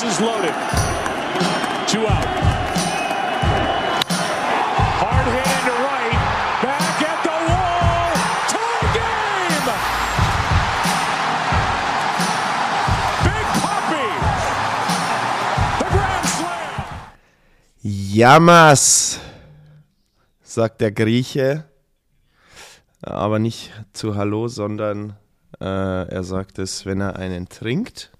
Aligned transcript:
Bases 0.00 0.20
loaded. 0.20 0.54
Two 1.88 2.06
out. 2.06 2.24
Hard 5.00 5.26
sagt 20.42 20.80
der 20.80 20.92
Grieche. 20.92 21.64
Aber 23.02 23.40
nicht 23.40 23.72
zu 23.92 24.14
Hallo, 24.14 24.46
sondern 24.46 25.16
äh, 25.60 25.64
er 25.64 26.22
sagt 26.22 26.60
es, 26.60 26.86
wenn 26.86 27.00
er 27.00 27.16
einen 27.16 27.48
trinkt. 27.48 28.12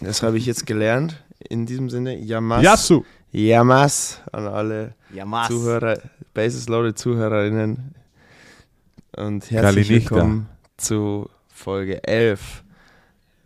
Das 0.00 0.22
habe 0.22 0.38
ich 0.38 0.46
jetzt 0.46 0.66
gelernt. 0.66 1.22
In 1.48 1.66
diesem 1.66 1.90
Sinne, 1.90 2.16
Yamas. 2.18 2.62
Yasu. 2.62 3.04
Yamas 3.32 4.20
an 4.32 4.46
alle 4.46 4.94
Yamas. 5.12 5.48
Zuhörer, 5.48 5.98
Basis 6.32 6.68
Loaded 6.68 6.98
Zuhörerinnen. 6.98 7.94
Und 9.16 9.50
herzlich 9.50 9.88
Kalinichta. 9.88 10.14
willkommen 10.14 10.48
zu 10.78 11.28
Folge 11.48 12.02
11. 12.04 12.64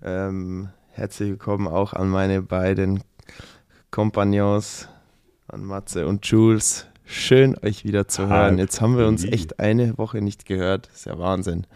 Ähm, 0.05 0.69
herzlich 0.93 1.31
willkommen 1.31 1.67
auch 1.67 1.93
an 1.93 2.09
meine 2.09 2.41
beiden 2.41 3.03
Kompagnons, 3.91 4.89
an 5.49 5.65
Matze 5.65 6.07
und 6.07 6.25
Jules. 6.27 6.87
Schön, 7.05 7.57
euch 7.63 7.85
wieder 7.85 8.07
zu 8.07 8.29
hören. 8.29 8.59
Jetzt 8.59 8.81
haben 8.81 8.97
wir 8.97 9.07
uns 9.09 9.25
echt 9.25 9.59
eine 9.59 9.99
Woche 9.99 10.23
nicht 10.23 10.47
gehört. 10.47 10.87
Das 10.87 10.99
ist 10.99 11.07
ja 11.07 11.19
Wahnsinn. 11.19 11.67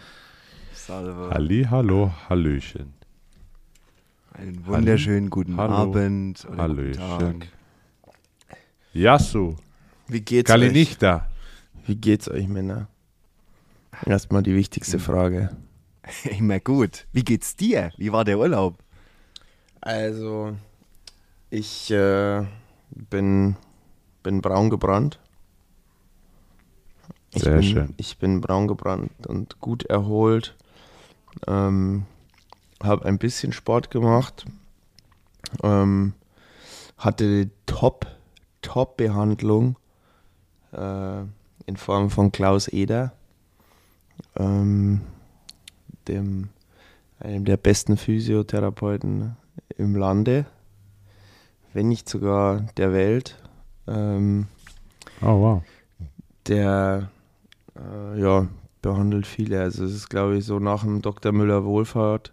Salve. 0.73 1.31
Halli, 1.31 1.67
hallo, 1.69 2.13
Hallöchen. 2.29 2.98
Einen 4.39 4.65
wunderschönen 4.67 5.31
guten 5.31 5.57
Hallo. 5.57 5.75
Abend 5.75 6.47
oder 6.49 6.59
Hallöchen. 6.59 7.03
guten 7.19 7.41
Tag. 7.41 7.49
Yasu. 8.93 9.57
Wie 10.07 10.21
geht's 10.21 10.49
euch? 10.49 10.61
Kalinichta. 10.61 11.27
Wie 11.85 11.97
geht's 11.97 12.31
euch, 12.31 12.47
Männer? 12.47 12.87
Erstmal 14.07 14.45
die 14.45 14.55
wichtigste 14.55 15.01
Frage. 15.01 15.57
Immer 16.39 16.61
gut. 16.61 17.09
Wie 17.13 17.25
geht's 17.25 17.57
dir? 17.57 17.91
Wie 17.97 18.13
war 18.13 18.25
der 18.25 18.39
Urlaub? 18.39 18.79
Also, 19.81 20.55
ich 21.51 21.91
äh, 21.91 22.45
bin, 23.11 23.57
bin 24.23 24.41
braun 24.41 24.71
gebrannt. 24.71 25.19
Ich 27.35 27.43
Sehr 27.43 27.55
bin, 27.55 27.63
schön. 27.65 27.95
Ich 27.97 28.19
bin 28.19 28.41
braun 28.41 28.69
gebrannt 28.69 29.27
und 29.27 29.59
gut 29.59 29.83
erholt. 29.87 30.57
Ähm, 31.49 32.07
habe 32.83 33.05
ein 33.05 33.19
bisschen 33.19 33.53
Sport 33.53 33.91
gemacht. 33.91 34.45
Ähm, 35.63 36.13
hatte 36.97 37.45
die 37.47 37.51
Top, 37.67 38.07
Top-Behandlung 38.63 39.77
äh, 40.73 41.21
in 41.67 41.77
Form 41.77 42.11
von 42.11 42.33
Klaus 42.33 42.69
Eder, 42.69 43.13
ähm, 44.37 45.01
dem, 46.09 46.49
einem 47.21 47.45
der 47.45 47.57
besten 47.57 47.97
Physiotherapeuten 47.97 49.37
im 49.77 49.95
Lande, 49.97 50.47
wenn 51.73 51.89
nicht 51.89 52.09
sogar 52.09 52.61
der 52.77 52.93
Welt. 52.93 53.41
Ähm, 53.87 54.49
Oh, 55.21 55.41
wow. 55.41 55.63
der 56.47 57.11
äh, 57.77 58.21
ja, 58.21 58.47
behandelt 58.83 59.27
viele. 59.27 59.61
Also 59.61 59.85
es 59.85 59.93
ist, 59.95 60.09
glaube 60.09 60.37
ich, 60.39 60.45
so 60.45 60.59
nach 60.59 60.83
dem 60.83 61.03
Dr. 61.03 61.33
Müller 61.33 61.65
Wohlfahrt 61.65 62.33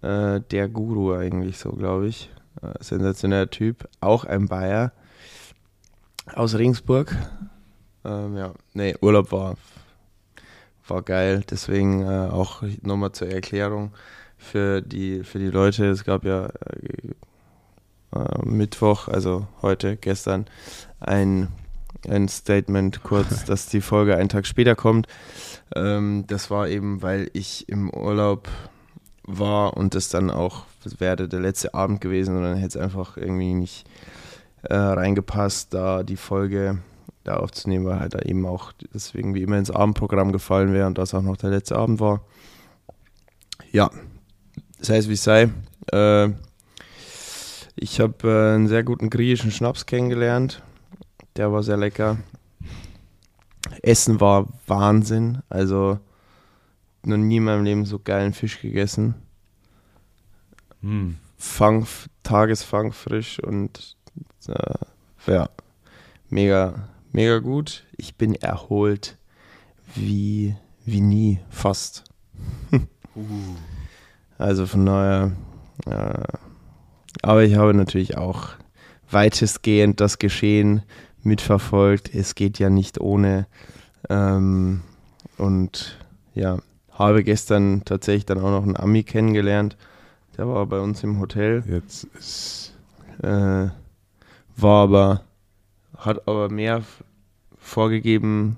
äh, 0.00 0.40
der 0.40 0.68
Guru 0.68 1.14
eigentlich 1.14 1.58
so, 1.58 1.72
glaube 1.72 2.08
ich. 2.08 2.30
Äh, 2.62 2.72
sensationeller 2.80 3.50
Typ. 3.50 3.88
Auch 4.00 4.24
ein 4.24 4.46
Bayer 4.46 4.92
aus 6.34 6.56
Regensburg. 6.56 7.16
Ähm, 8.04 8.36
ja, 8.36 8.54
nee, 8.72 8.94
Urlaub 9.00 9.32
war, 9.32 9.56
war 10.88 11.02
geil. 11.02 11.44
Deswegen 11.50 12.02
äh, 12.02 12.28
auch 12.30 12.62
nochmal 12.82 13.12
zur 13.12 13.28
Erklärung 13.28 13.92
für 14.38 14.82
die, 14.82 15.22
für 15.24 15.38
die 15.38 15.50
Leute. 15.50 15.86
Es 15.86 16.04
gab 16.04 16.24
ja 16.24 16.46
äh, 16.46 17.14
äh, 18.14 18.44
Mittwoch, 18.44 19.08
also 19.08 19.46
heute, 19.62 19.96
gestern, 19.96 20.46
ein 21.00 21.48
ein 22.08 22.28
Statement 22.28 23.02
kurz, 23.02 23.44
dass 23.46 23.66
die 23.66 23.80
Folge 23.80 24.16
einen 24.16 24.28
Tag 24.28 24.46
später 24.46 24.74
kommt. 24.74 25.06
Ähm, 25.74 26.24
das 26.26 26.50
war 26.50 26.68
eben, 26.68 27.02
weil 27.02 27.30
ich 27.32 27.68
im 27.68 27.90
Urlaub 27.90 28.48
war 29.24 29.76
und 29.76 29.94
das 29.94 30.08
dann 30.08 30.30
auch 30.30 30.64
das 30.82 31.00
wäre 31.00 31.28
der 31.28 31.40
letzte 31.40 31.74
Abend 31.74 32.00
gewesen 32.00 32.36
und 32.36 32.42
dann 32.42 32.56
hätte 32.56 32.78
es 32.78 32.84
einfach 32.84 33.16
irgendwie 33.16 33.54
nicht 33.54 33.86
äh, 34.62 34.74
reingepasst, 34.74 35.72
da 35.72 36.02
die 36.02 36.16
Folge 36.16 36.78
da 37.24 37.36
aufzunehmen, 37.36 37.86
weil 37.86 38.00
halt 38.00 38.14
da 38.14 38.20
eben 38.20 38.46
auch 38.46 38.72
deswegen 38.92 39.34
wie 39.34 39.42
immer 39.42 39.58
ins 39.58 39.70
Abendprogramm 39.70 40.32
gefallen 40.32 40.72
wäre 40.72 40.86
und 40.86 40.98
das 40.98 41.14
auch 41.14 41.22
noch 41.22 41.36
der 41.36 41.50
letzte 41.50 41.76
Abend 41.76 42.00
war. 42.00 42.24
Ja, 43.70 43.90
das 44.78 44.90
heißt, 44.90 45.08
wie 45.08 45.14
es 45.14 45.22
sei. 45.22 45.50
Äh, 45.92 46.30
ich 47.76 48.00
habe 48.00 48.28
äh, 48.28 48.54
einen 48.54 48.68
sehr 48.68 48.82
guten 48.82 49.08
griechischen 49.08 49.52
Schnaps 49.52 49.86
kennengelernt. 49.86 50.62
Der 51.36 51.52
war 51.52 51.62
sehr 51.62 51.76
lecker. 51.76 52.18
Essen 53.82 54.20
war 54.20 54.48
Wahnsinn. 54.66 55.42
Also 55.48 55.98
noch 57.04 57.16
nie 57.16 57.38
in 57.38 57.44
meinem 57.44 57.64
Leben 57.64 57.84
so 57.84 57.98
geilen 57.98 58.32
Fisch 58.32 58.60
gegessen. 58.60 59.14
Hm. 60.80 61.16
Fang, 61.36 61.86
Tagesfang 62.22 62.92
frisch 62.92 63.40
und 63.40 63.96
äh, 64.48 64.74
ja, 65.26 65.48
mega, 66.28 66.88
mega 67.12 67.38
gut. 67.38 67.84
Ich 67.96 68.16
bin 68.16 68.34
erholt 68.34 69.18
wie, 69.94 70.56
wie 70.84 71.00
nie, 71.00 71.40
fast. 71.50 72.04
Also 74.38 74.66
von 74.66 74.86
daher, 74.86 75.36
äh, 75.86 76.24
aber 77.22 77.44
ich 77.44 77.54
habe 77.54 77.74
natürlich 77.74 78.16
auch 78.16 78.48
weitestgehend 79.10 80.00
das 80.00 80.18
Geschehen 80.18 80.82
mitverfolgt. 81.22 82.12
Es 82.12 82.34
geht 82.34 82.58
ja 82.58 82.70
nicht 82.70 83.00
ohne. 83.00 83.46
Ähm, 84.08 84.82
und 85.38 85.98
ja, 86.34 86.58
habe 86.94 87.24
gestern 87.24 87.84
tatsächlich 87.84 88.26
dann 88.26 88.38
auch 88.38 88.50
noch 88.50 88.62
einen 88.62 88.76
Ami 88.76 89.02
kennengelernt. 89.02 89.76
Der 90.36 90.48
war 90.48 90.66
bei 90.66 90.80
uns 90.80 91.02
im 91.02 91.18
Hotel. 91.20 91.62
Jetzt 91.66 92.04
ist. 92.18 92.74
Äh, 93.22 93.68
war 94.56 94.82
aber, 94.82 95.22
hat 95.96 96.26
aber 96.28 96.48
mehr 96.50 96.82
vorgegeben 97.58 98.56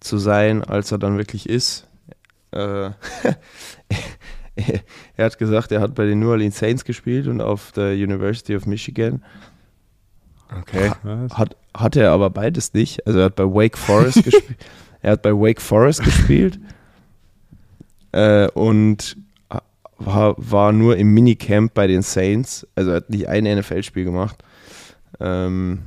zu 0.00 0.18
sein, 0.18 0.64
als 0.64 0.92
er 0.92 0.98
dann 0.98 1.16
wirklich 1.16 1.48
ist. 1.48 1.86
Äh, 2.50 2.90
er 5.16 5.24
hat 5.24 5.38
gesagt, 5.38 5.72
er 5.72 5.80
hat 5.80 5.94
bei 5.94 6.04
den 6.04 6.20
New 6.20 6.30
Orleans 6.30 6.58
Saints 6.58 6.84
gespielt 6.84 7.26
und 7.26 7.40
auf 7.40 7.72
der 7.72 7.92
University 7.92 8.56
of 8.56 8.66
Michigan. 8.66 9.22
Okay. 10.60 10.92
Was? 11.02 11.32
Hat, 11.38 11.56
hat 11.74 11.96
er 11.96 12.10
aber 12.10 12.28
beides 12.30 12.74
nicht. 12.74 13.06
Also 13.06 13.20
er 13.20 13.26
hat 13.26 13.36
bei 13.36 13.44
Wake 13.44 13.78
Forest 13.78 14.24
gespielt. 14.24 14.58
Er 15.00 15.12
hat 15.12 15.22
bei 15.22 15.32
Wake 15.32 15.60
Forest 15.60 16.04
gespielt 16.04 16.58
äh, 18.12 18.48
und 18.48 19.16
war, 19.98 20.34
war 20.36 20.72
nur 20.72 20.96
im 20.96 21.12
Minicamp 21.14 21.74
bei 21.74 21.86
den 21.86 22.02
Saints. 22.02 22.66
Also 22.74 22.92
hat 22.92 23.10
nicht 23.10 23.28
ein 23.28 23.44
NFL-Spiel 23.44 24.04
gemacht. 24.04 24.42
Ähm, 25.20 25.82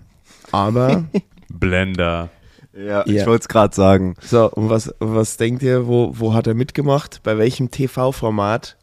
aber, 0.52 1.06
Blender. 1.50 2.30
Ja, 2.74 3.06
Ja. 3.06 3.22
ich 3.22 3.26
wollte 3.26 3.42
es 3.44 3.48
gerade 3.48 3.76
sagen. 3.76 4.16
so, 4.22 4.50
und 4.52 4.70
was, 4.70 4.94
was 5.00 5.38
denkt 5.38 5.64
ihr, 5.64 5.88
wo, 5.88 6.12
wo 6.14 6.34
hat 6.34 6.48
er 6.48 6.54
mitgemacht? 6.54 7.22
Bei 7.24 7.38
welchem 7.38 7.72
TV-Format 7.72 8.78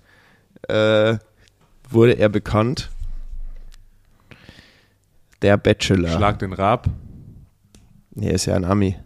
äh, 0.68 1.16
wurde 1.90 2.12
er 2.18 2.28
bekannt? 2.28 2.90
Der 5.42 5.56
Bachelor. 5.56 6.08
Schlag 6.10 6.38
den 6.38 6.52
Rab. 6.52 6.88
Er 8.16 8.32
ist 8.32 8.46
ja 8.46 8.54
ein 8.54 8.64
Ami. 8.64 8.96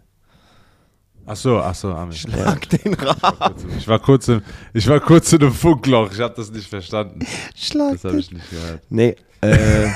Ach 1.29 1.35
so, 1.35 1.59
ach 1.59 1.75
so, 1.75 1.93
Armin. 1.93 2.15
Schlag 2.15 2.69
den 2.69 2.93
Rad. 2.93 3.55
Ich 3.77 3.85
war 3.85 3.99
kurz 3.99 4.29
im, 4.29 4.41
ich 4.73 4.87
war 4.87 5.01
kurz 5.01 5.33
in 5.33 5.41
einem 5.41 5.51
Funkloch. 5.51 6.09
Ich 6.13 6.21
habe 6.21 6.33
das 6.33 6.49
nicht 6.49 6.69
verstanden. 6.69 7.19
Schlag 7.53 7.93
Das 7.93 8.05
habe 8.05 8.17
ich 8.17 8.31
nicht 8.31 8.49
gehört. 8.49 8.81
Nee, 8.89 9.15
äh, 9.41 9.89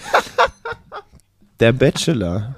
der 1.60 1.72
Bachelor. 1.72 2.54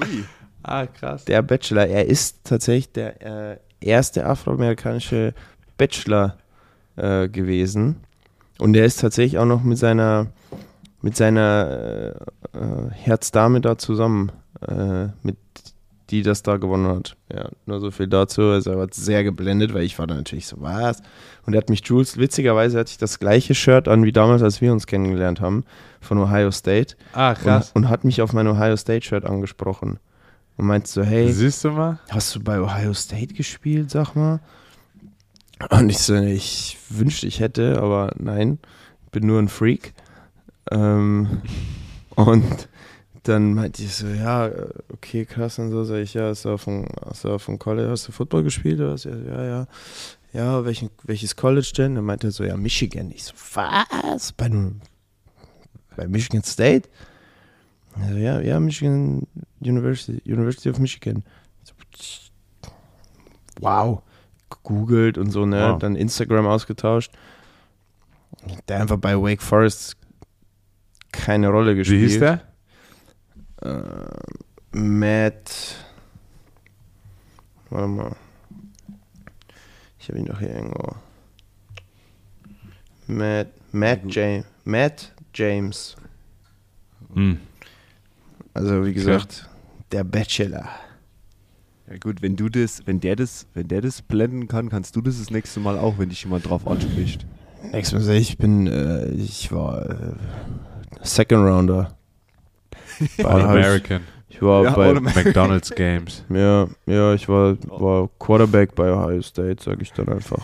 Ui. 0.00 0.24
Ah, 0.64 0.86
krass. 0.86 1.24
Der 1.26 1.42
Bachelor, 1.42 1.86
er 1.86 2.06
ist 2.06 2.38
tatsächlich 2.42 2.90
der 2.90 3.52
äh, 3.52 3.58
erste 3.80 4.26
afroamerikanische 4.26 5.34
Bachelor 5.78 6.38
äh, 6.96 7.28
gewesen. 7.28 8.00
Und 8.58 8.76
er 8.76 8.84
ist 8.84 9.00
tatsächlich 9.00 9.38
auch 9.38 9.46
noch 9.46 9.62
mit 9.62 9.78
seiner 9.78 10.26
mit 11.02 11.16
seiner 11.16 12.16
äh, 12.52 12.58
äh, 12.58 12.90
Herzdame 12.90 13.60
da 13.60 13.78
zusammen. 13.78 14.32
Äh, 14.60 15.06
mit 15.22 15.36
die 16.12 16.22
das 16.22 16.42
da 16.42 16.58
gewonnen 16.58 16.86
hat. 16.86 17.16
Ja, 17.34 17.48
nur 17.66 17.80
so 17.80 17.90
viel 17.90 18.06
dazu. 18.06 18.42
Also 18.42 18.70
er 18.70 18.78
war 18.78 18.86
sehr 18.92 19.24
geblendet, 19.24 19.74
weil 19.74 19.82
ich 19.82 19.98
war 19.98 20.06
da 20.06 20.14
natürlich 20.14 20.46
so, 20.46 20.56
was? 20.60 21.02
Und 21.46 21.54
er 21.54 21.58
hat 21.58 21.70
mich, 21.70 21.82
Jules, 21.84 22.18
witzigerweise 22.18 22.78
hatte 22.78 22.90
ich 22.92 22.98
das 22.98 23.18
gleiche 23.18 23.54
Shirt 23.54 23.88
an 23.88 24.04
wie 24.04 24.12
damals, 24.12 24.42
als 24.42 24.60
wir 24.60 24.70
uns 24.72 24.86
kennengelernt 24.86 25.40
haben, 25.40 25.64
von 26.00 26.18
Ohio 26.18 26.50
State. 26.52 26.94
Ah, 27.14 27.34
Und, 27.44 27.70
und 27.74 27.88
hat 27.88 28.04
mich 28.04 28.22
auf 28.22 28.32
mein 28.32 28.46
Ohio 28.46 28.76
State-Shirt 28.76 29.24
angesprochen. 29.24 29.98
Und 30.58 30.66
meinte 30.66 30.88
so, 30.88 31.02
hey, 31.02 31.32
Siehst 31.32 31.64
du 31.64 31.70
mal? 31.70 31.98
hast 32.10 32.34
du 32.36 32.40
bei 32.40 32.60
Ohio 32.60 32.92
State 32.94 33.34
gespielt, 33.34 33.90
sag 33.90 34.14
mal? 34.14 34.38
Und 35.70 35.88
ich 35.88 35.98
so, 35.98 36.14
ich 36.14 36.76
wünschte, 36.90 37.26
ich 37.26 37.40
hätte, 37.40 37.80
aber 37.80 38.12
nein, 38.18 38.58
bin 39.12 39.26
nur 39.26 39.38
ein 39.38 39.48
Freak. 39.48 39.94
Ähm, 40.70 41.40
und 42.16 42.68
dann 43.22 43.54
meinte 43.54 43.82
ich 43.82 43.94
so, 43.94 44.06
ja, 44.08 44.50
okay, 44.92 45.24
krass 45.24 45.58
und 45.58 45.70
so, 45.70 45.84
sag 45.84 45.98
ich, 45.98 46.14
ja, 46.14 46.28
hast 46.28 46.44
du 46.44 46.50
auf 46.50 46.64
dem, 46.64 46.86
hast 47.04 47.24
du 47.24 47.30
auf 47.30 47.44
dem 47.46 47.58
College, 47.58 47.88
hast 47.90 48.08
du 48.08 48.12
Football 48.12 48.42
gespielt 48.42 48.80
oder 48.80 48.92
was? 48.94 49.04
Ja, 49.04 49.16
ja, 49.16 49.44
ja. 49.44 49.66
Ja, 50.32 50.64
welchen, 50.64 50.88
welches 51.04 51.36
College 51.36 51.72
denn? 51.76 51.94
Dann 51.94 52.04
meinte 52.04 52.28
er 52.28 52.30
so, 52.30 52.42
ja, 52.42 52.56
Michigan. 52.56 53.10
Ich 53.10 53.24
so, 53.24 53.34
was? 53.54 54.32
Bei, 54.32 54.50
bei 55.96 56.08
Michigan 56.08 56.42
State? 56.42 56.88
Also, 58.00 58.16
ja, 58.16 58.40
ja, 58.40 58.58
Michigan 58.58 59.26
University, 59.60 60.22
University 60.24 60.70
of 60.70 60.78
Michigan. 60.78 61.22
So, 61.64 61.74
Wow. 63.60 64.02
Gegoogelt 64.48 65.18
und 65.18 65.30
so, 65.30 65.44
ne? 65.46 65.72
Wow. 65.72 65.78
Dann 65.78 65.96
Instagram 65.96 66.46
ausgetauscht. 66.46 67.12
Der 68.68 68.80
einfach 68.80 68.96
bei 68.96 69.16
Wake 69.16 69.42
Forest 69.42 69.96
keine 71.12 71.48
Rolle 71.50 71.72
Wie 71.74 71.78
gespielt. 71.78 72.10
hieß 72.10 72.18
der? 72.18 72.40
Äh, 73.62 74.76
Matt. 74.76 75.76
Warte 77.70 77.88
mal. 77.88 78.16
Ich 79.98 80.08
habe 80.08 80.18
ihn 80.18 80.26
doch 80.26 80.38
hier 80.38 80.50
irgendwo. 80.50 80.96
Matt, 83.06 83.48
Matt 83.72 84.00
James. 84.08 84.46
Matt 84.64 85.12
James. 85.34 85.96
Hm. 87.14 87.38
Also 88.54 88.84
wie 88.84 88.92
gesagt, 88.92 89.48
der 89.92 90.04
Bachelor. 90.04 90.68
Ja 91.88 91.98
gut, 91.98 92.22
wenn 92.22 92.36
du 92.36 92.48
das, 92.48 92.86
wenn 92.86 93.00
der 93.00 93.16
das, 93.16 93.46
wenn 93.54 93.68
der 93.68 93.80
das 93.80 94.02
blenden 94.02 94.48
kann, 94.48 94.70
kannst 94.70 94.96
du 94.96 95.00
das 95.02 95.18
das 95.18 95.30
nächste 95.30 95.60
Mal 95.60 95.78
auch, 95.78 95.98
wenn 95.98 96.08
dich 96.08 96.24
jemand 96.24 96.48
drauf 96.48 96.66
anspricht. 96.66 97.26
Nächstes 97.70 98.06
Mal 98.06 98.16
ich 98.16 98.38
bin, 98.38 98.66
äh, 98.66 99.08
ich 99.10 99.52
war 99.52 99.88
äh, 99.88 100.14
Second 101.02 101.44
Rounder. 101.44 101.96
Bei- 103.18 103.24
All-American. 103.24 104.02
Ich 104.28 104.40
war 104.40 104.64
Ja, 104.64 104.70
bei. 104.70 104.94
McDonald's 104.94 105.70
Games. 105.70 106.24
ja, 106.30 106.66
ja, 106.86 107.14
ich 107.14 107.28
war, 107.28 107.56
war 107.68 108.08
Quarterback 108.18 108.74
bei 108.74 108.90
Ohio 108.92 109.20
State, 109.22 109.62
sag 109.62 109.80
ich 109.82 109.92
dann 109.92 110.08
einfach. 110.08 110.42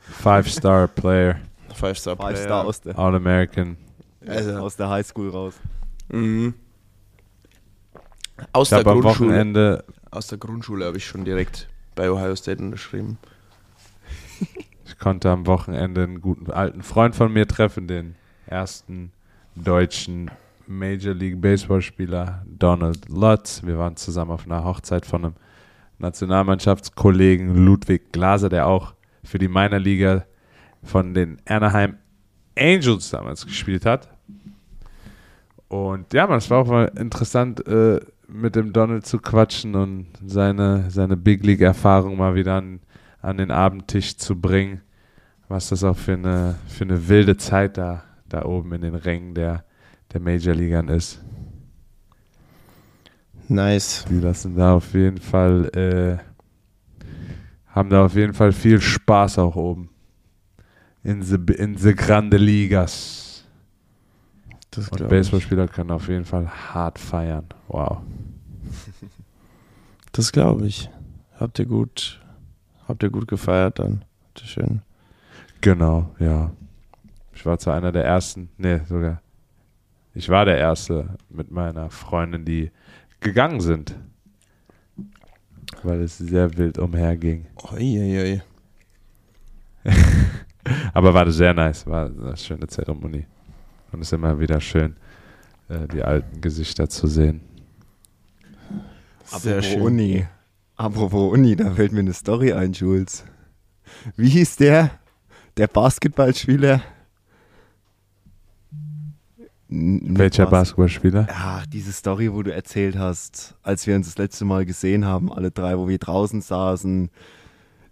Five-Star 0.00 0.86
Player. 0.88 1.36
Five-Star 1.74 2.16
Five 2.16 2.38
Star 2.38 2.64
aus 2.64 2.80
der, 2.80 2.98
All-American. 2.98 3.76
Also- 4.26 4.56
aus 4.58 4.76
der 4.76 4.88
Highschool 4.88 5.30
raus. 5.30 5.54
Mhm. 6.10 6.54
Aus 8.52 8.70
Ich 8.70 8.76
der 8.76 8.84
Grundschule. 8.84 9.30
Wochenende 9.30 9.84
Aus 10.10 10.28
der 10.28 10.38
Grundschule 10.38 10.84
habe 10.86 10.96
ich 10.96 11.06
schon 11.06 11.24
direkt 11.24 11.68
bei 11.94 12.10
Ohio 12.10 12.34
State 12.36 12.62
unterschrieben. 12.62 13.18
Ich 14.84 14.98
konnte 14.98 15.30
am 15.30 15.46
Wochenende 15.46 16.04
einen 16.04 16.20
guten 16.20 16.50
alten 16.50 16.82
Freund 16.82 17.16
von 17.16 17.32
mir 17.32 17.46
treffen, 17.48 17.88
den 17.88 18.14
ersten 18.46 19.10
deutschen 19.56 20.30
Major 20.66 21.14
League 21.14 21.40
Baseball 21.40 21.80
Spieler 21.80 22.44
Donald 22.46 23.08
Lutz. 23.08 23.62
Wir 23.64 23.78
waren 23.78 23.96
zusammen 23.96 24.30
auf 24.30 24.46
einer 24.46 24.64
Hochzeit 24.64 25.06
von 25.06 25.24
einem 25.24 25.34
Nationalmannschaftskollegen 25.98 27.64
Ludwig 27.64 28.12
Glaser, 28.12 28.48
der 28.48 28.66
auch 28.66 28.94
für 29.24 29.38
die 29.38 29.48
Minor 29.48 29.78
Liga 29.78 30.24
von 30.82 31.14
den 31.14 31.38
Anaheim 31.46 31.96
Angels 32.56 33.10
damals 33.10 33.44
gespielt 33.44 33.86
hat. 33.86 34.08
Und 35.68 36.12
ja, 36.12 36.26
man, 36.26 36.38
es 36.38 36.48
war 36.50 36.58
auch 36.58 36.68
mal 36.68 36.92
interessant, 36.96 37.66
äh, 37.66 38.00
mit 38.28 38.56
dem 38.56 38.72
Donald 38.72 39.06
zu 39.06 39.18
quatschen 39.18 39.74
und 39.74 40.06
seine, 40.24 40.90
seine 40.90 41.16
Big 41.16 41.44
League-Erfahrung 41.44 42.16
mal 42.16 42.34
wieder 42.34 42.54
an, 42.54 42.80
an 43.20 43.38
den 43.38 43.50
Abendtisch 43.50 44.16
zu 44.16 44.40
bringen. 44.40 44.80
Was 45.48 45.68
das 45.68 45.84
auch 45.84 45.96
für 45.96 46.14
eine, 46.14 46.56
für 46.66 46.84
eine 46.84 47.08
wilde 47.08 47.36
Zeit 47.36 47.78
da, 47.78 48.02
da 48.28 48.44
oben 48.44 48.72
in 48.72 48.82
den 48.82 48.94
Rängen 48.96 49.34
der, 49.34 49.64
der 50.16 50.22
Major-Ligern 50.22 50.88
ist. 50.88 51.20
Nice. 53.48 54.06
Die 54.08 54.18
lassen 54.18 54.56
da 54.56 54.74
auf 54.74 54.94
jeden 54.94 55.18
Fall, 55.18 55.68
äh, 55.76 57.04
haben 57.68 57.90
da 57.90 58.06
auf 58.06 58.14
jeden 58.14 58.32
Fall 58.32 58.52
viel 58.52 58.80
Spaß 58.80 59.38
auch 59.38 59.56
oben. 59.56 59.90
In 61.02 61.22
the, 61.22 61.36
in 61.36 61.76
the 61.76 61.94
Grande 61.94 62.38
Ligas. 62.38 63.44
Das 64.70 64.88
Und 64.88 65.08
Baseballspieler 65.08 65.68
können 65.68 65.90
auf 65.90 66.08
jeden 66.08 66.24
Fall 66.24 66.48
hart 66.48 66.98
feiern. 66.98 67.46
Wow. 67.68 67.98
Das 70.12 70.32
glaube 70.32 70.66
ich. 70.66 70.88
Habt 71.38 71.58
ihr 71.58 71.66
gut, 71.66 72.22
habt 72.88 73.02
ihr 73.02 73.10
gut 73.10 73.28
gefeiert 73.28 73.80
dann. 73.80 74.02
Schön. 74.42 74.80
Genau, 75.60 76.08
ja. 76.18 76.52
Ich 77.34 77.44
war 77.44 77.58
zu 77.58 77.70
einer 77.70 77.92
der 77.92 78.06
ersten, 78.06 78.48
nee, 78.56 78.80
sogar. 78.88 79.20
Ich 80.16 80.30
war 80.30 80.46
der 80.46 80.56
Erste 80.56 81.10
mit 81.28 81.50
meiner 81.50 81.90
Freundin, 81.90 82.46
die 82.46 82.70
gegangen 83.20 83.60
sind. 83.60 83.94
Weil 85.82 86.00
es 86.00 86.16
sehr 86.16 86.56
wild 86.56 86.78
umherging. 86.78 87.44
Uiuiui. 87.70 88.40
Aber 90.94 91.12
war 91.12 91.30
sehr 91.30 91.52
nice, 91.52 91.86
war 91.86 92.06
eine 92.06 92.34
schöne 92.34 92.66
Zeremonie. 92.66 93.26
Und 93.92 94.00
es 94.00 94.08
ist 94.08 94.12
immer 94.14 94.40
wieder 94.40 94.58
schön, 94.58 94.96
äh, 95.68 95.86
die 95.88 96.02
alten 96.02 96.40
Gesichter 96.40 96.88
zu 96.88 97.08
sehen. 97.08 97.42
Sehr 99.26 99.58
Apropos 99.58 99.66
schön. 99.70 99.82
Uni. 99.82 100.26
Apropos 100.76 101.32
Uni, 101.34 101.56
da 101.56 101.72
fällt 101.72 101.92
mir 101.92 102.00
eine 102.00 102.14
Story 102.14 102.54
ein, 102.54 102.72
Jules. 102.72 103.22
Wie 104.16 104.30
hieß 104.30 104.56
der? 104.56 104.92
Der 105.58 105.66
Basketballspieler? 105.66 106.80
Welcher 109.68 110.44
Bas- 110.44 110.50
Basketballspieler? 110.70 111.26
Ach, 111.30 111.66
diese 111.66 111.92
Story, 111.92 112.32
wo 112.32 112.42
du 112.42 112.52
erzählt 112.54 112.96
hast, 112.96 113.54
als 113.62 113.86
wir 113.86 113.96
uns 113.96 114.06
das 114.06 114.18
letzte 114.18 114.44
Mal 114.44 114.64
gesehen 114.64 115.04
haben, 115.04 115.32
alle 115.32 115.50
drei, 115.50 115.76
wo 115.76 115.88
wir 115.88 115.98
draußen 115.98 116.40
saßen, 116.40 117.10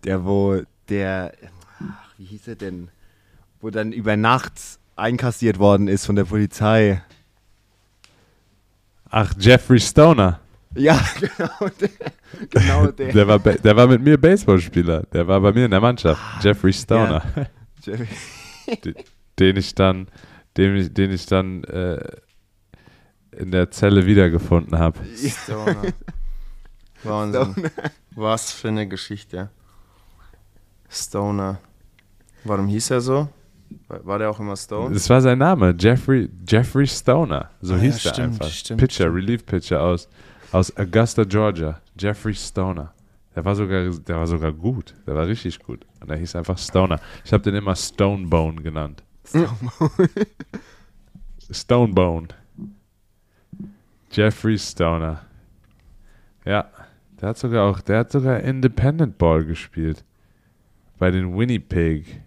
der, 0.05 0.25
wo 0.25 0.63
der, 0.89 1.33
ach, 1.81 2.11
wie 2.19 2.25
hieß 2.27 2.47
er 2.49 2.57
denn, 2.57 2.89
wo 3.61 3.71
dann 3.71 3.93
über 3.93 4.17
Nacht 4.17 4.53
einkassiert 4.97 5.59
worden 5.59 5.89
ist 5.89 6.07
von 6.07 6.15
der 6.15 6.25
Polizei. 6.25 7.03
Ach, 9.11 9.33
Jeffrey 9.39 9.81
Stoner. 9.81 10.41
Ja, 10.77 11.01
genau 11.21 11.71
der. 11.81 11.91
Genau 12.51 12.87
der. 12.93 13.13
Der 13.13 13.29
war, 13.29 13.39
der 13.39 13.77
war 13.77 13.87
mit 13.87 14.03
mir 14.03 14.19
Baseballspieler. 14.21 15.05
Der 15.13 15.27
war 15.27 15.41
bei 15.41 15.53
mir 15.53 15.65
in 15.65 15.71
der 15.71 15.81
Mannschaft. 15.81 16.21
Jeffrey 16.43 16.73
Stoner. 16.73 17.23
Jerry- 17.83 18.09
den 19.39 19.57
ich 19.57 19.75
dann, 19.75 20.07
den 20.57 20.77
ich, 20.77 20.93
den 20.95 21.11
ich 21.13 21.27
dann 21.27 21.65
äh, 21.65 21.99
in 23.37 23.51
der 23.51 23.71
Zelle 23.71 24.07
wiedergefunden 24.07 24.79
habe. 24.79 24.99
Stoner. 25.17 25.83
Wahnsinn. 27.03 27.71
Was 28.15 28.53
für 28.53 28.69
eine 28.69 28.87
Geschichte. 28.89 29.51
Stoner. 30.89 31.59
Warum 32.45 32.69
hieß 32.69 32.91
er 32.91 33.01
so? 33.01 33.29
War 33.89 34.07
war 34.07 34.19
der 34.19 34.31
auch 34.31 34.39
immer 34.39 34.57
Stone? 34.57 34.95
Das 34.95 35.09
war 35.11 35.21
sein 35.21 35.39
Name, 35.39 35.75
Jeffrey, 35.79 36.29
Jeffrey 36.47 36.87
Stoner. 36.87 37.51
So 37.61 37.75
Ah, 37.75 37.79
hieß 37.79 38.05
ja, 38.05 38.11
er 38.11 38.15
stimmt, 38.15 38.33
einfach. 38.35 38.49
stimmt, 38.51 38.81
Pitcher, 38.81 39.05
stimmt. 39.05 39.17
Relief 39.17 39.47
Pitcher 39.47 39.83
aus, 39.83 40.09
aus 40.53 40.77
Augusta, 40.77 41.25
Georgia. 41.25 41.81
Jeffrey 41.99 42.35
Stoner. 42.35 42.93
Der 43.35 43.45
war 43.45 43.57
sogar, 43.57 43.89
der 43.91 44.17
war 44.17 44.27
sogar 44.27 44.53
gut. 44.53 44.95
Der 45.07 45.15
war 45.17 45.27
richtig 45.27 45.59
gut. 45.59 45.85
Und 46.01 46.11
er 46.11 46.17
hieß 46.17 46.37
einfach 46.37 46.57
Stoner. 46.57 47.01
Ich 47.25 47.33
habe 47.33 47.43
den 47.43 47.57
immer 47.57 47.75
Stonebone 47.75 48.63
genannt. 48.63 49.03
Stonebone. 51.51 52.29
Jeffrey 54.11 54.59
Stoner. 54.59 55.23
Ja, 56.45 56.69
der 57.21 57.31
hat 57.31 57.39
sogar 57.39 57.69
auch, 57.69 57.81
der 57.81 58.01
hat 58.01 58.13
sogar 58.13 58.41
Independent 58.41 59.19
Ball 59.19 59.45
gespielt. 59.45 60.05
Bei 60.99 61.11
den 61.11 61.37
Winnipeg. 61.37 62.23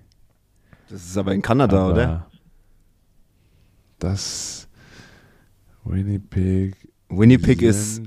Das 0.90 1.04
ist 1.04 1.18
aber 1.18 1.34
in 1.34 1.42
Kanada, 1.42 1.78
Aber 1.78 1.94
oder? 1.94 2.28
Das 4.00 4.68
Winnipeg. 5.84 6.76
Winnipeg 7.10 7.62
ist, 7.62 8.02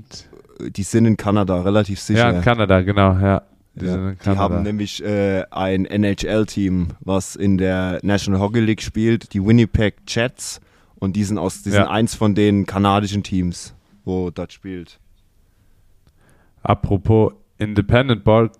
die 0.59 0.83
sind 0.83 1.05
in 1.05 1.17
Kanada, 1.17 1.61
relativ 1.61 1.99
sicher. 1.99 2.31
Ja, 2.31 2.37
in 2.37 2.41
Kanada, 2.41 2.81
genau, 2.81 3.17
ja. 3.17 3.41
Die 3.75 3.85
Ja, 3.85 4.11
die 4.11 4.29
haben 4.37 4.63
nämlich 4.63 5.03
äh, 5.03 5.43
ein 5.49 5.85
NHL-Team, 5.85 6.89
was 6.99 7.35
in 7.35 7.57
der 7.57 7.99
National 8.03 8.41
Hockey 8.41 8.59
League 8.59 8.81
spielt, 8.81 9.33
die 9.33 9.43
Winnipeg 9.45 9.95
Jets. 10.07 10.59
Und 10.95 11.15
die 11.15 11.23
sind, 11.23 11.37
aus, 11.37 11.63
die 11.63 11.69
sind 11.71 11.79
Ja. 11.81 11.89
eins 11.89 12.13
von 12.13 12.35
den 12.35 12.65
kanadischen 12.65 13.23
Teams, 13.23 13.73
wo 14.05 14.29
dort 14.29 14.53
spielt. 14.53 14.99
Apropos 16.63 17.33
Independent 17.57 18.23
Ball, 18.23 18.51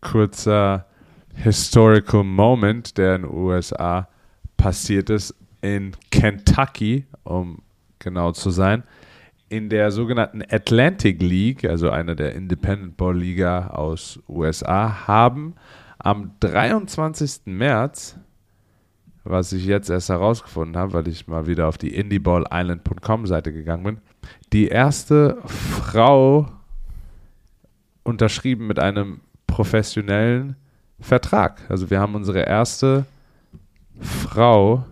kurzer 0.00 0.86
Historical 1.34 2.24
Moment, 2.24 2.96
der 2.98 3.16
in 3.16 3.22
den 3.22 3.30
USA 3.30 4.08
passiert 4.56 5.10
ist, 5.10 5.34
in 5.62 5.92
Kentucky, 6.10 7.06
um 7.24 7.58
genau 7.98 8.32
zu 8.32 8.50
sein, 8.50 8.82
in 9.50 9.68
der 9.68 9.90
sogenannten 9.90 10.42
Atlantic 10.48 11.20
League, 11.20 11.64
also 11.64 11.90
einer 11.90 12.14
der 12.14 12.34
Independent 12.34 12.96
Ball 12.96 13.18
Liga 13.18 13.66
aus 13.66 14.20
USA, 14.28 15.08
haben 15.08 15.56
am 15.98 16.30
23. 16.38 17.46
März, 17.46 18.16
was 19.24 19.52
ich 19.52 19.66
jetzt 19.66 19.90
erst 19.90 20.08
herausgefunden 20.08 20.76
habe, 20.76 20.92
weil 20.92 21.08
ich 21.08 21.26
mal 21.26 21.48
wieder 21.48 21.66
auf 21.66 21.78
die 21.78 21.94
indieballisland.com 21.94 23.26
Seite 23.26 23.52
gegangen 23.52 23.82
bin, 23.82 23.98
die 24.52 24.68
erste 24.68 25.38
Frau 25.44 26.46
unterschrieben 28.04 28.68
mit 28.68 28.78
einem 28.78 29.20
professionellen 29.48 30.54
Vertrag. 31.00 31.60
Also 31.68 31.90
wir 31.90 31.98
haben 31.98 32.14
unsere 32.14 32.42
erste 32.42 33.04
Frau 33.98 34.84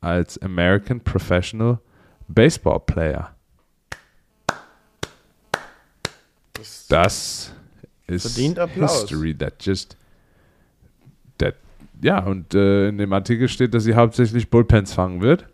als 0.00 0.40
American 0.40 1.00
Professional 1.00 1.80
Baseball 2.28 2.78
Player. 2.78 3.33
Das 6.94 7.52
ist. 8.06 8.36
History 8.36 9.36
that 9.36 9.54
just 9.60 9.96
that 11.38 11.56
ja 12.00 12.24
und 12.24 12.54
äh, 12.54 12.88
in 12.88 12.98
dem 12.98 13.12
Artikel 13.12 13.48
steht, 13.48 13.74
dass 13.74 13.84
sie 13.84 13.94
hauptsächlich 13.94 14.48
Bullpens 14.48 14.92
fangen 14.92 15.20
wird. 15.20 15.46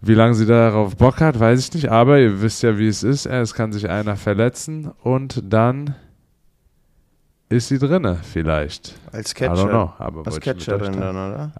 Wie 0.00 0.14
lange 0.14 0.34
sie 0.34 0.46
darauf 0.46 0.96
Bock 0.96 1.20
hat, 1.20 1.38
weiß 1.38 1.60
ich 1.60 1.74
nicht, 1.74 1.90
aber 1.90 2.18
ihr 2.18 2.40
wisst 2.40 2.62
ja, 2.62 2.78
wie 2.78 2.88
es 2.88 3.02
ist. 3.02 3.26
Es 3.26 3.54
kann 3.54 3.72
sich 3.72 3.88
einer 3.88 4.16
verletzen 4.16 4.90
und 5.02 5.42
dann 5.44 5.94
ist 7.50 7.68
sie 7.68 7.78
drinne 7.78 8.18
vielleicht. 8.22 8.94
Als 9.12 9.34
Catcher. 9.34 9.68
know, 9.68 9.92
aber 9.98 10.26
Als 10.26 10.40
Catcherin 10.40 10.98
dann, 10.98 11.16
oder? 11.16 11.52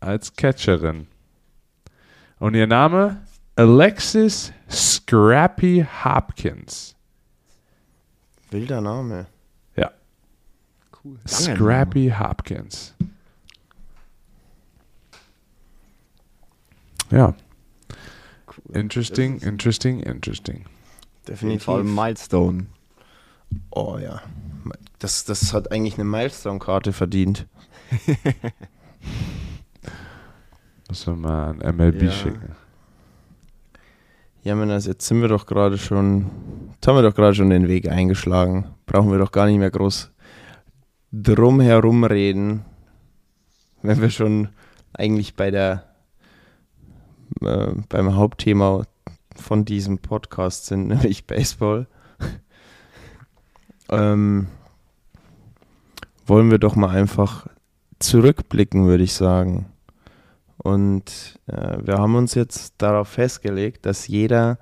als 0.00 0.34
Catcherin. 0.34 1.06
Und 2.38 2.54
ihr 2.54 2.66
Name? 2.66 3.18
Alexis 3.54 4.50
Scrappy 4.70 5.86
Hopkins. 6.04 6.96
Wilder 8.50 8.80
Name. 8.80 9.26
Ja, 9.76 9.90
Cool. 11.04 11.18
Scrappy 11.26 12.10
Hopkins. 12.18 12.94
Ja, 17.10 17.34
interesting, 18.72 19.38
interesting, 19.40 20.00
interesting. 20.00 20.64
Auf 21.30 21.42
jeden 21.42 21.58
Fall 21.60 21.80
ein 21.80 21.86
Definitiv. 21.86 22.04
Milestone. 22.04 22.66
Oh 23.70 23.98
ja. 23.98 24.22
Das, 25.00 25.24
das 25.24 25.52
hat 25.52 25.72
eigentlich 25.72 25.94
eine 25.94 26.04
Milestone-Karte 26.04 26.92
verdient. 26.92 27.46
Muss 30.88 31.06
man 31.06 31.20
mal 31.20 31.48
an 31.62 31.76
MLB 31.76 32.02
Ja. 32.02 32.10
schicken. 32.12 32.54
Ja, 34.42 34.54
Männer, 34.54 34.78
jetzt 34.78 35.06
sind 35.06 35.20
wir 35.20 35.28
doch 35.28 35.44
gerade 35.44 35.76
schon, 35.76 36.30
jetzt 36.72 36.88
haben 36.88 36.96
wir 36.96 37.02
doch 37.02 37.14
gerade 37.14 37.34
schon 37.34 37.50
den 37.50 37.68
Weg 37.68 37.90
eingeschlagen. 37.90 38.64
Brauchen 38.86 39.10
wir 39.10 39.18
doch 39.18 39.32
gar 39.32 39.44
nicht 39.44 39.58
mehr 39.58 39.70
groß 39.70 40.10
drum 41.12 41.60
herum 41.60 42.04
reden, 42.04 42.64
wenn 43.82 44.00
wir 44.00 44.08
schon 44.08 44.48
eigentlich 44.94 45.36
bei 45.36 45.50
der, 45.50 45.84
äh, 47.42 47.72
beim 47.90 48.14
Hauptthema 48.14 48.84
von 49.36 49.66
diesem 49.66 49.98
Podcast 49.98 50.64
sind, 50.64 50.88
nämlich 50.88 51.26
Baseball. 51.26 51.86
ähm, 53.90 54.46
wollen 56.26 56.50
wir 56.50 56.58
doch 56.58 56.76
mal 56.76 56.90
einfach 56.90 57.46
zurückblicken, 57.98 58.86
würde 58.86 59.04
ich 59.04 59.12
sagen. 59.12 59.66
Und 60.62 61.38
äh, 61.46 61.78
wir 61.82 61.96
haben 61.96 62.16
uns 62.16 62.34
jetzt 62.34 62.74
darauf 62.78 63.08
festgelegt, 63.08 63.86
dass 63.86 64.08
jeder, 64.08 64.58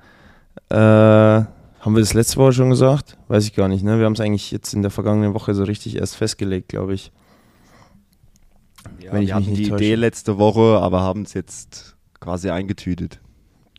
äh, 0.68 0.76
haben 0.76 1.94
wir 1.94 2.00
das 2.00 2.14
letzte 2.14 2.36
Woche 2.36 2.52
schon 2.52 2.70
gesagt? 2.70 3.18
Weiß 3.26 3.44
ich 3.44 3.54
gar 3.54 3.66
nicht, 3.66 3.82
ne? 3.82 3.98
Wir 3.98 4.06
haben 4.06 4.12
es 4.12 4.20
eigentlich 4.20 4.52
jetzt 4.52 4.72
in 4.74 4.82
der 4.82 4.92
vergangenen 4.92 5.34
Woche 5.34 5.54
so 5.54 5.64
richtig 5.64 5.96
erst 5.96 6.14
festgelegt, 6.14 6.68
glaube 6.68 6.94
ich. 6.94 7.10
Ja, 9.00 9.12
Wenn 9.12 9.22
ich 9.22 9.28
wir 9.28 9.34
hatten 9.34 9.46
nicht 9.46 9.58
die 9.58 9.68
täusche. 9.70 9.84
Idee 9.84 9.94
letzte 9.96 10.38
Woche, 10.38 10.78
aber 10.80 11.00
haben 11.00 11.22
es 11.22 11.34
jetzt 11.34 11.96
quasi 12.20 12.50
eingetütet. 12.50 13.20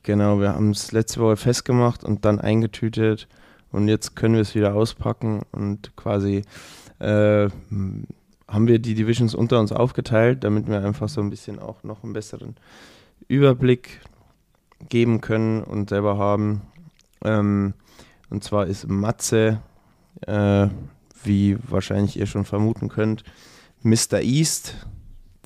Genau, 0.04 0.42
wir 0.42 0.56
haben 0.56 0.72
es 0.72 0.92
letzte 0.92 1.22
Woche 1.22 1.38
festgemacht 1.38 2.04
und 2.04 2.26
dann 2.26 2.40
eingetütet 2.40 3.30
und 3.72 3.88
jetzt 3.88 4.16
können 4.16 4.34
wir 4.34 4.42
es 4.42 4.56
wieder 4.56 4.74
auspacken 4.76 5.44
und 5.52 5.96
quasi 5.96 6.42
äh, 7.00 7.48
haben 8.50 8.68
wir 8.68 8.80
die 8.80 8.96
Divisions 8.96 9.36
unter 9.36 9.60
uns 9.60 9.72
aufgeteilt, 9.72 10.44
damit 10.44 10.68
wir 10.68 10.84
einfach 10.84 11.08
so 11.08 11.22
ein 11.22 11.30
bisschen 11.30 11.60
auch 11.60 11.84
noch 11.84 12.04
einen 12.04 12.14
besseren 12.14 12.56
Überblick 13.28 14.02
geben 14.90 15.22
können 15.22 15.64
und 15.64 15.90
selber 15.90 16.18
haben. 16.18 16.62
Ähm, 17.24 17.74
und 18.30 18.44
zwar 18.44 18.66
ist 18.66 18.88
Matze, 18.88 19.62
äh, 20.26 20.68
wie 21.24 21.58
wahrscheinlich 21.68 22.18
ihr 22.18 22.26
schon 22.26 22.46
vermuten 22.46 22.90
könnt, 22.90 23.24
Mr. 23.84 24.22
East. 24.22 24.76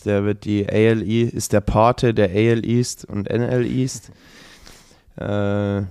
Der 0.06 0.26
wird 0.26 0.44
die 0.44 0.68
AL 0.68 1.02
East, 1.02 1.34
ist 1.34 1.54
der 1.54 1.62
Pate 1.62 2.14
der 2.14 2.30
AL 2.30 2.66
East 2.66 3.06
und 3.06 3.30
NL 3.30 3.66
East. 3.66 4.12
Äh, 5.16 5.84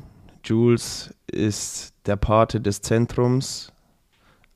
Jules 0.44 1.14
ist 1.26 1.94
der 2.06 2.16
Pate 2.16 2.60
des 2.60 2.82
Zentrums 2.82 3.71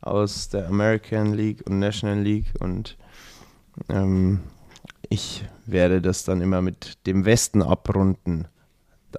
aus 0.06 0.48
der 0.48 0.68
American 0.68 1.34
League 1.34 1.66
und 1.66 1.78
National 1.78 2.20
League 2.20 2.52
und 2.60 2.96
ähm, 3.88 4.40
ich 5.08 5.44
werde 5.66 6.00
das 6.00 6.24
dann 6.24 6.40
immer 6.40 6.62
mit 6.62 7.06
dem 7.06 7.24
Westen 7.24 7.62
abrunden 7.62 8.48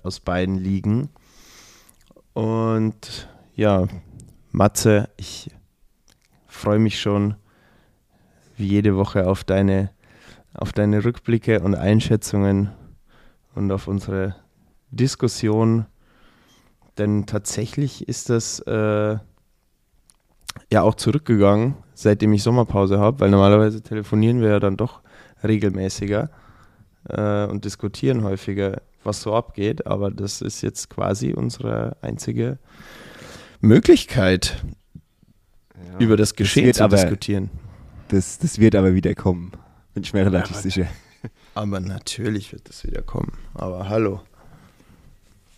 aus 0.04 0.20
beiden 0.20 0.56
Ligen. 0.56 1.10
Und 2.34 3.30
ja, 3.56 3.88
Matze, 4.52 5.10
ich 5.18 5.50
freue 6.46 6.80
mich 6.80 7.00
schon 7.00 7.36
wie 8.58 8.68
jede 8.68 8.96
Woche 8.96 9.28
auf 9.28 9.44
deine, 9.44 9.92
auf 10.54 10.74
deine 10.74 11.04
Rückblicke 11.04 11.62
und 11.62 11.76
Einschätzungen 11.76 12.72
und 13.56 13.72
auf 13.72 13.88
unsere 13.88 14.36
Diskussion. 14.92 15.86
Denn 16.98 17.26
tatsächlich 17.26 18.08
ist 18.08 18.30
das 18.30 18.60
äh, 18.62 19.18
ja 20.72 20.82
auch 20.82 20.96
zurückgegangen, 20.96 21.76
seitdem 21.94 22.34
ich 22.34 22.44
Sommerpause 22.44 23.00
habe, 23.00 23.20
weil 23.22 23.30
normalerweise 23.30 23.82
telefonieren 23.82 24.42
wir 24.42 24.50
ja 24.50 24.60
dann 24.60 24.78
doch 24.78 25.02
regelmäßiger 25.44 26.30
äh, 27.10 27.46
und 27.46 27.64
diskutieren 27.66 28.24
häufiger, 28.24 28.82
was 29.04 29.22
so 29.22 29.34
abgeht. 29.34 29.88
Aber 29.88 30.12
das 30.12 30.42
ist 30.42 30.62
jetzt 30.62 30.90
quasi 30.90 31.34
unsere 31.34 31.96
einzige 32.02 32.58
Möglichkeit, 33.62 34.64
Ja. 35.94 36.00
über 36.00 36.18
das 36.18 36.36
Geschehen 36.36 36.66
wird 36.66 36.76
zu 36.78 36.84
aber- 36.84 36.98
diskutieren. 36.98 37.50
Das, 38.10 38.38
das 38.40 38.60
wird 38.60 38.76
aber 38.76 38.94
wieder 38.94 39.14
kommen. 39.16 39.52
Bin 39.94 40.04
ich 40.04 40.14
mir 40.14 40.26
relativ 40.26 40.54
aber- 40.56 40.62
sicher. 40.62 40.88
Aber 41.56 41.80
natürlich 41.80 42.52
wird 42.54 42.70
das 42.70 42.84
wieder 42.86 43.02
kommen. 43.02 43.34
Aber 43.56 43.90
hallo. 43.90 44.22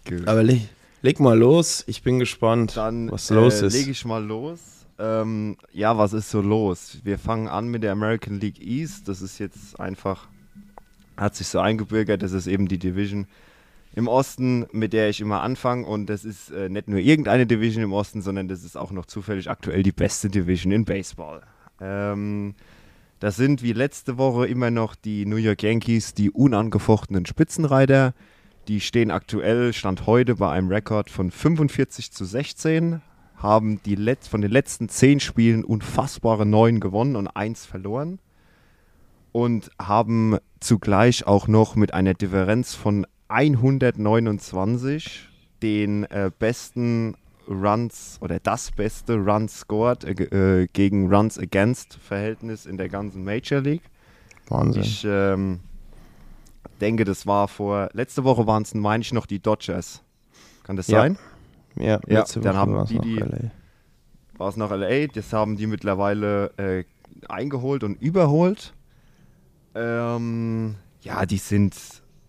Gut. 0.07 0.27
Aber 0.27 0.41
leg, 0.43 0.69
leg 1.01 1.19
mal 1.19 1.37
los. 1.37 1.83
Ich 1.87 2.01
bin 2.03 2.19
gespannt, 2.19 2.77
Dann 2.77 3.11
was 3.11 3.29
los 3.29 3.61
äh, 3.61 3.67
ist. 3.67 3.73
lege 3.73 3.91
ich 3.91 4.05
mal 4.05 4.23
los. 4.23 4.59
Ähm, 4.99 5.55
ja, 5.71 5.97
was 5.97 6.11
ist 6.11 6.29
so 6.29 6.41
los? 6.41 6.99
Wir 7.03 7.17
fangen 7.17 7.47
an 7.47 7.69
mit 7.69 7.83
der 7.83 7.93
American 7.93 8.39
League 8.39 8.61
East. 8.61 9.07
Das 9.07 9.21
ist 9.21 9.39
jetzt 9.39 9.79
einfach, 9.79 10.27
hat 11.15 11.35
sich 11.35 11.47
so 11.47 11.59
eingebürgert. 11.59 12.21
Das 12.21 12.33
ist 12.33 12.47
eben 12.47 12.67
die 12.67 12.77
Division 12.77 13.25
im 13.95 14.07
Osten, 14.07 14.67
mit 14.71 14.91
der 14.91 15.09
ich 15.09 15.21
immer 15.21 15.41
anfange. 15.41 15.85
Und 15.85 16.07
das 16.07 16.25
ist 16.25 16.51
äh, 16.51 16.67
nicht 16.67 16.89
nur 16.89 16.99
irgendeine 16.99 17.47
Division 17.47 17.83
im 17.83 17.93
Osten, 17.93 18.21
sondern 18.21 18.49
das 18.49 18.63
ist 18.65 18.77
auch 18.77 18.91
noch 18.91 19.05
zufällig 19.05 19.49
aktuell 19.49 19.83
die 19.83 19.93
beste 19.93 20.29
Division 20.29 20.73
in 20.73 20.83
Baseball. 20.83 21.41
Ähm, 21.79 22.55
das 23.21 23.37
sind 23.37 23.63
wie 23.63 23.73
letzte 23.73 24.17
Woche 24.17 24.47
immer 24.47 24.69
noch 24.69 24.95
die 24.95 25.25
New 25.25 25.37
York 25.37 25.63
Yankees, 25.63 26.13
die 26.13 26.29
unangefochtenen 26.29 27.25
Spitzenreiter. 27.25 28.13
Die 28.67 28.81
stehen 28.81 29.11
aktuell, 29.11 29.73
Stand 29.73 30.05
heute, 30.05 30.35
bei 30.35 30.51
einem 30.51 30.69
Rekord 30.69 31.09
von 31.09 31.31
45 31.31 32.11
zu 32.11 32.25
16, 32.25 33.01
haben 33.39 33.81
die 33.83 33.95
Let 33.95 34.25
von 34.25 34.41
den 34.41 34.51
letzten 34.51 34.89
10 34.89 35.19
Spielen 35.19 35.63
unfassbare 35.63 36.45
9 36.45 36.79
gewonnen 36.79 37.15
und 37.15 37.27
1 37.27 37.65
verloren 37.65 38.19
und 39.31 39.71
haben 39.81 40.37
zugleich 40.59 41.25
auch 41.25 41.47
noch 41.47 41.75
mit 41.75 41.93
einer 41.93 42.13
Differenz 42.13 42.75
von 42.75 43.07
129 43.29 45.27
den 45.61 46.03
äh, 46.05 46.31
besten 46.37 47.15
Runs 47.47 48.17
oder 48.21 48.39
das 48.39 48.71
beste 48.71 49.15
Runs 49.15 49.59
scored 49.61 50.03
äh, 50.03 50.61
äh, 50.61 50.67
gegen 50.71 51.13
Runs 51.13 51.39
against 51.39 51.95
Verhältnis 51.95 52.65
in 52.65 52.77
der 52.77 52.89
ganzen 52.89 53.23
Major 53.23 53.61
League. 53.61 53.83
Wahnsinn. 54.49 54.83
Ich 54.83 55.05
ähm, 55.07 55.59
denke, 56.81 57.05
das 57.05 57.25
war 57.25 57.47
vor, 57.47 57.89
letzte 57.93 58.23
Woche 58.23 58.45
waren 58.47 58.63
es, 58.63 58.73
meine 58.73 59.01
ich, 59.01 59.13
noch 59.13 59.25
die 59.25 59.39
Dodgers. 59.39 60.03
Kann 60.63 60.75
das 60.75 60.87
Ja. 60.87 61.01
sein? 61.01 61.17
Ja, 61.77 61.99
Ja, 62.07 62.23
dann 62.41 62.55
haben 62.55 62.73
war's 62.73 62.89
die 62.89 62.99
die- 62.99 63.19
war 64.37 64.49
es 64.49 64.55
noch 64.57 64.71
LA, 64.71 65.07
das 65.07 65.33
haben 65.33 65.57
die 65.57 65.67
mittlerweile 65.67 66.51
äh, 66.57 66.83
eingeholt 67.27 67.83
und 67.83 68.01
überholt. 68.01 68.73
Ähm, 69.75 70.75
ja, 71.01 71.25
die 71.25 71.37
sind 71.37 71.75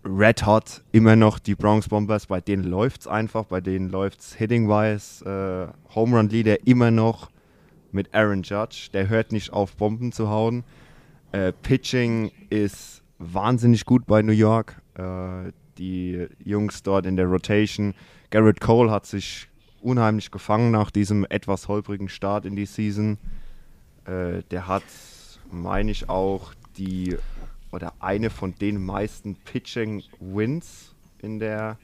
red 0.03 0.45
hot, 0.45 0.81
immer 0.91 1.15
noch 1.15 1.39
die 1.39 1.55
Bronx 1.55 1.87
Bombers, 1.89 2.27
bei 2.27 2.41
denen 2.41 2.63
läuft 2.63 3.01
es 3.01 3.07
einfach, 3.07 3.45
bei 3.45 3.61
denen 3.61 3.89
läuft 3.89 4.19
es 4.21 4.33
hitting-wise, 4.33 5.25
äh, 5.25 5.93
Home 5.95 6.17
Run 6.17 6.29
Leader 6.29 6.65
immer 6.67 6.91
noch 6.91 7.29
mit 7.91 8.13
Aaron 8.13 8.43
Judge, 8.43 8.89
der 8.93 9.09
hört 9.09 9.31
nicht 9.31 9.51
auf 9.53 9.75
Bomben 9.75 10.11
zu 10.11 10.29
hauen. 10.29 10.63
Äh, 11.33 11.51
Pitching 11.61 12.31
ist 12.49 13.03
wahnsinnig 13.19 13.85
gut 13.85 14.05
bei 14.05 14.21
New 14.21 14.31
York. 14.31 14.81
Äh, 14.95 15.51
die 15.77 16.27
Jungs 16.43 16.83
dort 16.83 17.05
in 17.05 17.15
der 17.15 17.25
Rotation. 17.27 17.93
Garrett 18.31 18.61
Cole 18.61 18.89
hat 18.89 19.05
sich 19.05 19.47
unheimlich 19.81 20.31
gefangen 20.31 20.71
nach 20.71 20.89
diesem 20.89 21.25
etwas 21.29 21.67
holprigen 21.67 22.09
Start 22.09 22.45
in 22.45 22.55
die 22.55 22.65
Season. 22.65 23.17
Äh, 24.05 24.41
der 24.49 24.67
hat, 24.67 24.83
meine 25.51 25.91
ich, 25.91 26.09
auch 26.09 26.53
die 26.77 27.17
oder 27.71 27.93
eine 27.99 28.29
von 28.29 28.55
den 28.55 28.83
meisten 28.83 29.35
Pitching 29.35 30.03
Wins 30.19 30.95
in 31.21 31.39
der 31.39 31.77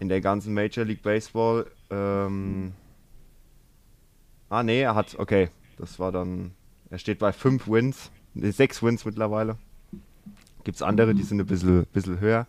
in 0.00 0.08
der 0.08 0.20
ganzen 0.20 0.54
Major 0.54 0.84
League 0.84 1.02
Baseball. 1.02 1.66
Ähm, 1.90 2.72
ah 4.48 4.62
nee, 4.62 4.80
er 4.80 4.94
hat, 4.94 5.18
okay, 5.18 5.50
das 5.76 5.98
war 5.98 6.12
dann, 6.12 6.52
er 6.88 6.98
steht 6.98 7.18
bei 7.18 7.32
fünf 7.32 7.68
Wins, 7.68 8.10
sechs 8.34 8.82
Wins 8.82 9.04
mittlerweile. 9.04 9.56
Gibt 10.64 10.76
es 10.76 10.82
andere, 10.82 11.14
die 11.14 11.22
sind 11.24 11.40
ein 11.40 11.46
bisschen, 11.46 11.84
bisschen 11.92 12.20
höher. 12.20 12.46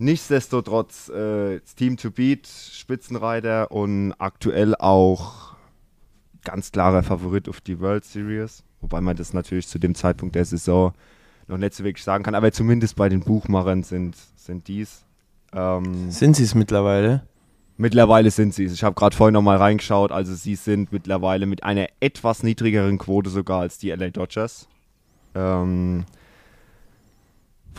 Nichtsdestotrotz, 0.00 1.10
äh, 1.10 1.60
Team 1.76 1.98
to 1.98 2.10
beat, 2.10 2.46
Spitzenreiter 2.46 3.70
und 3.70 4.14
aktuell 4.18 4.74
auch 4.74 5.56
ganz 6.42 6.72
klarer 6.72 7.02
Favorit 7.02 7.50
auf 7.50 7.60
die 7.60 7.80
World 7.80 8.06
Series. 8.06 8.64
Wobei 8.80 9.02
man 9.02 9.14
das 9.14 9.34
natürlich 9.34 9.68
zu 9.68 9.78
dem 9.78 9.94
Zeitpunkt 9.94 10.34
der 10.36 10.46
Saison 10.46 10.94
noch 11.48 11.58
nicht 11.58 11.74
so 11.74 11.84
wirklich 11.84 12.02
sagen 12.02 12.24
kann. 12.24 12.34
Aber 12.34 12.50
zumindest 12.50 12.96
bei 12.96 13.10
den 13.10 13.20
Buchmachern 13.20 13.82
sind, 13.82 14.16
sind 14.36 14.68
dies. 14.68 15.04
Ähm, 15.52 16.10
Sind 16.10 16.34
sie 16.34 16.44
es 16.44 16.54
mittlerweile? 16.54 17.26
Mittlerweile 17.76 18.30
sind 18.30 18.54
sie 18.54 18.64
es. 18.64 18.72
Ich 18.72 18.82
habe 18.82 18.94
gerade 18.94 19.14
vorhin 19.14 19.34
noch 19.34 19.42
mal 19.42 19.58
reingeschaut. 19.58 20.12
Also 20.12 20.32
sie 20.34 20.54
sind 20.54 20.92
mittlerweile 20.92 21.44
mit 21.44 21.62
einer 21.62 21.88
etwas 22.00 22.42
niedrigeren 22.42 22.96
Quote 22.96 23.28
sogar 23.28 23.60
als 23.60 23.76
die 23.76 23.90
LA 23.90 24.08
Dodgers. 24.08 24.66
Ähm, 25.34 26.06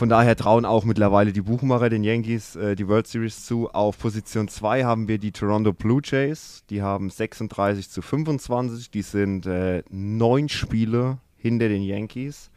von 0.02 0.08
daher 0.08 0.34
trauen 0.34 0.64
auch 0.64 0.84
mittlerweile 0.84 1.32
die 1.32 1.42
Buchmacher 1.42 1.88
den 1.88 2.02
Yankees 2.02 2.56
äh, 2.56 2.74
die 2.74 2.88
World 2.88 3.06
Series 3.06 3.46
zu. 3.46 3.70
Auf 3.70 4.00
Position 4.00 4.48
2 4.48 4.82
haben 4.82 5.06
wir 5.06 5.18
die 5.18 5.30
Toronto 5.30 5.72
Blue 5.72 6.00
Jays. 6.02 6.64
Die 6.70 6.82
haben 6.82 7.08
36 7.08 7.88
zu 7.88 8.02
25. 8.02 8.90
Die 8.90 9.02
sind 9.02 9.46
äh, 9.46 9.84
neun 9.90 10.48
Spiele 10.48 11.18
hinter 11.36 11.68
den 11.68 11.84
Yankees. 11.84 12.50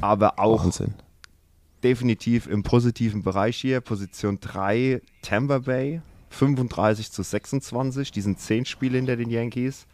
Aber 0.00 0.40
auch 0.40 0.64
Wahnsinn. 0.64 0.94
definitiv 1.84 2.48
im 2.48 2.64
positiven 2.64 3.22
Bereich 3.22 3.56
hier. 3.56 3.80
Position 3.80 4.40
3 4.40 5.00
Tampa 5.22 5.58
Bay, 5.58 6.02
35 6.30 7.12
zu 7.12 7.22
26. 7.22 8.10
Die 8.10 8.20
sind 8.20 8.40
10 8.40 8.64
Spiele 8.64 8.96
hinter 8.96 9.14
den 9.14 9.30
Yankees. 9.30 9.86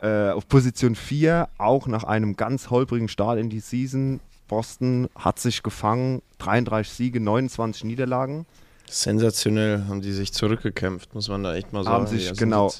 Äh, 0.00 0.30
auf 0.30 0.48
Position 0.48 0.96
4, 0.96 1.48
auch 1.58 1.86
nach 1.86 2.02
einem 2.02 2.34
ganz 2.34 2.70
holprigen 2.70 3.06
Start 3.08 3.38
in 3.38 3.50
die 3.50 3.60
Season, 3.60 4.18
Boston 4.48 5.08
hat 5.14 5.38
sich 5.38 5.62
gefangen, 5.62 6.22
33 6.38 6.92
Siege, 6.92 7.20
29 7.20 7.84
Niederlagen. 7.84 8.46
Sensationell 8.88 9.84
haben 9.86 10.00
die 10.00 10.12
sich 10.12 10.32
zurückgekämpft, 10.32 11.14
muss 11.14 11.28
man 11.28 11.42
da 11.42 11.54
echt 11.54 11.72
mal 11.72 11.84
sagen. 11.84 11.94
Haben 11.96 12.06
sich, 12.06 12.34
genau. 12.36 12.72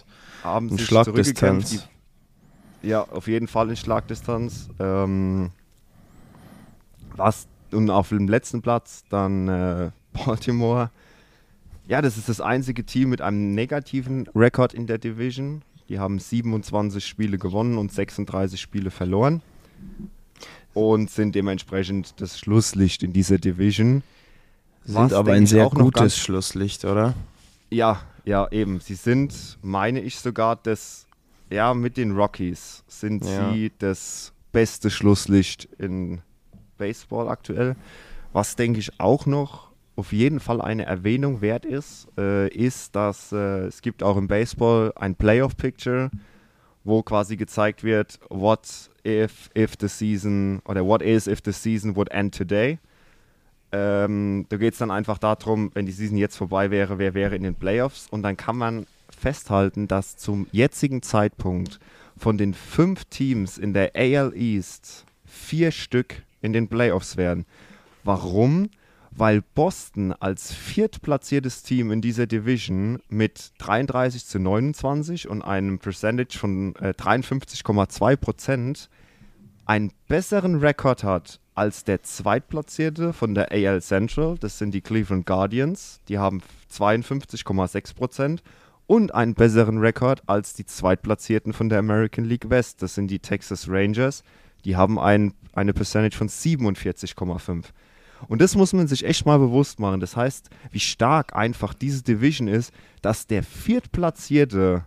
Haben 0.42 0.70
sich 0.70 0.86
Schlagdistanz. 0.86 1.68
zurückgekämpft. 1.70 1.88
Die- 2.82 2.88
Ja, 2.88 3.02
auf 3.02 3.26
jeden 3.28 3.46
Fall 3.48 3.68
in 3.70 3.76
Schlagdistanz. 3.76 4.68
Ähm, 4.78 5.50
was 7.16 7.46
und 7.72 7.90
auf 7.90 8.08
dem 8.08 8.28
letzten 8.28 8.62
Platz 8.62 9.04
dann 9.10 9.48
äh, 9.48 9.90
Baltimore. 10.24 10.90
Ja, 11.86 12.00
das 12.02 12.16
ist 12.16 12.28
das 12.28 12.40
einzige 12.40 12.84
Team 12.84 13.10
mit 13.10 13.20
einem 13.20 13.54
negativen 13.54 14.26
Rekord 14.34 14.72
in 14.74 14.86
der 14.86 14.98
Division. 14.98 15.62
Die 15.88 15.98
haben 15.98 16.18
27 16.18 17.04
Spiele 17.06 17.38
gewonnen 17.38 17.76
und 17.78 17.92
36 17.92 18.60
Spiele 18.60 18.90
verloren. 18.90 19.42
Und 20.78 21.10
sind 21.10 21.34
dementsprechend 21.34 22.20
das 22.20 22.38
Schlusslicht 22.38 23.02
in 23.02 23.12
dieser 23.12 23.38
Division. 23.38 24.04
Sind 24.84 24.94
Was, 24.94 25.12
aber 25.12 25.32
ein 25.32 25.44
sehr 25.46 25.68
gutes 25.68 26.16
Schlusslicht, 26.16 26.84
oder? 26.84 27.14
Ja, 27.68 28.00
ja, 28.24 28.46
eben. 28.52 28.78
Sie 28.78 28.94
sind, 28.94 29.58
meine 29.60 30.00
ich 30.00 30.20
sogar, 30.20 30.54
das, 30.54 31.06
ja, 31.50 31.74
mit 31.74 31.96
den 31.96 32.12
Rockies 32.12 32.84
sind 32.86 33.24
Ja. 33.24 33.52
sie 33.52 33.72
das 33.78 34.32
beste 34.52 34.88
Schlusslicht 34.88 35.68
in 35.78 36.20
Baseball 36.76 37.28
aktuell. 37.28 37.74
Was, 38.32 38.54
denke 38.54 38.78
ich, 38.78 39.00
auch 39.00 39.26
noch 39.26 39.72
auf 39.96 40.12
jeden 40.12 40.38
Fall 40.38 40.60
eine 40.60 40.86
Erwähnung 40.86 41.40
wert 41.40 41.64
ist, 41.64 42.06
äh, 42.16 42.48
ist, 42.48 42.94
dass 42.94 43.32
äh, 43.32 43.66
es 43.66 43.82
gibt 43.82 44.04
auch 44.04 44.16
im 44.16 44.28
Baseball 44.28 44.92
ein 44.94 45.16
Playoff-Picture, 45.16 46.10
wo 46.84 47.02
quasi 47.02 47.36
gezeigt 47.36 47.84
wird, 47.84 48.18
what 48.30 48.90
if, 49.04 49.50
if 49.56 49.74
the 49.80 49.88
season, 49.88 50.60
oder 50.66 50.84
what 50.84 51.02
is 51.02 51.26
if 51.26 51.40
the 51.44 51.52
season 51.52 51.96
would 51.96 52.10
end 52.10 52.36
today. 52.36 52.78
Ähm, 53.70 54.46
da 54.48 54.56
geht 54.56 54.72
es 54.72 54.78
dann 54.78 54.90
einfach 54.90 55.18
darum, 55.18 55.70
wenn 55.74 55.84
die 55.84 55.92
Season 55.92 56.16
jetzt 56.16 56.36
vorbei 56.36 56.70
wäre, 56.70 56.98
wer 56.98 57.12
wäre 57.12 57.36
in 57.36 57.42
den 57.42 57.54
Playoffs. 57.54 58.06
Und 58.10 58.22
dann 58.22 58.36
kann 58.36 58.56
man 58.56 58.86
festhalten, 59.10 59.88
dass 59.88 60.16
zum 60.16 60.46
jetzigen 60.52 61.02
Zeitpunkt 61.02 61.78
von 62.16 62.38
den 62.38 62.54
fünf 62.54 63.04
Teams 63.06 63.58
in 63.58 63.74
der 63.74 63.94
AL 63.94 64.32
East 64.34 65.04
vier 65.26 65.70
Stück 65.70 66.22
in 66.40 66.52
den 66.52 66.68
Playoffs 66.68 67.16
wären. 67.16 67.44
Warum? 68.04 68.70
Weil 69.10 69.42
Boston 69.54 70.12
als 70.12 70.52
viertplatziertes 70.52 71.62
Team 71.62 71.90
in 71.90 72.00
dieser 72.00 72.26
Division 72.26 73.00
mit 73.08 73.52
33 73.58 74.26
zu 74.26 74.38
29 74.38 75.28
und 75.28 75.42
einem 75.42 75.78
Percentage 75.78 76.38
von 76.38 76.74
äh, 76.76 76.94
53,2 76.96 78.16
Prozent 78.16 78.88
einen 79.64 79.92
besseren 80.08 80.56
Rekord 80.56 81.04
hat 81.04 81.40
als 81.54 81.84
der 81.84 82.02
Zweitplatzierte 82.02 83.12
von 83.12 83.34
der 83.34 83.50
AL 83.50 83.82
Central, 83.82 84.38
das 84.38 84.58
sind 84.58 84.72
die 84.72 84.80
Cleveland 84.80 85.26
Guardians, 85.26 86.00
die 86.08 86.16
haben 86.16 86.40
52,6 86.72 87.94
Prozent 87.94 88.42
und 88.86 89.12
einen 89.12 89.34
besseren 89.34 89.78
Rekord 89.78 90.22
als 90.26 90.54
die 90.54 90.64
Zweitplatzierten 90.64 91.52
von 91.52 91.68
der 91.68 91.80
American 91.80 92.24
League 92.24 92.48
West, 92.48 92.80
das 92.80 92.94
sind 92.94 93.08
die 93.08 93.18
Texas 93.18 93.68
Rangers, 93.68 94.22
die 94.64 94.76
haben 94.76 94.98
ein, 94.98 95.34
eine 95.52 95.74
Percentage 95.74 96.16
von 96.16 96.28
47,5. 96.28 97.64
Und 98.26 98.40
das 98.40 98.56
muss 98.56 98.72
man 98.72 98.88
sich 98.88 99.04
echt 99.04 99.26
mal 99.26 99.38
bewusst 99.38 99.78
machen. 99.78 100.00
Das 100.00 100.16
heißt, 100.16 100.50
wie 100.72 100.80
stark 100.80 101.36
einfach 101.36 101.74
diese 101.74 102.02
Division 102.02 102.48
ist, 102.48 102.72
dass 103.02 103.26
der 103.26 103.42
Viertplatzierte 103.42 104.84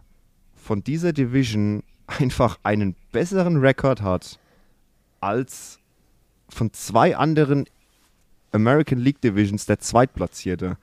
von 0.54 0.84
dieser 0.84 1.14
Division 1.14 1.84
einfach 2.08 2.60
einen 2.64 2.96
besseren 3.12 3.58
Rekord 3.58 4.02
hat 4.02 4.40
als 5.22 5.80
von 6.50 6.74
zwei 6.74 7.16
anderen 7.16 7.66
American 8.52 9.00
League 9.00 9.22
Divisions 9.22 9.66
der 9.66 9.80
Zweitplatzierte. 9.80 10.78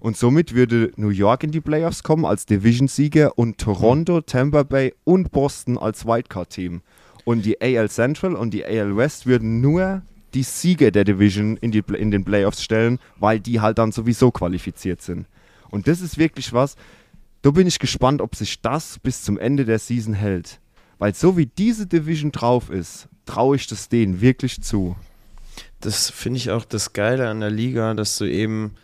Und 0.00 0.16
somit 0.16 0.54
würde 0.54 0.92
New 0.96 1.10
York 1.10 1.44
in 1.44 1.50
die 1.50 1.60
Playoffs 1.60 2.02
kommen 2.02 2.24
als 2.24 2.46
Division-Sieger 2.46 3.36
und 3.36 3.58
Toronto, 3.58 4.22
Tampa 4.22 4.62
Bay 4.62 4.94
und 5.04 5.30
Boston 5.30 5.76
als 5.76 6.06
Wildcard-Team. 6.06 6.80
Und 7.24 7.44
die 7.44 7.60
AL 7.60 7.90
Central 7.90 8.34
und 8.34 8.54
die 8.54 8.64
AL 8.64 8.96
West 8.96 9.26
würden 9.26 9.60
nur 9.60 10.02
die 10.34 10.42
Sieger 10.42 10.90
der 10.90 11.04
Division 11.04 11.56
in, 11.56 11.70
die, 11.70 11.82
in 11.96 12.10
den 12.10 12.24
Playoffs 12.24 12.62
stellen, 12.62 12.98
weil 13.18 13.40
die 13.40 13.60
halt 13.60 13.78
dann 13.78 13.92
sowieso 13.92 14.30
qualifiziert 14.30 15.02
sind. 15.02 15.26
Und 15.70 15.88
das 15.88 16.00
ist 16.00 16.18
wirklich 16.18 16.52
was, 16.52 16.76
da 17.42 17.50
bin 17.50 17.66
ich 17.66 17.78
gespannt, 17.78 18.20
ob 18.20 18.36
sich 18.36 18.60
das 18.60 18.98
bis 18.98 19.22
zum 19.22 19.38
Ende 19.38 19.64
der 19.64 19.78
Season 19.78 20.14
hält. 20.14 20.60
Weil 20.98 21.14
so 21.14 21.36
wie 21.36 21.46
diese 21.46 21.86
Division 21.86 22.32
drauf 22.32 22.70
ist, 22.70 23.08
traue 23.24 23.56
ich 23.56 23.66
das 23.66 23.88
denen 23.88 24.20
wirklich 24.20 24.60
zu. 24.60 24.96
Das 25.80 26.10
finde 26.10 26.36
ich 26.36 26.50
auch 26.50 26.64
das 26.64 26.92
Geile 26.92 27.28
an 27.28 27.40
der 27.40 27.50
Liga, 27.50 27.94
dass 27.94 28.18
du 28.18 28.24
eben 28.24 28.74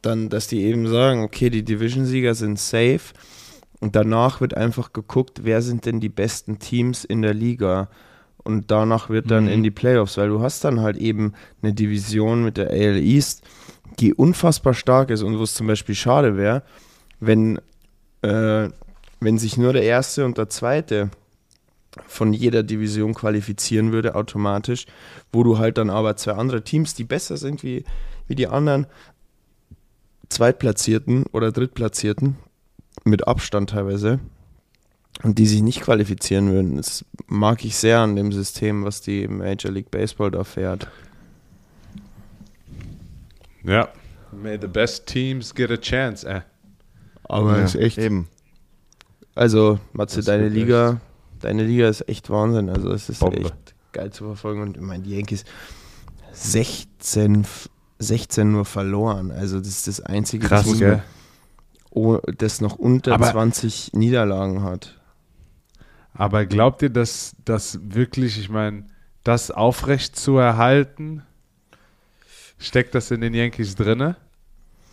dann, 0.00 0.30
dass 0.30 0.46
die 0.46 0.62
eben 0.62 0.88
sagen, 0.88 1.22
okay, 1.22 1.50
die 1.50 1.62
Division-Sieger 1.62 2.34
sind 2.34 2.58
safe 2.58 3.12
und 3.80 3.96
danach 3.96 4.40
wird 4.40 4.56
einfach 4.56 4.92
geguckt, 4.94 5.40
wer 5.44 5.60
sind 5.60 5.84
denn 5.84 6.00
die 6.00 6.08
besten 6.08 6.58
Teams 6.58 7.04
in 7.04 7.20
der 7.20 7.34
Liga 7.34 7.88
und 8.44 8.70
danach 8.70 9.08
wird 9.10 9.30
dann 9.30 9.44
Mhm. 9.44 9.50
in 9.50 9.62
die 9.62 9.70
Playoffs, 9.70 10.16
weil 10.16 10.28
du 10.28 10.40
hast 10.40 10.64
dann 10.64 10.80
halt 10.80 10.96
eben 10.96 11.32
eine 11.62 11.72
Division 11.72 12.42
mit 12.44 12.56
der 12.56 12.70
AL 12.70 12.96
East, 12.98 13.42
die 13.98 14.14
unfassbar 14.14 14.74
stark 14.74 15.10
ist 15.10 15.22
und 15.22 15.38
wo 15.38 15.42
es 15.42 15.54
zum 15.54 15.66
Beispiel 15.66 15.94
schade 15.94 16.36
wäre, 16.36 16.62
wenn, 17.20 17.58
äh, 18.22 18.68
wenn 19.20 19.38
sich 19.38 19.56
nur 19.56 19.72
der 19.72 19.82
Erste 19.82 20.24
und 20.24 20.38
der 20.38 20.48
Zweite 20.48 21.10
von 22.06 22.32
jeder 22.32 22.62
Division 22.62 23.14
qualifizieren 23.14 23.92
würde 23.92 24.14
automatisch, 24.14 24.86
wo 25.32 25.42
du 25.42 25.58
halt 25.58 25.76
dann 25.76 25.90
aber 25.90 26.16
zwei 26.16 26.32
andere 26.32 26.62
Teams, 26.62 26.94
die 26.94 27.04
besser 27.04 27.36
sind 27.36 27.62
wie, 27.62 27.84
wie 28.28 28.36
die 28.36 28.46
anderen, 28.46 28.86
Zweitplatzierten 30.28 31.24
oder 31.32 31.50
Drittplatzierten 31.50 32.36
mit 33.04 33.26
Abstand 33.26 33.70
teilweise 33.70 34.20
die 35.24 35.46
sich 35.46 35.62
nicht 35.62 35.80
qualifizieren 35.82 36.50
würden. 36.50 36.76
Das 36.76 37.04
mag 37.26 37.64
ich 37.64 37.76
sehr 37.76 38.00
an 38.00 38.16
dem 38.16 38.32
System, 38.32 38.84
was 38.84 39.00
die 39.02 39.28
Major 39.28 39.70
League 39.70 39.90
Baseball 39.90 40.30
da 40.30 40.44
fährt. 40.44 40.88
Ja. 43.64 43.88
May 44.32 44.58
the 44.60 44.66
best 44.68 45.06
teams 45.06 45.54
get 45.54 45.70
a 45.70 45.76
chance. 45.76 46.26
Äh. 46.26 46.40
Aber 47.24 47.58
Ja, 47.58 47.64
ist 47.64 47.74
echt. 47.74 47.98
Eben. 47.98 48.28
Also, 49.34 49.78
Matze, 49.92 50.22
deine 50.22 50.48
Liga, 50.48 51.00
deine 51.40 51.64
Liga 51.64 51.88
ist 51.88 52.08
echt 52.08 52.30
Wahnsinn. 52.30 52.68
Also, 52.68 52.90
es 52.92 53.08
ist 53.08 53.20
Bombe. 53.20 53.40
echt 53.40 53.54
geil 53.92 54.10
zu 54.12 54.24
verfolgen. 54.24 54.62
Und 54.62 54.76
ich 54.76 54.82
meine, 54.82 55.02
die 55.02 55.14
Yankees 55.16 55.44
16, 56.32 57.42
f- 57.42 57.68
16 57.98 58.50
nur 58.52 58.64
verloren. 58.64 59.30
Also, 59.30 59.58
das 59.58 59.68
ist 59.68 59.88
das 59.88 60.00
einzige, 60.00 60.46
Krass, 60.46 60.66
oh, 61.90 62.18
das 62.38 62.60
noch 62.60 62.76
unter 62.76 63.14
Aber- 63.14 63.30
20 63.30 63.92
Niederlagen 63.94 64.62
hat. 64.62 64.96
Aber 66.20 66.44
glaubt 66.44 66.82
ihr, 66.82 66.90
dass 66.90 67.34
das 67.46 67.80
wirklich, 67.82 68.38
ich 68.38 68.50
meine, 68.50 68.84
das 69.24 69.50
aufrecht 69.50 70.16
zu 70.16 70.36
erhalten, 70.36 71.22
steckt 72.58 72.94
das 72.94 73.10
in 73.10 73.22
den 73.22 73.32
Yankees 73.32 73.74
drinne? 73.74 74.16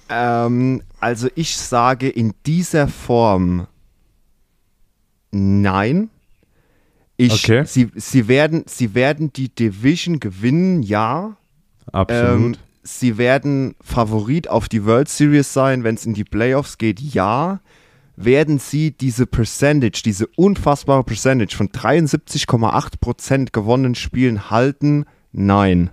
Ähm, 0.08 0.84
also 1.02 1.28
ich 1.36 1.58
sage 1.58 2.08
in 2.08 2.34
dieser 2.46 2.88
Form 2.88 3.68
nein. 5.32 6.10
Ich, 7.18 7.44
Okay. 7.44 7.66
sie, 7.66 7.92
sie, 7.96 8.30
werden, 8.30 8.64
sie 8.66 8.96
werden 8.96 9.34
die 9.34 9.50
Division 9.50 10.22
gewinnen, 10.22 10.82
ja. 10.82 11.36
Ähm, 12.08 12.56
sie 12.84 13.18
werden 13.18 13.76
Favorit 13.82 14.48
auf 14.48 14.70
die 14.70 14.86
World 14.86 15.10
Series 15.10 15.52
sein, 15.52 15.84
wenn 15.84 15.96
es 15.96 16.06
in 16.06 16.14
die 16.14 16.24
Playoffs 16.24 16.78
geht, 16.78 17.02
ja. 17.02 17.60
Werden 18.20 18.58
sie 18.58 18.92
diese 18.92 19.28
Percentage, 19.28 20.02
diese 20.04 20.26
unfassbare 20.36 21.04
Percentage 21.04 21.56
von 21.56 21.70
73,8% 21.70 23.52
gewonnenen 23.52 23.94
Spielen 23.94 24.50
halten? 24.50 25.06
Nein. 25.32 25.92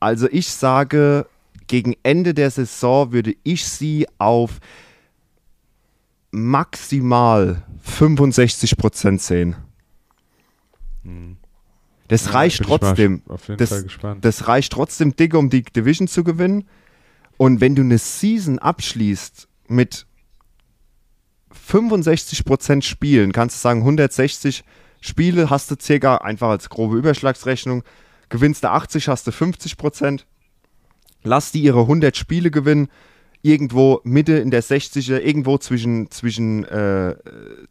Also 0.00 0.28
ich 0.30 0.48
sage, 0.50 1.26
gegen 1.66 1.94
Ende 2.02 2.34
der 2.34 2.50
Saison 2.50 3.10
würde 3.12 3.34
ich 3.42 3.66
sie 3.66 4.06
auf 4.18 4.60
maximal 6.30 7.62
65% 7.86 9.18
sehen. 9.18 9.56
Das 12.08 12.34
reicht 12.34 12.58
Bin 12.58 12.64
ich 12.66 12.70
mal 12.70 12.78
trotzdem. 12.78 13.22
Auf 13.28 13.48
jeden 13.48 13.58
Das, 13.58 13.70
Fall 13.70 13.82
gespannt. 13.84 14.24
das 14.24 14.46
reicht 14.46 14.72
trotzdem 14.72 15.16
dicke, 15.16 15.38
um 15.38 15.48
die 15.48 15.62
Division 15.62 16.06
zu 16.06 16.22
gewinnen. 16.22 16.68
Und 17.38 17.60
wenn 17.62 17.74
du 17.74 17.82
eine 17.82 17.96
Season 17.98 18.58
abschließt 18.58 19.48
mit 19.68 20.06
65% 21.54 22.82
Spielen, 22.82 23.32
kannst 23.32 23.56
du 23.56 23.60
sagen, 23.60 23.80
160 23.80 24.64
Spiele 25.00 25.50
hast 25.50 25.70
du 25.70 25.76
circa, 25.80 26.16
einfach 26.16 26.50
als 26.50 26.68
grobe 26.68 26.96
Überschlagsrechnung, 26.96 27.82
gewinnst 28.28 28.64
du 28.64 28.70
80, 28.70 29.08
hast 29.08 29.26
du 29.26 29.30
50%. 29.30 30.22
Lass 31.22 31.52
die 31.52 31.62
ihre 31.62 31.80
100 31.80 32.16
Spiele 32.16 32.50
gewinnen, 32.50 32.88
irgendwo 33.42 34.00
Mitte 34.04 34.34
in 34.34 34.50
der 34.50 34.62
60er, 34.62 35.18
irgendwo 35.18 35.58
zwischen, 35.58 36.10
zwischen, 36.10 36.64
äh, 36.64 37.16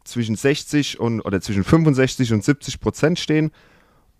zwischen 0.04 0.36
60 0.36 0.98
und, 1.00 1.20
oder 1.20 1.40
zwischen 1.40 1.64
65 1.64 2.32
und 2.32 2.44
70 2.44 2.80
Prozent 2.80 3.18
stehen. 3.18 3.52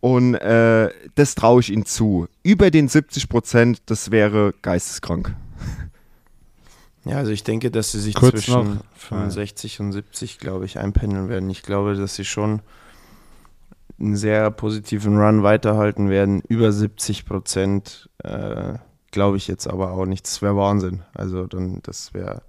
Und 0.01 0.35
äh, 0.37 0.89
das 1.15 1.35
traue 1.35 1.61
ich 1.61 1.71
ihnen 1.71 1.85
zu. 1.85 2.27
Über 2.43 2.71
den 2.71 2.89
70 2.89 3.29
Prozent, 3.29 3.83
das 3.87 4.11
wäre 4.11 4.55
geisteskrank. 4.63 5.35
Ja, 7.05 7.17
also 7.17 7.31
ich 7.31 7.45
denke, 7.45 7.71
dass 7.71 7.93
sie 7.93 8.01
sich 8.01 8.15
Kurz 8.15 8.33
zwischen 8.33 8.75
noch. 8.75 8.85
65 8.97 9.81
und 9.81 9.93
70, 9.93 10.39
glaube 10.39 10.67
ich, 10.67 10.79
einpendeln 10.79 11.29
werden. 11.29 11.49
Ich 11.49 11.63
glaube, 11.63 11.95
dass 11.95 12.15
sie 12.15 12.25
schon 12.25 12.61
einen 13.99 14.17
sehr 14.17 14.51
positiven 14.51 15.19
Run 15.19 15.43
weiterhalten 15.43 16.11
werden. 16.11 16.43
Über 16.49 16.73
70 16.73 17.27
Prozent 17.27 18.09
äh, 18.19 18.75
glaube 19.11 19.37
ich 19.37 19.49
jetzt 19.49 19.67
aber 19.67 19.93
auch 19.93 20.07
nicht. 20.07 20.27
Das 20.27 20.43
wäre 20.43 20.57
Wahnsinn. 20.57 21.03
Also 21.15 21.47
dann, 21.47 21.81
das 21.83 22.13
wäre, 22.15 22.43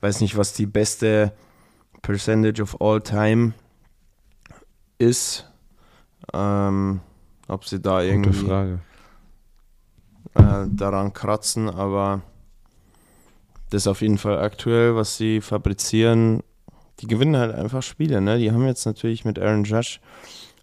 weiß 0.00 0.20
nicht, 0.20 0.36
was 0.36 0.52
die 0.52 0.66
beste 0.66 1.32
Percentage 2.02 2.62
of 2.62 2.80
all 2.80 3.00
time 3.00 3.52
ist. 4.98 5.48
Ähm, 6.32 7.00
ob 7.48 7.64
sie 7.64 7.80
da 7.80 8.00
Gute 8.00 8.08
irgendwie 8.08 8.78
äh, 10.34 10.66
daran 10.68 11.12
kratzen, 11.12 11.68
aber 11.68 12.22
das 13.72 13.82
ist 13.82 13.86
auf 13.88 14.02
jeden 14.02 14.18
Fall 14.18 14.38
aktuell, 14.38 14.94
was 14.96 15.16
sie 15.16 15.40
fabrizieren. 15.40 16.42
Die 17.00 17.06
gewinnen 17.06 17.36
halt 17.36 17.54
einfach 17.54 17.82
Spiele, 17.82 18.20
ne? 18.20 18.38
Die 18.38 18.52
haben 18.52 18.66
jetzt 18.66 18.84
natürlich 18.86 19.24
mit 19.24 19.38
Aaron 19.38 19.64
Judge 19.64 19.98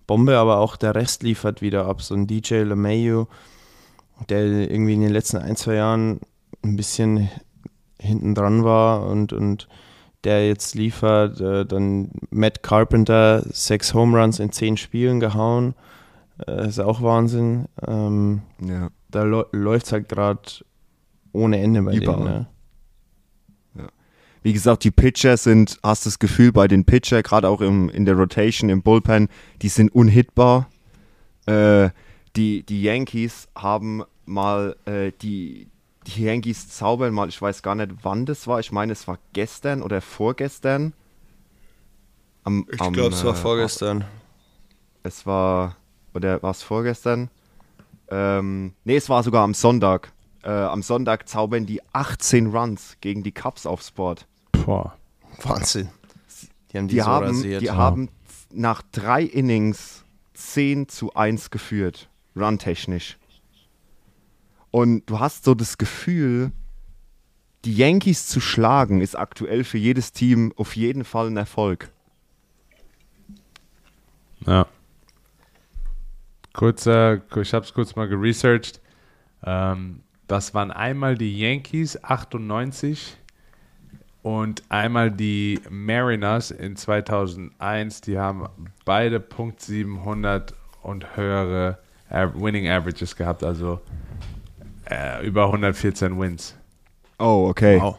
Bombe, 0.08 0.38
aber 0.38 0.58
auch 0.58 0.76
der 0.76 0.96
Rest 0.96 1.24
liefert 1.24 1.62
wieder 1.62 1.86
ab. 1.86 2.02
So 2.02 2.16
ein 2.16 2.28
DJ 2.28 2.62
LeMayu, 2.64 3.26
der 4.30 4.46
irgendwie 4.72 4.94
in 4.94 5.02
den 5.02 5.12
letzten 5.12 5.38
ein, 5.38 5.56
zwei 5.56 5.76
Jahren 5.76 6.20
ein 6.64 6.76
bisschen 6.76 7.30
hinten 8.00 8.36
dran 8.36 8.64
war 8.64 9.06
und, 9.08 9.34
und 9.34 9.68
der 10.24 10.48
jetzt 10.48 10.76
liefert. 10.76 11.40
Äh, 11.42 11.66
dann 11.66 12.12
Matt 12.30 12.64
Carpenter, 12.64 13.44
sechs 13.52 13.94
Home 13.94 14.20
Runs 14.20 14.40
in 14.40 14.52
zehn 14.52 14.78
Spielen 14.78 15.20
gehauen. 15.20 15.74
Äh, 16.48 16.68
ist 16.68 16.80
auch 16.80 17.02
Wahnsinn. 17.02 17.66
Ähm, 17.88 18.42
Ja. 18.62 18.90
da 19.10 19.24
läuft 19.24 19.88
es 19.88 19.92
halt 19.92 20.10
gerade 20.10 20.42
ohne 21.34 21.60
Ende 21.60 21.82
bei 21.82 21.96
Überall. 21.96 22.18
denen. 22.18 22.26
Ne? 22.34 22.48
Wie 24.42 24.54
gesagt, 24.54 24.84
die 24.84 24.92
Pitcher 24.92 25.36
sind, 25.38 25.80
hast 25.84 26.06
das 26.06 26.20
Gefühl 26.20 26.52
bei 26.52 26.68
den 26.68 26.86
Pitcher, 26.86 27.22
gerade 27.24 27.50
auch 27.50 27.62
im, 27.62 27.90
in 27.90 28.06
der 28.06 28.16
Rotation, 28.16 28.70
im 28.70 28.82
Bullpen, 28.82 29.28
die 29.62 29.70
sind 29.70 29.94
unhittbar. 29.94 30.70
Äh, 31.46 31.90
die, 32.36 32.64
die 32.64 32.82
Yankees 32.84 33.50
haben 33.56 34.04
mal, 34.26 34.76
äh, 34.86 35.12
die, 35.22 35.68
die 36.08 36.24
Yankees 36.24 36.70
zaubern 36.70 37.14
mal, 37.14 37.28
ich 37.28 37.42
weiß 37.42 37.62
gar 37.64 37.76
nicht, 37.76 37.92
wann 38.04 38.26
das 38.26 38.48
war. 38.48 38.60
Ich 38.60 38.72
meine, 38.72 38.94
es 38.94 39.08
war 39.08 39.20
gestern 39.34 39.82
oder 39.82 40.00
vorgestern. 40.02 40.94
Am, 42.44 42.66
Ich 42.72 42.78
glaube, 42.78 43.10
es 43.10 43.24
war 43.26 43.34
äh, 43.34 43.38
vorgestern. 43.38 44.06
Es 45.04 45.26
war, 45.26 45.76
oder 46.14 46.42
war 46.42 46.52
es 46.52 46.64
vorgestern? 46.64 47.30
Ähm, 48.10 48.74
nee, 48.86 48.96
es 48.96 49.10
war 49.10 49.24
sogar 49.24 49.44
am 49.44 49.54
Sonntag. 49.54 50.12
Äh, 50.44 50.50
am 50.50 50.82
Sonntag 50.82 51.28
zaubern 51.28 51.66
die 51.66 51.82
18 51.94 52.48
Runs 52.48 52.98
gegen 53.02 53.24
die 53.24 53.32
Cubs 53.32 53.66
aufs 53.66 53.92
Board. 53.92 54.26
Boah. 54.52 54.96
Wahnsinn. 55.42 55.90
Die 56.72 56.78
haben 56.78 56.88
die, 56.88 56.96
Die, 56.96 57.02
so 57.02 57.06
haben, 57.08 57.26
rasiert. 57.26 57.62
die 57.62 57.72
haben 57.72 58.10
nach 58.52 58.82
drei 58.92 59.24
Innings 59.24 60.04
10 60.34 60.88
zu 60.88 61.14
1 61.14 61.50
geführt, 61.50 62.10
runtechnisch. 62.36 63.18
Und 64.72 65.10
du 65.10 65.20
hast 65.20 65.44
so 65.46 65.56
das 65.56 65.78
Gefühl, 65.78 66.52
die 67.66 67.76
Yankees 67.76 68.28
zu 68.28 68.40
schlagen, 68.40 69.02
ist 69.02 69.16
aktuell 69.18 69.64
für 69.64 69.78
jedes 69.78 70.14
Team 70.14 70.54
auf 70.56 70.76
jeden 70.76 71.04
Fall 71.04 71.28
ein 71.28 71.38
Erfolg. 71.38 71.90
Ja. 74.46 74.68
Kurzer, 76.54 77.22
ich 77.36 77.54
habe 77.54 77.66
es 77.66 77.74
kurz 77.74 77.96
mal 77.96 78.08
geresearched. 78.08 78.80
Ähm, 79.44 80.02
das 80.30 80.54
waren 80.54 80.70
einmal 80.70 81.16
die 81.16 81.38
Yankees 81.40 82.02
98 82.04 83.18
und 84.22 84.62
einmal 84.70 85.10
die 85.10 85.60
Mariners 85.72 86.52
in 86.52 86.76
2001. 86.76 88.02
Die 88.02 88.20
haben 88.20 88.48
beide 88.86 89.20
Punkt 89.20 89.60
700 89.60 90.54
und 90.84 91.18
höhere 91.18 91.80
Winning 92.10 92.70
Averages 92.70 93.16
gehabt, 93.16 93.44
also 93.44 93.82
äh, 94.90 95.26
über 95.26 95.46
114 95.46 96.20
Wins. 96.20 96.56
Oh, 97.18 97.48
okay. 97.50 97.80
Wow. 97.82 97.98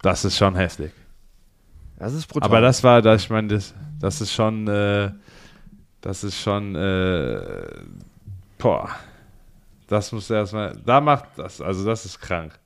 Das 0.00 0.24
ist 0.24 0.38
schon 0.38 0.54
heftig. 0.56 0.90
Das 1.98 2.14
ist 2.14 2.26
brutal. 2.26 2.48
Aber 2.48 2.60
das 2.62 2.82
war, 2.82 3.02
das, 3.02 3.24
ich 3.24 3.30
meine, 3.30 3.48
das, 3.48 3.74
das 4.00 4.22
ist 4.22 4.32
schon, 4.32 4.66
äh, 4.68 5.10
das 6.00 6.24
ist 6.24 6.40
schon, 6.40 6.74
äh, 6.74 7.40
boah, 8.56 8.88
das 9.86 10.12
muss 10.12 10.28
erstmal, 10.30 10.76
da 10.84 11.00
macht 11.00 11.24
das, 11.36 11.60
also 11.60 11.84
das 11.84 12.04
ist 12.04 12.20
krank. 12.20 12.58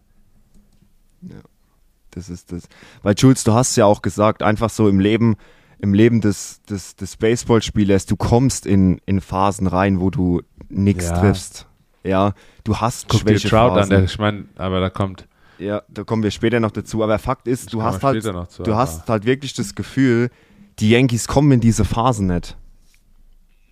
Das 2.13 2.29
ist 2.29 2.51
das. 2.53 2.65
Weil 3.03 3.15
Jules, 3.17 3.45
du 3.45 3.53
hast 3.53 3.77
ja 3.77 3.85
auch 3.87 4.03
gesagt, 4.03 4.43
einfach 4.43 4.71
so 4.71 4.89
im 4.89 4.99
Leben, 5.01 5.37
im 5.79 5.95
Leben 5.95 6.21
des, 6.21 6.61
des, 6.63 6.97
des 6.97 7.17
Baseballspielers, 7.17 8.07
du 8.07 8.17
kommst 8.17 8.67
in, 8.67 9.01
in 9.07 9.21
Phasen 9.21 9.67
rein, 9.67 10.01
wo 10.01 10.11
du 10.11 10.43
nichts 10.69 11.05
Ja. 11.09 11.21
triffst. 11.21 11.67
Ja, 12.03 12.33
du 12.65 12.79
hast 12.79 13.09
Guck 13.09 13.27
dir 13.27 13.37
Trout 13.39 13.79
an, 13.79 13.87
Schwächephasen. 13.87 13.91
der, 13.91 14.05
ich 14.05 14.19
meine, 14.19 14.45
aber 14.57 14.81
da 14.81 14.89
kommt, 14.91 15.27
Ja, 15.59 15.83
da 15.89 16.03
kommen 16.05 16.23
wir 16.23 16.31
später 16.31 16.59
noch 16.59 16.71
dazu. 16.71 17.03
Aber 17.05 17.19
Fakt 17.19 17.47
ist, 17.47 17.73
du 17.75 17.83
hast 17.83 18.03
halt, 18.03 18.23
zu, 18.23 18.33
du 18.63 18.73
aber- 18.73 18.77
hast 18.81 19.09
halt 19.09 19.27
wirklich 19.27 19.53
das 19.53 19.75
Gefühl, 19.75 20.31
die 20.79 20.91
Yankees 20.91 21.29
kommen 21.29 21.53
in 21.53 21.61
diese 21.61 21.85
Phase 21.85 22.25
nicht. 22.25 22.57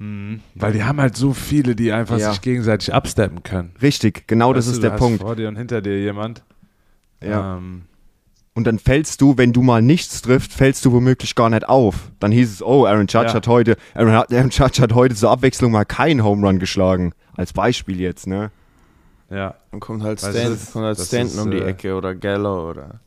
Weil 0.01 0.73
die 0.73 0.85
haben 0.85 1.01
halt 1.01 1.17
so 1.17 1.33
viele, 1.33 1.75
die 1.75 1.91
einfach 1.93 2.19
Ja. 2.19 2.31
sich 2.31 2.41
gegenseitig 2.41 2.95
absteppen 2.95 3.43
können. 3.43 3.73
Richtig, 3.83 4.29
genau 4.29 4.53
das 4.53 4.67
Weißt 4.67 4.75
ist 4.77 4.83
du, 4.85 4.91
der 4.91 4.97
Punkt. 4.97 5.21
Vor 5.23 5.35
dir 5.35 5.49
und 5.49 5.57
hinter 5.57 5.81
dir 5.83 5.99
jemand. 6.01 6.45
Ja. 7.23 7.57
Ähm, 7.57 7.83
Und 8.55 8.67
dann 8.67 8.79
fällst 8.81 9.21
du, 9.21 9.37
wenn 9.39 9.53
du 9.53 9.63
mal 9.63 9.83
nichts 9.83 10.21
trifft, 10.23 10.53
fällst 10.53 10.85
du 10.85 10.91
womöglich 10.93 11.35
gar 11.37 11.49
nicht 11.51 11.69
auf. 11.69 12.11
Dann 12.19 12.33
hieß 12.33 12.55
es, 12.55 12.63
oh, 12.63 12.87
Aaron 12.87 13.07
Judge 13.09 13.27
Ja. 13.29 13.35
hat 13.35 13.47
heute, 13.47 13.77
Aaron, 13.95 14.11
Aaron 14.15 14.51
Judge 14.51 14.83
hat 14.83 14.93
heute 14.95 15.15
zur 15.15 15.31
Abwechslung 15.31 15.71
mal 15.73 15.85
keinen 15.85 16.25
Home 16.25 16.45
Run 16.47 16.59
geschlagen. 16.59 17.13
Als 17.37 17.53
Beispiel 17.53 18.01
jetzt, 18.01 18.27
ne? 18.27 18.51
ja. 19.31 19.55
Dann 19.71 19.79
kommt 19.81 20.03
halt, 20.03 20.21
Weißt 20.23 20.35
du, 20.35 20.39
Stan, 20.41 20.51
das- 20.53 20.73
kommt 20.73 20.85
halt 20.87 20.99
das 20.99 21.07
Stanton 21.07 21.29
ist, 21.39 21.45
um 21.45 21.51
die 21.53 21.59
äh, 21.59 21.67
Ecke 21.69 21.95
oder 21.95 22.15
Gallo 22.17 22.71
oder 22.71 23.01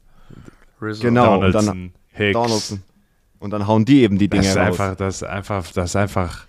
Rizzo. 0.82 1.02
Genau. 1.04 1.36
und 1.36 1.42
dann- 1.42 1.52
Donaldson, 1.66 1.94
Hicks. 2.14 2.34
Donaldson. 2.34 2.84
Und 3.40 3.50
dann 3.52 3.68
hauen 3.68 3.84
die 3.86 4.02
eben 4.04 4.18
die 4.18 4.30
Das 4.30 4.40
Dinge 4.40 4.52
ist 4.52 4.58
raus. 4.58 4.68
einfach, 4.80 4.96
das 4.96 5.16
ist 5.16 5.24
einfach, 5.24 5.72
das 5.74 5.90
ist 5.90 5.96
einfach, 5.98 6.46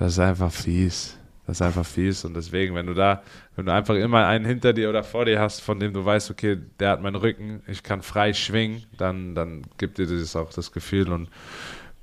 das 0.00 0.12
ist 0.14 0.18
einfach 0.18 0.50
fies. 0.50 1.18
Das 1.46 1.58
ist 1.58 1.62
einfach 1.62 1.84
fies 1.84 2.24
und 2.24 2.32
deswegen, 2.32 2.74
wenn 2.74 2.86
du 2.86 2.94
da, 2.94 3.22
wenn 3.54 3.66
du 3.66 3.72
einfach 3.72 3.94
immer 3.96 4.26
einen 4.26 4.46
hinter 4.46 4.72
dir 4.72 4.88
oder 4.88 5.04
vor 5.04 5.26
dir 5.26 5.38
hast, 5.38 5.60
von 5.60 5.78
dem 5.78 5.92
du 5.92 6.02
weißt, 6.02 6.30
okay, 6.30 6.58
der 6.78 6.90
hat 6.90 7.02
meinen 7.02 7.16
Rücken, 7.16 7.62
ich 7.66 7.82
kann 7.82 8.00
frei 8.00 8.32
schwingen, 8.32 8.84
dann, 8.96 9.34
dann 9.34 9.62
gibt 9.76 9.98
dir 9.98 10.06
das 10.06 10.36
auch 10.36 10.52
das 10.54 10.72
Gefühl 10.72 11.12
und 11.12 11.28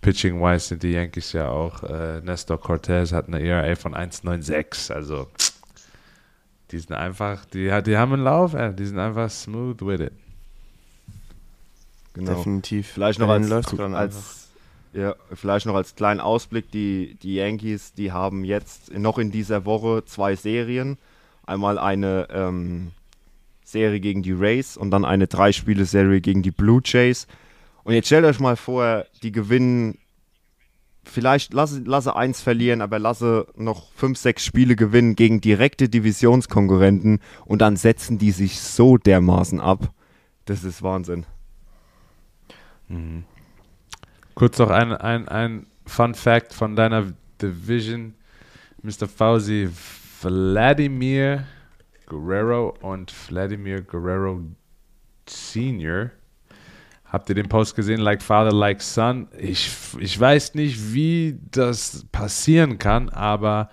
pitching-wise 0.02 0.68
sind 0.68 0.84
die 0.84 0.92
Yankees 0.92 1.34
ja 1.34 1.50
auch, 1.50 1.82
äh, 1.84 2.22
Nestor 2.22 2.60
Cortez 2.60 3.14
hat 3.14 3.30
eine 3.30 3.42
ERA 3.42 3.76
von 3.76 3.96
1,96, 3.96 4.94
also 4.94 5.28
die 6.70 6.78
sind 6.78 6.94
einfach, 6.94 7.46
die, 7.46 7.72
die 7.84 7.98
haben 7.98 8.14
einen 8.14 8.24
Lauf, 8.24 8.54
äh, 8.54 8.74
die 8.74 8.86
sind 8.86 9.00
einfach 9.00 9.32
smooth 9.32 9.82
with 9.82 10.02
it. 10.02 10.14
genau. 12.14 12.36
Definitiv. 12.36 12.92
Vielleicht 12.92 13.20
noch 13.20 13.30
als, 13.30 13.52
als 13.80 14.37
ja, 14.98 15.16
vielleicht 15.32 15.68
noch 15.68 15.76
als 15.76 15.96
kleinen 15.96 16.20
Ausblick, 16.20 16.72
die, 16.72 17.18
die 17.22 17.36
Yankees, 17.36 17.94
die 17.94 18.12
haben 18.12 18.44
jetzt 18.44 18.92
noch 18.98 19.20
in 19.20 19.30
dieser 19.30 19.64
Woche 19.64 20.04
zwei 20.06 20.36
Serien. 20.36 20.98
Einmal 21.46 21.78
eine 21.78 22.28
ähm, 22.32 22.92
Serie 23.64 24.00
gegen 24.00 24.24
die 24.24 24.32
Rays 24.32 24.76
und 24.76 24.90
dann 24.90 25.06
eine 25.06 25.28
Drei-Spiele-Serie 25.28 26.20
gegen 26.20 26.42
die 26.42 26.52
Blue 26.52 26.82
Jays. 26.84 27.28
Und 27.84 27.94
jetzt 27.94 28.08
stellt 28.08 28.26
euch 28.26 28.40
mal 28.40 28.56
vor, 28.56 29.06
die 29.22 29.32
gewinnen, 29.32 30.00
vielleicht 31.04 31.54
lasse, 31.54 31.84
lasse 31.86 32.16
eins 32.16 32.42
verlieren, 32.42 32.82
aber 32.82 32.98
lasse 32.98 33.46
noch 33.56 33.92
fünf, 33.94 34.18
sechs 34.18 34.44
Spiele 34.44 34.76
gewinnen 34.76 35.16
gegen 35.16 35.42
direkte 35.42 35.90
Divisionskonkurrenten 35.90 37.20
und 37.46 37.62
dann 37.62 37.78
setzen 37.78 38.18
die 38.18 38.32
sich 38.32 38.60
so 38.60 38.98
dermaßen 38.98 39.60
ab. 39.60 39.94
Das 40.46 40.64
ist 40.64 40.82
Wahnsinn. 40.82 41.28
Kurz 44.38 44.60
noch 44.60 44.70
ein, 44.70 44.94
ein, 44.94 45.28
ein 45.28 45.66
Fun 45.88 46.14
Fact 46.14 46.54
von 46.54 46.76
deiner 46.76 47.12
Division. 47.42 48.14
Mr. 48.84 49.08
Fauzi, 49.08 49.68
Vladimir 50.22 51.44
Guerrero 52.06 52.78
und 52.82 53.10
Vladimir 53.10 53.82
Guerrero 53.82 54.44
Senior. 55.28 56.12
Habt 57.06 57.30
ihr 57.30 57.34
den 57.34 57.50
Post 57.50 57.76
gesehen? 57.76 58.00
Like 58.00 58.22
Father, 58.22 58.52
like 58.52 58.80
Son. 58.84 59.28
Ich, 59.40 59.72
ich 59.98 60.20
weiß 60.20 60.54
nicht, 60.54 60.94
wie 60.94 61.40
das 61.50 62.06
passieren 62.12 62.78
kann, 62.78 63.10
aber 63.10 63.72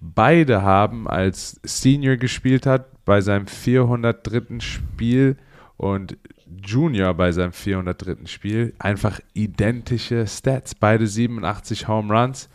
beide 0.00 0.62
haben, 0.62 1.06
als 1.06 1.60
Senior 1.62 2.16
gespielt 2.16 2.66
hat, 2.66 3.04
bei 3.04 3.20
seinem 3.20 3.46
403. 3.46 4.58
Spiel 4.58 5.36
und 5.76 6.16
Junior 6.64 7.14
bei 7.14 7.32
seinem 7.32 7.52
403. 7.52 8.26
Spiel, 8.26 8.74
einfach 8.78 9.20
identische 9.34 10.26
Stats. 10.26 10.74
Beide 10.74 11.06
87 11.06 11.88
Home 11.88 12.12
Runs 12.12 12.48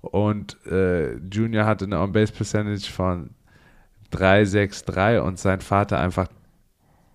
und 0.00 0.56
äh, 0.66 1.14
Junior 1.16 1.64
hatte 1.64 1.84
eine 1.84 2.00
On-Base-Percentage 2.00 2.90
von 2.90 3.30
3,63 4.12 5.18
und 5.20 5.38
sein 5.38 5.60
Vater 5.60 5.98
einfach 5.98 6.28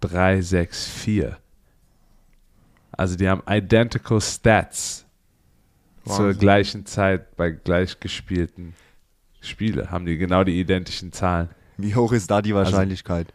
3,64. 0.01 1.35
Also 2.91 3.15
die 3.15 3.27
haben 3.27 3.43
identical 3.47 4.21
Stats 4.21 5.05
zur 6.05 6.27
Wahnsinn. 6.27 6.39
gleichen 6.39 6.85
Zeit 6.85 7.35
bei 7.35 7.51
gleich 7.51 7.99
gespielten 7.99 8.73
Spielen. 9.41 9.91
Haben 9.91 10.05
die 10.05 10.17
genau 10.17 10.43
die 10.43 10.59
identischen 10.59 11.11
Zahlen. 11.11 11.49
Wie 11.77 11.93
hoch 11.93 12.11
ist 12.11 12.31
da 12.31 12.41
die 12.41 12.55
Wahrscheinlichkeit? 12.55 13.33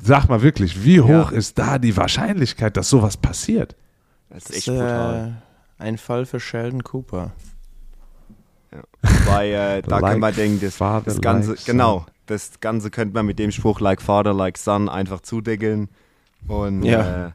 Sag 0.00 0.28
mal 0.28 0.42
wirklich, 0.42 0.84
wie 0.84 0.96
Ja. 0.96 1.04
hoch 1.04 1.32
ist 1.32 1.58
da 1.58 1.78
die 1.78 1.96
Wahrscheinlichkeit, 1.96 2.76
dass 2.76 2.88
sowas 2.90 3.16
passiert? 3.16 3.76
das 4.30 4.44
ist 4.44 4.56
echt 4.56 4.66
brutal. 4.66 5.34
äh, 5.78 5.82
ein 5.82 5.98
Fall 5.98 6.24
für 6.26 6.40
Sheldon 6.40 6.82
Cooper. 6.82 7.32
Weil 9.26 9.52
äh, 9.52 9.82
da 9.86 9.98
Like 9.98 10.12
kann 10.12 10.20
man 10.20 10.34
denken, 10.34 10.60
das, 10.60 10.76
father, 10.76 11.04
das 11.04 11.20
Ganze, 11.20 11.50
like 11.52 11.64
genau, 11.66 12.06
das 12.26 12.58
Ganze 12.60 12.90
könnte 12.90 13.14
man 13.14 13.26
mit 13.26 13.38
dem 13.38 13.50
Spruch 13.52 13.80
like 13.80 14.00
father, 14.00 14.32
like 14.32 14.56
son 14.58 14.88
einfach 14.88 15.20
zudeckeln. 15.20 15.88
Und 16.48 16.82
Ja. 16.84 17.26
äh, 17.28 17.30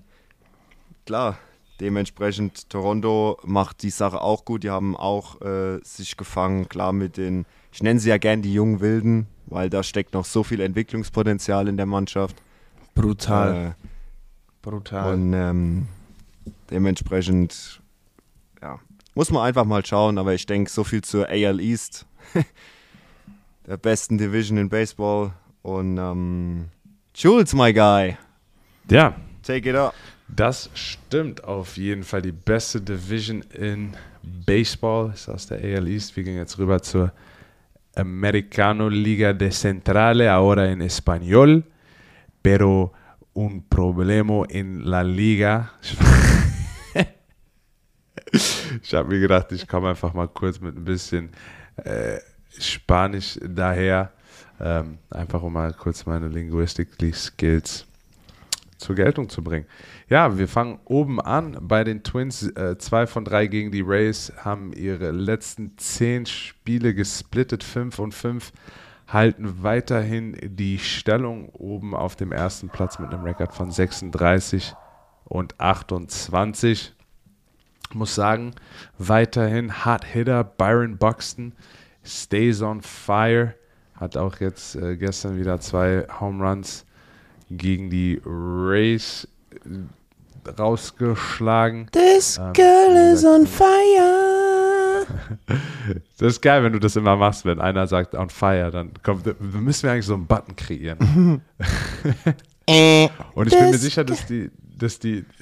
klar, 1.05 1.37
dementsprechend 1.79 2.69
Toronto 2.69 3.37
macht 3.43 3.83
die 3.83 3.91
Sache 3.91 4.19
auch 4.21 4.43
gut. 4.45 4.63
Die 4.63 4.71
haben 4.71 4.95
auch 4.97 5.39
äh, 5.41 5.79
sich 5.83 6.17
gefangen, 6.17 6.67
klar 6.67 6.93
mit 6.93 7.17
den, 7.17 7.45
ich 7.71 7.83
nenne 7.83 7.99
sie 7.99 8.09
ja 8.09 8.17
gern 8.17 8.41
die 8.41 8.53
jungen 8.53 8.79
Wilden, 8.79 9.27
weil 9.45 9.69
da 9.69 9.83
steckt 9.83 10.13
noch 10.15 10.25
so 10.25 10.43
viel 10.43 10.59
Entwicklungspotenzial 10.61 11.67
in 11.67 11.77
der 11.77 11.85
Mannschaft. 11.85 12.35
Brutal. 13.01 13.55
Äh, 13.67 13.73
Brutal. 14.61 15.13
und 15.13 15.33
ähm, 15.33 15.87
dementsprechend, 16.69 17.79
ja, 18.61 18.79
muss 19.15 19.31
man 19.31 19.43
einfach 19.43 19.65
mal 19.65 19.85
schauen. 19.85 20.17
Aber 20.17 20.33
ich 20.33 20.45
denke, 20.45 20.69
so 20.69 20.83
viel 20.83 21.01
zur 21.03 21.27
AL 21.29 21.59
East, 21.59 22.05
der 23.67 23.77
besten 23.77 24.17
Division 24.17 24.57
in 24.57 24.69
Baseball. 24.69 25.31
Und 25.61 25.97
ähm, 25.97 26.65
Jules, 27.15 27.53
my 27.53 27.73
guy, 27.73 28.17
Ja, 28.89 29.15
take 29.43 29.69
it 29.69 29.75
up. 29.75 29.93
das 30.27 30.69
stimmt 30.73 31.43
auf 31.43 31.77
jeden 31.77 32.03
Fall. 32.03 32.21
Die 32.21 32.31
beste 32.31 32.79
Division 32.81 33.41
in 33.53 33.95
Baseball 34.45 35.11
ist 35.13 35.29
aus 35.29 35.47
der 35.47 35.57
AL 35.59 35.87
East. 35.87 36.15
Wir 36.15 36.23
gehen 36.23 36.37
jetzt 36.37 36.57
rüber 36.57 36.81
zur 36.81 37.11
Americano 37.95 38.87
Liga 38.89 39.33
de 39.33 39.49
Centrale, 39.49 40.31
ahora 40.31 40.65
en 40.67 40.81
español. 40.81 41.63
Pero 42.47 42.93
un 43.33 43.61
problema 43.67 44.45
en 44.47 44.89
la 44.89 45.03
Liga. 45.03 45.69
Ich 48.81 48.93
habe 48.93 49.09
mir 49.09 49.19
gedacht, 49.19 49.51
ich 49.51 49.67
komme 49.67 49.89
einfach 49.89 50.13
mal 50.13 50.29
kurz 50.29 50.61
mit 50.61 50.77
ein 50.77 50.85
bisschen 50.85 51.31
äh, 51.75 52.19
Spanisch 52.57 53.37
daher. 53.43 54.13
Ähm, 54.61 54.97
einfach 55.09 55.41
um 55.41 55.51
mal 55.51 55.73
kurz 55.73 56.05
meine 56.05 56.29
Linguistically 56.29 57.11
Skills 57.11 57.85
zur 58.77 58.95
Geltung 58.95 59.27
zu 59.27 59.43
bringen. 59.43 59.65
Ja, 60.07 60.37
wir 60.37 60.47
fangen 60.47 60.79
oben 60.85 61.19
an 61.19 61.57
bei 61.59 61.83
den 61.83 62.01
Twins. 62.01 62.43
Äh, 62.43 62.77
zwei 62.77 63.07
von 63.07 63.25
drei 63.25 63.47
gegen 63.47 63.71
die 63.71 63.83
Rays 63.85 64.31
haben 64.37 64.71
ihre 64.71 65.11
letzten 65.11 65.77
zehn 65.77 66.25
Spiele 66.25 66.93
gesplittet, 66.93 67.61
fünf 67.61 67.99
und 67.99 68.13
fünf, 68.13 68.53
halten 69.07 69.63
weiterhin 69.63 70.37
die 70.41 70.79
Stellung 70.79 71.49
oben 71.49 71.95
auf 71.95 72.15
dem 72.15 72.31
ersten 72.31 72.69
Platz 72.69 72.99
mit 72.99 73.13
einem 73.13 73.23
Rekord 73.23 73.53
von 73.53 73.71
36 73.71 74.75
und 75.25 75.59
28. 75.59 76.93
Muss 77.93 78.15
sagen, 78.15 78.53
weiterhin 78.97 79.85
Hard 79.85 80.03
Hitter 80.03 80.43
Byron 80.43 80.97
Buxton 80.97 81.53
stays 82.03 82.61
on 82.61 82.81
fire. 82.81 83.53
Hat 83.95 84.17
auch 84.17 84.39
jetzt 84.39 84.75
äh, 84.75 84.97
gestern 84.97 85.37
wieder 85.37 85.59
zwei 85.59 86.05
Home 86.19 86.45
Runs 86.45 86.85
gegen 87.49 87.89
die 87.89 88.21
Rays 88.25 89.27
äh, 89.65 90.51
rausgeschlagen. 90.59 91.87
This 91.91 92.37
Ähm, 92.37 92.53
girl 92.53 92.93
wie 92.93 93.13
is 93.13 93.25
on 93.25 93.47
fire. 93.47 94.36
Das 96.17 96.33
ist 96.33 96.41
geil, 96.41 96.63
wenn 96.63 96.73
du 96.73 96.79
das 96.79 96.95
immer 96.95 97.15
machst, 97.15 97.45
wenn 97.45 97.61
einer 97.61 97.87
sagt 97.87 98.15
on 98.15 98.29
fire, 98.29 98.71
dann 98.71 98.91
kommt, 99.03 99.25
wir 99.25 99.35
müssen 99.61 99.83
wir 99.83 99.91
eigentlich 99.91 100.05
so 100.05 100.15
einen 100.15 100.27
Button 100.27 100.55
kreieren. 100.55 101.41
Äh, 102.69 103.07
Und 103.33 103.47
ich 103.47 103.57
bin 103.57 103.71
mir 103.71 103.77
sicher, 103.77 104.03
dass 104.03 104.25
die, 104.25 104.51
dass 104.77 104.99
die, 104.99 105.23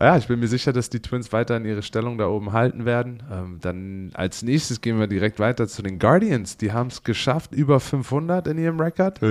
ja, 0.00 0.16
ich 0.16 0.26
bin 0.26 0.40
mir 0.40 0.48
sicher, 0.48 0.72
dass 0.72 0.90
die 0.90 1.00
Twins 1.00 1.32
weiterhin 1.32 1.64
ihre 1.64 1.82
Stellung 1.82 2.18
da 2.18 2.26
oben 2.26 2.52
halten 2.52 2.84
werden. 2.84 3.22
Ähm, 3.32 3.58
dann 3.60 4.10
als 4.14 4.42
nächstes 4.42 4.80
gehen 4.80 4.98
wir 4.98 5.06
direkt 5.06 5.38
weiter 5.38 5.68
zu 5.68 5.82
den 5.82 5.98
Guardians. 6.00 6.56
Die 6.56 6.72
haben 6.72 6.88
es 6.88 7.04
geschafft, 7.04 7.52
über 7.52 7.78
500 7.80 8.46
in 8.48 8.58
ihrem 8.58 8.80
Rekord. 8.80 9.18
Sie 9.20 9.26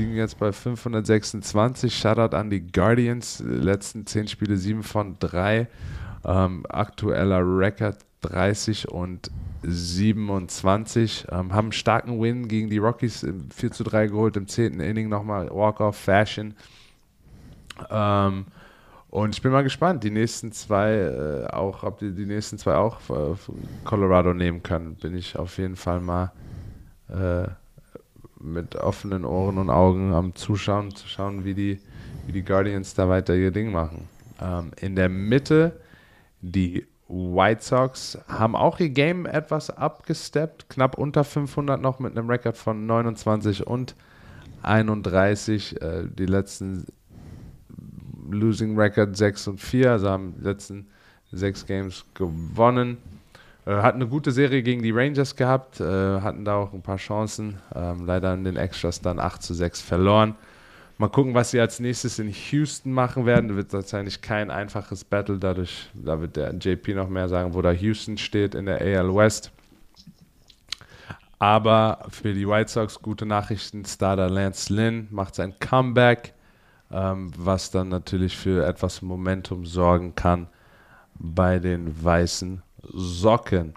liegen 0.00 0.16
jetzt 0.16 0.38
bei 0.38 0.52
526. 0.52 1.94
Shoutout 1.94 2.34
an 2.36 2.48
die 2.48 2.66
Guardians. 2.66 3.42
Letzten 3.46 4.06
10 4.06 4.28
Spiele 4.28 4.56
7 4.56 4.82
von 4.82 5.16
3. 5.20 5.68
Ähm, 6.24 6.64
aktueller 6.68 7.40
Rekord 7.40 7.98
30 8.22 8.88
und 8.88 9.30
27. 9.62 11.26
Ähm, 11.30 11.52
haben 11.52 11.66
einen 11.66 11.72
starken 11.72 12.20
Win 12.20 12.48
gegen 12.48 12.70
die 12.70 12.78
Rockies 12.78 13.22
im 13.22 13.50
4 13.50 13.72
zu 13.72 13.84
3 13.84 14.08
geholt. 14.08 14.36
Im 14.36 14.46
10. 14.46 14.80
Inning 14.80 15.08
nochmal 15.08 15.50
Walk-Off-Fashion. 15.50 16.54
Ähm, 17.90 18.46
Und 19.10 19.34
ich 19.34 19.42
bin 19.42 19.52
mal 19.52 19.62
gespannt, 19.62 20.04
die 20.04 20.10
nächsten 20.10 20.52
zwei 20.52 20.92
äh, 20.94 21.46
auch, 21.52 21.82
ob 21.82 21.98
die, 21.98 22.12
die 22.12 22.24
nächsten 22.24 22.56
zwei 22.58 22.76
auch 22.76 22.98
äh, 23.10 23.34
Colorado 23.84 24.32
nehmen 24.32 24.62
können, 24.62 24.94
bin 24.94 25.14
ich 25.14 25.36
auf 25.36 25.58
jeden 25.58 25.76
Fall 25.76 26.00
mal 26.00 26.32
äh, 27.10 27.46
mit 28.40 28.74
offenen 28.76 29.24
Ohren 29.26 29.58
und 29.58 29.68
Augen 29.68 30.14
am 30.14 30.34
Zuschauen, 30.34 30.94
zu 30.94 31.06
schauen, 31.08 31.44
wie 31.44 31.54
die, 31.54 31.78
wie 32.26 32.32
die 32.32 32.42
Guardians 32.42 32.94
da 32.94 33.08
weiter 33.08 33.34
ihr 33.34 33.50
Ding 33.50 33.70
machen. 33.70 34.08
Ähm, 34.40 34.70
in 34.80 34.96
der 34.96 35.10
Mitte 35.10 35.78
die 36.42 36.86
White 37.08 37.62
Sox 37.62 38.18
haben 38.28 38.56
auch 38.56 38.80
ihr 38.80 38.90
Game 38.90 39.26
etwas 39.26 39.70
abgesteppt, 39.70 40.68
knapp 40.68 40.98
unter 40.98 41.24
500 41.24 41.80
noch 41.80 41.98
mit 41.98 42.16
einem 42.16 42.28
Rekord 42.28 42.56
von 42.56 42.86
29 42.86 43.66
und 43.66 43.94
31. 44.62 45.80
Äh, 45.80 46.04
die 46.06 46.26
letzten 46.26 46.86
Losing 48.30 48.78
Record 48.78 49.16
6 49.16 49.48
und 49.48 49.60
4, 49.60 49.92
also 49.92 50.08
haben 50.08 50.34
die 50.38 50.44
letzten 50.44 50.86
sechs 51.32 51.66
Games 51.66 52.04
gewonnen. 52.14 52.98
Äh, 53.66 53.76
hatten 53.76 54.00
eine 54.00 54.08
gute 54.08 54.32
Serie 54.32 54.62
gegen 54.62 54.82
die 54.82 54.90
Rangers 54.90 55.36
gehabt, 55.36 55.80
äh, 55.80 56.20
hatten 56.20 56.44
da 56.44 56.56
auch 56.56 56.72
ein 56.72 56.82
paar 56.82 56.96
Chancen. 56.96 57.58
Ähm, 57.74 58.06
leider 58.06 58.34
in 58.34 58.44
den 58.44 58.56
Extras 58.56 59.00
dann 59.00 59.18
8 59.18 59.42
zu 59.42 59.54
6 59.54 59.80
verloren. 59.80 60.34
Mal 61.02 61.08
gucken, 61.08 61.34
was 61.34 61.50
sie 61.50 61.58
als 61.58 61.80
nächstes 61.80 62.20
in 62.20 62.28
Houston 62.28 62.92
machen 62.92 63.26
werden. 63.26 63.48
Da 63.48 63.56
wird 63.56 63.72
wahrscheinlich 63.72 64.20
kein 64.20 64.52
einfaches 64.52 65.02
Battle, 65.02 65.36
dadurch, 65.36 65.90
da 65.94 66.20
wird 66.20 66.36
der 66.36 66.54
JP 66.54 66.94
noch 66.94 67.08
mehr 67.08 67.28
sagen, 67.28 67.54
wo 67.54 67.60
da 67.60 67.72
Houston 67.72 68.18
steht 68.18 68.54
in 68.54 68.66
der 68.66 68.80
AL 68.80 69.12
West. 69.12 69.50
Aber 71.40 72.06
für 72.08 72.32
die 72.32 72.46
White 72.46 72.70
Sox 72.70 73.02
gute 73.02 73.26
Nachrichten. 73.26 73.84
Starter 73.84 74.30
Lance 74.30 74.72
Lynn 74.72 75.08
macht 75.10 75.34
sein 75.34 75.54
Comeback, 75.58 76.34
ähm, 76.92 77.32
was 77.36 77.72
dann 77.72 77.88
natürlich 77.88 78.36
für 78.36 78.64
etwas 78.64 79.02
Momentum 79.02 79.66
sorgen 79.66 80.14
kann 80.14 80.46
bei 81.14 81.58
den 81.58 82.04
weißen 82.04 82.62
Socken. 82.80 83.74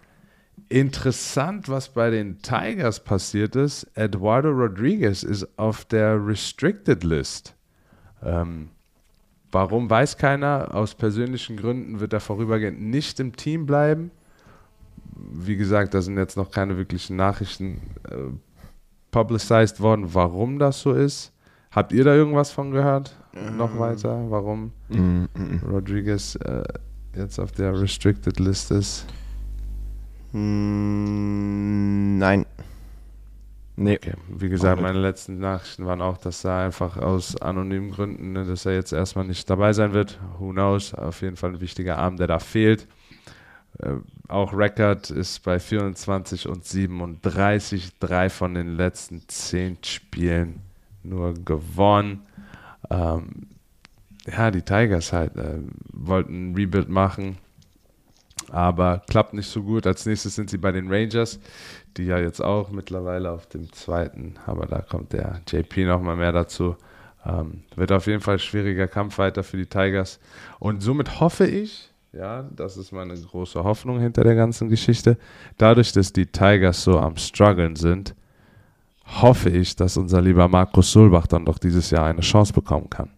Interessant, 0.76 1.70
was 1.70 1.90
bei 1.90 2.10
den 2.10 2.42
Tigers 2.42 3.00
passiert 3.04 3.56
ist. 3.56 3.88
Eduardo 3.96 4.50
Rodriguez 4.50 5.24
ist 5.24 5.48
auf 5.58 5.86
der 5.86 6.26
Restricted 6.26 7.04
List. 7.04 7.56
Ähm, 8.22 8.70
warum 9.52 9.90
weiß 9.90 10.18
keiner. 10.18 10.76
Aus 10.76 10.96
persönlichen 10.96 11.56
Gründen 11.58 12.00
wird 12.00 12.14
er 12.14 12.20
vorübergehend 12.20 12.82
nicht 12.82 13.20
im 13.20 13.36
Team 13.36 13.66
bleiben 13.66 14.12
wie 15.16 15.56
gesagt, 15.56 15.94
da 15.94 16.02
sind 16.02 16.18
jetzt 16.18 16.38
noch 16.38 16.52
keine 16.52 16.78
wirklichen 16.78 17.16
Nachrichten 17.16 17.82
äh, 18.10 18.16
publicized 19.12 19.80
worden, 19.80 20.14
warum 20.14 20.60
das 20.60 20.82
so 20.82 20.94
ist. 20.94 21.32
Habt 21.72 21.92
ihr 21.92 22.04
da 22.04 22.14
irgendwas 22.14 22.52
von 22.52 22.72
gehört? 22.72 23.16
Ähm. 23.34 23.58
Noch 23.58 23.78
weiter? 23.80 24.30
Warum 24.30 24.72
mm, 24.90 24.98
mm, 24.98 25.28
mm. 25.34 25.62
Rodriguez 25.70 26.36
äh, 26.36 26.64
jetzt 27.16 27.40
auf 27.40 27.52
der 27.52 27.80
Restricted 27.80 28.40
List 28.40 28.72
ist? 28.72 29.06
Mm, 30.36 32.18
nein. 32.18 32.46
Nee. 33.78 33.96
Okay. 33.96 34.14
Wie 34.28 34.50
gesagt, 34.50 34.82
meine 34.82 35.00
letzten 35.00 35.40
Nachrichten 35.40 35.86
waren 35.86 36.02
auch, 36.02 36.18
dass 36.18 36.44
er 36.44 36.66
einfach 36.66 36.98
aus 36.98 37.40
anonymen 37.42 37.92
Gründen, 37.92 38.34
ne, 38.34 38.44
dass 38.44 38.66
er 38.66 38.74
jetzt 38.74 38.92
erstmal 38.92 39.26
nicht 39.26 39.50
dabei 39.50 39.72
sein 39.72 39.94
wird. 39.94 40.20
Who 40.38 40.52
knows? 40.52 40.94
Auf 40.94 41.22
jeden 41.22 41.38
Fall 41.38 41.52
ein 41.52 41.62
wichtiger 41.62 41.98
Arm, 42.00 42.18
der 42.18 42.28
da 42.28 42.40
fehlt. 42.40 42.86
Äh, 43.80 43.96
auch 44.28 44.54
Record 44.54 45.10
ist 45.10 45.44
bei 45.44 45.58
24 45.58 46.50
und 46.50 46.66
37, 46.66 47.98
drei 48.00 48.30
von 48.30 48.54
den 48.56 48.76
letzten 48.76 49.22
zehn 49.30 49.78
Spielen 49.84 50.62
nur 51.04 51.34
gewonnen. 51.34 52.24
Ähm, 52.90 53.48
ja, 54.26 54.52
die 54.52 54.64
Tigers 54.64 55.14
halt 55.14 55.38
äh, 55.38 55.60
wollten 55.94 56.52
ein 56.52 56.56
Rebuild 56.56 56.90
machen, 56.90 57.38
aber 58.52 59.02
klappt 59.10 59.34
nicht 59.34 59.50
so 59.50 59.64
gut. 59.64 59.88
Als 59.88 60.06
nächstes 60.06 60.36
sind 60.36 60.50
sie 60.50 60.58
bei 60.58 60.72
den 60.72 60.92
Rangers, 60.92 61.40
die 61.98 62.06
ja 62.06 62.18
jetzt 62.20 62.42
auch 62.42 62.70
mittlerweile 62.70 63.32
auf 63.32 63.48
dem 63.48 63.72
zweiten, 63.72 64.36
aber 64.46 64.66
da 64.66 64.82
kommt 64.82 65.14
der 65.14 65.42
JP 65.48 65.86
nochmal 65.86 66.16
mehr 66.16 66.32
dazu. 66.32 66.76
Ähm, 67.26 67.64
wird 67.76 67.92
auf 67.92 68.08
jeden 68.08 68.22
Fall 68.22 68.38
schwieriger 68.40 68.88
Kampf 68.88 69.18
weiter 69.18 69.44
für 69.44 69.58
die 69.58 69.66
Tigers. 69.66 70.20
Und 70.60 70.82
somit 70.82 71.20
hoffe 71.20 71.48
ich, 71.48 71.92
ja, 72.14 72.44
das 72.56 72.78
ist 72.78 72.92
meine 72.92 73.16
große 73.16 73.64
Hoffnung 73.64 74.00
hinter 74.00 74.24
der 74.24 74.36
ganzen 74.36 74.70
Geschichte. 74.70 75.18
Dadurch, 75.58 75.92
dass 75.92 76.14
die 76.14 76.28
Tigers 76.28 76.84
so 76.84 77.00
am 77.00 77.18
struggeln 77.18 77.76
sind, 77.76 78.16
hoffe 79.22 79.50
ich, 79.50 79.76
dass 79.76 79.98
unser 79.98 80.22
lieber 80.22 80.48
Markus 80.48 80.92
Sulbach 80.92 81.28
dann 81.28 81.46
doch 81.46 81.60
dieses 81.60 81.90
Jahr 81.90 82.06
eine 82.06 82.22
Chance 82.22 82.54
bekommen 82.54 82.90
kann. 82.90 83.10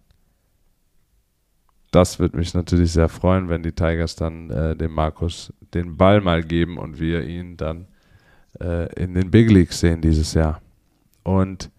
Das 1.91 2.19
würde 2.19 2.37
mich 2.37 2.53
natürlich 2.53 2.91
sehr 2.91 3.09
freuen, 3.09 3.49
wenn 3.49 3.63
die 3.63 3.71
Tigers 3.71 4.15
dann 4.15 4.49
äh, 4.49 4.75
dem 4.75 4.93
Markus 4.93 5.53
den 5.73 5.95
Ball 5.97 6.21
mal 6.21 6.43
geben 6.43 6.77
und 6.77 6.99
wir 6.99 7.23
ihn 7.23 7.57
dann 7.57 7.87
äh, 8.59 8.93
in 9.01 9.13
den 9.13 9.31
Big 9.31 9.49
Leagues 9.49 9.79
sehen 9.79 10.01
dieses 10.01 10.33
Jahr. 10.33 10.61
Und 11.23 11.69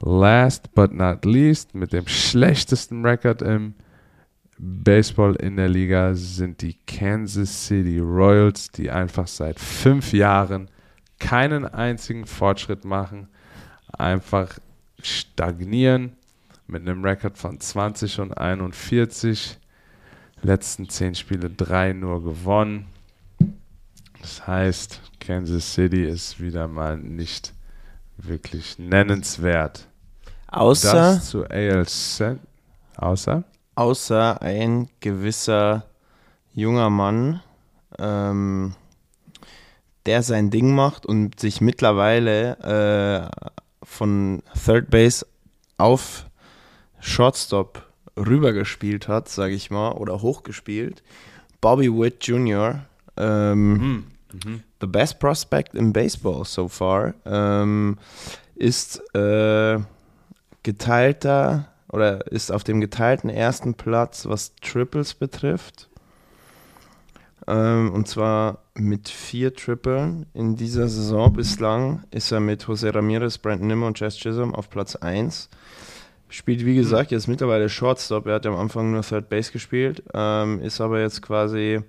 last 0.00 0.74
but 0.74 0.92
not 0.92 1.24
least, 1.24 1.74
mit 1.74 1.92
dem 1.92 2.06
schlechtesten 2.06 3.04
Record 3.04 3.42
im 3.42 3.74
Baseball 4.58 5.34
in 5.36 5.56
der 5.56 5.68
Liga 5.68 6.14
sind 6.14 6.62
die 6.62 6.76
Kansas 6.86 7.66
City 7.66 7.98
Royals, 7.98 8.70
die 8.70 8.90
einfach 8.90 9.26
seit 9.26 9.58
fünf 9.58 10.12
Jahren 10.12 10.70
keinen 11.18 11.64
einzigen 11.64 12.26
Fortschritt 12.26 12.84
machen, 12.84 13.28
einfach 13.92 14.58
stagnieren 15.02 16.12
mit 16.66 16.82
einem 16.82 17.04
Rekord 17.04 17.38
von 17.38 17.60
20 17.60 18.20
und 18.20 18.32
41. 18.36 19.58
Letzten 20.42 20.88
zehn 20.88 21.14
Spiele 21.14 21.50
drei 21.50 21.92
nur 21.92 22.22
gewonnen. 22.22 22.86
Das 24.20 24.46
heißt, 24.46 25.00
Kansas 25.20 25.74
City 25.74 26.04
ist 26.04 26.40
wieder 26.40 26.68
mal 26.68 26.96
nicht 26.96 27.54
wirklich 28.16 28.78
nennenswert. 28.78 29.88
Außer 30.48 30.92
das 30.92 31.30
zu 31.30 31.44
AL 31.44 31.86
Außer 32.96 33.44
außer 33.74 34.40
ein 34.40 34.88
gewisser 35.00 35.84
junger 36.52 36.90
Mann, 36.90 37.40
ähm, 37.98 38.74
der 40.06 40.22
sein 40.22 40.50
Ding 40.50 40.74
macht 40.74 41.06
und 41.06 41.40
sich 41.40 41.60
mittlerweile 41.60 43.30
äh, 43.32 43.46
von 43.82 44.42
Third 44.64 44.90
Base 44.90 45.26
auf 45.78 46.26
Shortstop 47.04 47.82
rübergespielt 48.16 49.08
hat, 49.08 49.28
sage 49.28 49.54
ich 49.54 49.70
mal, 49.70 49.92
oder 49.92 50.22
hochgespielt. 50.22 51.02
Bobby 51.60 51.92
Witt 51.92 52.26
Jr., 52.26 52.86
ähm, 53.16 53.72
mhm. 53.72 54.04
Mhm. 54.32 54.62
the 54.80 54.86
best 54.86 55.20
prospect 55.20 55.74
in 55.74 55.92
baseball 55.92 56.44
so 56.46 56.66
far, 56.66 57.14
ähm, 57.26 57.98
ist 58.54 59.02
äh, 59.14 59.78
geteilter 60.62 61.68
oder 61.92 62.26
ist 62.32 62.50
auf 62.50 62.64
dem 62.64 62.80
geteilten 62.80 63.28
ersten 63.28 63.74
Platz, 63.74 64.26
was 64.26 64.54
Triples 64.62 65.12
betrifft. 65.14 65.90
Ähm, 67.46 67.92
und 67.92 68.08
zwar 68.08 68.60
mit 68.74 69.10
vier 69.10 69.54
Trippeln 69.54 70.24
in 70.32 70.56
dieser 70.56 70.88
Saison 70.88 71.34
bislang 71.34 72.02
ist 72.10 72.32
er 72.32 72.40
mit 72.40 72.62
Jose 72.62 72.94
Ramirez, 72.94 73.36
Brandon 73.36 73.68
Nimmo 73.68 73.86
und 73.86 74.00
Jess 74.00 74.16
Chisholm 74.16 74.54
auf 74.54 74.70
Platz 74.70 74.96
1. 74.96 75.50
Spielt 76.28 76.64
wie 76.64 76.74
gesagt 76.74 77.10
jetzt 77.10 77.28
mittlerweile 77.28 77.68
Shortstop. 77.68 78.26
Er 78.26 78.34
hat 78.34 78.44
ja 78.44 78.50
am 78.50 78.58
Anfang 78.58 78.90
nur 78.90 79.02
Third 79.02 79.28
Base 79.28 79.52
gespielt, 79.52 80.02
ähm, 80.12 80.60
ist 80.60 80.80
aber 80.80 81.00
jetzt 81.00 81.22
quasi, 81.22 81.80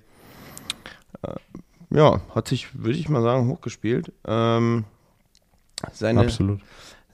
äh, 1.22 1.34
ja, 1.90 2.20
hat 2.34 2.48
sich, 2.48 2.68
würde 2.78 2.98
ich 2.98 3.08
mal 3.08 3.22
sagen, 3.22 3.48
hochgespielt. 3.48 4.12
Ähm, 4.26 4.84
seine, 5.92 6.20
Absolut. 6.20 6.60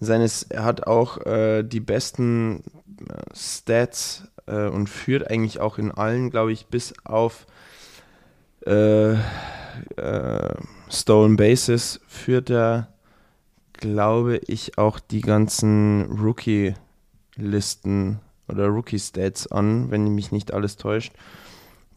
Seines, 0.00 0.42
er 0.44 0.64
hat 0.64 0.87
auch 0.87 1.24
äh, 1.24 1.62
die 1.62 1.80
besten 1.80 2.64
Stats 3.35 4.24
äh, 4.46 4.66
und 4.66 4.88
führt 4.88 5.30
eigentlich 5.30 5.61
auch 5.61 5.78
in 5.78 5.90
allen, 5.90 6.30
glaube 6.30 6.52
ich, 6.52 6.66
bis 6.66 6.94
auf 7.04 7.46
äh, 8.66 9.12
äh, 9.12 10.54
Stolen 10.88 11.37
Bases 11.37 12.00
führt 12.06 12.50
er, 12.50 12.88
glaube 13.72 14.38
ich, 14.46 14.78
auch 14.78 15.00
die 15.00 15.20
ganzen 15.20 16.11
Rookie-Listen 17.37 18.20
oder 18.49 18.66
Rookie-Stats 18.66 19.51
an, 19.51 19.91
wenn 19.91 20.14
mich 20.14 20.33
nicht 20.33 20.53
alles 20.53 20.76
täuscht. 20.76 21.12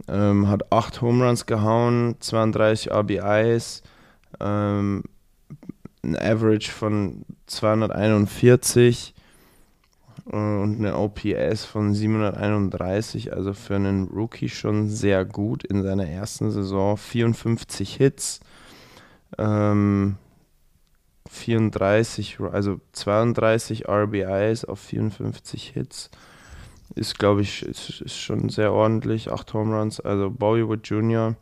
Ähm, 0.07 0.47
hat 0.47 0.71
8 0.71 1.01
Home 1.01 1.25
Runs 1.25 1.45
gehauen, 1.45 2.15
32 2.19 2.91
RBIs, 2.91 3.81
ähm, 4.39 5.03
ein 6.03 6.17
Average 6.17 6.71
von 6.71 7.25
241 7.47 9.13
und 10.25 10.77
eine 10.77 10.97
OPS 10.97 11.65
von 11.65 11.93
731, 11.93 13.33
also 13.33 13.53
für 13.53 13.75
einen 13.75 14.05
Rookie 14.05 14.49
schon 14.49 14.89
sehr 14.89 15.23
gut 15.23 15.63
in 15.63 15.83
seiner 15.83 16.07
ersten 16.07 16.51
Saison. 16.51 16.97
54 16.97 17.95
Hits, 17.95 18.39
ähm, 19.37 20.17
34, 21.29 22.39
also 22.51 22.79
32 22.93 23.87
RBIs 23.87 24.65
auf 24.65 24.79
54 24.79 25.69
Hits. 25.69 26.11
ist, 26.95 27.17
glaube 27.17 27.41
ich, 27.41 27.63
ist, 27.63 28.01
ist 28.01 28.17
schon 28.17 28.49
sehr 28.49 28.71
ordentlich. 28.71 29.31
Acht 29.31 29.53
Home 29.53 29.77
Runs. 29.77 29.99
Also 29.99 30.29
Bobby 30.29 30.67
Wood 30.67 30.87
Jr., 30.87 31.35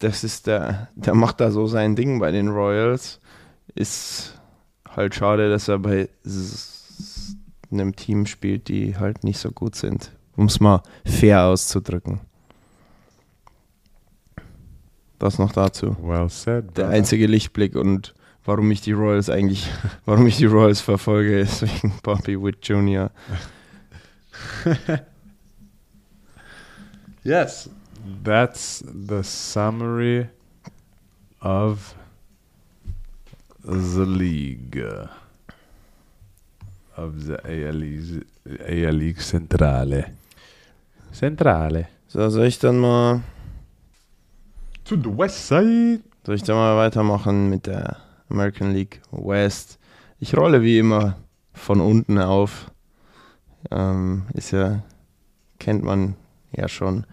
das 0.00 0.24
ist 0.24 0.46
der, 0.46 0.88
der 0.94 1.14
macht 1.14 1.40
da 1.40 1.50
so 1.50 1.66
sein 1.66 1.94
Ding 1.94 2.18
bei 2.20 2.30
den 2.30 2.48
Royals. 2.48 3.20
Ist 3.74 4.40
halt 4.88 5.14
schade, 5.14 5.50
dass 5.50 5.68
er 5.68 5.78
bei 5.78 6.08
einem 7.70 7.94
Team 7.94 8.26
spielt, 8.26 8.68
die 8.68 8.96
halt 8.96 9.24
nicht 9.24 9.38
so 9.38 9.50
gut 9.50 9.76
sind. 9.76 10.10
Um 10.36 10.46
es 10.46 10.58
mal 10.58 10.82
fair 11.04 11.44
auszudrücken. 11.44 12.20
Das 15.18 15.38
noch 15.38 15.52
dazu. 15.52 15.96
Well 16.00 16.30
said. 16.30 16.76
Der 16.76 16.84
brother. 16.84 16.88
einzige 16.88 17.26
Lichtblick 17.26 17.76
und 17.76 18.14
warum 18.44 18.70
ich 18.70 18.80
die 18.80 18.92
Royals 18.92 19.28
eigentlich, 19.30 19.70
warum 20.04 20.26
ich 20.26 20.36
die 20.36 20.46
Royals 20.46 20.80
verfolge, 20.80 21.38
ist 21.40 21.62
wegen 21.62 21.92
Bobby 22.02 22.40
Witt 22.42 22.66
Jr. 22.66 23.10
Yes. 27.22 27.68
That's 28.24 28.82
the 29.08 29.22
summary 29.22 30.28
of 31.42 31.94
the 33.62 34.04
league. 34.06 34.82
Of 36.96 37.12
the 37.26 37.36
AL 37.44 37.74
League, 37.74 38.24
AL 38.66 38.92
League 38.94 39.20
Centrale. 39.20 40.06
Centrale. 41.12 41.88
So, 42.08 42.28
soll 42.30 42.46
ich 42.46 42.58
dann 42.58 42.78
mal, 42.78 43.22
To 44.84 44.96
the 44.96 45.16
west 45.16 45.46
side. 45.46 46.00
soll 46.24 46.34
ich 46.34 46.42
dann 46.42 46.56
mal 46.56 46.76
weitermachen 46.76 47.48
mit 47.50 47.66
der 47.66 47.96
American 48.30 48.72
League 48.72 49.00
West? 49.10 49.78
Ich 50.18 50.36
rolle 50.36 50.62
wie 50.62 50.78
immer 50.78 51.16
von 51.52 51.80
unten 51.80 52.18
auf. 52.18 52.70
Ähm, 53.70 54.26
ist 54.34 54.52
ja, 54.52 54.82
kennt 55.58 55.84
man 55.84 56.16
ja 56.52 56.68
schon. 56.68 57.06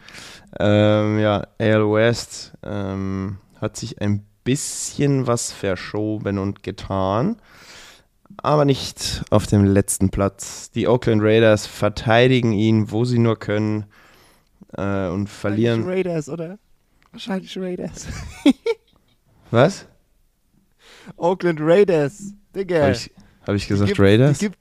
Ähm, 0.60 1.20
ja, 1.20 1.48
AL 1.60 1.92
West 1.92 2.54
ähm, 2.64 3.38
hat 3.60 3.78
sich 3.78 4.02
ein 4.02 4.26
bisschen 4.44 5.28
was 5.28 5.52
verschoben 5.52 6.38
und 6.38 6.64
getan, 6.64 7.36
aber 8.38 8.64
nicht 8.64 9.24
auf 9.30 9.46
dem 9.48 9.66
letzten 9.66 10.10
Platz. 10.10 10.72
Die 10.72 10.88
Oakland 10.88 11.22
Raiders 11.22 11.68
verteidigen 11.68 12.54
ihn, 12.54 12.92
wo 12.92 13.04
sie 13.04 13.20
nur 13.20 13.38
können 13.38 13.86
äh, 14.78 15.08
und 15.08 15.28
verlieren. 15.28 15.84
Raiders, 15.86 16.30
oder? 16.30 16.58
Wahrscheinlich 17.12 17.58
Raiders. 17.58 18.08
Was? 19.52 19.86
Oakland 21.16 21.60
Raiders. 21.62 22.34
Digga. 22.56 22.82
Habe 22.82 22.92
ich, 22.92 23.12
hab 23.46 23.56
ich 23.56 23.68
gesagt 23.68 23.88
gibt- 23.88 24.00
Raiders? 24.00 24.38
Die 24.40 24.46
gibt, 24.50 24.58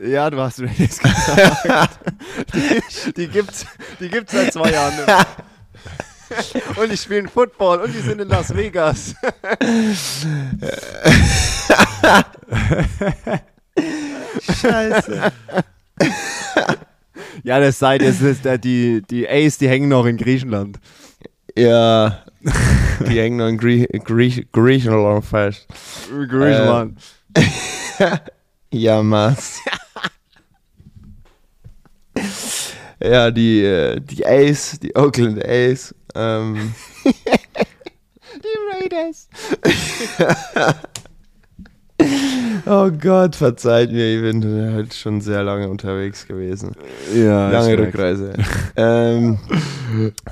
ja, 0.00 0.30
du 0.30 0.38
hast 0.38 0.60
Raiders 0.60 0.98
gesagt. 0.98 1.98
die, 2.54 3.12
die 3.12 3.28
gibt's, 3.28 3.66
die 4.00 4.08
gibt's 4.08 4.32
seit 4.32 4.52
zwei 4.52 4.70
Jahren. 4.72 4.94
Und 6.76 6.90
die 6.90 6.96
spielen 6.96 7.28
Football 7.28 7.80
und 7.80 7.94
die 7.94 8.00
sind 8.00 8.20
in 8.20 8.28
Las 8.28 8.54
Vegas. 8.54 9.14
Scheiße. 14.40 15.32
Ja, 17.42 17.60
das 17.60 17.78
sei, 17.78 17.98
das 17.98 18.20
ist 18.20 18.44
der, 18.44 18.58
die, 18.58 19.02
die 19.08 19.28
Ace, 19.28 19.58
die 19.58 19.68
hängen 19.68 19.88
noch 19.88 20.06
in 20.06 20.16
Griechenland. 20.16 20.78
Ja, 21.56 22.24
die 23.08 23.18
in 23.18 23.56
Grie 23.56 23.86
Grie 24.04 24.46
Griechenland 24.52 25.24
fest. 25.24 25.66
Griechenland. 26.08 26.98
Ja, 28.74 29.04
Maß. 29.04 29.60
ja, 33.00 33.30
die, 33.30 33.62
äh, 33.62 34.00
die 34.00 34.26
Ace, 34.26 34.80
die 34.80 34.96
Oakland 34.96 35.44
Ace. 35.44 35.94
Ähm, 36.16 36.74
die 37.04 37.12
Raiders. 38.72 39.28
Oh 42.66 42.90
Gott, 42.90 43.36
verzeiht 43.36 43.92
mir, 43.92 44.16
ich 44.16 44.22
bin 44.22 44.72
halt 44.72 44.94
schon 44.94 45.20
sehr 45.20 45.42
lange 45.42 45.68
unterwegs 45.68 46.26
gewesen. 46.26 46.72
Ja, 47.14 47.50
Lange. 47.50 47.78
Rückreise. 47.78 48.32
ähm, 48.76 49.38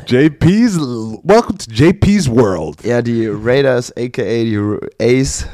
JP's. 0.07 0.79
Welcome 1.23 1.59
to 1.59 1.71
JP's 1.71 2.29
World. 2.29 2.83
ja, 2.85 3.03
die 3.03 3.27
Raiders, 3.29 3.93
aka 3.97 4.23
die 4.23 4.79
Ace. 5.01 5.47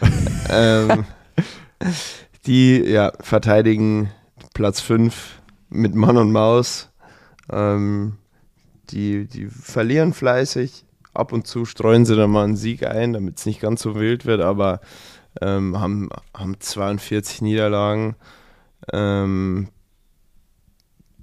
ähm, 0.50 1.04
die 2.46 2.78
ja, 2.78 3.12
verteidigen 3.20 4.10
Platz 4.54 4.80
5 4.80 5.40
mit 5.70 5.94
Mann 5.94 6.16
und 6.16 6.32
Maus. 6.32 6.88
Ähm, 7.50 8.18
die, 8.90 9.26
die 9.26 9.46
verlieren 9.46 10.12
fleißig. 10.12 10.84
Ab 11.14 11.32
und 11.32 11.46
zu 11.46 11.64
streuen 11.64 12.04
sie 12.04 12.16
dann 12.16 12.30
mal 12.30 12.44
einen 12.44 12.56
Sieg 12.56 12.86
ein, 12.86 13.12
damit 13.12 13.38
es 13.38 13.46
nicht 13.46 13.60
ganz 13.60 13.82
so 13.82 13.94
wild 13.94 14.24
wird, 14.24 14.40
aber 14.40 14.80
ähm, 15.40 15.78
haben, 15.78 16.08
haben 16.34 16.58
42 16.58 17.42
Niederlagen. 17.42 18.16
Ähm, 18.92 19.68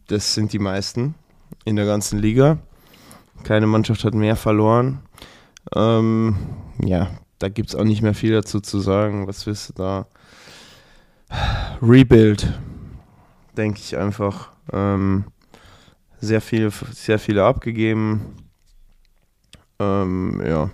das 0.07 0.33
sind 0.33 0.53
die 0.53 0.59
meisten 0.59 1.15
in 1.65 1.75
der 1.75 1.85
ganzen 1.85 2.19
Liga. 2.19 2.59
Keine 3.43 3.67
Mannschaft 3.67 4.03
hat 4.03 4.13
mehr 4.13 4.35
verloren. 4.35 4.99
Ähm, 5.75 6.35
ja, 6.83 7.09
da 7.39 7.49
gibt 7.49 7.69
es 7.69 7.75
auch 7.75 7.83
nicht 7.83 8.01
mehr 8.01 8.13
viel 8.13 8.33
dazu 8.33 8.59
zu 8.59 8.79
sagen. 8.79 9.27
Was 9.27 9.45
willst 9.45 9.69
du 9.69 9.73
da? 9.73 10.07
Rebuild, 11.81 12.51
denke 13.55 13.79
ich 13.79 13.97
einfach. 13.97 14.51
Ähm, 14.73 15.25
sehr, 16.19 16.41
viel, 16.41 16.71
sehr 16.91 17.19
viele 17.19 17.45
abgegeben. 17.45 18.35
Ähm, 19.79 20.41
ja, 20.45 20.69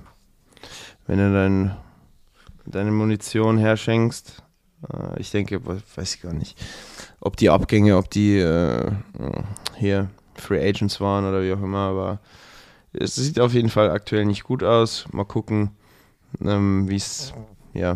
wenn 1.08 1.18
du 1.20 1.34
dein, 1.34 1.76
deine 2.66 2.92
Munition 2.92 3.58
herschenkst, 3.58 4.44
äh, 4.92 5.20
ich 5.20 5.32
denke, 5.32 5.66
we- 5.66 5.82
weiß 5.96 6.16
ich 6.16 6.22
gar 6.22 6.34
nicht, 6.34 6.58
ob 7.20 7.38
die 7.38 7.50
Abgänge, 7.50 7.98
ob 7.98 8.10
die 8.10 8.38
äh, 8.40 8.92
hier 9.78 10.10
Free 10.36 10.68
Agents 10.68 11.00
waren 11.00 11.26
oder 11.26 11.44
wie 11.44 11.54
auch 11.54 11.62
immer, 11.62 11.78
aber 11.90 12.20
es 12.94 13.16
sieht 13.16 13.40
auf 13.40 13.54
jeden 13.54 13.70
Fall 13.70 13.90
aktuell 13.92 14.26
nicht 14.26 14.44
gut 14.44 14.64
aus. 14.64 15.06
Mal 15.12 15.26
gucken, 15.26 15.72
ähm, 16.44 16.90
wie 16.90 16.96
es, 16.96 17.34
ja, 17.74 17.96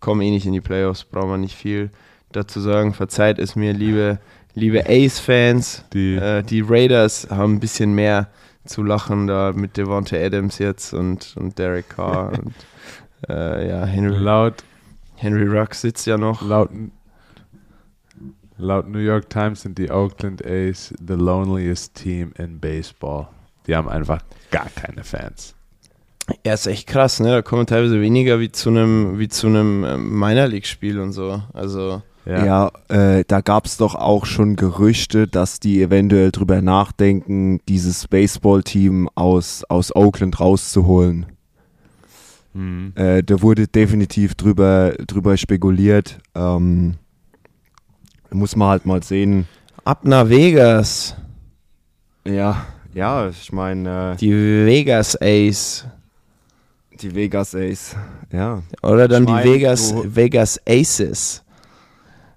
kommen 0.00 0.22
eh 0.22 0.30
nicht 0.30 0.46
in 0.46 0.52
die 0.52 0.60
Playoffs, 0.60 1.04
brauchen 1.04 1.30
wir 1.30 1.36
nicht 1.36 1.56
viel 1.56 1.90
dazu 2.32 2.60
sagen. 2.60 2.94
Verzeiht 2.94 3.38
es 3.38 3.56
mir, 3.56 3.72
liebe, 3.72 4.18
liebe 4.54 4.84
Ace-Fans. 4.88 5.84
Die, 5.92 6.14
Äh, 6.16 6.42
die 6.42 6.62
Raiders 6.62 7.28
haben 7.30 7.54
ein 7.54 7.60
bisschen 7.60 7.94
mehr 7.94 8.28
zu 8.64 8.82
lachen 8.82 9.26
da 9.26 9.52
mit 9.54 9.76
Devonta 9.76 10.16
Adams 10.16 10.58
jetzt 10.58 10.94
und, 10.94 11.36
und 11.36 11.58
Derek 11.58 11.90
Carr 11.90 12.32
und 12.38 12.54
äh, 13.28 13.68
ja, 13.68 13.84
Henry, 13.84 14.18
laut, 14.18 14.64
Henry 15.16 15.46
Ruggs 15.46 15.80
sitzt 15.80 16.06
ja 16.06 16.18
noch. 16.18 16.42
laut, 16.42 16.70
laut 18.58 18.88
New 18.88 18.98
York 18.98 19.30
Times 19.30 19.62
sind 19.62 19.78
die 19.78 19.90
Oakland 19.90 20.44
A's 20.44 20.92
the 21.06 21.14
loneliest 21.14 21.94
team 21.94 22.32
in 22.36 22.60
baseball. 22.60 23.28
Die 23.66 23.74
haben 23.74 23.88
einfach 23.88 24.20
gar 24.50 24.68
keine 24.74 25.04
Fans. 25.04 25.54
Ja, 26.44 26.54
ist 26.54 26.66
echt 26.66 26.86
krass, 26.86 27.20
ne? 27.20 27.30
Da 27.30 27.42
kommen 27.42 27.66
teilweise 27.66 28.00
weniger 28.00 28.40
wie 28.40 28.50
zu 28.50 28.70
einem 28.70 29.18
wie 29.18 29.28
zu 29.28 29.46
einem 29.46 29.84
äh, 29.84 29.96
Minor 29.96 30.48
League 30.48 30.66
Spiel 30.66 30.98
und 30.98 31.12
so. 31.12 31.42
Also 31.52 32.02
Ja, 32.26 32.72
äh, 32.88 33.24
da 33.26 33.40
gab 33.40 33.66
es 33.66 33.76
doch 33.76 33.94
auch 33.94 34.24
schon 34.24 34.56
Gerüchte, 34.56 35.28
dass 35.28 35.60
die 35.60 35.82
eventuell 35.82 36.30
drüber 36.30 36.62
nachdenken, 36.62 37.60
dieses 37.68 38.08
Baseballteam 38.08 39.10
aus, 39.14 39.64
aus 39.68 39.94
Oakland 39.94 40.40
rauszuholen. 40.40 41.26
Mhm. 42.54 42.92
Äh, 42.94 43.22
da 43.22 43.42
wurde 43.42 43.66
definitiv 43.66 44.34
drüber, 44.36 44.94
drüber 45.06 45.36
spekuliert. 45.36 46.18
Ähm, 46.34 46.94
muss 48.30 48.56
man 48.56 48.68
halt 48.68 48.86
mal 48.86 49.02
sehen. 49.02 49.46
ab 49.84 50.04
nach 50.04 50.28
Vegas, 50.28 51.16
Ja, 52.24 52.64
ja, 52.94 53.28
ich 53.28 53.52
meine, 53.52 54.16
die 54.18 54.32
Vegas 54.32 55.20
Ace 55.20 55.84
äh, 55.84 55.94
die 56.96 57.14
Vegas 57.14 57.54
Ace. 57.54 57.96
Ja, 58.32 58.62
oder 58.82 59.08
dann 59.08 59.24
Ich 59.24 59.28
mein, 59.28 59.42
die 59.42 59.50
Vegas 59.50 59.94
Vegas 60.04 60.60
Aces. 60.66 61.43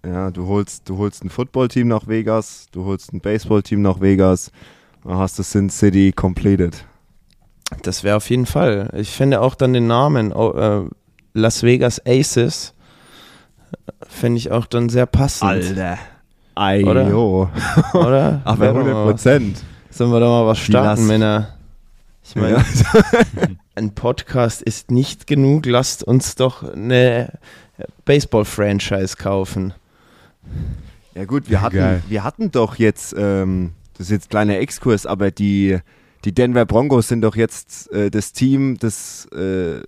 Ja, 0.08 0.32
du 0.32 0.48
holst, 0.48 0.88
du 0.90 0.98
holst 0.98 1.24
ein 1.24 1.30
Footballteam 1.30 1.88
nach 1.88 2.08
Vegas, 2.08 2.68
du 2.72 2.86
holst 2.86 3.14
ein 3.14 3.20
Baseballteam 3.20 3.82
nach 3.82 4.00
Vegas, 4.00 4.52
dann 5.04 5.18
hast 5.18 5.38
du 5.38 5.44
Sin 5.44 5.70
City 5.70 6.12
completed. 6.12 6.86
Das 7.84 8.04
wäre 8.04 8.16
auf 8.16 8.30
jeden 8.30 8.46
Fall. 8.46 8.90
Ich 8.96 9.12
finde 9.12 9.42
auch 9.42 9.56
dann 9.56 9.74
den 9.74 9.88
Namen 9.88 10.32
oh, 10.32 10.52
äh, 10.54 10.90
Las 11.34 11.64
Vegas 11.64 12.02
Aces 12.06 12.74
finde 14.08 14.38
ich 14.38 14.52
auch 14.52 14.66
dann 14.66 14.90
sehr 14.90 15.06
passend, 15.06 15.50
Alter. 15.50 15.98
Ay, 16.56 16.84
Oder? 16.84 17.08
jo. 17.08 17.50
oder? 17.94 18.42
Aber 18.46 18.60
Wäre 18.60 18.74
doch 18.74 18.80
100 18.80 18.94
mal 18.94 19.06
was. 19.06 19.12
Prozent. 19.12 19.64
Sollen 19.92 20.12
wir 20.12 20.20
da 20.20 20.28
mal 20.28 20.48
was 20.48 20.58
starten, 20.58 21.06
Männer? 21.06 21.54
Ich 22.24 22.36
meine, 22.36 22.58
Ja. 22.58 22.64
ein 23.76 23.94
Podcast 23.94 24.64
ist 24.64 24.90
nicht 24.90 25.28
genug. 25.28 25.68
Lasst 25.68 26.04
uns 26.04 26.36
doch 26.36 26.64
eine 26.64 27.34
Baseball-Franchise 28.06 29.18
kaufen. 29.18 29.74
Ja 31.16 31.26
gut, 31.26 31.50
wir 31.50 31.62
hatten, 31.62 31.78
Geil. 31.78 32.04
wir 32.08 32.24
hatten 32.24 32.52
doch 32.52 32.76
jetzt, 32.76 33.16
ähm, 33.18 33.72
das 33.94 34.08
ist 34.08 34.12
jetzt 34.12 34.28
ein 34.28 34.30
kleiner 34.30 34.60
Exkurs, 34.60 35.06
aber 35.06 35.32
die, 35.32 35.80
die 36.26 36.32
Denver 36.32 36.66
Broncos 36.66 37.08
sind 37.08 37.22
doch 37.22 37.36
jetzt 37.36 37.92
äh, 37.92 38.12
das 38.12 38.34
Team, 38.34 38.78
das 38.80 39.26
äh, 39.32 39.82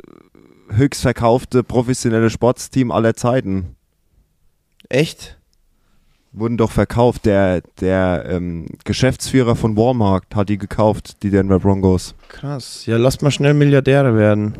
höchst 0.71 1.01
verkaufte 1.01 1.63
professionelle 1.63 2.29
Sportsteam 2.29 2.91
aller 2.91 3.15
Zeiten. 3.15 3.75
Echt? 4.87 5.37
Wurden 6.31 6.57
doch 6.57 6.71
verkauft. 6.71 7.25
Der, 7.25 7.61
der 7.79 8.25
ähm, 8.27 8.67
Geschäftsführer 8.83 9.55
von 9.55 9.75
Walmart 9.75 10.25
hat 10.35 10.49
die 10.49 10.57
gekauft, 10.57 11.23
die 11.23 11.31
Denver 11.31 11.59
Broncos. 11.59 12.15
Krass. 12.27 12.85
Ja, 12.85 12.97
lasst 12.97 13.21
mal 13.21 13.31
schnell 13.31 13.53
Milliardäre 13.53 14.15
werden. 14.15 14.55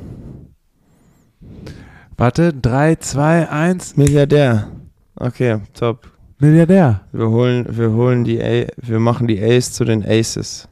Warte, 2.17 2.53
3, 2.53 2.95
2, 2.95 3.49
1, 3.49 3.97
Milliardär. 3.97 4.71
Okay, 5.19 5.59
top. 5.73 6.09
Milliardär. 6.39 7.01
Wir 7.11 7.29
holen, 7.29 7.65
wir 7.69 7.91
holen 7.91 8.23
die 8.23 8.41
A 8.41 8.65
wir 8.77 8.99
machen 8.99 9.27
die 9.27 9.41
Ace 9.43 9.73
zu 9.73 9.83
den 9.83 10.03
Aces. 10.05 10.67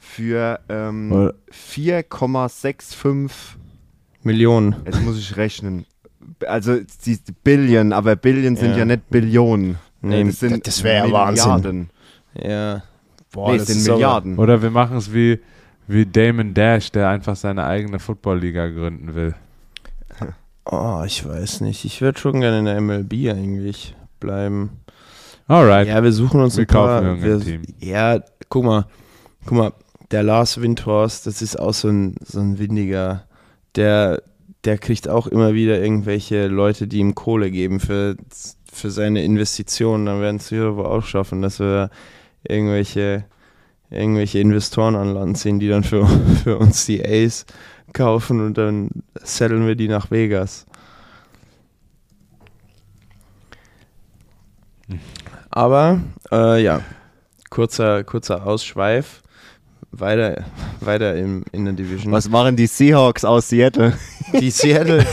Für 0.00 0.58
ähm, 0.68 1.12
Oder- 1.12 1.34
4,65, 1.52 3.30
Millionen. 4.22 4.76
jetzt 4.84 5.02
muss 5.02 5.18
ich 5.18 5.36
rechnen. 5.36 5.86
Also 6.46 6.78
die 7.06 7.18
Billion, 7.44 7.92
aber 7.92 8.16
Billion 8.16 8.56
sind 8.56 8.72
Ja. 8.72 8.78
ja, 8.78 8.84
nicht 8.84 9.08
Billionen. 9.10 9.78
Nee, 10.02 10.24
das 10.24 10.40
sind 10.40 10.66
das 10.66 10.82
wär 10.82 11.06
ja 11.06 11.26
Milliarden. 11.28 11.90
Ja. 12.34 12.82
Boah, 13.32 13.52
nee, 13.52 13.58
das 13.58 13.68
sind 13.68 13.84
Milliarden. 13.92 14.38
Oder 14.38 14.60
wir 14.62 14.70
machen 14.70 14.96
es 14.96 15.12
wie, 15.14 15.40
wie 15.86 16.04
Damon 16.06 16.54
Dash, 16.54 16.90
der 16.90 17.08
einfach 17.08 17.36
seine 17.36 17.64
eigene 17.64 17.98
Football-Liga 17.98 18.68
gründen 18.68 19.14
will. 19.14 19.34
Oh, 20.66 21.02
ich 21.04 21.26
weiß 21.26 21.60
nicht. 21.60 21.84
Ich 21.84 22.00
würde 22.00 22.18
schon 22.18 22.40
gerne 22.40 22.58
in 22.60 22.64
der 22.64 22.80
MLB 22.80 23.30
eigentlich 23.30 23.94
bleiben. 24.18 24.70
Alright. 25.46 25.88
Ja, 25.88 26.02
wir 26.02 26.12
suchen 26.12 26.40
uns 26.40 26.56
Wir 26.56 26.64
ein 26.64 26.66
paar. 26.66 27.02
kaufen 27.02 27.22
wir, 27.22 27.40
Team. 27.40 27.62
Ja, 27.78 28.20
guck 28.48 28.64
mal, 28.64 28.86
guck 29.44 29.58
mal, 29.58 29.72
der 30.10 30.22
Lars 30.22 30.60
Windhorst, 30.60 31.26
das 31.26 31.42
ist 31.42 31.58
auch 31.58 31.74
so 31.74 31.88
ein, 31.88 32.14
so 32.24 32.40
ein 32.40 32.58
windiger, 32.58 33.24
der, 33.74 34.22
der 34.64 34.78
kriegt 34.78 35.08
auch 35.08 35.26
immer 35.26 35.52
wieder 35.52 35.82
irgendwelche 35.82 36.46
Leute, 36.46 36.86
die 36.86 36.98
ihm 36.98 37.14
Kohle 37.14 37.50
geben 37.50 37.80
für, 37.80 38.16
für 38.72 38.90
seine 38.90 39.22
Investitionen. 39.22 40.06
Dann 40.06 40.20
werden 40.20 40.36
es 40.36 40.50
wir 40.50 40.64
aber 40.64 40.90
auch 40.90 41.04
schaffen, 41.04 41.42
dass 41.42 41.60
wir 41.60 41.90
irgendwelche, 42.48 43.24
irgendwelche 43.90 44.38
Investoren 44.38 44.94
an 44.96 45.12
Land 45.12 45.36
ziehen, 45.36 45.58
die 45.60 45.68
dann 45.68 45.84
für, 45.84 46.06
für 46.42 46.56
uns 46.56 46.86
die 46.86 47.04
Ace 47.04 47.44
kaufen 47.94 48.40
und 48.40 48.58
dann 48.58 48.90
setteln 49.22 49.66
wir 49.66 49.76
die 49.76 49.88
nach 49.88 50.10
Vegas. 50.10 50.66
Aber 55.50 56.00
äh, 56.30 56.62
ja, 56.62 56.80
kurzer, 57.48 58.04
kurzer 58.04 58.46
Ausschweif. 58.46 59.22
Weiter, 59.92 60.44
weiter 60.80 61.14
im, 61.14 61.44
in 61.52 61.64
der 61.64 61.74
Division. 61.74 62.12
Was 62.12 62.28
machen 62.28 62.56
die 62.56 62.66
Seahawks 62.66 63.24
aus 63.24 63.48
Seattle? 63.48 63.96
Die 64.32 64.50
Seattle, 64.50 65.06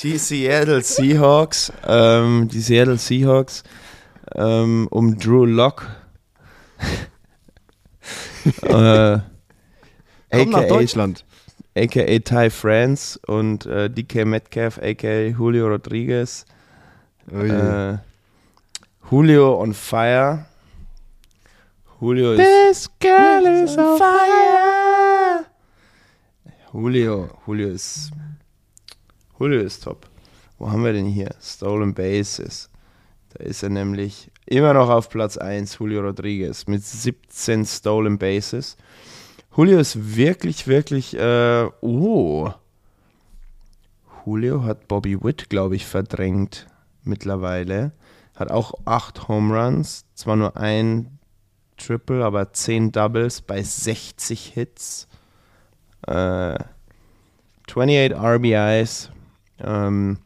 die 0.00 0.18
Seattle 0.18 0.82
Seahawks, 0.82 1.72
ähm, 1.84 2.48
die 2.48 2.60
Seattle 2.60 2.96
Seahawks 2.96 3.64
ähm, 4.36 4.86
um 4.90 5.18
Drew 5.18 5.44
Lock. 5.44 5.88
äh, 8.62 9.18
Komm 10.30 10.50
nach 10.50 10.68
Deutschland. 10.68 11.24
Aka 11.76 12.18
Ty 12.18 12.50
France 12.50 13.18
und 13.26 13.66
äh, 13.66 13.88
DK 13.88 14.24
Metcalf, 14.26 14.78
aka 14.78 15.26
Julio 15.26 15.68
Rodriguez. 15.68 16.44
Äh, 17.30 17.98
Julio 19.10 19.60
on 19.60 19.74
fire. 19.74 20.46
Julio 22.00 22.32
ist. 22.32 22.40
This 22.40 22.90
girl 22.98 23.46
is 23.46 23.76
on 23.78 23.98
fire. 23.98 25.46
Julio, 26.72 27.30
Julio 27.46 27.68
ist. 27.68 28.10
Julio 29.38 29.60
ist 29.60 29.84
top. 29.84 30.08
Wo 30.58 30.70
haben 30.70 30.84
wir 30.84 30.92
denn 30.92 31.06
hier? 31.06 31.34
Stolen 31.40 31.94
Bases. 31.94 32.70
Da 33.30 33.44
ist 33.44 33.62
er 33.62 33.70
nämlich 33.70 34.30
immer 34.46 34.74
noch 34.74 34.88
auf 34.88 35.08
Platz 35.08 35.36
1, 35.36 35.78
Julio 35.78 36.02
Rodriguez, 36.02 36.66
mit 36.66 36.84
17 36.84 37.64
Stolen 37.66 38.18
Bases. 38.18 38.76
Julio 39.54 39.78
ist 39.78 40.16
wirklich, 40.16 40.66
wirklich, 40.66 41.14
äh, 41.14 41.68
oh. 41.82 42.50
Julio 44.24 44.62
hat 44.64 44.88
Bobby 44.88 45.22
Witt, 45.22 45.50
glaube 45.50 45.76
ich, 45.76 45.84
verdrängt 45.84 46.66
mittlerweile. 47.02 47.92
Hat 48.34 48.50
auch 48.50 48.72
8 48.86 49.28
Home 49.28 49.54
Runs, 49.54 50.06
zwar 50.14 50.36
nur 50.36 50.56
ein 50.56 51.18
Triple, 51.76 52.24
aber 52.24 52.54
10 52.54 52.92
Doubles 52.92 53.42
bei 53.42 53.62
60 53.62 54.46
Hits. 54.54 55.06
Äh, 56.06 56.56
28 57.68 58.14
RBIs. 58.16 59.10
Ähm, 59.58 60.18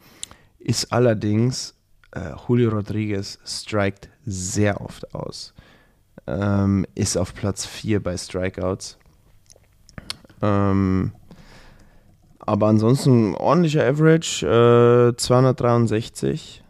ist 0.61 0.93
allerdings 0.93 1.75
äh, 2.13 2.33
Julio 2.47 2.71
Rodriguez 2.71 3.41
strikt 3.45 4.09
sehr 4.25 4.81
oft 4.81 5.15
aus. 5.15 5.53
Ähm, 6.29 6.87
ist 6.95 7.17
auf 7.17 7.35
Platz 7.35 7.67
4 7.67 8.01
bei 8.01 8.17
Strikeouts. 8.17 8.99
Ähm, 10.43 11.13
aber 12.39 12.69
ansonsten 12.69 13.35
ordentlicher 13.35 13.85
Average, 13.85 14.47
äh, 15.13 15.17
263, 15.17 16.63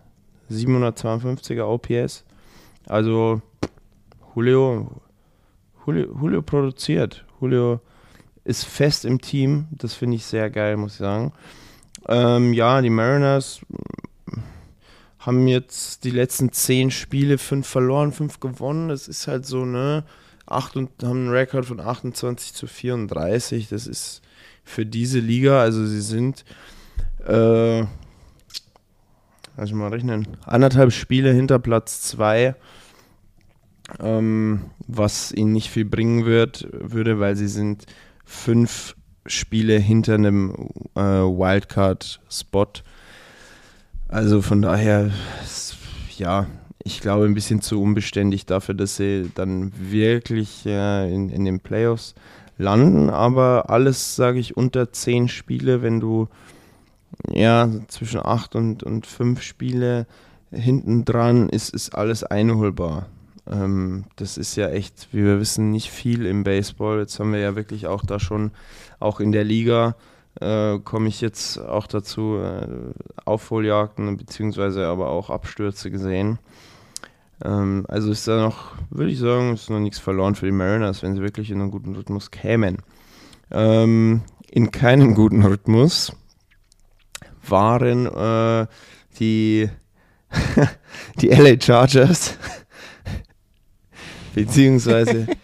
752er 0.50 1.64
OPS. 1.64 2.24
Also 2.86 3.42
Julio, 4.34 5.02
Julio, 5.86 6.16
Julio 6.20 6.42
produziert. 6.42 7.24
Julio 7.40 7.80
ist 8.44 8.64
fest 8.64 9.04
im 9.04 9.20
Team. 9.20 9.66
Das 9.70 9.94
finde 9.94 10.16
ich 10.16 10.24
sehr 10.24 10.50
geil, 10.50 10.76
muss 10.76 10.92
ich 10.92 10.98
sagen. 10.98 11.32
Ähm, 12.08 12.52
ja, 12.52 12.80
die 12.80 12.90
Mariners 12.90 13.60
haben 15.18 15.48
jetzt 15.48 16.04
die 16.04 16.10
letzten 16.10 16.52
zehn 16.52 16.90
Spiele 16.90 17.36
fünf 17.36 17.66
verloren, 17.66 18.12
fünf 18.12 18.38
gewonnen. 18.38 18.88
Das 18.88 19.08
ist 19.08 19.26
halt 19.26 19.44
so, 19.44 19.64
ne? 19.64 20.04
Acht 20.46 20.76
und 20.76 20.90
haben 21.02 21.26
einen 21.26 21.30
Rekord 21.30 21.66
von 21.66 21.80
28 21.80 22.54
zu 22.54 22.66
34. 22.66 23.68
Das 23.68 23.86
ist 23.86 24.22
für 24.64 24.86
diese 24.86 25.18
Liga, 25.18 25.60
also 25.60 25.84
sie 25.86 26.00
sind, 26.00 26.44
äh, 27.26 27.80
lass 27.80 27.88
ich 29.66 29.72
mal 29.72 29.88
rechnen, 29.88 30.36
anderthalb 30.44 30.92
Spiele 30.92 31.32
hinter 31.32 31.58
Platz 31.58 32.02
zwei, 32.02 32.54
ähm, 34.00 34.70
was 34.86 35.32
ihnen 35.32 35.52
nicht 35.52 35.70
viel 35.70 35.84
bringen 35.84 36.26
wird, 36.26 36.68
würde, 36.72 37.20
weil 37.20 37.36
sie 37.36 37.48
sind 37.48 37.86
fünf 38.24 38.96
Spiele 39.26 39.78
hinter 39.78 40.14
einem 40.14 40.70
äh, 40.94 41.00
Wildcard-Spot. 41.00 42.72
Also 44.08 44.42
von 44.42 44.62
daher, 44.62 45.10
ja, 46.16 46.46
ich 46.86 47.00
glaube 47.00 47.24
ein 47.24 47.34
bisschen 47.34 47.60
zu 47.60 47.82
unbeständig 47.82 48.46
dafür, 48.46 48.74
dass 48.74 48.96
sie 48.96 49.32
dann 49.34 49.72
wirklich 49.76 50.64
äh, 50.66 51.12
in, 51.12 51.30
in 51.30 51.44
den 51.44 51.58
Playoffs 51.58 52.14
landen. 52.58 53.10
Aber 53.10 53.70
alles, 53.70 54.14
sage 54.14 54.38
ich, 54.38 54.56
unter 54.56 54.92
zehn 54.92 55.28
Spiele, 55.28 55.82
wenn 55.82 55.98
du 55.98 56.28
ja 57.28 57.68
zwischen 57.88 58.20
acht 58.24 58.54
und, 58.54 58.84
und 58.84 59.04
fünf 59.04 59.42
Spiele 59.42 60.06
hinten 60.52 61.04
dran 61.04 61.48
ist, 61.48 61.74
ist 61.74 61.92
alles 61.92 62.22
einholbar. 62.22 63.06
Ähm, 63.50 64.04
das 64.14 64.38
ist 64.38 64.54
ja 64.54 64.68
echt, 64.68 65.08
wie 65.10 65.24
wir 65.24 65.40
wissen, 65.40 65.72
nicht 65.72 65.90
viel 65.90 66.24
im 66.24 66.44
Baseball. 66.44 67.00
Jetzt 67.00 67.18
haben 67.18 67.32
wir 67.32 67.40
ja 67.40 67.56
wirklich 67.56 67.88
auch 67.88 68.04
da 68.04 68.20
schon, 68.20 68.52
auch 69.00 69.18
in 69.18 69.32
der 69.32 69.44
Liga, 69.44 69.96
äh, 70.40 70.78
komme 70.78 71.08
ich 71.08 71.20
jetzt 71.20 71.58
auch 71.58 71.88
dazu, 71.88 72.36
äh, 72.36 72.68
Aufholjagden 73.24 74.16
beziehungsweise 74.16 74.86
aber 74.86 75.08
auch 75.08 75.30
Abstürze 75.30 75.90
gesehen. 75.90 76.38
Ähm, 77.44 77.84
also 77.88 78.10
ist 78.10 78.26
da 78.26 78.40
noch, 78.40 78.74
würde 78.90 79.10
ich 79.10 79.18
sagen, 79.18 79.54
ist 79.54 79.70
noch 79.70 79.78
nichts 79.78 79.98
verloren 79.98 80.34
für 80.34 80.46
die 80.46 80.52
Mariners, 80.52 81.02
wenn 81.02 81.14
sie 81.14 81.22
wirklich 81.22 81.50
in 81.50 81.60
einen 81.60 81.70
guten 81.70 81.94
Rhythmus 81.94 82.30
kämen. 82.30 82.78
Ähm, 83.50 84.22
in 84.50 84.70
keinem 84.70 85.14
guten 85.14 85.42
Rhythmus 85.42 86.12
waren 87.46 88.06
äh, 88.06 88.66
die, 89.18 89.68
die 91.20 91.28
LA 91.28 91.60
Chargers 91.60 92.36
beziehungsweise 94.34 95.26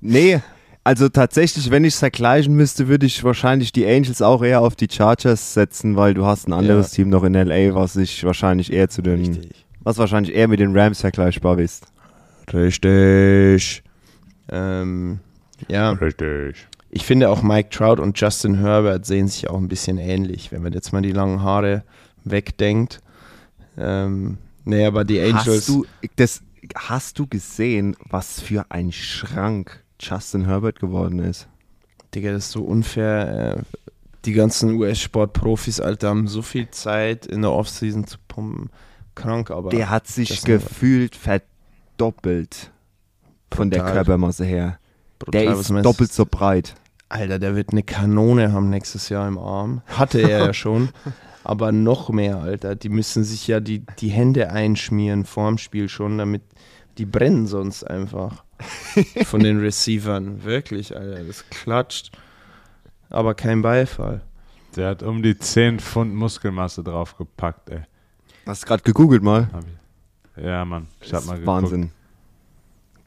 Nee, 0.00 0.40
also 0.84 1.08
tatsächlich, 1.08 1.70
wenn 1.70 1.84
ich 1.84 1.94
es 1.94 2.00
vergleichen 2.00 2.54
müsste, 2.54 2.88
würde 2.88 3.06
ich 3.06 3.22
wahrscheinlich 3.22 3.72
die 3.72 3.86
Angels 3.86 4.22
auch 4.22 4.42
eher 4.42 4.60
auf 4.62 4.76
die 4.76 4.88
Chargers 4.90 5.54
setzen, 5.54 5.96
weil 5.96 6.14
du 6.14 6.24
hast 6.24 6.48
ein 6.48 6.52
anderes 6.52 6.92
Ja. 6.92 6.96
Team 6.96 7.10
noch 7.10 7.22
in 7.24 7.34
LA, 7.34 7.74
was 7.74 7.94
sich 7.94 8.24
wahrscheinlich 8.24 8.72
eher 8.72 8.88
zu 8.88 9.02
den, 9.02 9.18
richtig. 9.20 9.66
was 9.80 9.98
wahrscheinlich 9.98 10.34
eher 10.34 10.48
mit 10.48 10.60
den 10.60 10.76
Rams 10.76 11.00
vergleichbar 11.00 11.58
ist. 11.58 11.86
Richtig. 12.52 13.82
Ähm, 14.50 15.20
ja, 15.68 15.90
Richtig. 15.92 16.66
ich 16.90 17.04
finde 17.04 17.28
auch 17.28 17.42
Mike 17.42 17.70
Trout 17.70 18.00
und 18.02 18.18
Justin 18.20 18.56
Herbert 18.56 19.06
sehen 19.06 19.28
sich 19.28 19.48
auch 19.48 19.58
ein 19.58 19.68
bisschen 19.68 19.98
ähnlich, 19.98 20.50
wenn 20.50 20.62
man 20.62 20.72
jetzt 20.72 20.92
mal 20.92 21.02
die 21.02 21.12
langen 21.12 21.42
Haare 21.42 21.84
wegdenkt. 22.24 23.00
Ähm, 23.78 24.38
nee, 24.64 24.84
aber 24.84 25.04
die 25.04 25.20
Angels. 25.20 25.46
Hast 25.46 25.68
du, 25.68 25.86
das, 26.16 26.42
hast 26.74 27.18
du 27.18 27.26
gesehen, 27.26 27.96
was 28.08 28.40
für 28.40 28.66
ein 28.70 28.90
Schrank 28.92 29.84
Justin 30.00 30.46
Herbert 30.46 30.80
geworden 30.80 31.18
ist? 31.18 31.48
Digga, 32.14 32.32
das 32.32 32.46
ist 32.46 32.52
so 32.52 32.62
unfair. 32.64 33.56
äh, 33.58 33.62
Die 34.24 34.32
ganzen 34.32 34.74
US-Sportprofis, 34.74 35.80
Alter, 35.80 36.08
haben 36.08 36.26
so 36.26 36.42
viel 36.42 36.70
Zeit 36.70 37.26
in 37.26 37.42
der 37.42 37.52
Offseason 37.52 38.06
zu 38.06 38.18
pumpen. 38.28 38.70
Krank, 39.14 39.50
aber. 39.50 39.70
Der 39.70 39.90
hat 39.90 40.06
sich 40.06 40.42
gefühlt 40.44 41.16
verdoppelt 41.16 42.70
von 43.52 43.70
der 43.70 43.80
Brutal. 43.80 43.94
Körpermasse 43.94 44.44
her. 44.44 44.78
brutal, 45.18 45.42
Der 45.42 45.52
ist 45.54 45.70
doppelt 45.70 46.12
so 46.12 46.24
breit. 46.26 46.74
Alter, 47.08 47.38
der 47.38 47.56
wird 47.56 47.70
eine 47.70 47.82
Kanone 47.82 48.52
haben 48.52 48.70
nächstes 48.70 49.08
Jahr 49.08 49.26
im 49.26 49.36
Arm. 49.38 49.82
Hatte 49.86 50.20
er 50.20 50.46
ja 50.46 50.52
schon. 50.54 50.90
Aber 51.44 51.72
noch 51.72 52.10
mehr, 52.10 52.38
Alter. 52.38 52.76
Die 52.76 52.88
müssen 52.90 53.24
sich 53.24 53.46
ja 53.48 53.60
die, 53.60 53.82
die 53.98 54.10
Hände 54.10 54.50
einschmieren 54.50 55.24
vorm 55.24 55.58
Spiel 55.58 55.88
schon, 55.88 56.18
damit 56.18 56.42
die 56.98 57.06
brennen 57.06 57.46
sonst 57.46 57.82
einfach. 57.82 58.44
Von 59.24 59.40
den 59.42 59.60
Receivern. 59.60 60.44
Wirklich, 60.44 60.96
Alter. 60.96 61.24
Das 61.24 61.48
klatscht. 61.50 62.10
Aber 63.08 63.34
kein 63.34 63.62
Beifall. 63.62 64.22
Der 64.76 64.88
hat 64.90 65.02
um 65.02 65.22
die 65.22 65.36
10 65.36 65.80
Pfund 65.80 66.14
Muskelmasse 66.14 66.84
draufgepackt, 66.84 67.70
ey. 67.70 67.80
Hast 68.46 68.62
du 68.62 68.66
gerade 68.68 68.82
gegoogelt 68.82 69.22
mal? 69.22 69.48
Ja, 70.36 70.64
Mann. 70.64 70.86
Ich 71.00 71.12
hab 71.12 71.20
Das 71.20 71.26
mal 71.26 71.34
ist 71.34 71.40
geguckt. 71.40 71.62
Wahnsinn. 71.62 71.90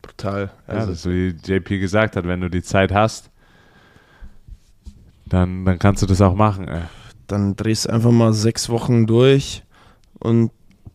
Brutal. 0.02 0.52
Ja, 0.68 0.74
Also, 0.74 0.88
das 0.92 1.06
ist 1.06 1.12
wie 1.12 1.30
JP 1.54 1.80
gesagt 1.80 2.16
hat, 2.18 2.28
wenn 2.28 2.42
du 2.42 2.50
die 2.50 2.62
Zeit 2.64 2.92
hast, 2.92 3.30
dann, 5.26 5.64
dann 5.66 5.80
kannst 5.80 6.02
du 6.02 6.06
das 6.06 6.22
auch 6.22 6.36
machen, 6.36 6.68
ey. 6.68 6.82
dann 7.28 7.56
drehst 7.56 7.86
du 7.86 7.90
einfach 7.90 8.12
mal 8.12 8.34
sechs 8.34 8.70
Wochen 8.70 9.08
durch 9.08 9.64
und 10.20 10.52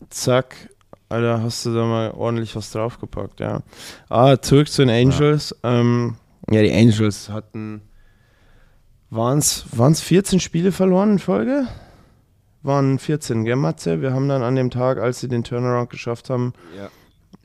zack, 0.09 0.68
Alter, 1.09 1.41
hast 1.41 1.65
du 1.65 1.73
da 1.73 1.85
mal 1.85 2.11
ordentlich 2.11 2.55
was 2.55 2.71
draufgepackt, 2.71 3.39
ja. 3.39 3.61
Ah, 4.09 4.37
zurück 4.37 4.69
zu 4.69 4.85
den 4.85 4.89
Angels. 4.91 5.55
Ja, 5.63 5.79
ähm, 5.79 6.15
ja 6.51 6.61
die 6.61 6.71
Angels 6.71 7.29
hatten, 7.29 7.81
waren 9.09 9.39
es 9.39 10.01
14 10.01 10.39
Spiele 10.39 10.71
verloren 10.71 11.13
in 11.13 11.19
Folge? 11.19 11.67
Waren 12.61 12.99
14, 12.99 13.43
gell, 13.45 13.55
Matze? 13.55 14.01
Wir 14.01 14.13
haben 14.13 14.29
dann 14.29 14.43
an 14.43 14.55
dem 14.55 14.69
Tag, 14.69 14.99
als 14.99 15.19
sie 15.19 15.27
den 15.27 15.43
Turnaround 15.43 15.89
geschafft 15.89 16.29
haben, 16.29 16.53
Ja. 16.77 16.89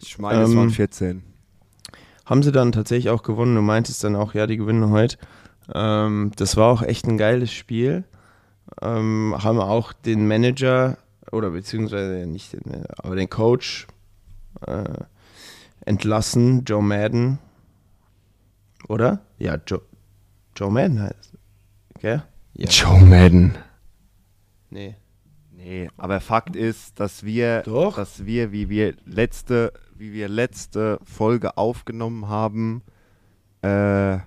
Ich 0.02 0.18
meine, 0.18 0.42
es 0.42 0.50
Ähm, 0.50 0.56
waren 0.56 0.70
14. 0.70 1.22
haben 2.26 2.42
sie 2.42 2.52
dann 2.52 2.72
tatsächlich 2.72 3.10
auch 3.10 3.22
gewonnen. 3.22 3.54
Du 3.54 3.62
meintest 3.62 4.04
dann 4.04 4.16
auch, 4.16 4.34
ja, 4.34 4.46
die 4.46 4.56
gewinnen 4.58 4.90
heute. 4.90 5.16
Ähm, 5.72 6.32
das 6.36 6.56
war 6.58 6.68
auch 6.70 6.82
echt 6.82 7.06
ein 7.06 7.16
geiles 7.16 7.52
Spiel. 7.52 8.04
Ähm, 8.82 9.34
haben 9.38 9.60
auch 9.60 9.92
den 9.94 10.26
Manager 10.28 10.98
oder 11.32 11.50
beziehungsweise 11.50 12.26
nicht 12.26 12.52
den, 12.52 12.62
Manager, 12.64 12.94
aber 12.98 13.16
den 13.16 13.30
Coach 13.30 13.86
äh, 14.66 14.84
entlassen, 15.84 16.64
Joe 16.64 16.82
Madden. 16.82 17.38
Oder? 18.88 19.22
Ja, 19.38 19.56
Joe, 19.66 19.82
Joe 20.56 20.70
Madden 20.70 21.02
heißt. 21.02 21.32
Gell? 22.00 22.22
Ja. 22.54 22.68
Joe 22.68 23.00
Madden. 23.00 23.56
Nee. 24.70 24.96
Nee, 25.56 25.88
aber 25.96 26.20
Fakt 26.20 26.56
ist, 26.56 27.00
dass 27.00 27.24
wir, 27.24 27.62
Doch. 27.62 27.96
dass 27.96 28.26
wir, 28.26 28.52
wie 28.52 28.68
wir 28.68 28.94
letzte, 29.06 29.72
wie 29.96 30.12
wir 30.12 30.28
letzte 30.28 30.98
Folge 31.04 31.56
aufgenommen 31.56 32.28
haben, 32.28 32.82
äh, 33.62 34.18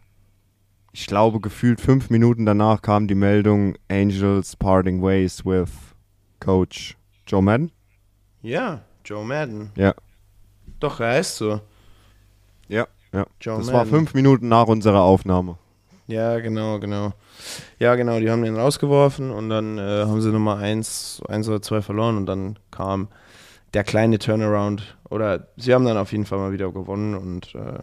ich 0.94 1.06
glaube, 1.06 1.40
gefühlt 1.40 1.80
fünf 1.80 2.10
Minuten 2.10 2.48
danach 2.48 2.82
kam 2.82 3.08
die 3.08 3.14
Meldung 3.14 3.76
Angels 3.88 4.56
parting 4.56 5.04
ways 5.04 5.46
with 5.46 5.70
Coach 6.40 6.98
Joe 7.26 7.42
Madden. 7.42 7.72
Ja, 8.42 8.82
Joe 9.04 9.26
Madden. 9.26 9.72
Ja. 9.76 9.94
Doch, 10.80 11.00
er 11.00 11.14
heißt 11.14 11.38
so. 11.38 11.62
Ja, 12.68 12.88
ja. 13.12 13.26
Joe 13.42 13.58
das 13.58 13.68
war 13.68 13.86
Madden. 13.86 13.90
fünf 13.90 14.14
Minuten 14.14 14.48
nach 14.48 14.68
unserer 14.68 15.02
Aufnahme. 15.02 15.58
Ja, 16.08 16.40
genau, 16.40 16.80
genau. 16.80 17.12
Ja, 17.80 17.96
genau, 17.96 18.20
die 18.20 18.30
haben 18.30 18.44
den 18.44 18.56
rausgeworfen 18.56 19.32
und 19.32 19.50
dann 19.50 19.78
äh, 19.78 20.06
haben 20.06 20.22
sie 20.22 20.32
Nummer 20.32 20.58
eins, 20.58 21.22
eins 21.28 21.50
oder 21.50 21.62
zwei 21.62 21.82
verloren 21.82 22.16
und 22.18 22.26
dann 22.26 22.58
kam 22.72 23.10
der 23.74 23.84
kleine 23.84 24.18
Turnaround. 24.18 24.98
Oder 25.10 25.48
sie 25.58 25.74
haben 25.74 25.86
dann 25.86 25.98
auf 25.98 26.12
jeden 26.14 26.26
Fall 26.26 26.40
mal 26.40 26.54
wieder 26.54 26.72
gewonnen 26.72 27.14
und 27.16 27.54
äh, 27.56 27.80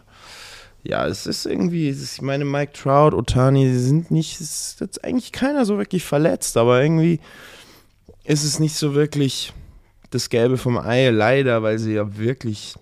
ja, 0.83 1.07
es 1.07 1.27
ist 1.27 1.47
irgendwie, 1.47 1.89
es 1.89 2.03
ist, 2.03 2.17
ich 2.17 2.23
meine, 2.23 2.45
Mike 2.45 2.73
Trout, 2.73 3.17
Otani, 3.17 3.69
sie 3.69 3.79
sind 3.79 4.11
nicht, 4.11 4.41
es 4.41 4.73
ist 4.73 4.81
jetzt 4.81 5.05
eigentlich 5.05 5.33
keiner 5.33 5.65
so 5.65 5.79
wirklich 5.79 6.05
verletzt, 6.05 6.57
aber 6.57 6.83
irgendwie 6.83 7.21
ist 8.25 8.45
es 8.45 8.59
nicht 8.59 8.75
so 8.75 8.95
wirklich 8.95 9.53
das 10.11 10.29
Gelbe 10.31 10.57
vom 10.57 10.79
Ei, 10.79 11.11
leider, 11.11 11.63
weil 11.63 11.79
sie 11.79 11.95
ja 11.95 12.17
wirklich 12.17 12.75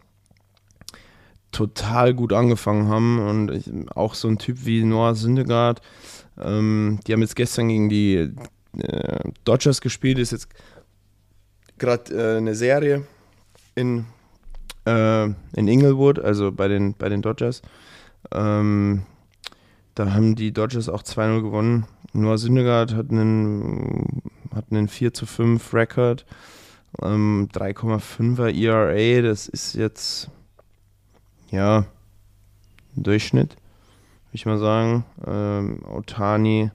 total 1.50 2.14
gut 2.14 2.32
angefangen 2.32 2.88
haben 2.88 3.18
und 3.18 3.50
ich, 3.50 3.70
auch 3.94 4.14
so 4.14 4.28
ein 4.28 4.38
Typ 4.38 4.64
wie 4.64 4.84
Noah 4.84 5.14
Syndergaard, 5.14 5.82
ähm, 6.40 6.98
die 7.06 7.12
haben 7.12 7.20
jetzt 7.20 7.36
gestern 7.36 7.68
gegen 7.68 7.88
die 7.88 8.32
äh, 8.78 9.30
Dodgers 9.44 9.80
gespielt, 9.80 10.18
ist 10.18 10.32
jetzt 10.32 10.48
gerade 11.78 12.14
äh, 12.14 12.36
eine 12.38 12.54
Serie 12.54 13.06
in, 13.74 14.06
äh, 14.86 15.24
in 15.24 15.68
Inglewood, 15.68 16.18
also 16.18 16.52
bei 16.52 16.68
den, 16.68 16.94
bei 16.94 17.08
den 17.08 17.22
Dodgers. 17.22 17.60
Ähm, 18.32 19.02
da 19.94 20.12
haben 20.12 20.36
die 20.36 20.52
Dodgers 20.52 20.88
auch 20.88 21.02
2-0 21.02 21.42
gewonnen. 21.42 21.86
Noah 22.14 22.38
Syndergaard 22.38 22.94
hat 22.94 23.10
einen, 23.10 24.22
hat 24.54 24.66
einen 24.70 24.88
4 24.88 25.14
zu 25.14 25.26
5 25.26 25.74
Rekord, 25.74 26.26
ähm, 27.00 27.48
3,5er 27.52 28.52
ERA, 28.52 29.22
das 29.22 29.48
ist 29.48 29.74
jetzt 29.74 30.30
ja, 31.50 31.84
ein 32.96 33.02
Durchschnitt, 33.02 33.50
würde 33.50 34.34
ich 34.34 34.46
mal 34.46 34.58
sagen. 34.58 35.04
Ähm, 35.26 35.82
Otani 35.84 36.70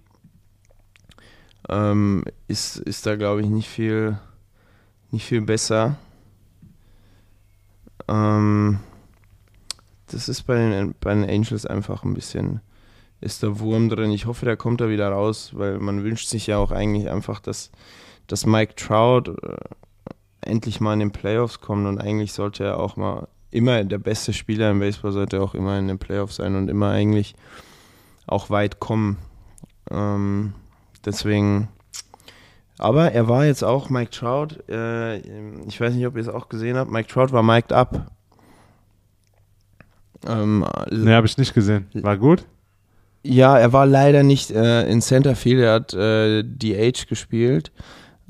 ähm, 1.69 2.23
ist, 2.47 2.78
ist 2.78 3.05
da, 3.05 3.15
glaube 3.15 3.41
ich, 3.41 3.47
nicht 3.47 3.67
viel, 3.67 4.17
nicht 5.11 5.25
viel 5.25 5.41
besser. 5.41 5.97
Ähm, 8.07 8.80
das 10.07 10.30
ist 10.30 10.43
bei 10.43 10.55
den, 10.55 10.95
bei 10.99 11.13
den 11.13 11.30
Angels 11.30 11.65
einfach 11.65 12.03
ein 12.03 12.13
bisschen, 12.13 12.61
ist 13.22 13.43
der 13.43 13.59
Wurm 13.59 13.89
drin. 13.89 14.11
Ich 14.11 14.26
hoffe, 14.26 14.45
der 14.45 14.57
kommt 14.57 14.82
da 14.82 14.89
wieder 14.89 15.09
raus, 15.09 15.51
weil 15.53 15.80
man 15.80 16.03
wünscht 16.03 16.28
sich 16.28 16.47
ja 16.47 16.57
auch 16.57 16.72
eigentlich 16.72 17.09
einfach, 17.09 17.39
dass, 17.39 17.72
dass 18.28 18.45
Mike 18.45 18.76
Trout 18.76 19.32
äh, 19.41 19.57
endlich 20.41 20.80
mal 20.80 20.93
in 20.93 20.99
den 20.99 21.11
Playoffs 21.11 21.59
kommt 21.59 21.88
und 21.88 21.99
eigentlich 21.99 22.34
sollte 22.34 22.63
er 22.63 22.80
auch 22.80 22.95
mal 22.95 23.28
immer 23.51 23.84
der 23.84 23.97
beste 23.97 24.34
Spieler 24.34 24.72
im 24.72 24.80
Baseball 24.80 25.11
sollte 25.11 25.41
auch 25.41 25.55
immer 25.55 25.80
in 25.80 25.88
den 25.88 25.99
Playoffs 25.99 26.36
sein 26.38 26.55
und 26.55 26.70
immer 26.70 26.89
eigentlich 26.89 27.36
auch 28.28 28.49
weit 28.49 28.80
kommen. 28.80 29.18
Ähm, 29.89 30.53
deswegen, 31.05 31.70
aber 32.78 33.11
er 33.13 33.28
war 33.28 33.45
jetzt 33.45 33.63
auch 33.63 33.89
Mike 33.89 34.11
Trout. 34.11 34.63
Äh, 34.70 35.18
ich 35.65 35.80
weiß 35.80 35.93
nicht, 35.93 36.05
ob 36.05 36.15
ihr 36.15 36.22
es 36.22 36.28
auch 36.30 36.49
gesehen 36.49 36.78
habt. 36.78 36.91
Mike 36.91 37.07
Trout 37.09 37.32
war 37.32 37.43
mic'd 37.43 37.74
up. 37.74 38.11
Ähm, 40.28 40.65
Ne, 40.91 41.15
habe 41.15 41.28
ich 41.28 41.38
nicht 41.38 41.53
gesehen. 41.53 41.88
War 41.93 42.18
gut? 42.18 42.45
Ja, 43.28 43.57
er 43.57 43.73
war 43.73 43.86
leider 43.86 44.23
nicht 44.23 44.51
äh, 44.51 44.89
in 44.89 45.01
Centerfield. 45.01 45.59
Er 45.59 45.73
hat 45.73 45.93
äh, 45.93 46.43
DH 46.43 47.07
gespielt. 47.07 47.71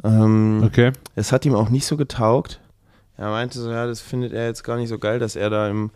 Ähm, 0.03 0.61
Okay. 0.65 0.91
Es 1.15 1.31
hat 1.31 1.45
ihm 1.45 1.55
auch 1.55 1.69
nicht 1.69 1.85
so 1.85 1.97
getaugt. 1.97 2.59
Er 3.17 3.29
meinte 3.29 3.59
so, 3.59 3.71
ja, 3.71 3.87
das 3.87 3.99
findet 4.01 4.33
er 4.33 4.45
jetzt 4.45 4.63
gar 4.63 4.77
nicht 4.77 4.89
so 4.89 4.99
geil, 4.99 5.19
dass 5.19 5.35
er 5.35 5.49
da 5.49 5.69
im, 5.69 5.91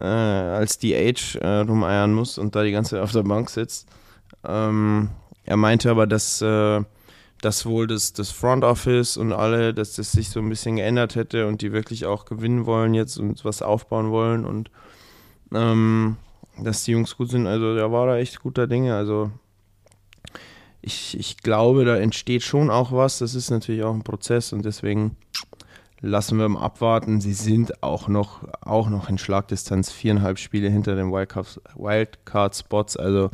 äh, 0.00 0.04
als 0.04 0.78
DH 0.78 1.38
äh, 1.38 1.58
rumeiern 1.60 2.14
muss 2.14 2.38
und 2.38 2.54
da 2.56 2.62
die 2.62 2.72
ganze 2.72 2.92
Zeit 2.92 3.02
auf 3.02 3.12
der 3.12 3.24
Bank 3.24 3.50
sitzt. 3.50 3.86
Ähm, 4.44 5.10
er 5.44 5.56
meinte 5.56 5.90
aber, 5.90 6.06
dass, 6.06 6.40
äh, 6.40 6.80
dass 7.42 7.66
wohl 7.66 7.86
das, 7.86 8.12
das 8.14 8.30
Front 8.30 8.64
Office 8.64 9.16
und 9.16 9.32
alle, 9.32 9.74
dass 9.74 9.94
das 9.94 10.12
sich 10.12 10.30
so 10.30 10.40
ein 10.40 10.48
bisschen 10.48 10.76
geändert 10.76 11.14
hätte 11.14 11.46
und 11.46 11.60
die 11.60 11.72
wirklich 11.72 12.06
auch 12.06 12.24
gewinnen 12.24 12.64
wollen 12.64 12.94
jetzt 12.94 13.18
und 13.18 13.44
was 13.44 13.60
aufbauen 13.60 14.10
wollen 14.10 14.44
und 14.46 14.70
ähm, 15.54 16.16
dass 16.58 16.84
die 16.84 16.92
Jungs 16.92 17.16
gut 17.16 17.30
sind. 17.30 17.46
Also 17.46 17.74
der 17.74 17.90
war 17.92 18.06
da 18.06 18.16
echt 18.16 18.40
guter 18.40 18.66
Dinge. 18.66 18.94
Also 18.94 19.30
ich, 20.82 21.18
ich 21.18 21.38
glaube, 21.38 21.84
da 21.84 21.96
entsteht 21.96 22.42
schon 22.42 22.70
auch 22.70 22.92
was. 22.92 23.18
Das 23.18 23.34
ist 23.34 23.50
natürlich 23.50 23.82
auch 23.82 23.94
ein 23.94 24.04
Prozess 24.04 24.52
und 24.52 24.64
deswegen 24.64 25.16
lassen 26.00 26.38
wir 26.38 26.48
mal 26.48 26.60
abwarten. 26.62 27.20
Sie 27.20 27.32
sind 27.32 27.82
auch 27.82 28.08
noch, 28.08 28.42
auch 28.60 28.88
noch 28.88 29.08
in 29.08 29.18
Schlagdistanz, 29.18 29.90
viereinhalb 29.90 30.38
Spiele 30.38 30.68
hinter 30.70 30.94
den 30.94 31.10
Wildcard- 31.10 31.60
Wildcard-Spots. 31.74 32.96
Also 32.96 33.30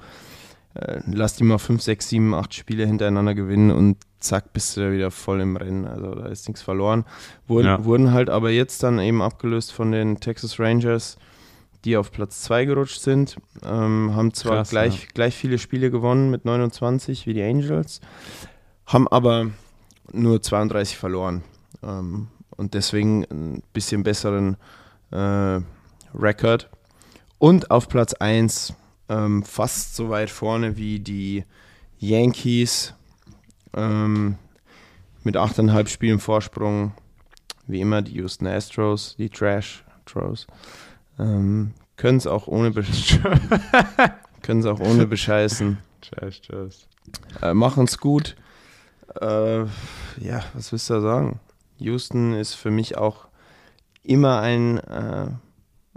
äh, 0.74 1.00
lass 1.06 1.36
die 1.36 1.44
mal 1.44 1.58
fünf, 1.58 1.82
sechs, 1.82 2.08
sieben, 2.08 2.34
acht 2.34 2.54
Spiele 2.54 2.86
hintereinander 2.86 3.34
gewinnen 3.34 3.70
und 3.70 3.98
zack, 4.20 4.52
bist 4.52 4.76
du 4.76 4.80
da 4.82 4.92
wieder 4.92 5.10
voll 5.10 5.40
im 5.40 5.56
Rennen. 5.56 5.86
Also 5.86 6.14
da 6.14 6.26
ist 6.26 6.48
nichts 6.48 6.62
verloren. 6.62 7.04
Wurden, 7.46 7.66
Ja. 7.66 7.84
wurden 7.84 8.12
halt 8.12 8.30
aber 8.30 8.50
jetzt 8.50 8.82
dann 8.82 8.98
eben 9.00 9.20
abgelöst 9.20 9.72
von 9.72 9.92
den 9.92 10.20
Texas 10.20 10.58
Rangers, 10.58 11.18
die 11.84 11.96
auf 11.96 12.12
Platz 12.12 12.42
2 12.42 12.64
gerutscht 12.66 13.00
sind. 13.00 13.36
Ähm, 13.64 14.14
haben 14.14 14.34
zwar 14.34 14.58
Krass, 14.58 14.70
gleich, 14.70 15.08
gleich 15.08 15.36
viele 15.36 15.58
Spiele 15.58 15.90
gewonnen 15.90 16.30
mit 16.30 16.44
29 16.44 17.26
wie 17.26 17.34
die 17.34 17.42
Angels, 17.42 18.00
haben 18.86 19.08
aber 19.08 19.50
nur 20.12 20.42
32 20.42 20.96
verloren. 20.96 21.42
ähm, 21.82 22.28
und 22.56 22.74
deswegen 22.74 23.24
ein 23.30 23.62
bisschen 23.72 24.02
besseren 24.02 24.56
äh, 25.10 25.60
Record. 26.14 26.70
Und 27.38 27.70
auf 27.70 27.88
Platz 27.88 28.14
1 28.14 28.74
ähm, 29.08 29.42
fast 29.42 29.96
so 29.96 30.10
weit 30.10 30.30
vorne 30.30 30.76
wie 30.76 31.00
die 31.00 31.44
Yankees 31.98 32.94
ähm, 33.74 34.36
mit 35.24 35.36
8,5 35.36 35.88
Spielen 35.88 36.18
Vorsprung. 36.20 36.92
Wie 37.66 37.80
immer 37.80 38.02
die 38.02 38.14
Houston 38.14 38.46
Astros, 38.46 39.16
die 39.16 39.28
Trash 39.28 39.84
Astros. 39.96 40.46
Ähm, 41.18 41.74
können 41.96 42.18
es 42.18 42.26
auch 42.26 42.46
ohne 42.46 42.72
können 44.42 44.60
es 44.60 44.66
auch 44.66 44.80
ohne 44.80 45.06
bescheißen. 45.06 45.78
Trash, 46.00 46.42
trash. 46.42 46.86
Äh, 47.42 47.54
Machen 47.54 47.84
es 47.84 47.98
gut. 47.98 48.36
Äh, 49.20 49.60
ja, 49.60 50.42
was 50.54 50.72
willst 50.72 50.90
du 50.90 50.94
da 50.94 51.00
sagen? 51.00 51.40
Houston 51.78 52.32
ist 52.32 52.54
für 52.54 52.70
mich 52.70 52.96
auch 52.96 53.28
immer 54.02 54.40
ein, 54.40 54.78
äh, 54.78 55.28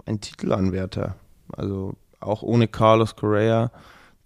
ein 0.04 0.20
Titelanwärter. 0.20 1.16
Also 1.52 1.94
auch 2.20 2.42
ohne 2.42 2.68
Carlos 2.68 3.16
Correa, 3.16 3.70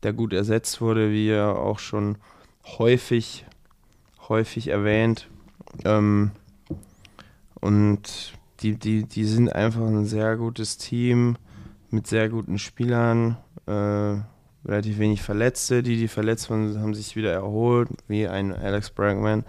der 0.02 0.12
gut 0.12 0.32
ersetzt 0.32 0.80
wurde, 0.80 1.10
wie 1.10 1.28
er 1.28 1.58
auch 1.58 1.78
schon 1.78 2.18
häufig, 2.78 3.46
häufig 4.28 4.68
erwähnt. 4.68 5.28
Ähm, 5.84 6.32
und 7.60 8.32
die, 8.62 8.76
die, 8.76 9.04
die 9.04 9.24
sind 9.24 9.52
einfach 9.52 9.86
ein 9.86 10.06
sehr 10.06 10.36
gutes 10.36 10.76
Team 10.76 11.36
mit 11.90 12.06
sehr 12.06 12.28
guten 12.28 12.58
Spielern. 12.58 13.36
Äh, 13.66 14.16
relativ 14.64 14.98
wenig 14.98 15.22
Verletzte. 15.22 15.82
Die, 15.82 15.96
die 15.96 16.08
verletzt 16.08 16.50
waren, 16.50 16.80
haben 16.80 16.94
sich 16.94 17.16
wieder 17.16 17.32
erholt, 17.32 17.88
wie 18.08 18.28
ein 18.28 18.54
Alex 18.54 18.90
Bregman. 18.90 19.44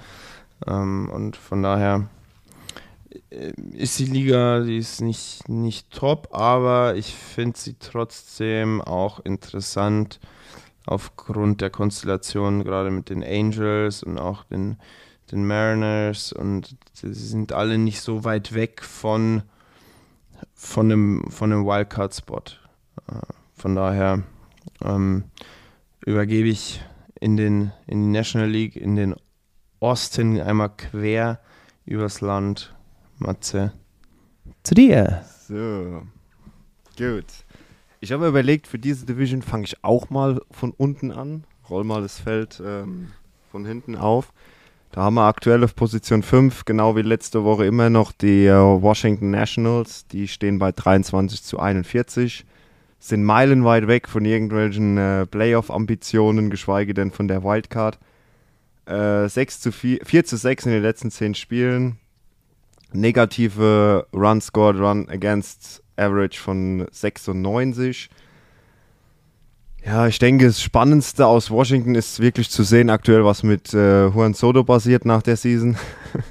Ähm, 0.68 1.10
und 1.12 1.36
von 1.36 1.64
daher 1.64 2.08
äh, 3.30 3.52
ist 3.74 4.00
die 4.00 4.06
Liga, 4.06 4.62
die 4.62 4.78
ist 4.78 5.02
nicht, 5.02 5.50
nicht 5.50 5.92
top, 5.92 6.30
aber 6.32 6.96
ich 6.96 7.14
finde 7.14 7.58
sie 7.58 7.76
trotzdem 7.80 8.82
auch 8.82 9.20
interessant 9.20 10.20
aufgrund 10.86 11.62
der 11.62 11.70
Konstellation, 11.70 12.64
gerade 12.64 12.92
mit 12.92 13.10
den 13.10 13.24
Angels 13.24 14.04
und 14.04 14.18
auch 14.18 14.44
den, 14.46 14.78
den 15.32 15.46
Mariners. 15.46 16.34
Und 16.34 16.76
sie 16.94 17.14
sind 17.14 17.54
alle 17.54 17.78
nicht 17.78 18.02
so 18.02 18.24
weit 18.24 18.54
weg 18.54 18.84
von, 18.84 19.44
von 20.54 20.92
einem, 20.92 21.32
von 21.32 21.52
einem 21.52 21.66
Wildcard-Spot. 21.66 22.44
Äh, 23.08 23.22
von 23.54 23.76
daher 23.76 24.24
ähm, 24.84 25.26
übergebe 26.06 26.50
ich 26.50 26.82
in, 27.20 27.38
den, 27.38 27.72
in 27.88 28.04
die 28.04 28.18
National 28.18 28.50
League, 28.50 28.76
in 28.76 28.96
den 28.96 29.16
Osten 29.80 30.40
einmal 30.40 30.70
quer 30.76 31.40
übers 31.86 32.22
Land. 32.22 32.74
Matze, 33.22 33.72
zu 34.64 34.74
dir. 34.74 35.24
So, 35.48 36.02
gut. 36.98 37.26
Ich 38.00 38.12
habe 38.12 38.24
mir 38.24 38.30
überlegt, 38.30 38.66
für 38.66 38.80
diese 38.80 39.06
Division 39.06 39.44
fange 39.44 39.66
ich 39.66 39.84
auch 39.84 40.10
mal 40.10 40.42
von 40.50 40.72
unten 40.72 41.12
an. 41.12 41.44
Roll 41.70 41.84
mal 41.84 42.02
das 42.02 42.20
Feld 42.20 42.62
ähm, 42.66 43.12
von 43.52 43.66
hinten 43.66 43.96
auf. 43.96 44.34
Da 44.92 45.02
haben 45.04 45.16
wir 45.16 45.28
aktuell 45.28 45.64
auf 45.64 45.76
Position 45.76 46.22
5, 46.22 46.66
genau 46.66 46.96
wie 46.96 47.02
letzte 47.02 47.44
Woche 47.44 47.66
immer 47.66 47.90
noch 47.90 48.12
die 48.12 48.46
äh, 48.46 48.54
Washington 48.54 49.32
Nationals. 49.32 50.06
Die 50.08 50.28
stehen 50.28 50.60
bei 50.60 50.72
23 50.72 51.44
zu 51.44 51.60
41 51.60 52.46
sind 53.02 53.24
meilenweit 53.24 53.88
weg 53.88 54.08
von 54.08 54.26
irgendwelchen 54.26 54.98
äh, 54.98 55.26
Playoff-Ambitionen, 55.26 56.52
geschweige 56.52 56.94
denn 56.94 57.12
von 57.12 57.28
der 57.28 57.44
Wildcard. 57.44 57.98
Äh, 58.86 59.28
6 59.28 59.60
zu 59.60 59.72
4, 59.72 60.06
4 60.06 60.26
zu 60.26 60.38
6 60.38 60.68
in 60.68 60.72
den 60.72 60.84
letzten 60.84 61.10
10 61.10 61.34
Spielen. 61.34 61.98
Negative 62.94 64.06
Run 64.14 64.40
Scored, 64.40 64.78
Run 64.78 65.10
Against 65.10 65.82
Average 65.98 66.40
von 66.40 66.86
96. 66.92 68.10
Ja, 69.84 70.06
ich 70.06 70.20
denke, 70.20 70.46
das 70.46 70.62
Spannendste 70.62 71.26
aus 71.26 71.50
Washington 71.50 71.96
ist 71.96 72.20
wirklich 72.20 72.52
zu 72.52 72.64
sehen 72.64 72.92
aktuell, 72.92 73.26
was 73.26 73.42
mit 73.42 73.74
äh, 73.74 74.08
Juan 74.08 74.36
Soto 74.36 74.64
passiert 74.64 75.06
nach 75.06 75.24
der 75.24 75.38
Season. 75.38 75.76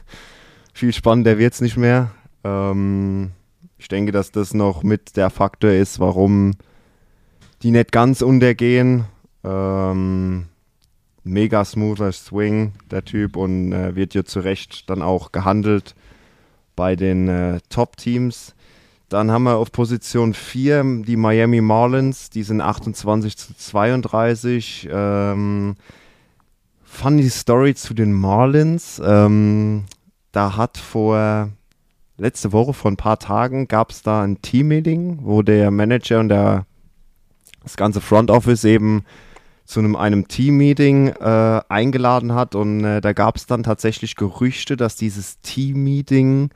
Viel 0.72 0.92
spannender 0.92 1.36
wird 1.36 1.54
es 1.54 1.60
nicht 1.60 1.76
mehr. 1.76 2.12
Ähm, 2.44 3.32
ich 3.76 3.88
denke, 3.88 4.12
dass 4.12 4.30
das 4.30 4.54
noch 4.54 4.84
mit 4.84 5.16
der 5.16 5.30
Faktor 5.30 5.70
ist, 5.70 5.98
warum 5.98 6.52
die 7.62 7.72
nicht 7.72 7.90
ganz 7.90 8.22
untergehen. 8.22 9.06
Ähm, 9.42 10.46
mega 11.24 11.64
smoother 11.64 12.12
Swing, 12.12 12.74
der 12.88 13.04
Typ, 13.04 13.36
und 13.36 13.72
äh, 13.72 13.96
wird 13.96 14.14
ja 14.14 14.24
zu 14.24 14.40
Recht 14.40 14.88
dann 14.88 15.02
auch 15.02 15.32
gehandelt 15.32 15.96
bei 16.76 16.94
den 16.94 17.28
äh, 17.28 17.60
Top-Teams. 17.68 18.54
Dann 19.10 19.32
haben 19.32 19.42
wir 19.42 19.56
auf 19.56 19.72
Position 19.72 20.34
4 20.34 21.02
die 21.04 21.16
Miami 21.16 21.60
Marlins, 21.60 22.30
die 22.30 22.44
sind 22.44 22.60
28 22.60 23.36
zu 23.36 23.56
32. 23.56 24.88
Ähm, 24.90 25.74
funny 26.84 27.28
Story 27.28 27.74
zu 27.74 27.92
den 27.92 28.12
Marlins. 28.12 29.02
Ähm, 29.04 29.86
da 30.30 30.56
hat 30.56 30.78
vor 30.78 31.50
letzte 32.18 32.52
Woche, 32.52 32.72
vor 32.72 32.92
ein 32.92 32.96
paar 32.96 33.18
Tagen, 33.18 33.66
gab 33.66 33.90
es 33.90 34.02
da 34.02 34.22
ein 34.22 34.40
Team-Meeting, 34.42 35.18
wo 35.22 35.42
der 35.42 35.72
Manager 35.72 36.20
und 36.20 36.28
der, 36.28 36.66
das 37.64 37.76
ganze 37.76 38.00
Front 38.00 38.30
Office 38.30 38.62
eben 38.62 39.04
zu 39.64 39.80
einem, 39.80 39.96
einem 39.96 40.28
Team-Meeting 40.28 41.08
äh, 41.08 41.60
eingeladen 41.68 42.36
hat. 42.36 42.54
Und 42.54 42.84
äh, 42.84 43.00
da 43.00 43.12
gab 43.12 43.34
es 43.34 43.46
dann 43.46 43.64
tatsächlich 43.64 44.14
Gerüchte, 44.14 44.76
dass 44.76 44.94
dieses 44.94 45.40
Team-Meeting 45.40 46.50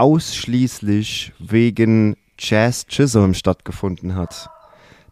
ausschließlich 0.00 1.32
wegen 1.38 2.16
Jazz 2.38 2.86
Chisholm 2.86 3.34
stattgefunden 3.34 4.16
hat. 4.16 4.50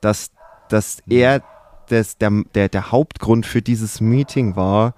Dass, 0.01 0.31
dass 0.69 1.03
er 1.09 1.43
das, 1.89 2.19
der, 2.19 2.31
der, 2.55 2.69
der 2.69 2.91
Hauptgrund 2.91 3.47
für 3.47 3.63
dieses 3.63 4.01
Meeting 4.01 4.57
war, 4.57 4.95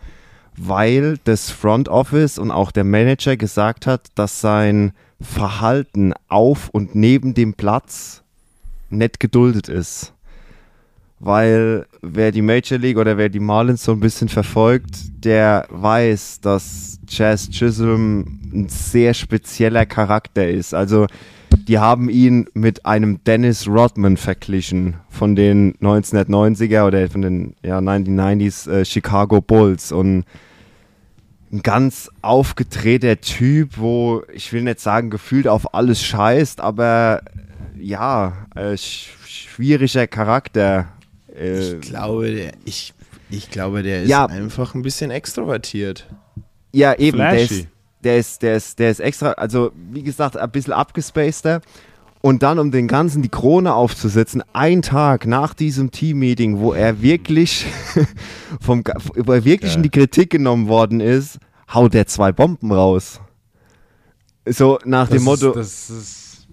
weil 0.56 1.18
das 1.24 1.50
Front 1.50 1.88
Office 1.88 2.38
und 2.38 2.50
auch 2.50 2.70
der 2.70 2.84
Manager 2.84 3.36
gesagt 3.36 3.86
hat, 3.86 4.08
dass 4.14 4.40
sein 4.40 4.92
Verhalten 5.20 6.14
auf 6.28 6.68
und 6.70 6.94
neben 6.94 7.34
dem 7.34 7.54
Platz 7.54 8.22
nicht 8.90 9.20
geduldet 9.20 9.68
ist. 9.68 10.13
Weil 11.24 11.86
wer 12.02 12.32
die 12.32 12.42
Major 12.42 12.78
League 12.78 12.98
oder 12.98 13.16
wer 13.16 13.30
die 13.30 13.40
Marlins 13.40 13.82
so 13.82 13.92
ein 13.92 14.00
bisschen 14.00 14.28
verfolgt, 14.28 15.24
der 15.24 15.66
weiß, 15.70 16.42
dass 16.42 16.98
Chaz 17.08 17.48
Chisholm 17.48 18.40
ein 18.52 18.68
sehr 18.68 19.14
spezieller 19.14 19.86
Charakter 19.86 20.46
ist. 20.46 20.74
Also 20.74 21.06
die 21.66 21.78
haben 21.78 22.10
ihn 22.10 22.46
mit 22.52 22.84
einem 22.84 23.24
Dennis 23.24 23.66
Rodman 23.66 24.18
verglichen 24.18 24.96
von 25.08 25.34
den 25.34 25.72
1990er 25.76 26.86
oder 26.86 27.08
von 27.08 27.22
den 27.22 27.56
ja, 27.62 27.78
1990s 27.78 28.70
äh, 28.70 28.84
Chicago 28.84 29.40
Bulls 29.40 29.92
und 29.92 30.26
ein 31.50 31.62
ganz 31.62 32.10
aufgedrehter 32.20 33.18
Typ, 33.22 33.78
wo 33.78 34.24
ich 34.30 34.52
will 34.52 34.60
nicht 34.60 34.80
sagen 34.80 35.08
gefühlt 35.08 35.48
auf 35.48 35.72
alles 35.72 36.04
scheißt, 36.04 36.60
aber 36.60 37.22
ja, 37.78 38.46
äh, 38.54 38.76
schwieriger 38.76 40.06
Charakter. 40.06 40.88
Äh, 41.38 41.74
ich 41.74 41.80
glaube, 41.80 42.32
der, 42.32 42.52
ich, 42.64 42.94
ich 43.30 43.50
glaube, 43.50 43.82
der 43.82 44.02
ist 44.02 44.08
Ja. 44.10 44.26
einfach 44.26 44.74
ein 44.74 44.82
bisschen 44.82 45.10
extrovertiert. 45.10 46.06
Ja, 46.72 46.94
eben, 46.98 47.18
der 47.18 47.38
ist, 47.40 47.66
der, 48.02 48.18
ist, 48.18 48.42
der, 48.42 48.56
ist, 48.56 48.78
der 48.78 48.90
ist 48.90 49.00
extra, 49.00 49.32
also 49.32 49.72
wie 49.90 50.02
gesagt, 50.02 50.36
ein 50.36 50.50
bisschen 50.50 50.72
abgespaceder. 50.72 51.60
Und 52.20 52.42
dann, 52.42 52.58
um 52.58 52.70
den 52.70 52.88
Ganzen 52.88 53.20
die 53.20 53.28
Krone 53.28 53.74
aufzusetzen, 53.74 54.42
ein 54.54 54.80
Tag 54.80 55.26
nach 55.26 55.52
diesem 55.52 55.90
Team-Meeting, 55.90 56.58
wo 56.58 56.72
er 56.72 57.02
wirklich, 57.02 57.66
vom, 58.62 58.82
wo 59.14 59.32
er 59.32 59.44
wirklich 59.44 59.76
in 59.76 59.82
die 59.82 59.90
Kritik 59.90 60.30
genommen 60.30 60.66
worden 60.68 61.00
ist, 61.00 61.38
haut 61.72 61.94
er 61.94 62.06
zwei 62.06 62.32
Bomben 62.32 62.72
raus. 62.72 63.20
So 64.46 64.78
nach 64.86 65.08
Das 65.08 65.18
dem 65.18 65.24
Motto, 65.24 65.50
Ist, 65.50 65.56
das 65.56 65.90
ist. 65.90 66.46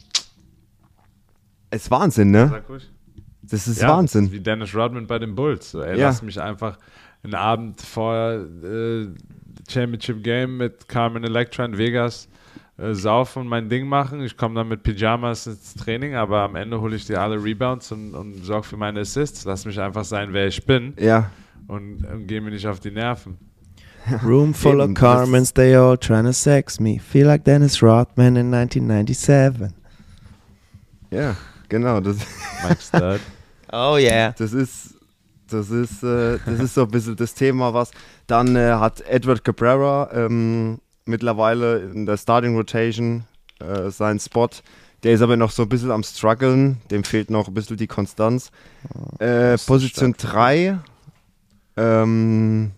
es 1.69 1.81
ist 1.83 1.91
Wahnsinn, 1.91 2.31
ne? 2.31 2.63
Das 3.51 3.67
ist 3.67 3.81
Ja, 3.81 3.87
Das 3.89 3.97
Wahnsinn. 3.97 4.25
ist 4.25 4.31
wie 4.31 4.39
Dennis 4.39 4.73
Rodman 4.75 5.05
bei 5.07 5.19
den 5.19 5.35
Bulls. 5.35 5.73
Ey, 5.73 5.99
Ja. 5.99 6.07
lass 6.07 6.21
mich 6.21 6.39
einfach 6.41 6.77
einen 7.23 7.35
Abend 7.35 7.79
vor 7.81 8.15
äh, 8.63 9.07
Championship 9.69 10.23
Game 10.23 10.57
mit 10.57 10.87
Carmen 10.87 11.23
Electra 11.23 11.65
in 11.65 11.77
Vegas 11.77 12.27
äh, 12.77 12.93
saufen 12.93 13.41
und 13.43 13.47
mein 13.47 13.69
Ding 13.69 13.87
machen. 13.87 14.23
Ich 14.23 14.35
komme 14.35 14.55
dann 14.55 14.67
mit 14.69 14.81
Pyjamas 14.83 15.45
ins 15.47 15.75
Training, 15.75 16.15
aber 16.15 16.41
am 16.41 16.55
Ende 16.55 16.81
hole 16.81 16.95
ich 16.95 17.05
dir 17.05 17.21
alle 17.21 17.41
Rebounds 17.43 17.91
und, 17.91 18.15
und 18.15 18.43
sorge 18.43 18.65
für 18.65 18.77
meine 18.77 19.01
Assists. 19.01 19.45
Lass 19.45 19.65
mich 19.65 19.79
einfach 19.79 20.03
sein, 20.05 20.33
wer 20.33 20.47
ich 20.47 20.65
bin 20.65 20.93
Ja, 20.97 21.29
und, 21.67 22.03
und 22.05 22.27
geh 22.27 22.39
mir 22.39 22.49
nicht 22.49 22.65
auf 22.67 22.79
die 22.79 22.91
Nerven. 22.91 23.37
Room 24.25 24.55
full 24.55 24.81
Eben, 24.81 24.93
of 24.93 24.97
Carmens, 24.99 25.53
they 25.53 25.75
all 25.75 25.95
trying 25.95 26.25
to 26.25 26.31
sex 26.33 26.79
me. 26.79 26.97
Feel 26.99 27.27
like 27.27 27.43
Dennis 27.43 27.83
Rodman 27.83 28.35
in 28.35 28.51
1997. 28.51 29.67
ja, 31.11 31.35
genau. 31.69 31.99
Das, 31.99 32.17
Mike 32.67 32.81
Stud. 32.81 33.19
Oh 33.71 33.97
yeah. 33.97 34.33
das 34.37 34.53
ist, 34.53 34.95
das 35.49 35.69
ist, 35.69 36.03
äh, 36.03 36.39
das 36.45 36.59
ist 36.59 36.73
so 36.75 36.83
ein 36.83 36.91
bisschen 36.91 37.15
das 37.15 37.33
Thema, 37.33 37.73
was 37.73 37.91
dann 38.27 38.55
äh, 38.55 38.73
hat 38.73 39.01
Edward 39.01 39.43
Cabrera 39.43 40.09
ähm, 40.13 40.79
mittlerweile 41.05 41.79
in 41.79 42.05
der 42.05 42.17
Starting 42.17 42.55
Rotation 42.55 43.25
äh, 43.59 43.89
seinen 43.89 44.19
Spot. 44.19 44.49
Der 45.03 45.13
ist 45.13 45.21
aber 45.21 45.35
noch 45.35 45.51
so 45.51 45.63
ein 45.63 45.69
bisschen 45.69 45.91
am 45.91 46.03
struggeln. 46.03 46.77
Dem 46.91 47.03
fehlt 47.03 47.31
noch 47.31 47.47
ein 47.47 47.53
bisschen 47.53 47.77
die 47.77 47.87
Konstanz. 47.87 48.51
Äh, 49.19 49.57
Position 49.57 50.13
3. 50.15 50.77
Ähm, 51.75 52.71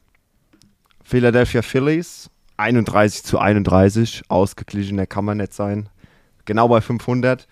Philadelphia 1.03 1.61
Phillies. 1.61 2.29
31 2.55 3.23
zu 3.23 3.39
31. 3.39 4.23
Ausgeglichener 4.29 5.05
kann 5.05 5.25
man 5.25 5.37
nicht 5.37 5.53
sein. 5.53 5.89
Genau 6.45 6.69
bei 6.69 6.79
500. 6.79 7.45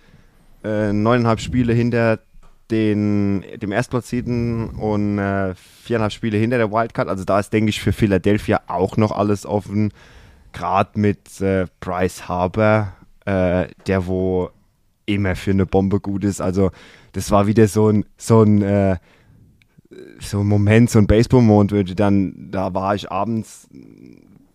Äh, 0.64 0.94
neuneinhalb 0.94 1.42
Spiele 1.42 1.74
hinter 1.74 2.20
den, 2.72 3.44
dem 3.62 3.72
Erstplatzierten 3.72 4.70
und 4.70 5.20
äh, 5.20 5.54
viereinhalb 5.56 6.14
Spiele 6.14 6.38
hinter 6.38 6.58
der 6.58 6.72
Wildcard. 6.72 7.10
Also 7.10 7.24
da 7.24 7.40
ist, 7.40 7.52
denke 7.52 7.70
ich, 7.70 7.82
für 7.82 7.94
Philadelphia 7.94 8.62
auch 8.68 8.98
noch 8.98 9.12
alles 9.12 9.46
offen. 9.46 9.92
Gerade 10.54 11.00
mit 11.00 11.42
äh, 11.42 11.68
Bryce 11.80 12.28
Harper, 12.28 12.94
äh, 13.26 13.68
der 13.88 14.08
wo 14.08 14.50
immer 15.06 15.36
für 15.36 15.52
eine 15.52 15.66
Bombe 15.66 16.00
gut 16.00 16.24
ist. 16.24 16.42
Also 16.42 16.72
das 17.12 17.32
war 17.32 17.48
wieder 17.48 17.68
so 17.68 17.90
ein, 17.90 18.06
so 18.18 18.44
ein, 18.44 18.62
äh, 18.62 18.98
so 20.20 20.40
ein 20.40 20.48
Moment, 20.48 20.90
so 20.90 21.00
ein 21.00 21.08
Baseball-Moment, 21.08 21.74
wo 21.74 21.94
dann, 21.94 22.50
da 22.52 22.74
war 22.74 22.96
ich 22.96 23.12
abends, 23.12 23.68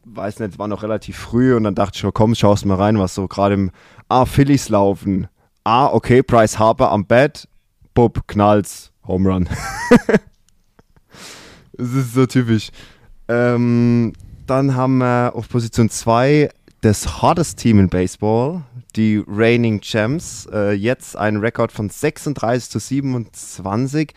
weiß 0.04 0.40
nicht, 0.40 0.58
war 0.58 0.68
noch 0.68 0.82
relativ 0.82 1.16
früh 1.16 1.54
und 1.54 1.64
dann 1.64 1.74
dachte 1.74 1.98
ich, 2.06 2.14
komm, 2.14 2.34
schaust 2.34 2.64
mal 2.64 2.76
rein, 2.76 2.98
was 2.98 3.14
so 3.14 3.28
gerade 3.28 3.54
im, 3.54 3.70
ah, 4.08 4.24
Phillies 4.24 4.68
laufen. 4.68 5.28
Ah, 5.64 5.88
okay, 5.88 6.22
Bryce 6.22 6.58
Harper 6.58 6.90
am 6.90 7.06
Bett, 7.06 7.48
Bub, 7.96 8.28
knalls, 8.28 8.92
Home 9.08 9.26
Run. 9.26 9.48
das 11.72 11.92
ist 11.94 12.12
so 12.12 12.26
typisch. 12.26 12.68
Ähm, 13.26 14.12
dann 14.46 14.76
haben 14.76 14.98
wir 14.98 15.32
auf 15.34 15.48
Position 15.48 15.88
2 15.88 16.50
das 16.82 17.22
hottest 17.22 17.58
Team 17.58 17.80
in 17.80 17.88
Baseball, 17.88 18.64
die 18.96 19.24
Reigning 19.26 19.80
Champs. 19.80 20.46
Äh, 20.52 20.72
jetzt 20.72 21.16
einen 21.16 21.38
Rekord 21.38 21.72
von 21.72 21.88
36 21.88 22.68
zu 22.68 22.78
27, 22.80 24.12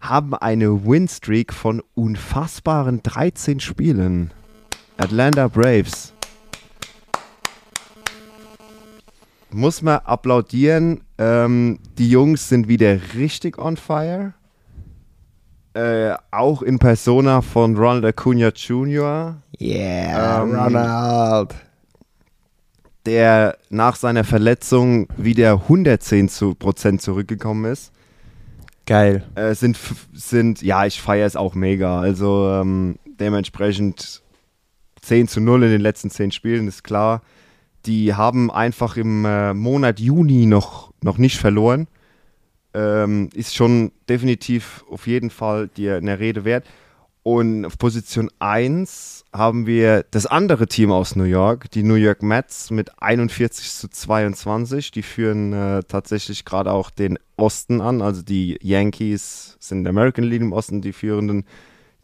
haben 0.00 0.34
eine 0.34 0.84
Winstreak 0.84 1.52
von 1.52 1.80
unfassbaren 1.94 3.04
13 3.04 3.60
Spielen. 3.60 4.32
Atlanta 4.96 5.46
Braves. 5.46 6.12
Muss 9.52 9.80
man 9.80 9.98
applaudieren. 9.98 11.02
Ähm, 11.22 11.78
die 11.98 12.10
Jungs 12.10 12.48
sind 12.48 12.66
wieder 12.66 12.98
richtig 13.14 13.58
on 13.58 13.76
fire. 13.76 14.34
Äh, 15.74 16.14
auch 16.32 16.62
in 16.62 16.78
Persona 16.78 17.40
von 17.40 17.76
Ronald 17.76 18.04
Acuna 18.04 18.48
Jr. 18.48 19.36
Yeah, 19.60 20.42
Ähm, 20.42 20.54
Ronald. 20.54 21.54
der 23.06 23.56
nach 23.70 23.96
seiner 23.96 24.24
Verletzung 24.24 25.06
wieder 25.16 25.52
110 25.52 26.28
zu 26.28 26.54
Prozent 26.54 27.00
zurückgekommen 27.02 27.70
ist. 27.70 27.92
Geil. 28.86 29.22
Äh, 29.36 29.54
sind, 29.54 29.78
sind, 30.12 30.60
ja, 30.60 30.86
ich 30.86 31.00
feiere 31.00 31.26
es 31.26 31.36
auch 31.36 31.54
mega. 31.54 32.00
Also 32.00 32.48
ähm, 32.50 32.98
dementsprechend 33.20 34.22
10 35.02 35.28
zu 35.28 35.40
0 35.40 35.62
in 35.64 35.70
den 35.70 35.80
letzten 35.80 36.10
10 36.10 36.32
Spielen, 36.32 36.66
ist 36.68 36.82
klar. 36.84 37.22
Die 37.86 38.14
haben 38.14 38.50
einfach 38.50 38.96
im 38.96 39.24
äh, 39.24 39.54
Monat 39.54 40.00
Juni 40.00 40.46
noch, 40.46 40.92
noch 41.02 41.18
nicht 41.18 41.38
verloren. 41.38 41.88
Ähm, 42.74 43.28
ist 43.34 43.54
schon 43.54 43.92
definitiv 44.08 44.84
auf 44.90 45.06
jeden 45.06 45.30
Fall 45.30 45.68
dir 45.68 45.96
eine 45.96 46.18
Rede 46.18 46.44
wert. 46.44 46.64
Und 47.24 47.64
auf 47.64 47.78
Position 47.78 48.30
1 48.40 49.24
haben 49.32 49.66
wir 49.66 50.04
das 50.10 50.26
andere 50.26 50.66
Team 50.66 50.90
aus 50.90 51.14
New 51.14 51.24
York, 51.24 51.70
die 51.70 51.84
New 51.84 51.94
York 51.94 52.22
Mets 52.22 52.72
mit 52.72 53.00
41 53.00 53.70
zu 53.70 53.88
22. 53.88 54.90
Die 54.90 55.02
führen 55.02 55.52
äh, 55.52 55.82
tatsächlich 55.86 56.44
gerade 56.44 56.72
auch 56.72 56.90
den 56.90 57.20
Osten 57.36 57.80
an. 57.80 58.02
Also 58.02 58.22
die 58.22 58.58
Yankees 58.60 59.56
sind 59.60 59.78
in 59.78 59.84
der 59.84 59.90
American 59.90 60.24
League 60.24 60.42
im 60.42 60.52
Osten 60.52 60.80
die 60.82 60.92
führenden. 60.92 61.44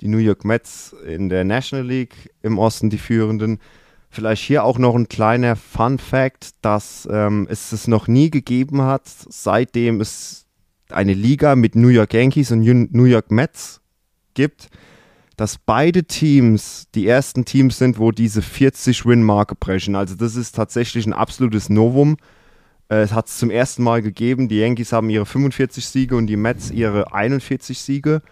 Die 0.00 0.06
New 0.06 0.18
York 0.18 0.44
Mets 0.44 0.94
in 1.04 1.28
der 1.28 1.42
National 1.42 1.84
League 1.84 2.30
im 2.42 2.56
Osten 2.56 2.88
die 2.88 2.98
führenden. 2.98 3.58
Vielleicht 4.10 4.42
hier 4.42 4.64
auch 4.64 4.78
noch 4.78 4.94
ein 4.94 5.08
kleiner 5.08 5.54
Fun 5.54 5.98
Fact, 5.98 6.50
dass 6.62 7.06
ähm, 7.10 7.46
es 7.50 7.72
es 7.72 7.88
noch 7.88 8.08
nie 8.08 8.30
gegeben 8.30 8.82
hat, 8.82 9.02
seitdem 9.06 10.00
es 10.00 10.46
eine 10.90 11.12
Liga 11.12 11.54
mit 11.56 11.76
New 11.76 11.88
York 11.88 12.14
Yankees 12.14 12.50
und 12.50 12.62
New 12.92 13.04
York 13.04 13.30
Mets 13.30 13.80
gibt, 14.34 14.68
dass 15.36 15.58
beide 15.58 16.04
Teams 16.04 16.86
die 16.94 17.06
ersten 17.06 17.44
Teams 17.44 17.78
sind, 17.78 17.98
wo 17.98 18.10
diese 18.10 18.40
40-Win-Marke 18.40 19.54
brechen. 19.54 19.94
Also 19.94 20.14
das 20.14 20.36
ist 20.36 20.56
tatsächlich 20.56 21.06
ein 21.06 21.12
absolutes 21.12 21.68
Novum. 21.68 22.16
Äh, 22.88 23.02
Es 23.02 23.12
hat 23.12 23.28
es 23.28 23.38
zum 23.38 23.50
ersten 23.50 23.82
Mal 23.82 24.02
gegeben. 24.02 24.48
Die 24.48 24.58
Yankees 24.58 24.92
haben 24.92 25.10
ihre 25.10 25.26
45 25.26 25.86
Siege 25.86 26.16
und 26.16 26.26
die 26.26 26.36
Mets 26.36 26.70
ihre 26.70 27.12
41 27.12 27.78
Siege. 27.78 28.22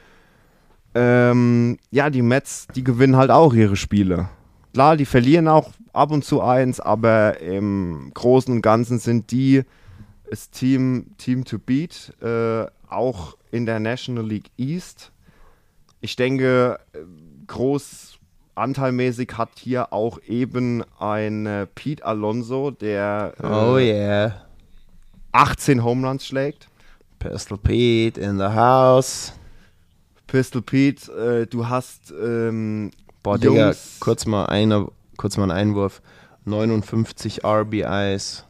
Ähm, 0.95 1.77
ja, 1.91 2.09
die 2.09 2.23
Mets, 2.23 2.67
die 2.75 2.83
gewinnen 2.83 3.17
halt 3.17 3.31
auch 3.31 3.53
ihre 3.53 3.77
Spiele. 3.77 4.31
Klar, 4.77 4.99
die 4.99 5.07
verlieren 5.07 5.49
auch 5.49 5.71
ab 5.95 6.11
und 6.11 6.23
zu 6.23 6.43
eins, 6.43 6.81
aber 6.81 7.41
im 7.41 8.11
Großen 8.13 8.53
und 8.53 8.61
Ganzen 8.61 8.99
sind 8.99 9.31
die 9.31 9.63
das 10.29 10.51
Team, 10.51 11.13
Team 11.17 11.47
to 11.47 11.59
beat, 11.59 12.13
äh, 12.21 12.67
auch 12.87 13.39
in 13.51 13.65
der 13.65 13.81
National 13.81 14.27
League 14.27 14.51
East. 14.59 15.13
Ich 16.03 16.15
denke, 16.15 16.79
groß 17.47 18.19
anteilmäßig 18.55 19.39
hat 19.39 19.49
hier 19.59 19.95
auch 19.95 20.19
eben 20.29 20.85
ein 20.99 21.47
äh, 21.47 21.67
Pete 21.75 22.05
Alonso, 22.05 22.71
der 22.71 23.33
äh, 23.43 23.47
Oh 23.47 23.79
yeah. 23.79 24.43
18 25.33 25.83
Home 25.83 26.07
Runs 26.07 26.27
schlägt. 26.27 26.69
Pistol 27.19 27.57
Pete 27.57 28.21
in 28.21 28.37
the 28.37 28.45
house. 28.45 29.33
Pistol 30.27 30.61
Pete, 30.61 31.11
äh, 31.13 31.47
du 31.47 31.67
hast 31.67 32.11
ähm, 32.11 32.91
Boah, 33.27 33.39
Digga, 33.39 33.75
kurz 33.99 34.25
mal, 34.25 34.47
eine, 34.47 34.87
kurz 35.17 35.37
mal 35.37 35.45
ein 35.45 35.51
Einwurf. 35.51 36.01
59 36.45 37.45
RBIs. 37.45 38.45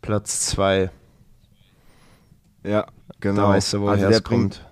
Platz 0.00 0.46
2. 0.46 0.90
ja, 2.64 2.86
genau. 3.20 3.42
Da 3.42 3.48
weißt 3.50 3.74
du, 3.74 3.80
woher 3.82 3.92
Also 3.92 4.06
es 4.06 4.22
bringt- 4.22 4.62
kommt. 4.62 4.64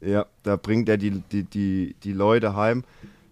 Ja, 0.00 0.26
da 0.44 0.54
bringt 0.56 0.88
er 0.88 0.96
die, 0.96 1.10
die, 1.10 1.42
die, 1.42 1.96
die 2.04 2.12
Leute 2.12 2.54
heim. 2.54 2.84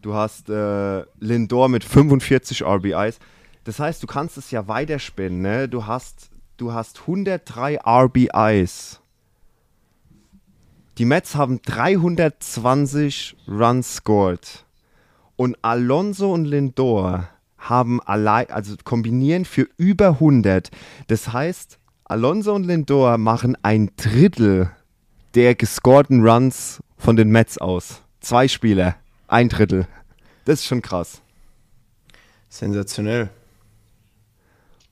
Du 0.02 0.14
hast 0.14 0.48
äh, 0.50 1.04
Lindor 1.20 1.68
mit 1.68 1.84
45 1.84 2.64
RBIs. 2.64 3.18
Das 3.62 3.78
heißt, 3.78 4.02
du 4.02 4.08
kannst 4.08 4.36
es 4.36 4.50
ja 4.50 4.66
weiterspinnen. 4.66 5.42
Ne? 5.42 5.68
Du, 5.68 5.86
hast, 5.86 6.30
du 6.56 6.72
hast 6.72 7.02
103 7.02 7.78
RBIs. 7.84 9.00
Die 10.98 11.04
Mets 11.04 11.36
haben 11.36 11.60
320 11.62 13.36
Runs 13.46 13.94
scored. 13.96 14.64
Und 15.40 15.56
Alonso 15.62 16.34
und 16.34 16.44
Lindor 16.44 17.30
haben 17.56 18.02
allein, 18.02 18.50
also 18.50 18.76
kombinieren 18.84 19.46
für 19.46 19.66
über 19.78 20.08
100. 20.08 20.70
Das 21.06 21.32
heißt, 21.32 21.78
Alonso 22.04 22.54
und 22.54 22.64
Lindor 22.64 23.16
machen 23.16 23.56
ein 23.62 23.90
Drittel 23.96 24.70
der 25.34 25.54
gescorten 25.54 26.28
Runs 26.28 26.82
von 26.98 27.16
den 27.16 27.30
Mets 27.30 27.56
aus. 27.56 28.02
Zwei 28.20 28.48
Spieler, 28.48 28.96
ein 29.28 29.48
Drittel. 29.48 29.86
Das 30.44 30.60
ist 30.60 30.66
schon 30.66 30.82
krass. 30.82 31.22
Sensationell. 32.50 33.30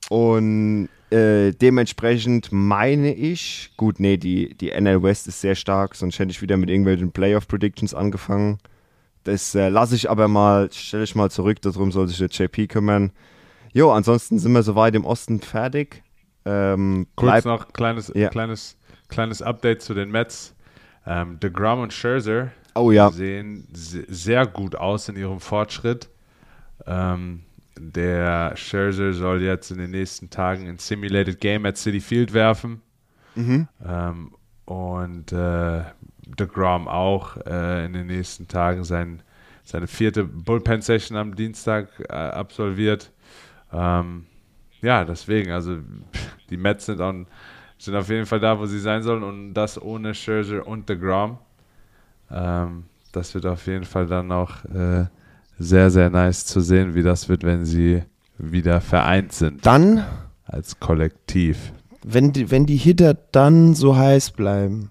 Und 0.09 0.89
äh, 1.11 1.53
dementsprechend 1.53 2.53
meine 2.53 3.13
ich, 3.13 3.73
gut, 3.77 4.01
nee, 4.01 4.17
die, 4.17 4.55
die 4.55 4.71
NL 4.71 5.03
West 5.03 5.29
ist 5.29 5.43
sehr 5.43 5.57
stark, 5.57 5.95
sonst 5.95 6.19
hätte 6.19 6.31
ich 6.31 6.41
wieder 6.41 6.57
mit 6.57 6.71
irgendwelchen 6.71 7.13
Playoff 7.13 7.47
Predictions 7.47 7.93
angefangen. 7.93 8.59
Das 9.29 9.55
äh, 9.55 9.69
lasse 9.69 9.95
ich 9.95 10.09
aber 10.11 10.27
mal, 10.29 10.71
stelle 10.73 11.05
ich 11.05 11.15
mal 11.15 11.31
zurück, 11.31 11.61
darum 11.63 11.93
soll 11.93 12.09
sich 12.09 12.19
der 12.19 12.29
JP 12.29 12.67
kümmern. 12.69 13.13
Jo, 13.73 13.93
ansonsten 13.93 14.39
sind 14.39 14.53
wir 14.53 14.63
soweit 14.63 14.95
im 14.95 15.05
Osten 15.05 15.41
fertig. 15.41 16.03
Ähm, 16.45 17.07
Kurz 17.15 17.45
noch 17.45 17.73
kleines, 17.73 18.11
Ja. 18.15 18.29
kleines, 18.31 18.77
kleines 19.09 19.43
Update 19.43 19.83
zu 19.83 19.93
den 19.95 20.11
Mets. 20.11 20.55
Ähm, 21.07 21.39
DeGrom 21.41 21.81
und 21.81 21.93
Scherzer 21.93 22.51
Oh 22.75 22.91
ja. 22.91 23.11
sehen 23.11 23.67
se- 23.73 24.05
sehr 24.09 24.47
gut 24.47 24.77
aus 24.77 25.09
in 25.09 25.17
ihrem 25.17 25.41
Fortschritt. 25.41 26.09
Ähm, 26.87 27.43
der 27.79 28.57
Scherzer 28.57 29.13
soll 29.13 29.43
jetzt 29.43 29.71
in 29.71 29.79
den 29.79 29.91
nächsten 29.91 30.31
Tagen 30.31 30.69
ein 30.69 30.79
Simulated 30.79 31.41
Game 31.41 31.65
at 31.67 31.77
City 31.77 32.01
Field 32.01 32.33
werfen. 32.33 32.81
Ähm, 33.37 34.33
und 34.65 35.33
äh, 35.33 35.83
DeGrom 36.37 36.89
auch 36.89 37.37
äh, 37.47 37.85
in 37.87 37.93
den 37.93 38.07
nächsten 38.07 38.49
Tagen 38.49 38.85
sein, 38.85 39.23
seine 39.65 39.87
vierte 39.87 40.25
Bullpen-Session 40.25 41.17
am 41.17 41.35
Dienstag 41.35 41.89
äh, 42.09 42.13
absolviert. 42.13 43.11
Ähm, 43.73 44.27
ja, 44.81 45.05
deswegen, 45.05 45.51
also 45.53 45.79
die 46.51 46.57
Mets 46.57 46.87
sind, 46.87 47.01
on, 47.01 47.27
sind 47.79 47.95
auf 47.95 48.09
jeden 48.09 48.27
Fall 48.27 48.41
da, 48.41 48.59
wo 48.59 48.67
sie 48.67 48.81
sein 48.81 49.03
sollen 49.03 49.23
und 49.23 49.55
das 49.55 49.81
ohne 49.81 50.15
Scherzer 50.15 50.67
und 50.67 50.89
DeGrom. 50.89 51.39
Ähm, 52.31 52.85
das 53.13 53.35
wird 53.35 53.47
auf 53.47 53.67
jeden 53.67 53.85
Fall 53.85 54.07
dann 54.07 54.31
auch 54.33 54.65
äh, 54.67 55.07
sehr, 55.59 55.91
sehr 55.91 56.11
nice 56.11 56.45
zu 56.47 56.61
sehen, 56.61 56.95
wie 56.95 57.03
das 57.03 57.29
wird, 57.29 57.43
wenn 57.43 57.65
sie 57.65 58.03
wieder 58.39 58.81
vereint 58.81 59.33
sind 59.33 59.67
Dann, 59.67 60.05
als 60.45 60.79
Kollektiv. 60.79 61.73
wenn 62.05 62.33
die, 62.33 62.51
wenn 62.51 62.67
die 62.67 62.77
Hitter 62.77 63.15
dann 63.15 63.75
so 63.75 63.97
heiß 63.97 64.31
bleiben, 64.33 64.91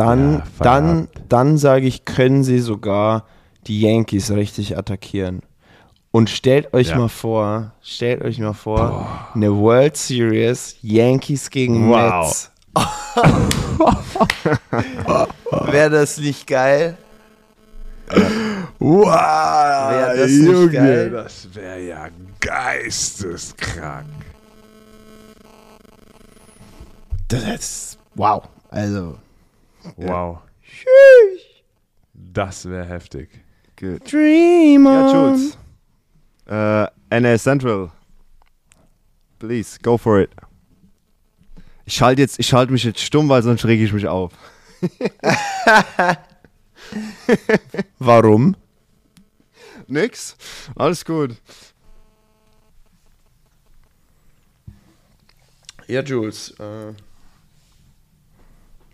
dann, 0.00 0.32
Ja, 0.38 0.42
dann, 0.62 1.08
dann 1.28 1.58
sage 1.58 1.86
ich, 1.86 2.04
können 2.06 2.42
sie 2.42 2.58
sogar 2.58 3.24
die 3.66 3.82
Yankees 3.82 4.30
richtig 4.30 4.76
attackieren. 4.78 5.42
Und 6.10 6.30
stellt 6.30 6.72
euch 6.74 6.88
Ja. 6.88 6.96
mal 6.96 7.08
vor, 7.08 7.72
stellt 7.82 8.22
euch 8.22 8.38
mal 8.38 8.54
vor, 8.54 9.06
eine 9.34 9.54
World 9.54 9.96
Series, 9.96 10.76
Yankees 10.82 11.50
gegen 11.50 11.88
Wow. 11.88 12.24
Mets. 12.24 12.50
Wäre 15.70 15.90
das 15.90 16.16
nicht 16.18 16.46
geil? 16.46 16.96
Wow, 18.78 19.06
Wär 19.90 20.16
das 20.16 20.30
nicht 20.30 20.72
geil? 20.72 21.10
das 21.10 21.54
wäre 21.54 21.80
ja 21.80 22.08
geisteskrank. 22.40 24.06
Das 27.28 27.44
ist, 27.44 27.98
wow. 28.14 28.42
Also, 28.70 29.16
Wow. 29.96 30.38
Das 32.12 32.68
wäre 32.68 32.86
heftig. 32.86 33.30
Gut. 33.78 34.12
Dream 34.12 34.84
Ja, 34.84 35.06
on. 35.06 35.14
Jules. 35.36 35.58
Äh, 36.46 37.20
NL 37.20 37.38
Central. 37.38 37.90
Please, 39.38 39.78
go 39.82 39.96
for 39.96 40.20
it. 40.20 40.30
Ich 41.86 41.94
schalte 41.94 42.22
jetzt, 42.22 42.38
ich 42.38 42.46
schalte 42.46 42.72
mich 42.72 42.84
jetzt 42.84 43.00
stumm, 43.00 43.28
weil 43.28 43.42
sonst 43.42 43.64
rege 43.64 43.82
ich 43.82 43.92
mich 43.92 44.06
auf. 44.06 44.32
Warum? 47.98 48.56
Nix. 49.86 50.36
Alles 50.76 51.04
gut. 51.04 51.36
Ja, 55.88 56.02
Jules. 56.02 56.50
Äh, 56.60 56.92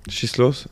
schieß 0.08 0.36
los. 0.38 0.68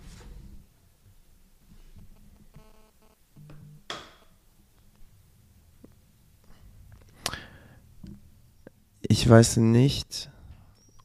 Ich 9.17 9.29
weiß 9.29 9.59
nicht, 9.59 10.29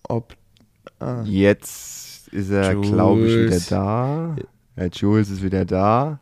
ob. 0.02 0.36
Ah, 0.98 1.22
Jetzt 1.26 2.28
ist 2.30 2.50
er, 2.50 2.74
glaube 2.74 3.28
ich, 3.28 3.36
wieder 3.52 3.60
da. 3.70 4.36
Herr 4.76 4.90
Jules 4.90 5.30
ist 5.30 5.44
wieder 5.44 5.64
da. 5.64 6.20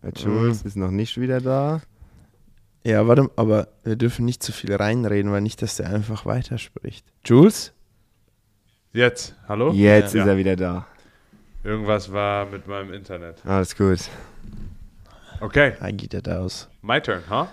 Herr 0.00 0.12
Jules 0.14 0.62
ist 0.62 0.74
noch 0.74 0.90
nicht 0.90 1.20
wieder 1.20 1.42
da. 1.42 1.82
ja, 2.82 3.06
warte, 3.06 3.30
aber 3.36 3.68
wir 3.84 3.96
dürfen 3.96 4.24
nicht 4.24 4.42
zu 4.42 4.52
viel 4.52 4.74
reinreden, 4.74 5.30
weil 5.32 5.42
nicht, 5.42 5.60
dass 5.60 5.76
der 5.76 5.90
einfach 5.90 6.24
weiterspricht. 6.24 7.04
Jules? 7.26 7.74
Jetzt, 8.94 9.36
hallo? 9.46 9.70
Jetzt 9.70 10.14
Ja. 10.14 10.22
ist 10.22 10.28
er 10.28 10.38
wieder 10.38 10.56
da. 10.56 10.86
Irgendwas 11.62 12.10
war 12.10 12.46
mit 12.46 12.66
meinem 12.66 12.90
Internet. 12.94 13.44
Alles 13.44 13.76
gut. 13.76 13.98
Okay, 15.42 15.72
Ah, 15.80 15.90
geht 15.90 16.14
er 16.14 16.22
da 16.22 16.38
aus. 16.38 16.68
my 16.82 17.00
turn, 17.00 17.22
huh? 17.28 17.46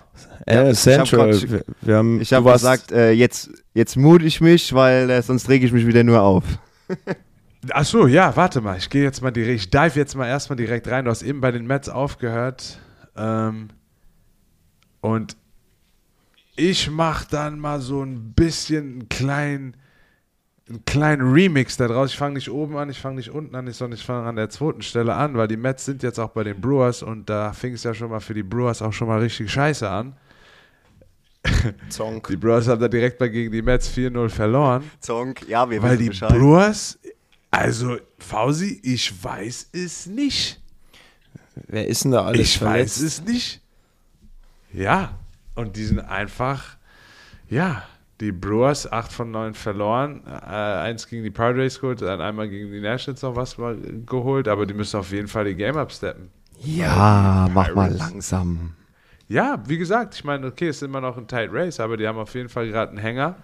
Äh, 0.45 0.71
ich 0.71 0.77
Central, 0.77 1.33
hab 1.33 1.39
grad- 1.41 1.65
wir, 1.81 1.95
haben. 1.97 2.21
Ich 2.21 2.31
habe 2.33 2.51
gesagt, 2.51 2.91
äh, 2.91 3.11
jetzt, 3.11 3.49
jetzt 3.73 3.97
mute 3.97 4.25
ich 4.25 4.39
mich, 4.41 4.73
weil 4.73 5.09
äh, 5.09 5.21
sonst 5.23 5.49
rege 5.49 5.65
ich 5.65 5.71
mich 5.71 5.87
wieder 5.87 6.03
nur 6.03 6.21
auf. 6.21 6.43
Ach 7.71 7.83
so, 7.83 8.05
ja, 8.07 8.35
warte 8.35 8.61
mal. 8.61 8.77
Ich 8.77 8.89
gehe 8.89 9.03
jetzt 9.03 9.21
mal 9.21 9.31
direkt, 9.31 9.59
ich 9.61 9.69
dive 9.71 9.97
jetzt 9.99 10.15
mal 10.15 10.27
erstmal 10.27 10.55
direkt 10.55 10.87
rein. 10.87 11.05
Du 11.05 11.11
hast 11.11 11.23
eben 11.23 11.41
bei 11.41 11.51
den 11.51 11.65
Mets 11.65 11.89
aufgehört. 11.89 12.79
Ähm, 13.17 13.69
und 15.01 15.35
ich 16.55 16.89
mache 16.91 17.25
dann 17.31 17.59
mal 17.59 17.81
so 17.81 18.03
ein 18.03 18.33
bisschen 18.33 18.83
einen 18.93 19.09
kleinen, 19.09 19.77
einen 20.69 20.85
kleinen 20.85 21.31
Remix 21.33 21.77
da 21.77 21.87
draus. 21.87 22.11
Ich 22.11 22.17
fange 22.17 22.35
nicht 22.35 22.49
oben 22.49 22.77
an, 22.77 22.89
ich 22.89 22.99
fange 22.99 23.15
nicht 23.15 23.31
unten 23.31 23.55
an, 23.55 23.69
sondern 23.71 23.97
ich 23.97 24.05
fange 24.05 24.27
an 24.27 24.35
der 24.35 24.49
zweiten 24.49 24.81
Stelle 24.81 25.15
an, 25.15 25.35
weil 25.35 25.47
die 25.47 25.57
Mets 25.57 25.85
sind 25.85 26.03
jetzt 26.03 26.19
auch 26.19 26.29
bei 26.29 26.43
den 26.43 26.61
Brewers 26.61 27.01
und 27.01 27.29
da 27.29 27.53
fing 27.53 27.73
es 27.73 27.83
ja 27.83 27.93
schon 27.93 28.09
mal 28.11 28.19
für 28.19 28.33
die 28.33 28.43
Brewers 28.43 28.81
auch 28.81 28.93
schon 28.93 29.07
mal 29.07 29.19
richtig 29.19 29.51
scheiße 29.51 29.89
an. 29.89 30.15
Zonk. 31.89 32.27
Die 32.27 32.37
Brewers 32.37 32.67
haben 32.67 32.81
da 32.81 32.87
direkt 32.87 33.19
mal 33.19 33.29
gegen 33.29 33.51
die 33.51 33.61
Mets 33.61 33.89
4-0 33.89 34.29
verloren. 34.29 34.83
Zonk, 34.99 35.47
ja, 35.47 35.69
wir 35.69 35.81
Weil 35.81 35.91
wissen 35.93 36.03
die 36.03 36.09
Bescheid. 36.09 36.29
Brewers, 36.29 36.99
also 37.51 37.97
Fausi, 38.19 38.79
ich 38.83 39.23
weiß 39.23 39.69
es 39.73 40.05
nicht. 40.05 40.61
Wer 41.67 41.87
ist 41.87 42.03
denn 42.03 42.11
da 42.11 42.25
alles 42.25 42.41
ich 42.41 42.57
verletzt? 42.57 42.99
weiß 42.99 43.05
es 43.05 43.23
nicht. 43.23 43.61
Ja, 44.71 45.17
und 45.55 45.75
die 45.75 45.83
sind 45.83 45.99
einfach, 45.99 46.77
ja, 47.49 47.83
die 48.19 48.31
Brewers 48.31 48.91
8 48.91 49.11
von 49.11 49.31
9 49.31 49.53
verloren, 49.53 50.21
äh, 50.27 50.49
eins 50.49 51.07
gegen 51.07 51.23
die 51.23 51.31
Padres 51.31 51.79
geholt, 51.79 52.01
dann 52.01 52.21
einmal 52.21 52.49
gegen 52.49 52.71
die 52.71 52.81
Nationals 52.81 53.21
noch 53.21 53.35
was 53.35 53.57
mal 53.57 53.77
geholt, 54.05 54.47
aber 54.47 54.65
die 54.65 54.73
müssen 54.73 54.97
auf 54.97 55.11
jeden 55.11 55.27
Fall 55.27 55.45
die 55.45 55.55
Game 55.55 55.77
upsteppen. 55.77 56.29
Ja, 56.61 57.47
mach 57.53 57.73
mal 57.73 57.91
langsam. 57.91 58.73
Ja, 59.29 59.61
wie 59.67 59.77
gesagt, 59.77 60.15
ich 60.15 60.23
meine, 60.23 60.47
okay, 60.47 60.69
es 60.69 60.77
ist 60.77 60.81
immer 60.81 61.01
noch 61.01 61.15
ein 61.15 61.27
Tight 61.27 61.51
Race, 61.53 61.79
aber 61.79 61.97
die 61.97 62.07
haben 62.07 62.17
auf 62.17 62.33
jeden 62.33 62.49
Fall 62.49 62.67
gerade 62.67 62.89
einen 62.89 62.97
Hänger. 62.97 63.35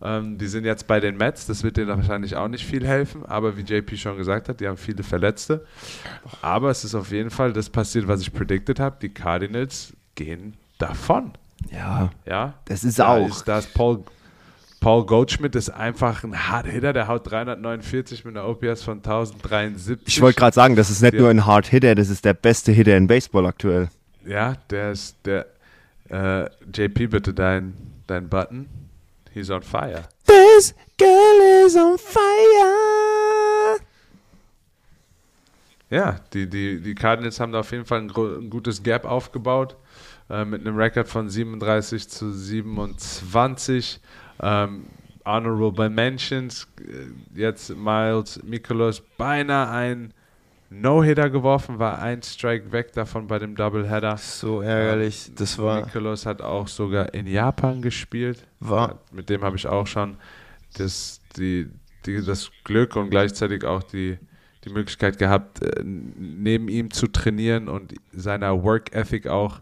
Ähm, 0.00 0.38
die 0.38 0.46
sind 0.46 0.64
jetzt 0.64 0.86
bei 0.86 1.00
den 1.00 1.16
Mets, 1.16 1.46
das 1.46 1.64
wird 1.64 1.76
denen 1.76 1.88
wahrscheinlich 1.88 2.36
auch 2.36 2.46
nicht 2.46 2.64
viel 2.64 2.86
helfen, 2.86 3.26
aber 3.26 3.56
wie 3.56 3.62
JP 3.62 3.96
schon 3.96 4.16
gesagt 4.16 4.48
hat, 4.48 4.60
die 4.60 4.68
haben 4.68 4.76
viele 4.76 5.02
Verletzte. 5.02 5.66
Aber 6.42 6.70
es 6.70 6.84
ist 6.84 6.94
auf 6.94 7.10
jeden 7.10 7.30
Fall 7.30 7.52
das 7.52 7.68
passiert, 7.68 8.06
was 8.06 8.20
ich 8.20 8.32
predicted 8.32 8.78
habe. 8.78 8.96
Die 9.02 9.08
Cardinals 9.08 9.92
gehen 10.14 10.54
davon. 10.78 11.32
Ja, 11.72 12.10
Ja, 12.24 12.54
das 12.66 12.84
ist 12.84 13.00
da 13.00 13.08
auch. 13.08 13.28
Ist, 13.28 13.44
da 13.48 13.58
ist 13.58 13.74
Paul, 13.74 14.04
Paul 14.82 15.06
Goldschmidt 15.06 15.54
ist 15.54 15.70
einfach 15.70 16.24
ein 16.24 16.48
Hard 16.48 16.66
Hitter, 16.66 16.92
der 16.92 17.06
haut 17.06 17.30
349 17.30 18.24
mit 18.24 18.36
einer 18.36 18.48
OPS 18.48 18.82
von 18.82 18.98
1073. 18.98 20.08
Ich 20.08 20.20
wollte 20.20 20.40
gerade 20.40 20.54
sagen, 20.54 20.74
das 20.74 20.90
ist 20.90 21.02
nicht 21.02 21.14
Ja. 21.14 21.20
nur 21.20 21.30
ein 21.30 21.46
Hard 21.46 21.68
Hitter, 21.68 21.94
das 21.94 22.08
ist 22.10 22.24
der 22.24 22.34
beste 22.34 22.72
Hitter 22.72 22.96
in 22.96 23.06
Baseball 23.06 23.46
aktuell. 23.46 23.88
Ja, 24.26 24.56
der 24.70 24.90
ist 24.90 25.16
der. 25.24 25.46
Äh, 26.08 26.50
JP, 26.74 27.06
bitte 27.06 27.32
dein, 27.32 27.74
dein 28.08 28.28
Button. 28.28 28.68
He's 29.32 29.50
on 29.50 29.62
fire. 29.62 30.02
This 30.26 30.74
girl 30.98 31.64
is 31.64 31.76
on 31.76 31.96
fire. 31.96 33.78
Ja, 35.90 36.18
die, 36.34 36.48
die, 36.50 36.80
die 36.80 36.94
Cardinals 36.96 37.38
haben 37.38 37.52
da 37.52 37.60
auf 37.60 37.70
jeden 37.70 37.84
Fall 37.84 38.00
ein, 38.00 38.10
ein 38.10 38.50
gutes 38.50 38.82
Gap 38.82 39.04
aufgebaut. 39.04 39.76
Äh, 40.28 40.44
mit 40.44 40.62
einem 40.66 40.76
Rekord 40.76 41.08
von 41.08 41.28
37 41.28 42.08
zu 42.08 42.32
27. 42.32 44.00
Ähm, 44.42 44.86
honorable 45.24 45.88
Mentions. 45.88 46.66
Äh, 46.80 47.38
jetzt 47.40 47.74
Miles 47.76 48.42
Mikolos 48.42 49.02
beinahe 49.16 49.70
ein 49.70 50.14
No-Hitter 50.70 51.28
geworfen, 51.28 51.78
war 51.78 52.00
ein 52.00 52.22
Strike 52.22 52.72
weg 52.72 52.92
davon 52.94 53.26
bei 53.26 53.38
dem 53.38 53.54
Doubleheader. 53.54 54.16
So 54.16 54.62
ärgerlich. 54.62 55.30
Das 55.36 55.58
war. 55.58 55.82
Mikolos 55.84 56.24
hat 56.24 56.40
auch 56.40 56.66
sogar 56.66 57.12
in 57.14 57.26
Japan 57.26 57.82
gespielt. 57.82 58.46
War- 58.60 58.98
Mit 59.12 59.28
dem 59.28 59.42
habe 59.42 59.56
ich 59.56 59.66
auch 59.66 59.86
schon 59.86 60.16
das, 60.78 61.20
die, 61.36 61.68
die, 62.06 62.24
das 62.24 62.50
Glück 62.64 62.96
und 62.96 63.10
gleichzeitig 63.10 63.64
auch 63.64 63.82
die, 63.82 64.18
die 64.64 64.70
Möglichkeit 64.70 65.18
gehabt, 65.18 65.62
äh, 65.62 65.82
neben 65.84 66.68
ihm 66.68 66.90
zu 66.90 67.06
trainieren 67.06 67.68
und 67.68 67.94
seiner 68.12 68.62
Work 68.62 68.94
Ethic 68.94 69.26
auch 69.26 69.60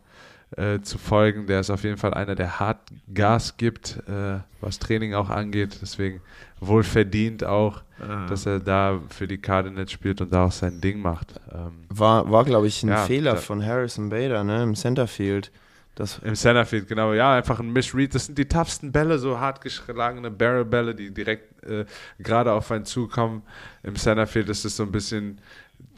äh, 0.56 0.80
zu 0.80 0.98
folgen. 0.98 1.46
Der 1.46 1.60
ist 1.60 1.70
auf 1.70 1.84
jeden 1.84 1.96
Fall 1.96 2.14
einer, 2.14 2.34
der 2.34 2.58
hart 2.60 2.78
Gas 3.12 3.56
gibt, 3.56 3.98
äh, 4.08 4.38
was 4.60 4.78
Training 4.78 5.14
auch 5.14 5.30
angeht. 5.30 5.78
Deswegen 5.82 6.20
wohl 6.60 6.82
verdient 6.82 7.44
auch, 7.44 7.82
dass 8.28 8.46
er 8.46 8.60
da 8.60 8.98
für 9.10 9.28
die 9.28 9.36
Cardinals 9.36 9.92
spielt 9.92 10.22
und 10.22 10.32
da 10.32 10.46
auch 10.46 10.52
sein 10.52 10.80
Ding 10.80 11.00
macht. 11.02 11.38
Ähm, 11.52 11.84
War, 11.90 12.30
war 12.30 12.44
glaube 12.46 12.66
ich, 12.66 12.82
ein 12.82 12.88
Ja, 12.88 13.04
Fehler 13.04 13.32
da- 13.34 13.40
von 13.40 13.62
Harrison 13.64 14.08
Bader, 14.08 14.42
ne? 14.42 14.62
Im 14.62 14.74
Centerfield. 14.74 15.50
Das, 15.96 16.18
Im 16.24 16.34
Centerfield, 16.34 16.88
genau. 16.88 17.12
Ja, 17.12 17.34
einfach 17.34 17.60
ein 17.60 17.70
Missread. 17.74 18.14
Das 18.14 18.24
sind 18.24 18.38
die 18.38 18.46
toughsten 18.46 18.90
Bälle, 18.90 19.18
so 19.18 19.38
hart 19.38 19.60
geschlagene 19.60 20.30
Barrel-Bälle, 20.30 20.94
die 20.94 21.10
direkt 21.12 21.62
äh, 21.64 21.84
gerade 22.18 22.52
auf 22.52 22.70
einen 22.70 22.86
zukommen. 22.86 23.42
Im 23.82 23.96
Centerfield 23.96 24.48
ist 24.48 24.64
es 24.64 24.76
so 24.76 24.84
ein 24.84 24.92
bisschen 24.92 25.38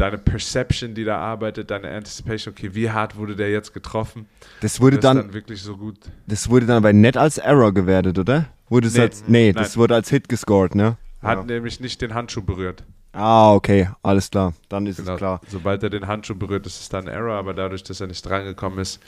deine 0.03 0.19
Perception, 0.19 0.95
die 0.95 1.05
da 1.05 1.17
arbeitet, 1.19 1.71
deine 1.71 1.89
Anticipation. 1.91 2.53
Okay, 2.57 2.75
wie 2.75 2.91
hart 2.91 3.17
wurde 3.17 3.37
der 3.37 3.51
jetzt 3.51 3.73
getroffen? 3.73 4.27
Das 4.61 4.81
wurde 4.81 4.97
das 4.97 5.03
dann, 5.05 5.17
dann 5.19 5.33
wirklich 5.33 5.63
so 5.63 5.77
gut. 5.77 5.97
das 6.27 6.49
wurde 6.51 6.67
dann 6.67 6.79
aber 6.79 6.93
nicht 6.93 7.17
als 7.17 7.39
Error 7.39 7.73
gewertet, 7.73 8.19
oder? 8.19 8.47
Wurde 8.69 8.89
es 8.89 8.95
Nee, 8.95 9.01
als, 9.01 9.25
nee, 9.29 9.53
nein. 9.53 9.63
das 9.63 9.77
wurde 9.77 9.95
als 9.95 10.09
Hit 10.11 10.29
gescored, 10.29 10.75
ne? 10.75 10.97
Hat 11.23 11.39
Ja. 11.39 11.45
nämlich 11.45 11.79
nicht 11.81 12.01
den 12.03 12.15
Handschuh 12.15 12.43
berührt. 12.43 12.85
Ah, 13.13 13.53
okay, 13.55 13.91
alles 14.03 14.31
klar. 14.31 14.55
Dann 14.71 14.87
ist 14.87 14.97
Genau. 14.97 15.13
es 15.13 15.19
klar. 15.19 15.41
Sobald 15.49 15.83
er 15.83 15.91
den 15.91 16.07
Handschuh 16.07 16.35
berührt, 16.35 16.67
ist 16.67 16.81
es 16.81 16.89
dann 16.89 17.07
Error, 17.07 17.35
aber 17.35 17.53
dadurch, 17.55 17.83
dass 17.85 18.01
er 18.01 18.07
nicht 18.09 18.23
drangekommen 18.27 18.79
ist, 18.81 19.01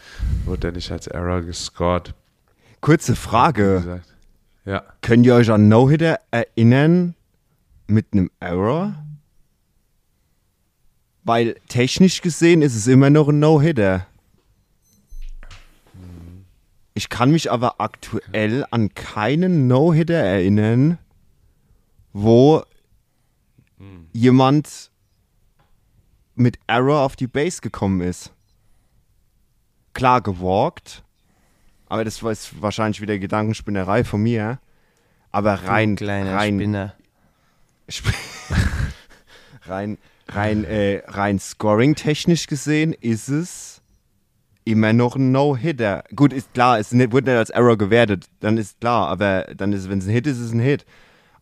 wurde 0.44 0.68
er 0.68 0.72
nicht 0.72 0.92
als 0.92 1.06
Error 1.06 1.40
gescored. 1.42 2.14
Kurze 2.80 3.16
Frage. 3.16 4.02
Ja. 4.66 4.82
Könnt 5.02 5.26
ihr 5.26 5.34
euch 5.34 5.50
an 5.50 5.68
No-Hitter 5.68 6.18
erinnern 6.30 7.14
mit 7.86 8.06
einem 8.12 8.30
Error? 8.40 8.94
Weil 11.24 11.54
technisch 11.68 12.20
gesehen 12.20 12.60
ist 12.62 12.74
es 12.76 12.86
immer 12.86 13.08
noch 13.10 13.28
ein 13.28 13.38
No-Hitter. 13.38 14.06
Ich 16.92 17.08
kann 17.08 17.32
mich 17.32 17.50
aber 17.50 17.80
aktuell 17.80 18.64
an 18.70 18.94
keinen 18.94 19.66
No-Hitter 19.66 20.14
erinnern, 20.14 20.98
wo 22.12 22.62
jemand 24.12 24.90
mit 26.36 26.58
Error 26.66 27.00
auf 27.00 27.16
die 27.16 27.26
Base 27.26 27.60
gekommen 27.60 28.00
ist. 28.00 28.32
Klar 29.92 30.20
gewalkt, 30.20 31.02
aber 31.86 32.04
das 32.04 32.22
war 32.22 32.30
jetzt 32.32 32.60
wahrscheinlich 32.62 33.00
wieder 33.00 33.18
Gedankenspinnerei 33.18 34.04
von 34.04 34.22
mir. 34.22 34.58
Aber 35.30 35.54
rein, 35.54 35.96
kleiner 35.96 36.34
rein, 36.34 36.54
Spinner. 36.58 36.94
Sp- 37.90 38.14
rein, 39.66 39.98
rein, 40.28 40.64
äh, 40.64 41.02
rein 41.06 41.38
scoring-technisch 41.38 42.46
gesehen 42.46 42.92
ist 42.92 43.28
es 43.28 43.82
immer 44.64 44.92
noch 44.92 45.16
ein 45.16 45.30
No-Hitter. 45.32 46.04
Gut, 46.16 46.32
ist 46.32 46.54
klar, 46.54 46.78
es 46.78 46.92
nicht, 46.92 47.12
wurde 47.12 47.30
nicht 47.30 47.38
als 47.38 47.50
Error 47.50 47.76
gewertet, 47.76 48.26
dann 48.40 48.56
ist 48.56 48.80
klar, 48.80 49.08
aber 49.08 49.42
dann 49.56 49.72
ist, 49.72 49.88
wenn 49.90 49.98
es 49.98 50.06
ein 50.06 50.10
Hit 50.12 50.26
ist, 50.26 50.38
ist 50.38 50.46
es 50.46 50.52
ein 50.52 50.60
Hit. 50.60 50.86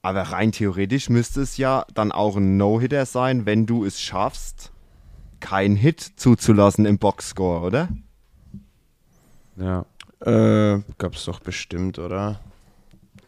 Aber 0.04 0.22
rein 0.22 0.50
theoretisch 0.50 1.08
müsste 1.08 1.40
es 1.42 1.56
ja 1.56 1.84
dann 1.94 2.10
auch 2.10 2.36
ein 2.36 2.56
No-Hitter 2.56 3.06
sein, 3.06 3.46
wenn 3.46 3.66
du 3.66 3.84
es 3.84 4.00
schaffst, 4.00 4.72
keinen 5.38 5.76
Hit 5.76 6.00
zuzulassen 6.16 6.84
im 6.86 6.98
Boxscore, 6.98 7.64
oder? 7.66 7.88
Ja, 9.56 9.84
Äh, 10.24 10.80
gab's 10.98 11.24
doch 11.24 11.40
bestimmt, 11.40 11.98
oder? 11.98 12.40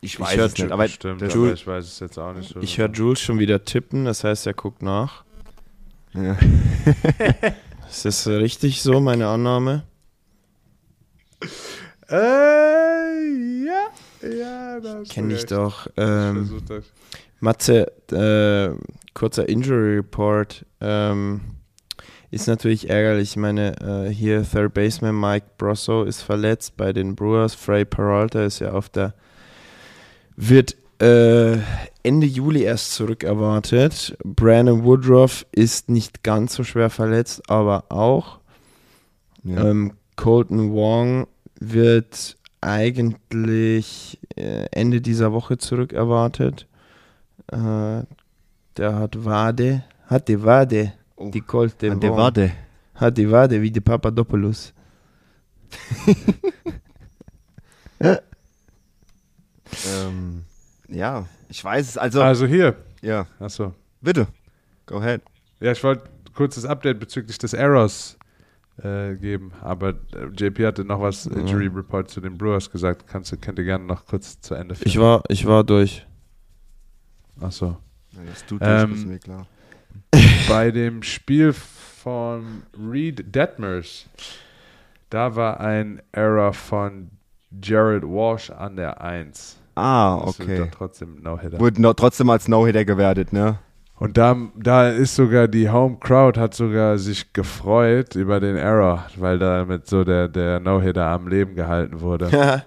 Ich 0.01 0.15
Ich 0.15 0.21
weiß 0.21 0.37
hör 0.37 0.47
es 0.47 0.59
nicht, 0.59 0.71
aber 0.71 0.87
stimmt, 0.89 1.23
das- 1.23 1.35
aber 1.35 1.53
ich 1.53 1.67
weiß 1.67 1.85
es 1.85 1.99
jetzt 2.01 2.19
auch 2.19 2.33
nicht 2.35 2.51
so. 2.51 2.61
Ich 2.61 2.79
höre 2.79 2.89
Jules 2.91 3.21
schon 3.21 3.39
wieder 3.41 3.65
tippen, 3.65 4.05
das 4.05 4.23
heißt, 4.23 4.47
er 4.47 4.55
guckt 4.55 4.81
nach. 4.83 5.24
Ja. 6.15 6.37
Ist 7.89 8.05
das 8.05 8.27
richtig 8.27 8.83
so, 8.83 9.01
meine 9.01 9.29
Annahme? 9.29 9.85
Äh, 12.09 13.65
ja, 13.65 13.91
ja, 14.23 14.81
das 14.81 15.09
Kenn 15.09 15.31
ich 15.31 15.47
doch. 15.47 15.87
Ähm, 15.97 16.63
das. 16.69 16.85
Matze, 17.41 17.93
äh, 18.13 18.77
kurzer 19.15 19.49
Injury 19.49 19.97
Report. 19.97 20.65
Ähm, 20.81 21.41
ist 22.31 22.49
natürlich 22.49 22.91
ärgerlich. 22.91 23.31
Ich 23.31 23.37
meine, 23.37 23.77
äh, 23.81 24.11
hier 24.11 24.45
Third 24.49 24.75
Baseman 24.75 25.19
Mike 25.19 25.47
Brosso 25.57 26.03
ist 26.03 26.23
verletzt 26.23 26.77
bei 26.77 26.93
den 26.93 27.15
Brewers. 27.15 27.55
Frey 27.55 27.85
Peralta 27.85 28.45
ist 28.45 28.59
ja 28.59 28.73
auf 28.73 28.89
der. 28.89 29.15
wird 30.37 30.77
äh, 31.01 31.59
Ende 32.03 32.27
Juli 32.27 32.63
erst 32.63 32.93
zurückerwartet. 32.95 34.17
Brandon 34.25 34.85
Woodruff 34.85 35.47
ist 35.53 35.89
nicht 35.89 36.23
ganz 36.23 36.55
so 36.55 36.65
schwer 36.65 36.91
verletzt, 36.91 37.49
aber 37.49 37.85
auch. 37.91 38.41
Ja. 39.43 39.71
Ähm, 39.71 39.93
Colton 40.17 40.73
Wong 40.73 41.27
wird 41.59 42.37
eigentlich 42.61 44.19
äh, 44.37 44.67
Ende 44.71 45.01
dieser 45.01 45.33
Woche 45.33 45.59
zurückerwartet. 45.59 46.67
Äh, 47.49 48.03
der 48.77 48.95
hat 48.95 49.25
Wade, 49.25 49.85
hat 50.07 50.29
die 50.29 50.43
Wade, 50.43 50.93
Oh, 51.17 51.31
die 51.31 51.41
Colton 51.41 52.01
der 52.01 52.11
Wong. 52.11 52.19
Warte. 52.19 52.51
Hat 52.95 53.19
die 53.19 53.31
Wade 53.31 53.61
wie 53.61 53.71
die 53.71 53.81
Papadopoulos. 53.81 54.73
Ähm, 59.87 60.45
ja, 60.95 61.27
ich 61.49 61.63
weiß 61.63 61.89
es. 61.89 61.99
Also, 61.99 62.23
Also 62.23 62.47
hier, 62.47 62.77
ja, 63.03 63.27
achso. 63.41 63.75
bitte. 64.01 64.27
Go 64.87 64.99
ahead. 64.99 65.23
Ja, 65.61 65.73
ich 65.73 65.83
wollte 65.83 66.09
kurzes 66.35 66.65
Update 66.65 66.99
bezüglich 67.01 67.39
des 67.39 67.53
Errors 67.55 68.19
äh, 68.83 69.15
geben, 69.15 69.53
aber 69.63 69.91
äh, 70.15 70.27
JP 70.37 70.67
hatte 70.67 70.85
noch 70.85 71.01
was 71.01 71.27
Injury 71.27 71.69
Report 71.69 72.11
zu 72.11 72.21
den 72.21 72.37
Brewers 72.37 72.71
gesagt. 72.71 73.07
Kannst 73.07 73.33
du, 73.33 73.37
könnt 73.37 73.59
ihr 73.59 73.65
gerne 73.65 73.85
noch 73.85 74.05
kurz 74.07 74.41
zu 74.41 74.55
Ende 74.55 74.75
führen. 74.75 74.89
Ich 74.89 74.99
war, 74.99 75.23
ich 75.29 75.47
war 75.47 75.65
durch. 75.65 76.07
Achso. 77.41 77.77
Ja, 78.13 78.21
das 78.29 78.47
tut 78.47 78.61
Ähm, 78.63 78.91
das 78.91 78.99
ist 79.01 79.07
mir 79.07 79.19
klar. 79.19 79.47
Bei 80.49 80.71
dem 80.71 81.03
Spiel 81.03 81.53
von 81.53 82.63
Reed 82.79 83.35
Detmers, 83.35 84.07
da 85.11 85.35
war 85.35 85.61
ein 85.61 86.03
Error 86.13 86.53
von 86.53 87.11
Jared 87.63 88.03
Walsh 88.03 88.51
an 88.51 88.77
der 88.77 89.01
1. 89.01 89.57
Ah, 89.75 90.17
okay. 90.19 90.69
trotzdem 90.77 91.21
No-Hitter. 91.23 91.59
Wurde 91.59 91.83
noch, 91.83 91.95
trotzdem 91.95 92.31
als 92.31 92.49
No-Hitter 92.49 92.85
gewertet, 92.85 93.33
ne? 93.33 93.59
Und 93.97 94.17
da, 94.19 94.37
da 94.57 94.89
ist 94.91 95.15
sogar 95.15 95.47
die 95.49 95.71
Home 95.71 95.97
Crowd 96.01 96.39
hat 96.39 96.55
sogar 96.55 96.99
sich 96.99 97.33
gefreut 97.33 98.15
über 98.17 98.41
den 98.41 98.57
Error, 98.57 99.07
weil 99.17 99.39
damit 99.39 99.87
so 99.87 100.05
der, 100.05 100.29
der 100.29 100.61
No-Hitter 100.61 101.07
am 101.07 101.29
Leben 101.29 101.55
gehalten 101.55 102.01
wurde. 102.01 102.63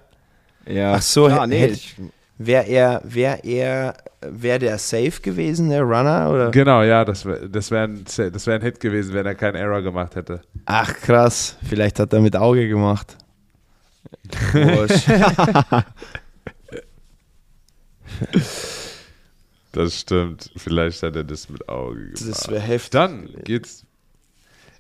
Ja. 0.66 0.94
Ach 0.96 1.02
so, 1.02 1.30
hä- 1.30 1.48
nee, 1.48 1.60
hätte- 1.60 1.74
ich, 1.74 1.96
Wäre 2.40 2.66
er, 2.68 3.02
wäre 3.04 3.40
er, 3.44 3.96
wäre 4.22 4.60
der 4.60 4.78
safe 4.78 5.22
gewesen, 5.24 5.70
der 5.70 5.82
Runner? 5.82 6.30
Oder? 6.32 6.52
genau, 6.52 6.84
ja, 6.84 7.04
das 7.04 7.26
wäre 7.26 7.50
das 7.50 7.72
wär 7.72 7.82
ein, 7.86 8.04
das 8.06 8.46
wär 8.46 8.54
ein 8.56 8.62
Hit 8.62 8.80
gewesen, 8.80 9.16
wenn 9.16 9.26
er 9.26 9.34
keinen 9.34 9.56
Error 9.56 9.82
gemacht 9.82 10.16
hätte. 10.16 10.42
Ach 10.68 10.94
krass, 10.94 11.58
vielleicht 11.68 12.00
hat 12.00 12.14
er 12.14 12.22
mit 12.22 12.36
Auge 12.36 12.68
gemacht. 12.70 13.18
Das 19.74 20.00
stimmt. 20.00 20.50
Vielleicht 20.56 21.04
hat 21.04 21.16
er 21.16 21.24
das 21.24 21.50
mit 21.50 21.70
Auge 21.70 22.06
gemacht. 22.06 22.28
das 22.28 22.48
wäre 22.50 22.62
heftig. 22.62 22.92
Dann 22.92 23.30
geht's 23.44 23.86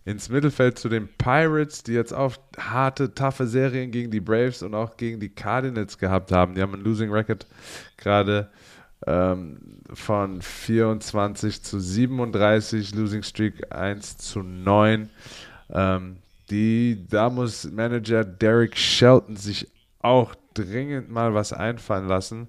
ins 0.06 0.30
Mittelfeld 0.30 0.80
zu 0.80 0.90
den 0.90 1.08
Pirates, 1.18 1.84
die 1.84 1.92
jetzt 1.92 2.14
auch 2.14 2.34
harte, 2.58 3.14
taffe 3.14 3.46
Serien 3.46 3.92
gegen 3.92 4.10
die 4.10 4.22
Braves 4.22 4.64
und 4.64 4.74
auch 4.74 4.98
gegen 4.98 5.20
die 5.20 5.30
Cardinals 5.30 5.98
gehabt 5.98 6.32
haben. 6.32 6.56
Die 6.56 6.62
haben 6.62 6.74
einen 6.74 6.84
Losing 6.84 7.12
Record 7.12 7.46
gerade 7.98 8.50
ähm, 9.06 9.58
von 9.94 10.42
24 10.42 11.62
zu 11.62 11.80
37, 11.80 12.96
Losing 12.96 13.22
Streak 13.22 13.72
1 13.76 14.18
zu 14.18 14.42
9. 14.42 15.10
Ähm, 15.70 16.18
die, 16.50 17.06
da 17.10 17.30
muss 17.30 17.70
Manager 17.70 18.24
Derek 18.24 18.78
Shelton 18.78 19.36
sich 19.36 19.68
auch 20.00 20.34
dringend 20.54 21.12
mal 21.12 21.34
was 21.34 21.54
einfallen 21.54 22.08
lassen, 22.08 22.48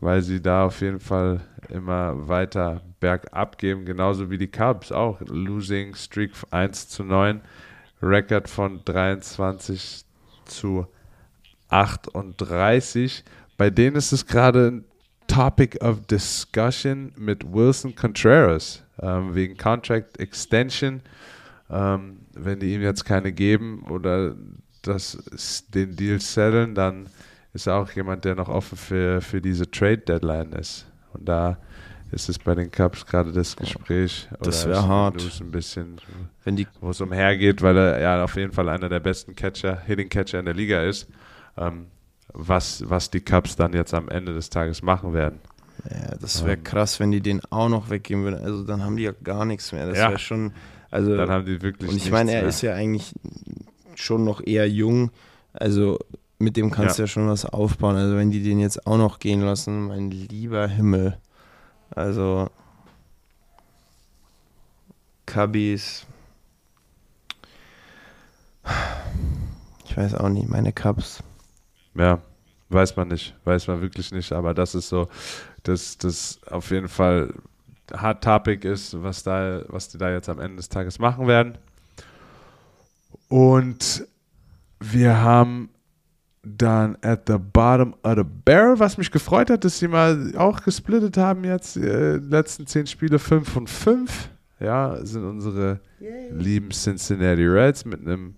weil 0.00 0.22
sie 0.22 0.40
da 0.40 0.66
auf 0.66 0.80
jeden 0.80 1.00
Fall 1.00 1.40
immer 1.68 2.28
weiter 2.28 2.82
bergab 3.00 3.58
gehen, 3.58 3.84
genauso 3.84 4.30
wie 4.30 4.38
die 4.38 4.50
Cubs 4.50 4.92
auch. 4.92 5.20
Losing 5.20 5.94
Streak 5.94 6.32
1 6.50 6.88
zu 6.88 7.04
9, 7.04 7.40
Record 8.02 8.48
von 8.48 8.80
23 8.84 10.04
zu 10.44 10.86
38. 11.68 13.24
Bei 13.56 13.70
denen 13.70 13.96
ist 13.96 14.12
es 14.12 14.26
gerade 14.26 14.68
ein 14.68 14.84
Topic 15.26 15.78
of 15.80 16.06
Discussion 16.06 17.12
mit 17.16 17.44
Wilson 17.52 17.94
Contreras 17.94 18.82
ähm, 19.00 19.34
wegen 19.34 19.56
Contract 19.56 20.18
Extension. 20.18 21.02
Ähm, 21.70 22.22
wenn 22.32 22.58
die 22.58 22.74
ihm 22.74 22.82
jetzt 22.82 23.04
keine 23.04 23.32
geben 23.32 23.84
oder 23.88 24.34
das, 24.82 25.66
den 25.72 25.94
Deal 25.94 26.20
setteln, 26.20 26.74
dann 26.74 27.08
ist 27.52 27.68
auch 27.68 27.90
jemand, 27.92 28.24
der 28.24 28.34
noch 28.34 28.48
offen 28.48 28.76
für, 28.78 29.20
für 29.20 29.40
diese 29.40 29.70
Trade 29.70 29.98
Deadline 29.98 30.52
ist. 30.52 30.86
Und 31.12 31.28
da 31.28 31.58
ist 32.12 32.28
es 32.28 32.38
bei 32.38 32.54
den 32.54 32.70
Cubs 32.70 33.06
gerade 33.06 33.32
das 33.32 33.56
Gespräch. 33.56 34.28
Das 34.40 34.64
oder 34.66 34.72
wär 34.74 34.80
ist 34.80 34.86
hart. 34.88 35.40
Ein 35.40 35.50
bisschen, 35.50 35.96
Wenn 36.44 36.56
die, 36.56 36.66
wo 36.80 36.90
es 36.90 37.00
umhergeht, 37.00 37.62
weil 37.62 37.76
er 37.76 38.00
ja 38.00 38.24
auf 38.24 38.36
jeden 38.36 38.52
Fall 38.52 38.68
einer 38.68 38.88
der 38.88 39.00
besten 39.00 39.34
Catcher, 39.34 39.80
Hitting 39.86 40.08
Catcher 40.08 40.38
in 40.40 40.44
der 40.46 40.54
Liga 40.54 40.82
ist. 40.82 41.08
Ähm, 41.56 41.86
was, 42.32 42.88
was 42.88 43.10
die 43.10 43.20
Cubs 43.20 43.56
dann 43.56 43.72
jetzt 43.72 43.92
am 43.94 44.08
Ende 44.08 44.32
des 44.34 44.50
Tages 44.50 44.82
machen 44.82 45.12
werden. 45.12 45.40
ja, 45.90 46.14
das 46.20 46.44
wäre 46.44 46.56
Ähm. 46.56 46.64
krass, 46.64 47.00
wenn 47.00 47.10
die 47.10 47.20
den 47.20 47.40
auch 47.50 47.68
noch 47.68 47.90
weggeben 47.90 48.22
würden. 48.24 48.40
Also 48.44 48.62
dann 48.62 48.82
haben 48.84 48.96
die 48.96 49.02
ja 49.04 49.12
gar 49.24 49.44
nichts 49.44 49.72
mehr. 49.72 49.86
Das 49.86 49.98
Ja. 49.98 50.10
wäre 50.10 50.18
schon, 50.20 50.52
also 50.92 51.16
Dann 51.16 51.28
haben 51.30 51.44
die 51.46 51.60
wirklich 51.62 51.90
und 51.90 51.96
ich 51.96 52.10
meine, 52.12 52.32
er 52.32 52.40
mehr. 52.42 52.48
ist 52.48 52.62
ja 52.62 52.74
eigentlich 52.74 53.12
schon 53.96 54.22
noch 54.24 54.40
eher 54.44 54.68
jung. 54.68 55.10
Also 55.52 55.98
mit 56.40 56.56
dem 56.56 56.70
kannst 56.70 56.98
du 56.98 57.02
Ja. 57.02 57.04
ja 57.04 57.08
schon 57.08 57.28
was 57.28 57.44
aufbauen. 57.44 57.96
Also 57.96 58.16
wenn 58.16 58.30
die 58.30 58.42
den 58.42 58.58
jetzt 58.58 58.86
auch 58.86 58.96
noch 58.96 59.18
gehen 59.18 59.42
lassen, 59.42 59.86
mein 59.88 60.10
lieber 60.10 60.66
Himmel. 60.66 61.18
Also 61.90 62.48
Cubbies. 65.26 66.06
Ich 69.84 69.96
weiß 69.96 70.14
auch 70.14 70.28
nicht, 70.28 70.48
meine 70.48 70.72
Cubs. 70.72 71.22
Ja, 71.94 72.20
weiß 72.70 72.96
man 72.96 73.08
nicht, 73.08 73.34
weiß 73.44 73.66
man 73.68 73.80
wirklich 73.80 74.12
nicht, 74.12 74.32
aber 74.32 74.54
das 74.54 74.74
ist 74.74 74.88
so, 74.88 75.08
dass 75.64 75.98
das 75.98 76.40
auf 76.48 76.70
jeden 76.70 76.88
Fall 76.88 77.34
hard 77.92 78.22
topic 78.24 78.66
ist, 78.66 79.02
was 79.02 79.22
da, 79.24 79.62
was 79.68 79.88
die 79.88 79.98
da 79.98 80.10
jetzt 80.10 80.28
am 80.28 80.38
Ende 80.40 80.56
des 80.56 80.68
Tages 80.68 80.98
machen 80.98 81.26
werden. 81.26 81.58
Und 83.28 84.06
wir 84.78 85.20
haben 85.20 85.68
dann 86.42 86.96
at 87.02 87.22
the 87.26 87.36
bottom 87.38 87.94
of 88.02 88.16
the 88.16 88.24
barrel, 88.24 88.78
was 88.78 88.96
mich 88.96 89.10
gefreut 89.10 89.50
hat, 89.50 89.64
dass 89.64 89.78
sie 89.78 89.88
mal 89.88 90.32
auch 90.36 90.62
gesplittet 90.62 91.16
haben 91.16 91.44
jetzt, 91.44 91.76
äh, 91.76 92.16
letzten 92.16 92.66
zehn 92.66 92.86
Spiele 92.86 93.18
5 93.18 93.56
und 93.56 93.68
5. 93.68 94.30
Ja, 94.58 94.98
sind 95.04 95.24
unsere 95.24 95.80
lieben 96.30 96.70
Cincinnati 96.70 97.46
Reds 97.46 97.84
mit 97.84 98.00
einem 98.00 98.34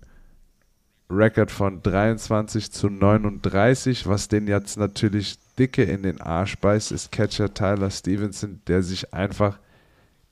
Record 1.09 1.51
von 1.51 1.81
23 1.81 2.71
zu 2.71 2.89
39. 2.89 4.07
Was 4.07 4.27
den 4.27 4.47
jetzt 4.47 4.77
natürlich 4.77 5.37
dicke 5.57 5.83
in 5.83 6.03
den 6.03 6.21
Arsch 6.21 6.57
beißt, 6.57 6.91
ist 6.91 7.11
Catcher 7.11 7.53
Tyler 7.53 7.89
Stevenson, 7.89 8.61
der 8.67 8.83
sich 8.83 9.13
einfach 9.13 9.59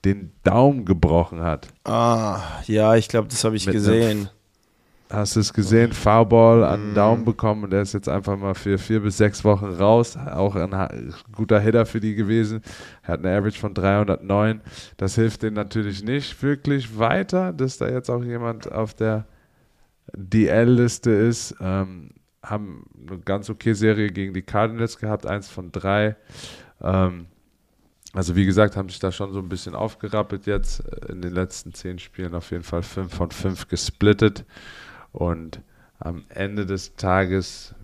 den 0.04 0.32
Daumen 0.44 0.86
gebrochen 0.86 1.42
hat. 1.42 1.68
Ah, 1.84 2.42
ja, 2.66 2.96
ich 2.96 3.08
glaube, 3.08 3.28
das 3.28 3.44
habe 3.44 3.56
ich 3.56 3.66
Mit 3.66 3.74
gesehen. 3.74 4.30
Hast 5.12 5.36
du 5.36 5.42
es 5.42 5.52
gesehen? 5.54 5.92
Foulball 5.92 6.64
an 6.64 6.80
den 6.82 6.90
Mhm. 6.92 6.96
Daumen 6.96 7.26
bekommen 7.26 7.66
und 7.66 7.72
der 7.72 7.82
ist 7.82 7.94
jetzt 7.94 8.08
einfach 8.08 8.38
mal 8.38 8.54
für 8.56 8.78
vier 8.78 9.02
bis 9.02 9.18
sechs 9.18 9.44
Wochen 9.44 9.66
raus. 9.66 10.16
Auch 10.18 10.56
ein 10.56 11.14
guter 11.34 11.60
Hitter 11.60 11.86
für 11.86 12.00
die 12.00 12.16
gewesen. 12.16 12.62
Er 13.04 13.14
hat 13.14 13.20
eine 13.26 13.36
Average 13.36 13.60
von 13.60 13.74
309. 13.74 14.62
Das 14.98 15.16
hilft 15.16 15.44
denen 15.44 15.56
natürlich 15.56 16.04
nicht 16.04 16.42
wirklich 16.42 16.98
weiter, 16.98 17.52
dass 17.52 17.78
da 17.78 17.90
jetzt 17.90 18.10
auch 18.10 18.24
jemand 18.24 18.72
auf 18.72 18.94
der 18.94 19.26
DL-Liste 20.16 21.12
ist. 21.12 21.56
Ähm, 21.60 22.12
haben 22.44 22.86
eine 23.08 23.20
ganz 23.20 23.50
okay 23.50 23.74
Serie 23.74 24.10
gegen 24.12 24.34
die 24.34 24.42
Cardinals 24.42 24.98
gehabt, 24.98 25.26
eins 25.26 25.50
von 25.50 25.72
drei. 25.72 26.16
Ähm, 26.82 27.28
also 28.14 28.36
wie 28.36 28.46
gesagt, 28.46 28.76
haben 28.76 28.90
sich 28.90 29.00
da 29.00 29.12
schon 29.12 29.32
so 29.32 29.40
ein 29.40 29.48
bisschen 29.50 29.76
aufgerappelt 29.76 30.46
jetzt 30.46 30.82
in 31.10 31.22
den 31.22 31.34
letzten 31.34 31.74
zehn 31.74 32.00
Spielen. 32.00 32.36
Auf 32.36 32.52
jeden 32.52 32.64
Fall 32.64 32.84
fünf 32.84 33.14
von 33.16 33.32
fünf 33.32 33.68
gesplittet. 33.68 34.46
Und 35.12 35.62
am 36.00 36.24
Ende 36.30 36.66
des 36.66 36.96
Tages 36.96 37.76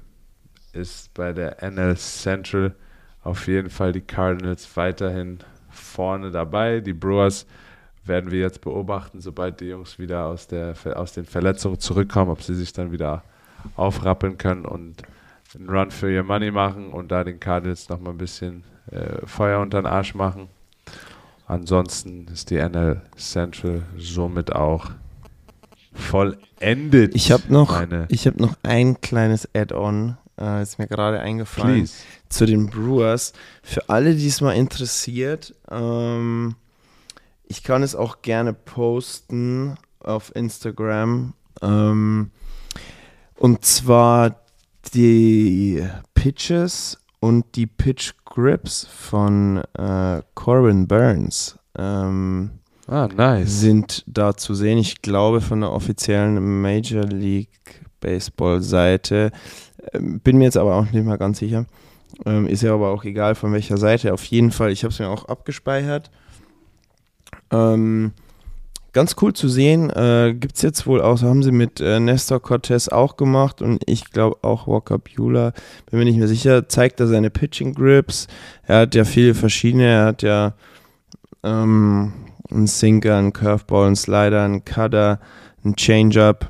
ist 0.73 1.13
bei 1.13 1.33
der 1.33 1.61
NL 1.61 1.97
Central 1.97 2.75
auf 3.23 3.47
jeden 3.47 3.69
Fall 3.69 3.91
die 3.91 4.01
Cardinals 4.01 4.75
weiterhin 4.77 5.39
vorne 5.69 6.31
dabei. 6.31 6.79
Die 6.79 6.93
Brewers 6.93 7.45
werden 8.05 8.31
wir 8.31 8.39
jetzt 8.39 8.61
beobachten, 8.61 9.19
sobald 9.21 9.59
die 9.59 9.65
Jungs 9.65 9.99
wieder 9.99 10.25
aus, 10.25 10.47
der, 10.47 10.75
aus 10.95 11.13
den 11.13 11.25
Verletzungen 11.25 11.79
zurückkommen, 11.79 12.31
ob 12.31 12.41
sie 12.41 12.55
sich 12.55 12.71
dann 12.73 12.91
wieder 12.91 13.23
aufrappeln 13.75 14.37
können 14.37 14.65
und 14.65 15.03
einen 15.55 15.69
Run 15.69 15.91
für 15.91 16.11
ihr 16.11 16.23
Money 16.23 16.51
machen 16.51 16.91
und 16.91 17.09
da 17.11 17.23
den 17.23 17.39
Cardinals 17.39 17.89
nochmal 17.89 18.13
ein 18.13 18.17
bisschen 18.17 18.63
äh, 18.91 19.25
Feuer 19.25 19.59
unter 19.59 19.81
den 19.81 19.87
Arsch 19.87 20.15
machen. 20.15 20.47
Ansonsten 21.47 22.27
ist 22.27 22.49
die 22.49 22.57
NL 22.57 23.01
Central 23.15 23.83
somit 23.97 24.53
auch 24.53 24.91
vollendet. 25.97 27.15
Ich 27.15 27.31
habe 27.31 27.43
noch, 27.49 27.83
ich 28.09 28.27
hab 28.27 28.39
noch 28.39 28.55
ein 28.63 29.01
kleines 29.01 29.49
Add-on, 29.53 30.17
äh, 30.39 30.61
ist 30.61 30.79
mir 30.79 30.87
gerade 30.87 31.19
eingefallen, 31.19 31.79
Please. 31.79 31.93
zu 32.29 32.45
den 32.45 32.67
Brewers. 32.67 33.33
Für 33.63 33.89
alle, 33.89 34.15
die 34.15 34.27
es 34.27 34.41
mal 34.41 34.53
interessiert, 34.53 35.55
ähm, 35.69 36.55
ich 37.45 37.63
kann 37.63 37.83
es 37.83 37.95
auch 37.95 38.21
gerne 38.21 38.53
posten 38.53 39.77
auf 39.99 40.35
Instagram. 40.35 41.33
Ähm, 41.61 42.31
und 43.35 43.65
zwar 43.65 44.41
die 44.93 45.83
Pitches 46.13 46.97
und 47.19 47.55
die 47.55 47.67
Pitch 47.67 48.13
Grips 48.25 48.85
von 48.85 49.63
äh, 49.77 50.21
Corbin 50.35 50.87
Burns. 50.87 51.57
Ähm, 51.77 52.51
Ah, 52.87 53.09
nice. 53.15 53.59
sind 53.59 54.03
da 54.07 54.35
zu 54.35 54.53
sehen. 54.53 54.77
Ich 54.77 55.01
glaube 55.01 55.41
von 55.41 55.61
der 55.61 55.71
offiziellen 55.71 56.61
Major 56.61 57.03
League 57.03 57.49
Baseball 57.99 58.61
Seite. 58.61 59.31
Ähm, 59.93 60.19
Bin 60.21 60.37
mir 60.37 60.45
jetzt 60.45 60.57
aber 60.57 60.75
auch 60.75 60.89
nicht 60.89 61.05
mal 61.05 61.17
ganz 61.17 61.39
sicher. 61.39 61.65
Ähm, 62.25 62.47
ist 62.47 62.63
ja 62.63 62.73
aber 62.73 62.89
auch 62.89 63.03
egal 63.03 63.35
von 63.35 63.51
welcher 63.51 63.77
Seite. 63.77 64.13
Auf 64.13 64.23
jeden 64.25 64.51
Fall, 64.51 64.71
ich 64.71 64.83
habe 64.83 64.93
es 64.93 64.99
mir 64.99 65.09
auch 65.09 65.25
abgespeichert. 65.25 66.09
Ähm, 67.51 68.13
ganz 68.93 69.15
cool 69.21 69.33
zu 69.33 69.49
sehen. 69.49 69.89
Äh, 69.89 70.33
Gibt 70.39 70.55
es 70.55 70.61
jetzt 70.61 70.87
wohl 70.87 71.01
auch, 71.01 71.21
haben 71.21 71.43
sie 71.43 71.51
mit 71.51 71.81
äh, 71.81 71.99
Nestor 71.99 72.41
Cortez 72.41 72.87
auch 72.87 73.17
gemacht 73.17 73.61
und 73.61 73.83
ich 73.85 74.11
glaube 74.11 74.37
auch 74.43 74.67
Walker 74.67 74.97
Bueller. 74.97 75.53
Bin 75.89 75.99
mir 75.99 76.05
nicht 76.05 76.17
mehr 76.17 76.27
sicher. 76.27 76.69
Zeigt 76.69 76.99
er 76.99 77.07
seine 77.07 77.29
Pitching 77.29 77.73
Grips. 77.73 78.27
Er 78.63 78.79
hat 78.79 78.95
ja 78.95 79.03
viele 79.03 79.35
verschiedene. 79.35 79.85
Er 79.85 80.05
hat 80.05 80.21
ja 80.23 80.53
ähm, 81.43 82.13
einen 82.51 82.67
Sinker, 82.67 83.17
einen 83.17 83.33
Curveball, 83.33 83.87
einen 83.87 83.95
Slider, 83.95 84.43
einen 84.43 84.65
Cutter, 84.65 85.19
einen 85.63 85.75
Changeup. 85.75 86.47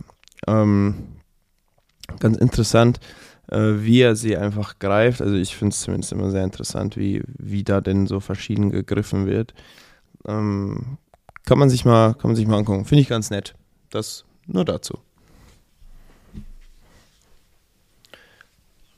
Ähm, 0.48 1.18
ganz 2.20 2.38
interessant, 2.38 3.00
äh, 3.52 3.74
wie 3.78 4.02
er 4.02 4.16
sie 4.16 4.38
einfach 4.38 4.80
greift. 4.80 5.22
Also 5.22 5.36
ich 5.36 5.56
finde 5.56 5.74
es 5.74 5.82
zumindest 5.82 6.12
immer 6.12 6.32
sehr 6.32 6.44
interessant, 6.44 6.98
wie, 6.98 7.24
wie 7.28 7.64
da 7.64 7.82
denn 7.82 8.08
so 8.08 8.20
verschieden 8.20 8.70
gegriffen 8.70 9.26
wird. 9.26 9.54
Ähm, 10.28 10.98
kann 11.46 11.60
man 11.60 11.70
sich 11.70 11.86
mal, 11.86 12.14
kann 12.14 12.30
man 12.30 12.36
sich 12.36 12.48
mal 12.48 12.58
angucken. 12.58 12.86
Finde 12.86 13.02
ich 13.02 13.10
ganz 13.10 13.30
nett. 13.30 13.56
Das 13.90 14.26
nur 14.46 14.66
dazu. 14.66 15.00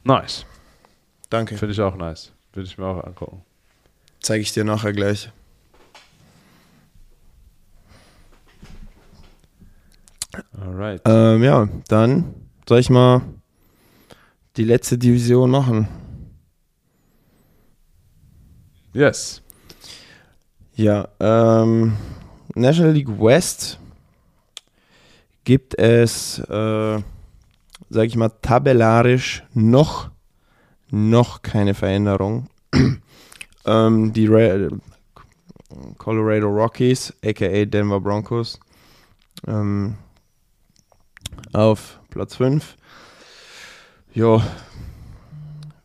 Nice. 0.03 0.45
Danke. 1.29 1.57
Finde 1.57 1.73
ich 1.73 1.81
auch 1.81 1.95
nice. 1.95 2.31
Würde 2.53 2.67
ich 2.67 2.77
mir 2.77 2.85
auch 2.85 3.03
angucken. 3.03 3.43
Zeige 4.21 4.41
ich 4.41 4.51
dir 4.51 4.63
nachher 4.63 4.93
gleich. 4.93 5.31
Alright. 10.57 11.01
Ähm, 11.05 11.43
ja, 11.43 11.67
dann 11.87 12.35
soll 12.67 12.79
ich 12.79 12.89
mal 12.89 13.21
die 14.57 14.63
letzte 14.63 14.97
Division 14.97 15.49
machen. 15.49 15.87
Yes. 18.93 19.41
Ja, 20.73 21.07
ähm, 21.19 21.97
National 22.55 22.93
League 22.93 23.19
West 23.19 23.79
gibt 25.43 25.77
es, 25.77 26.39
äh, 26.39 26.99
sag 27.89 28.05
ich 28.05 28.15
mal, 28.15 28.29
tabellarisch 28.41 29.43
noch, 29.53 30.09
noch 30.89 31.41
keine 31.41 31.73
Veränderung. 31.73 32.49
ähm, 33.65 34.13
die 34.13 34.27
Ra 34.27 34.69
Colorado 35.97 36.47
Rockies, 36.47 37.13
aka 37.23 37.65
Denver 37.65 37.99
Broncos, 37.99 38.59
ähm, 39.47 39.95
auf 41.53 41.99
Platz 42.09 42.35
5. 42.35 42.75
Ja, 44.13 44.43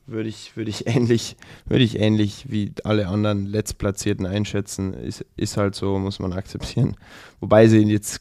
würde 0.07 0.29
ich, 0.29 0.57
würde 0.57 0.71
ich 0.71 0.87
ähnlich, 0.95 1.37
würde 1.67 1.85
ich 1.85 1.99
ähnlich 1.99 2.51
wie 2.51 2.73
alle 2.85 3.09
anderen 3.09 3.47
Letztplatzierten 3.47 4.27
einschätzen. 4.27 4.95
Ist, 4.95 5.25
ist 5.37 5.57
halt 5.57 5.75
so, 5.75 5.99
muss 5.99 6.19
man 6.19 6.33
akzeptieren. 6.33 6.97
Wobei 7.41 7.69
sie 7.69 7.79
jetzt, 7.79 8.21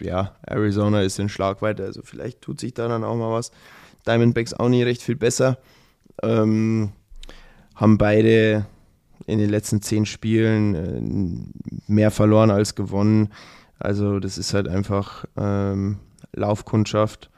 ja, 0.00 0.36
Arizona 0.42 1.02
ist 1.02 1.18
in 1.18 1.28
Schlagweite, 1.28 1.84
also 1.84 2.02
vielleicht 2.02 2.42
tut 2.42 2.60
sich 2.60 2.74
da 2.74 2.88
dann 2.88 3.04
auch 3.04 3.16
mal 3.16 3.32
was. 3.32 3.50
Diamondbacks 4.06 4.54
auch 4.54 4.68
nicht 4.68 4.84
recht 4.84 5.02
viel 5.02 5.16
besser. 5.16 5.58
Ähm, 6.22 6.92
haben 7.74 7.98
beide 7.98 8.66
in 9.26 9.38
den 9.38 9.50
letzten 9.50 9.82
zehn 9.82 10.06
Spielen 10.06 10.74
äh, 10.74 11.92
mehr 11.92 12.10
verloren 12.10 12.50
als 12.50 12.74
gewonnen. 12.74 13.32
Also 13.78 14.20
das 14.20 14.38
ist 14.38 14.54
halt 14.54 14.68
einfach 14.68 15.24
ähm, 15.36 15.98
Laufkundschaft, 16.36 17.30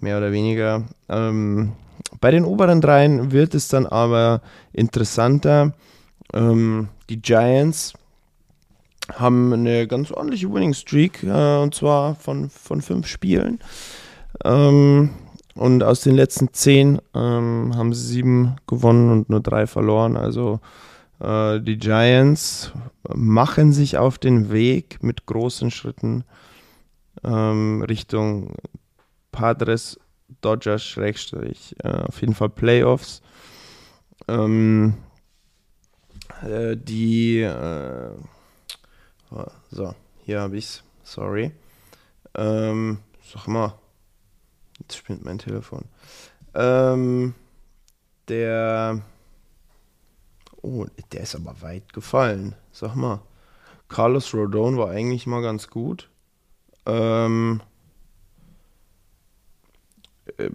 mehr 0.00 0.18
oder 0.18 0.32
weniger. 0.32 0.84
Ähm, 1.08 1.72
bei 2.20 2.30
den 2.30 2.44
oberen 2.44 2.80
dreien 2.80 3.32
wird 3.32 3.54
es 3.54 3.68
dann 3.68 3.86
aber 3.86 4.40
interessanter. 4.72 5.74
Ähm, 6.32 6.88
die 7.10 7.20
Giants 7.20 7.94
haben 9.14 9.52
eine 9.52 9.86
ganz 9.86 10.10
ordentliche 10.10 10.52
Winning 10.52 10.74
Streak 10.74 11.22
äh, 11.22 11.58
und 11.58 11.74
zwar 11.74 12.14
von, 12.14 12.50
von 12.50 12.82
fünf 12.82 13.06
Spielen. 13.06 13.58
Ähm, 14.44 15.10
und 15.54 15.82
aus 15.82 16.02
den 16.02 16.14
letzten 16.14 16.52
zehn 16.52 17.00
ähm, 17.14 17.72
haben 17.74 17.92
sie 17.92 18.06
sieben 18.06 18.56
gewonnen 18.66 19.10
und 19.10 19.28
nur 19.28 19.40
drei 19.40 19.66
verloren. 19.66 20.16
Also 20.16 20.60
äh, 21.20 21.60
die 21.60 21.78
Giants 21.78 22.72
machen 23.12 23.72
sich 23.72 23.98
auf 23.98 24.18
den 24.18 24.52
Weg 24.52 25.02
mit 25.02 25.26
großen 25.26 25.70
Schritten 25.70 26.24
ähm, 27.24 27.82
Richtung 27.82 28.54
Padres, 29.32 29.98
Dodgers, 30.40 30.84
Schrägstrich, 30.84 31.74
äh, 31.82 32.02
auf 32.02 32.20
jeden 32.20 32.34
Fall 32.34 32.50
Playoffs. 32.50 33.22
Ähm, 34.26 34.94
äh, 36.42 36.76
die, 36.76 37.40
äh, 37.40 38.10
oh, 39.30 39.44
so, 39.70 39.94
hier 40.24 40.40
habe 40.40 40.56
ich's, 40.56 40.82
sorry. 41.02 41.52
Ähm, 42.34 42.98
sag 43.32 43.46
mal, 43.48 43.74
jetzt 44.80 44.96
spinnt 44.96 45.24
mein 45.24 45.38
Telefon. 45.38 45.84
Ähm, 46.54 47.34
der, 48.28 49.00
oh, 50.62 50.86
der 51.12 51.20
ist 51.20 51.34
aber 51.34 51.60
weit 51.62 51.92
gefallen, 51.92 52.54
sag 52.72 52.94
mal. 52.94 53.22
Carlos 53.88 54.34
Rodon 54.34 54.76
war 54.76 54.90
eigentlich 54.90 55.26
mal 55.26 55.40
ganz 55.40 55.68
gut. 55.68 56.10
Ähm, 56.88 57.60
äh, 60.38 60.50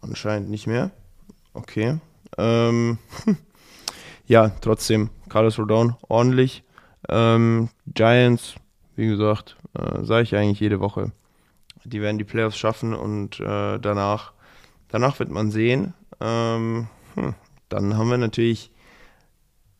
anscheinend 0.00 0.50
nicht 0.50 0.66
mehr. 0.66 0.90
Okay. 1.54 1.98
Ähm, 2.36 2.98
ja, 4.26 4.50
trotzdem, 4.60 5.10
Carlos 5.28 5.58
Rodon 5.58 5.96
ordentlich. 6.08 6.64
Ähm, 7.08 7.68
Giants, 7.86 8.56
wie 8.96 9.06
gesagt, 9.06 9.56
äh, 9.78 10.04
sage 10.04 10.22
ich 10.22 10.36
eigentlich 10.36 10.60
jede 10.60 10.80
Woche. 10.80 11.12
die 11.84 12.00
werden 12.00 12.18
die 12.18 12.24
Playoffs 12.24 12.56
schaffen 12.56 12.94
und 12.94 13.40
äh, 13.40 13.78
danach, 13.78 14.32
danach 14.88 15.18
wird 15.18 15.30
man 15.30 15.50
sehen. 15.50 15.94
Ähm, 16.20 16.88
hm, 17.14 17.34
dann 17.68 17.96
haben 17.96 18.10
wir 18.10 18.18
natürlich 18.18 18.70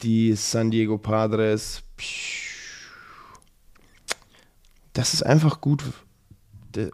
die 0.03 0.35
San 0.35 0.71
Diego 0.71 0.99
Padres. 0.99 1.85
Das 4.93 5.15
ist 5.15 5.23
einfach 5.23 5.61
gut. 5.61 5.85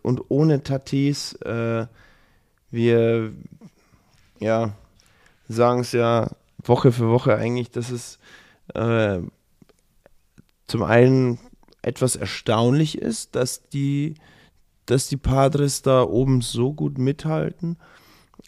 Und 0.03 0.23
ohne 0.29 0.63
Tatis, 0.63 1.35
äh, 1.43 1.87
wir 2.71 3.33
ja, 4.41 4.75
sagen 5.49 5.81
es 5.81 5.93
ja 5.93 6.31
Woche 6.63 6.93
für 6.93 7.09
Woche 7.09 7.37
eigentlich, 7.37 7.71
dass 7.71 7.91
es 7.91 8.19
äh, 8.75 9.21
zum 10.67 10.83
einen 10.83 11.39
etwas 11.83 12.17
erstaunlich 12.17 12.99
ist, 12.99 13.35
dass 13.35 13.69
die, 13.69 14.15
dass 14.87 15.09
die 15.09 15.17
Padres 15.17 15.83
da 15.83 16.03
oben 16.03 16.41
so 16.41 16.73
gut 16.73 16.99
mithalten. 16.99 17.77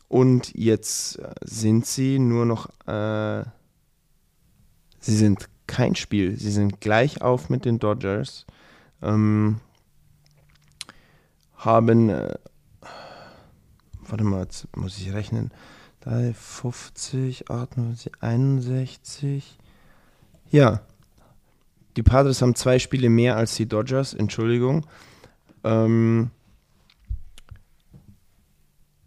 Und 0.09 0.53
jetzt 0.55 1.21
sind 1.45 1.87
sie 1.87 2.19
nur 2.19 2.45
noch, 2.45 2.69
äh, 2.87 3.45
sie 4.99 5.17
sind 5.17 5.49
kein 5.67 5.95
Spiel, 5.95 6.37
sie 6.37 6.51
sind 6.51 6.81
gleich 6.81 7.23
auf 7.23 7.49
mit 7.49 7.65
den 7.65 7.79
Dodgers. 7.79 8.45
Ähm, 9.03 9.61
haben, 11.57 12.09
äh, 12.09 12.35
warte 14.03 14.25
mal, 14.25 14.43
jetzt 14.43 14.75
muss 14.77 14.99
ich 14.99 15.13
rechnen, 15.13 15.51
3, 16.01 16.33
50, 16.33 17.51
58, 17.51 18.13
61. 18.21 19.59
Ja, 20.51 20.81
die 21.97 22.03
Padres 22.03 22.41
haben 22.41 22.55
zwei 22.55 22.79
Spiele 22.79 23.11
mehr 23.11 23.37
als 23.37 23.55
die 23.57 23.67
Dodgers, 23.67 24.15
Entschuldigung. 24.15 24.87
Ähm, 25.65 26.31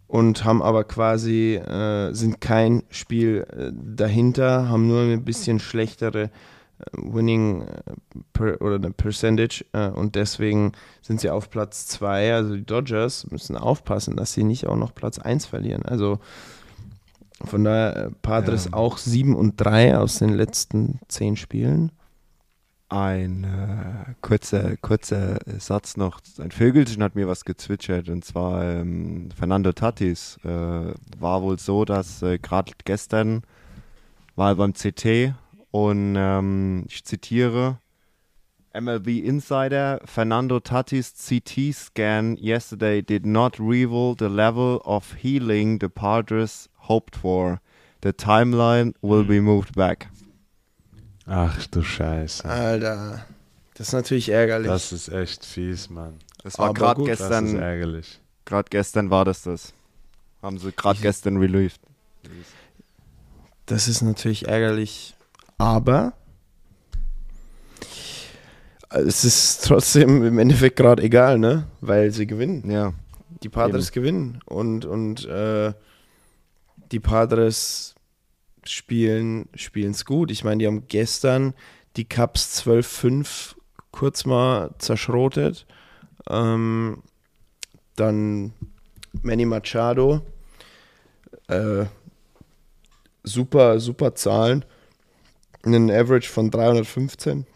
und 0.06 0.44
haben 0.44 0.62
aber 0.62 0.84
quasi, 0.84 1.56
äh, 1.56 2.12
sind 2.12 2.40
kein 2.40 2.84
Spiel 2.90 3.46
äh, 3.50 3.72
dahinter, 3.74 4.68
haben 4.68 4.86
nur 4.86 5.00
ein 5.00 5.24
bisschen 5.24 5.58
schlechtere 5.58 6.30
Winning 6.92 7.62
äh, 7.62 7.82
per, 8.32 8.60
oder 8.60 8.76
eine 8.76 8.90
Percentage 8.90 9.64
äh, 9.72 9.88
und 9.88 10.14
deswegen 10.14 10.72
sind 11.02 11.20
sie 11.20 11.30
auf 11.30 11.50
Platz 11.50 11.86
2. 11.86 12.34
Also 12.34 12.56
die 12.56 12.66
Dodgers 12.66 13.30
müssen 13.30 13.56
aufpassen, 13.56 14.16
dass 14.16 14.32
sie 14.32 14.44
nicht 14.44 14.66
auch 14.66 14.76
noch 14.76 14.94
Platz 14.94 15.18
1 15.18 15.46
verlieren. 15.46 15.84
Also 15.84 16.18
von 17.42 17.64
daher 17.64 17.96
äh, 17.96 18.10
Padres 18.22 18.66
ja. 18.66 18.74
auch 18.74 18.98
7 18.98 19.34
und 19.34 19.56
3 19.56 19.98
aus 19.98 20.18
den 20.18 20.30
letzten 20.30 21.00
10 21.08 21.36
Spielen. 21.36 21.92
Ein 22.88 23.44
äh, 23.44 24.14
kurzer, 24.20 24.76
kurzer 24.76 25.38
Satz 25.58 25.96
noch. 25.96 26.20
Ein 26.38 26.50
Vögelchen 26.50 27.02
hat 27.02 27.14
mir 27.14 27.26
was 27.26 27.44
gezwitschert 27.44 28.08
und 28.08 28.24
zwar 28.24 28.62
ähm, 28.62 29.30
Fernando 29.36 29.72
Tatis. 29.72 30.38
Äh, 30.44 30.48
war 31.18 31.42
wohl 31.42 31.58
so, 31.58 31.84
dass 31.84 32.22
äh, 32.22 32.38
gerade 32.38 32.72
gestern 32.84 33.42
war 34.36 34.50
er 34.50 34.56
beim 34.56 34.74
CT 34.74 35.34
und 35.74 36.14
ähm, 36.16 36.84
ich 36.88 37.04
zitiere 37.04 37.80
MLB 38.80 39.08
Insider 39.24 40.00
Fernando 40.04 40.60
Tatis 40.60 41.12
CT 41.14 41.74
scan 41.74 42.36
yesterday 42.36 43.02
did 43.02 43.26
not 43.26 43.58
reveal 43.58 44.14
the 44.16 44.28
level 44.28 44.80
of 44.84 45.16
healing 45.20 45.80
the 45.80 45.88
Padres 45.88 46.68
hoped 46.88 47.16
for. 47.16 47.60
The 48.04 48.12
timeline 48.12 48.94
will 49.02 49.24
be 49.24 49.40
moved 49.40 49.74
back. 49.74 50.08
Ach 51.26 51.66
du 51.66 51.82
Scheiße. 51.82 52.44
Alter, 52.44 53.26
das 53.74 53.88
ist 53.88 53.94
natürlich 53.94 54.28
ärgerlich. 54.28 54.68
Das 54.68 54.92
ist 54.92 55.08
echt 55.08 55.44
fies, 55.44 55.90
Mann. 55.90 56.20
Das 56.44 56.56
war 56.56 56.72
gerade 56.72 57.02
gestern. 57.02 57.46
Das 57.46 57.54
ist 57.54 57.60
ärgerlich. 57.60 58.20
Gerade 58.44 58.68
gestern 58.70 59.10
war 59.10 59.24
das 59.24 59.42
das. 59.42 59.72
Haben 60.40 60.58
sie 60.58 60.70
gerade 60.70 61.00
gestern 61.00 61.38
relieved. 61.38 61.80
Das 63.66 63.88
ist 63.88 64.02
natürlich 64.02 64.46
ärgerlich, 64.46 65.16
aber 65.64 66.12
es 68.90 69.24
ist 69.24 69.64
trotzdem 69.64 70.22
im 70.22 70.38
Endeffekt 70.38 70.76
gerade 70.76 71.02
egal, 71.02 71.38
ne? 71.38 71.66
Weil 71.80 72.10
sie 72.10 72.26
gewinnen. 72.26 72.70
Ja. 72.70 72.92
Die 73.42 73.48
Padres 73.48 73.88
Eben. 73.88 73.94
gewinnen 73.94 74.40
und 74.44 74.84
und 74.84 75.24
äh, 75.24 75.72
die 76.92 77.00
Padres 77.00 77.94
spielen 78.64 79.48
es 79.54 80.04
gut. 80.04 80.30
Ich 80.30 80.44
meine, 80.44 80.58
die 80.58 80.66
haben 80.66 80.86
gestern 80.86 81.54
die 81.96 82.04
Cups 82.04 82.62
12-5 82.62 83.54
kurz 83.90 84.26
mal 84.26 84.70
zerschrotet. 84.78 85.66
Ähm, 86.28 87.02
dann 87.96 88.52
Manny 89.22 89.46
Machado. 89.46 90.20
Äh, 91.48 91.86
super, 93.22 93.80
super 93.80 94.14
Zahlen. 94.14 94.64
Einen 95.64 95.90
Average 95.90 96.28
von 96.28 96.50
315. 96.50 97.46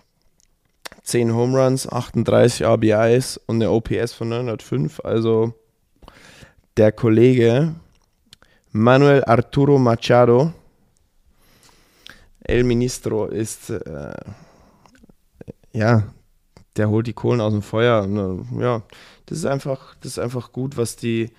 10 1.03 1.35
Home 1.35 1.59
Runs, 1.59 1.87
38 1.87 2.67
RBIs 2.67 3.39
und 3.47 3.57
eine 3.57 3.71
OPS 3.71 4.13
von 4.13 4.29
905. 4.31 5.01
Also 5.05 5.55
der 6.77 6.93
Kollege 6.93 7.75
Manuel 8.73 9.25
Arturo 9.25 9.79
Machado 9.79 10.53
El 12.41 12.65
Ministro 12.65 13.27
ist, 13.27 13.71
äh, 13.71 14.15
ja, 15.73 16.05
der 16.77 16.89
holt 16.89 17.07
die 17.07 17.13
Kohlen 17.13 17.41
aus 17.43 17.53
dem 17.53 17.63
Feuer. 17.63 18.03
Und, 18.05 18.17
äh, 18.59 18.63
ja, 18.63 18.83
das 19.27 19.39
ist 19.39 19.45
einfach, 19.45 19.97
das 20.01 20.13
ist 20.13 20.19
einfach 20.19 20.53
gut, 20.53 20.77
was 20.79 20.97
die, 20.97 21.31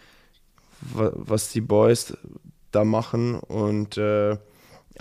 was 0.81 1.49
die 1.49 1.61
Boys 1.61 2.13
da 2.71 2.83
machen 2.83 3.39
und 3.39 3.97
äh, 3.97 4.37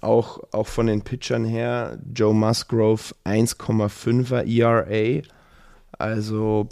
auch, 0.03 0.41
auch 0.53 0.67
von 0.67 0.87
den 0.87 1.03
Pitchern 1.03 1.45
her, 1.45 1.99
Joe 2.15 2.35
Musgrove 2.35 3.15
1,5er 3.25 4.47
ERA, 4.47 5.23
also 5.99 6.69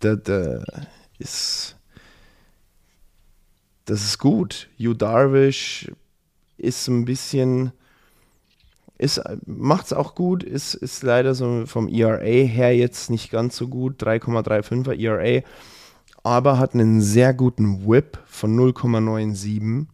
das 0.00 0.64
ist 1.18 1.76
das 3.84 4.04
ist 4.04 4.18
gut. 4.18 4.68
Hugh 4.78 4.94
Darvish 4.94 5.90
ist 6.56 6.88
ein 6.88 7.04
bisschen 7.04 7.72
macht 9.46 9.86
es 9.86 9.92
auch 9.92 10.14
gut, 10.14 10.42
ist, 10.42 10.74
ist 10.74 11.02
leider 11.02 11.34
so 11.34 11.64
vom 11.66 11.88
ERA 11.88 12.20
her 12.20 12.76
jetzt 12.76 13.10
nicht 13.10 13.30
ganz 13.30 13.56
so 13.56 13.68
gut, 13.68 14.02
3,35er 14.02 14.92
ERA, 14.92 15.42
aber 16.22 16.58
hat 16.58 16.74
einen 16.74 17.00
sehr 17.00 17.32
guten 17.32 17.88
Whip 17.88 18.18
von 18.26 18.58
0,97. 18.58 19.86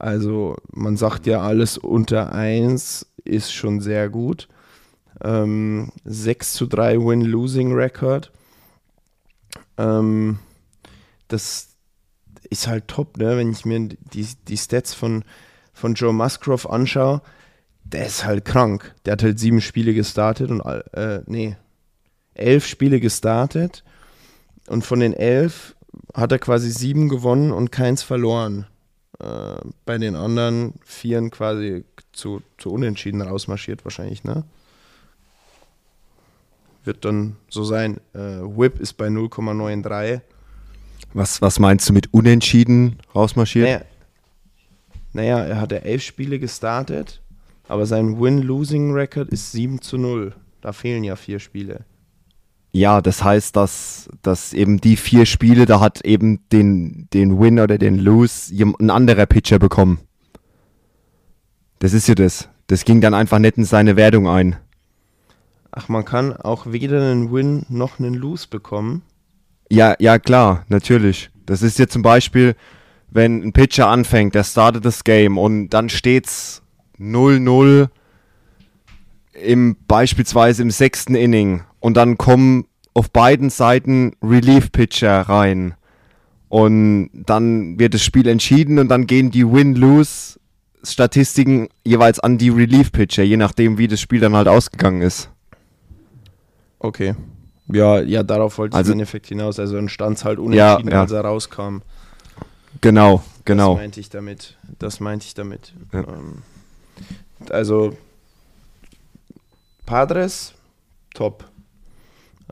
Also 0.00 0.56
man 0.72 0.96
sagt 0.96 1.26
ja, 1.26 1.40
alles 1.40 1.78
unter 1.78 2.32
1 2.32 3.06
ist 3.24 3.52
schon 3.52 3.80
sehr 3.80 4.08
gut. 4.08 4.48
Ähm, 5.22 5.92
6 6.04 6.54
zu 6.54 6.66
3 6.66 6.98
Win-Losing-Record. 6.98 8.32
Ähm, 9.76 10.38
das 11.28 11.68
ist 12.48 12.66
halt 12.66 12.88
top, 12.88 13.18
ne? 13.18 13.36
wenn 13.36 13.52
ich 13.52 13.64
mir 13.64 13.88
die, 13.88 14.26
die 14.48 14.56
Stats 14.56 14.94
von, 14.94 15.24
von 15.72 15.94
Joe 15.94 16.12
Musgrove 16.12 16.68
anschaue 16.68 17.22
der 17.92 18.06
ist 18.06 18.24
halt 18.24 18.44
krank. 18.44 18.94
Der 19.04 19.12
hat 19.12 19.22
halt 19.22 19.38
sieben 19.38 19.60
Spiele 19.60 19.94
gestartet 19.94 20.50
und, 20.50 20.60
äh, 20.60 21.22
nee, 21.26 21.56
elf 22.34 22.66
Spiele 22.66 23.00
gestartet 23.00 23.84
und 24.68 24.84
von 24.84 25.00
den 25.00 25.12
elf 25.12 25.76
hat 26.14 26.32
er 26.32 26.38
quasi 26.38 26.70
sieben 26.70 27.08
gewonnen 27.08 27.52
und 27.52 27.72
keins 27.72 28.02
verloren. 28.02 28.66
Äh, 29.20 29.60
bei 29.84 29.98
den 29.98 30.16
anderen 30.16 30.74
vieren 30.84 31.30
quasi 31.30 31.84
zu, 32.12 32.42
zu 32.58 32.70
unentschieden 32.70 33.22
rausmarschiert 33.22 33.84
wahrscheinlich, 33.84 34.24
ne? 34.24 34.44
Wird 36.84 37.04
dann 37.04 37.36
so 37.48 37.64
sein. 37.64 37.98
Äh, 38.14 38.18
Whip 38.18 38.80
ist 38.80 38.94
bei 38.94 39.08
0,93. 39.08 40.20
Was, 41.12 41.42
was 41.42 41.58
meinst 41.58 41.88
du 41.88 41.92
mit 41.92 42.12
unentschieden 42.12 42.98
rausmarschiert? 43.14 43.66
Naja, 43.66 43.84
naja, 45.12 45.44
er 45.44 45.60
hatte 45.60 45.84
elf 45.84 46.02
Spiele 46.02 46.38
gestartet 46.38 47.20
aber 47.70 47.86
sein 47.86 48.20
Win-Losing-Record 48.20 49.28
ist 49.28 49.52
7 49.52 49.80
zu 49.80 49.96
0. 49.96 50.34
Da 50.60 50.72
fehlen 50.72 51.04
ja 51.04 51.14
vier 51.14 51.38
Spiele. 51.38 51.84
Ja, 52.72 53.00
das 53.00 53.24
heißt, 53.24 53.56
dass, 53.56 54.08
dass 54.22 54.52
eben 54.52 54.80
die 54.80 54.96
vier 54.96 55.26
Spiele, 55.26 55.66
da 55.66 55.80
hat 55.80 56.02
eben 56.02 56.48
den, 56.50 57.08
den 57.12 57.40
Win 57.40 57.58
oder 57.58 57.78
den 57.78 57.98
Lose 57.98 58.54
ein 58.54 58.90
anderer 58.90 59.26
Pitcher 59.26 59.58
bekommen. 59.58 59.98
Das 61.80 61.92
ist 61.92 62.06
ja 62.06 62.14
das. 62.14 62.48
Das 62.68 62.84
ging 62.84 63.00
dann 63.00 63.14
einfach 63.14 63.40
nicht 63.40 63.56
in 63.58 63.64
seine 63.64 63.96
Wertung 63.96 64.28
ein. 64.28 64.56
Ach, 65.72 65.88
man 65.88 66.04
kann 66.04 66.36
auch 66.36 66.66
weder 66.66 67.00
einen 67.00 67.32
Win 67.32 67.66
noch 67.68 67.98
einen 67.98 68.14
Lose 68.14 68.46
bekommen. 68.48 69.02
Ja, 69.68 69.96
ja, 69.98 70.18
klar, 70.18 70.64
natürlich. 70.68 71.30
Das 71.46 71.62
ist 71.62 71.78
ja 71.78 71.88
zum 71.88 72.02
Beispiel, 72.02 72.54
wenn 73.08 73.42
ein 73.42 73.52
Pitcher 73.52 73.88
anfängt, 73.88 74.34
der 74.34 74.44
startet 74.44 74.84
das 74.84 75.02
Game 75.02 75.38
und 75.38 75.70
dann 75.70 75.88
steht's 75.88 76.62
0-0 76.98 77.88
im 79.32 79.76
beispielsweise 79.88 80.62
im 80.62 80.70
sechsten 80.70 81.14
Inning 81.14 81.62
und 81.80 81.96
dann 81.96 82.16
kommen 82.18 82.66
auf 82.94 83.10
beiden 83.10 83.50
Seiten 83.50 84.12
Relief-Pitcher 84.22 85.22
rein. 85.22 85.74
Und 86.48 87.10
dann 87.14 87.78
wird 87.78 87.94
das 87.94 88.02
Spiel 88.02 88.26
entschieden 88.26 88.78
und 88.80 88.88
dann 88.88 89.06
gehen 89.06 89.30
die 89.30 89.46
Win-Lose-Statistiken 89.46 91.68
jeweils 91.84 92.18
an 92.18 92.38
die 92.38 92.48
Relief-Pitcher, 92.48 93.22
je 93.22 93.36
nachdem, 93.36 93.78
wie 93.78 93.86
das 93.88 94.00
Spiel 94.00 94.18
dann 94.20 94.34
halt 94.34 94.48
ausgegangen 94.48 95.02
ist. 95.02 95.30
Okay. 96.80 97.14
Ja, 97.72 98.00
ja, 98.00 98.24
darauf 98.24 98.58
wollte 98.58 98.74
ich 98.74 98.78
Also- 98.78 98.90
im 98.92 98.98
Endeffekt 98.98 99.28
hinaus. 99.28 99.60
Also 99.60 99.76
dann 99.76 99.88
stand 99.88 100.16
es 100.16 100.24
halt 100.24 100.40
unentschieden, 100.40 100.88
Ja, 100.88 100.94
ja. 100.94 101.00
als 101.02 101.12
er 101.12 101.20
rauskam. 101.20 101.82
Genau, 102.80 103.22
genau. 103.44 103.74
Das 103.74 103.80
meinte 103.82 104.00
ich 104.00 104.08
damit. 104.10 104.56
Das 104.78 104.98
meinte 105.00 105.26
ich 105.26 105.34
damit. 105.34 105.72
Ja. 105.92 106.00
Ähm, 106.00 106.42
also 107.50 107.96
Padres, 109.86 110.54
top. 111.14 111.44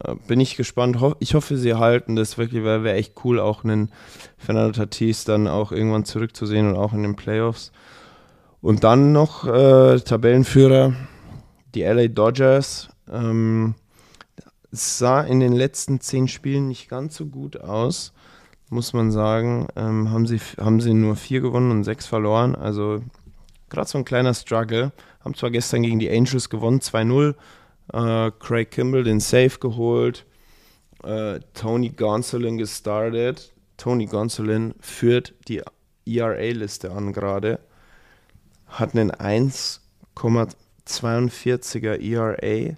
Äh, 0.05 0.15
bin 0.27 0.41
ich 0.41 0.57
gespannt. 0.57 0.99
Ich 1.19 1.35
hoffe, 1.35 1.57
sie 1.57 1.75
halten 1.75 2.17
das 2.17 2.39
wirklich, 2.39 2.65
weil 2.65 2.85
wäre 2.85 2.97
echt 2.97 3.15
cool, 3.25 3.41
auch 3.41 3.65
einen 3.65 3.91
Fernando 4.37 4.73
Tatis 4.73 5.25
dann 5.25 5.49
auch 5.49 5.73
irgendwann 5.73 6.05
zurückzusehen 6.05 6.69
und 6.69 6.77
auch 6.77 6.93
in 6.93 7.03
den 7.03 7.17
Playoffs. 7.17 7.73
Und 8.61 8.85
dann 8.85 9.13
noch 9.13 9.47
äh, 9.47 10.01
Tabellenführer, 10.01 10.95
die 11.75 11.83
LA 11.83 12.09
Dodgers. 12.09 12.89
Ähm, 13.11 13.75
sah 14.71 15.23
in 15.23 15.41
den 15.41 15.53
letzten 15.53 16.01
zehn 16.01 16.29
Spielen 16.29 16.69
nicht 16.69 16.91
ganz 16.91 17.17
so 17.17 17.27
gut 17.27 17.59
aus 17.59 18.13
muss 18.71 18.93
man 18.93 19.11
sagen, 19.11 19.69
ähm, 19.77 20.11
haben, 20.11 20.27
sie, 20.27 20.41
haben 20.59 20.81
sie 20.81 20.95
nur 20.95 21.17
vier 21.17 21.41
gewonnen 21.41 21.71
und 21.71 21.85
sechs 21.85 22.07
verloren. 22.07 22.55
Also 22.55 23.01
gerade 23.71 23.89
so 23.89 23.99
ein 23.99 24.05
kleiner 24.05 24.35
Struggle. 24.35 24.93
Haben 25.21 25.35
zwar 25.35 25.51
gestern 25.51 25.83
gegen 25.83 25.99
die 25.99 26.11
Angels 26.11 26.51
gewonnen, 26.51 26.81
2-0. 26.81 27.35
Äh, 27.93 28.31
Craig 28.39 28.71
Kimball 28.71 29.05
den 29.05 29.21
Save 29.21 29.59
geholt. 29.59 30.25
Äh, 31.05 31.41
Tony 31.55 31.91
Gonsolin 31.91 32.59
gestartet. 32.59 33.53
Tony 33.77 34.07
Gonsolin 34.07 34.75
führt 34.81 35.35
die 35.49 35.63
ERA-Liste 36.07 36.91
an 36.91 37.13
gerade. 37.13 37.61
Hat 38.67 38.95
einen 38.95 39.13
1,42er 39.13 42.01
ERA. 42.01 42.77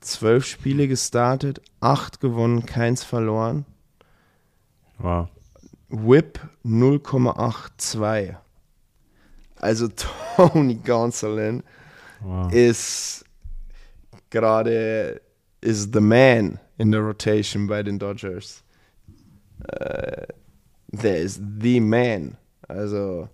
Zwölf 0.00 0.46
Spiele 0.46 0.86
gestartet, 0.86 1.60
acht 1.80 2.20
gewonnen, 2.20 2.66
keins 2.66 3.02
verloren. 3.02 3.64
Wow. 4.98 5.28
Whip 5.88 6.38
0,82. 6.64 8.36
Also 9.56 9.88
Tony 10.36 10.76
Gonsolin 10.76 11.64
wow. 12.20 12.52
ist 12.52 13.25
gerade 14.30 15.20
is 15.60 15.88
the 15.92 16.00
man 16.00 16.58
in 16.78 16.92
der 16.92 17.00
Rotation 17.00 17.66
bei 17.66 17.82
den 17.82 17.98
Dodgers. 17.98 18.62
Äh, 19.68 20.26
der 20.88 21.18
ist 21.18 21.40
the 21.60 21.80
man. 21.80 22.36
Also 22.68 23.28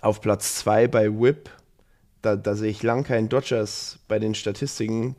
auf 0.00 0.20
Platz 0.20 0.56
2 0.56 0.88
bei 0.88 1.08
Whip, 1.20 1.50
da, 2.22 2.36
da 2.36 2.54
sehe 2.54 2.70
ich 2.70 2.82
lang 2.82 3.04
keinen 3.04 3.28
Dodgers 3.28 3.98
bei 4.08 4.18
den 4.18 4.34
Statistiken. 4.34 5.16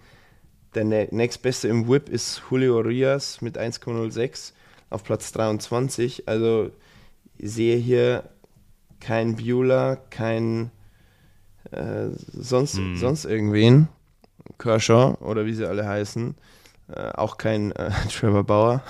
Der 0.75 0.83
nä- 0.85 1.07
nächstbeste 1.11 1.67
im 1.67 1.87
Whip 1.87 2.09
ist 2.09 2.41
Julio 2.49 2.79
Rias 2.79 3.41
mit 3.41 3.57
1,06 3.57 4.53
auf 4.89 5.03
Platz 5.03 5.31
23. 5.31 6.27
Also 6.27 6.71
sehe 7.39 7.77
hier 7.77 8.23
kein 8.99 9.35
Bueller, 9.35 9.97
kein 10.09 10.71
äh, 11.73 12.09
sonst, 12.33 12.77
Hm. 12.77 12.97
sonst 12.97 13.25
irgendwen. 13.25 13.87
Kershaw 14.59 15.15
oder 15.21 15.45
wie 15.45 15.53
sie 15.53 15.65
alle 15.65 15.87
heißen. 15.87 16.35
Äh, 16.95 17.09
auch 17.13 17.37
kein 17.37 17.71
äh, 17.73 17.91
Trevor 18.11 18.43
Bauer. 18.43 18.81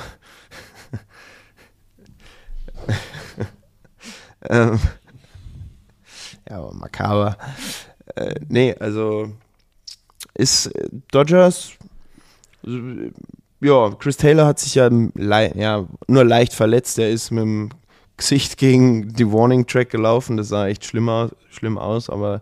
ähm, 4.49 4.79
ja, 6.49 6.57
aber 6.57 6.73
makaber. 6.73 7.37
Äh, 8.15 8.35
nee, 8.49 8.75
also 8.79 9.29
ist 10.33 10.67
äh, 10.67 10.89
Dodgers. 11.11 11.71
äh, 12.65 13.11
Ja, 13.61 13.91
Chris 13.91 14.17
Taylor 14.17 14.45
hat 14.47 14.59
sich 14.59 14.75
ja, 14.75 14.89
ja 14.89 15.87
nur 16.07 16.25
leicht 16.25 16.53
verletzt. 16.53 16.99
Er 16.99 17.09
ist 17.09 17.31
mit 17.31 17.43
dem 17.43 17.69
Gesicht 18.17 18.57
gegen 18.57 19.13
die 19.13 19.31
Warning 19.31 19.65
Track 19.67 19.89
gelaufen. 19.89 20.35
Das 20.37 20.49
sah 20.49 20.67
echt 20.67 20.83
schlimm 20.85 21.07
aus, 21.09 21.31
schlimm 21.49 21.77
aus 21.77 22.09
aber 22.09 22.41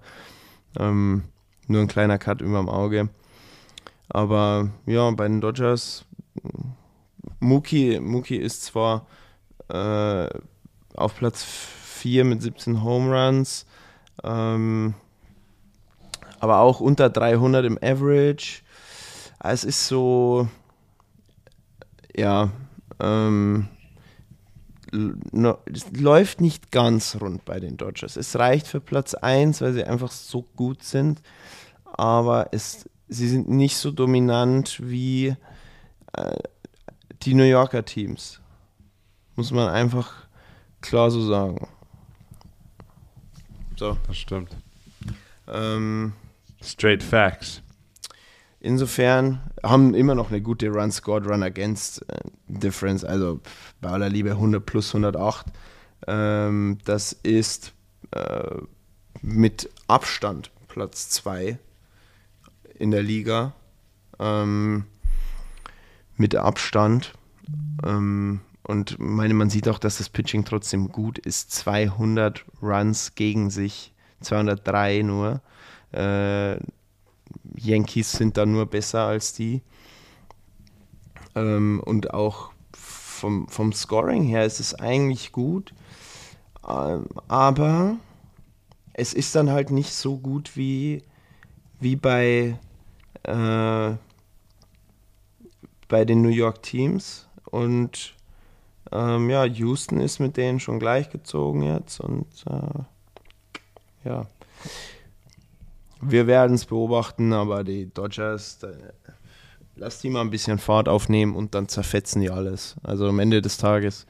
ähm, 0.79 1.23
nur 1.67 1.81
ein 1.81 1.87
kleiner 1.87 2.17
Cut 2.17 2.41
über 2.41 2.59
dem 2.59 2.69
Auge. 2.69 3.09
Aber 4.09 4.69
ja, 4.85 5.09
bei 5.11 5.27
den 5.27 5.41
Dodgers, 5.41 6.05
Mookie, 7.39 7.99
Mookie 7.99 8.37
ist 8.37 8.63
zwar 8.63 9.07
äh, 9.69 10.27
auf 10.95 11.15
Platz 11.15 11.43
4 11.43 12.25
mit 12.25 12.41
17 12.41 12.83
Home 12.83 13.11
Runs, 13.11 13.65
ähm, 14.23 14.93
aber 16.39 16.59
auch 16.59 16.79
unter 16.79 17.09
300 17.09 17.65
im 17.65 17.77
Average. 17.81 18.61
Es 19.39 19.63
ist 19.63 19.87
so, 19.87 20.47
ja, 22.15 22.49
ähm, 22.99 23.67
no, 24.91 25.57
es 25.65 25.91
läuft 25.91 26.41
nicht 26.41 26.71
ganz 26.71 27.17
rund 27.19 27.45
bei 27.45 27.59
den 27.59 27.77
Dodgers. 27.77 28.17
Es 28.17 28.37
reicht 28.37 28.67
für 28.67 28.81
Platz 28.81 29.13
1, 29.13 29.61
weil 29.61 29.73
sie 29.73 29.83
einfach 29.83 30.11
so 30.11 30.43
gut 30.55 30.83
sind, 30.83 31.21
aber 31.85 32.49
es, 32.51 32.89
sie 33.07 33.27
sind 33.27 33.49
nicht 33.49 33.77
so 33.77 33.91
dominant 33.91 34.79
wie 34.83 35.35
äh, 36.13 36.35
die 37.23 37.33
New 37.33 37.43
Yorker 37.43 37.85
Teams. 37.85 38.41
Muss 39.35 39.51
man 39.51 39.69
einfach 39.69 40.27
klar 40.81 41.09
so 41.11 41.25
sagen. 41.25 41.67
So. 43.77 43.97
Das 44.07 44.17
stimmt. 44.17 44.55
Ähm, 45.47 46.13
Straight 46.61 47.01
Facts. 47.01 47.61
Insofern 48.63 49.41
haben 49.63 49.95
immer 49.95 50.13
noch 50.13 50.29
eine 50.29 50.39
gute 50.39 50.69
Run 50.69 50.91
Scored 50.91 51.25
Run 51.25 51.41
Against 51.41 52.07
äh, 52.07 52.19
Difference, 52.47 53.03
also 53.03 53.39
bei 53.81 53.89
aller 53.89 54.07
Liebe 54.07 54.31
100 54.31 54.63
plus 54.63 54.89
108. 54.89 55.47
Ähm, 56.05 56.77
das 56.85 57.11
ist 57.11 57.73
äh, 58.11 58.57
mit 59.23 59.67
Abstand 59.87 60.51
Platz 60.67 61.09
2 61.09 61.57
in 62.77 62.91
der 62.91 63.01
Liga. 63.01 63.53
Ähm, 64.19 64.85
mit 66.17 66.35
Abstand. 66.35 67.13
Ähm, 67.83 68.41
und 68.61 68.99
meine, 68.99 69.33
man 69.33 69.49
sieht 69.49 69.67
auch, 69.67 69.79
dass 69.79 69.97
das 69.97 70.09
Pitching 70.09 70.45
trotzdem 70.45 70.89
gut 70.89 71.17
ist. 71.17 71.51
200 71.51 72.45
Runs 72.61 73.15
gegen 73.15 73.49
sich, 73.49 73.91
203 74.19 75.01
nur. 75.01 75.41
Äh, 75.91 76.57
Yankees 77.55 78.11
sind 78.11 78.37
da 78.37 78.45
nur 78.45 78.65
besser 78.65 79.05
als 79.05 79.33
die. 79.33 79.61
Ähm, 81.35 81.81
und 81.85 82.13
auch 82.13 82.51
vom, 82.73 83.47
vom 83.47 83.73
Scoring 83.73 84.23
her 84.23 84.45
ist 84.45 84.59
es 84.59 84.75
eigentlich 84.75 85.31
gut. 85.31 85.73
Ähm, 86.67 87.05
aber 87.27 87.97
es 88.93 89.13
ist 89.13 89.35
dann 89.35 89.49
halt 89.49 89.71
nicht 89.71 89.93
so 89.93 90.17
gut 90.17 90.55
wie, 90.55 91.03
wie 91.79 91.95
bei, 91.95 92.57
äh, 93.23 93.91
bei 95.87 96.05
den 96.05 96.21
New 96.21 96.29
York 96.29 96.63
Teams. 96.63 97.27
Und 97.45 98.15
ähm, 98.91 99.29
ja, 99.29 99.45
Houston 99.45 99.99
ist 99.99 100.19
mit 100.19 100.37
denen 100.37 100.59
schon 100.59 100.79
gleichgezogen 100.79 101.63
jetzt. 101.63 101.99
Und 101.99 102.27
äh, 102.47 104.09
ja. 104.09 104.25
Wir 106.01 106.27
werden 106.27 106.55
es 106.55 106.65
beobachten, 106.65 107.33
aber 107.33 107.63
die 107.63 107.93
Dodgers, 107.93 108.59
lass 109.75 109.99
die 109.99 110.09
mal 110.09 110.21
ein 110.21 110.29
bisschen 110.31 110.57
Fahrt 110.57 110.89
aufnehmen 110.89 111.35
und 111.35 111.55
dann 111.55 111.67
zerfetzen 111.67 112.21
die 112.21 112.29
alles. 112.29 112.75
Also 112.83 113.07
am 113.07 113.19
Ende 113.19 113.41
des 113.41 113.57
Tages 113.57 114.05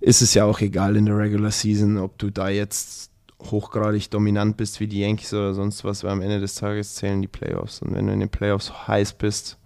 ist 0.00 0.22
es 0.22 0.34
ja 0.34 0.44
auch 0.44 0.60
egal 0.60 0.96
in 0.96 1.06
der 1.06 1.16
Regular 1.16 1.50
Season, 1.50 1.98
ob 1.98 2.18
du 2.18 2.30
da 2.30 2.48
jetzt 2.48 3.10
hochgradig 3.50 4.10
dominant 4.10 4.56
bist 4.56 4.80
wie 4.80 4.86
die 4.86 5.00
Yankees 5.00 5.34
oder 5.34 5.54
sonst 5.54 5.84
was, 5.84 6.04
weil 6.04 6.12
am 6.12 6.22
Ende 6.22 6.40
des 6.40 6.54
Tages 6.54 6.94
zählen 6.94 7.20
die 7.20 7.28
Playoffs. 7.28 7.82
Und 7.82 7.94
wenn 7.94 8.06
du 8.06 8.12
in 8.12 8.20
den 8.20 8.28
Playoffs 8.28 8.86
heiß 8.88 9.14
bist, 9.14 9.58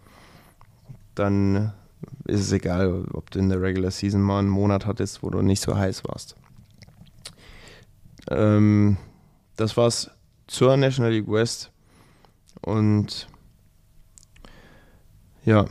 dann 1.14 1.72
ist 2.24 2.40
es 2.40 2.52
egal, 2.52 3.04
ob 3.12 3.30
du 3.30 3.38
in 3.38 3.48
der 3.48 3.60
Regular 3.60 3.90
Season 3.90 4.20
mal 4.20 4.40
einen 4.40 4.48
Monat 4.48 4.86
hattest, 4.86 5.22
wo 5.22 5.30
du 5.30 5.42
nicht 5.42 5.62
so 5.62 5.76
heiß 5.76 6.04
warst. 6.04 6.36
Ähm, 8.30 8.96
das 9.56 9.76
war's 9.76 10.10
zur 10.46 10.76
National 10.76 11.12
League 11.12 11.28
West. 11.28 11.70
Und 12.62 13.28
ja, 15.44 15.66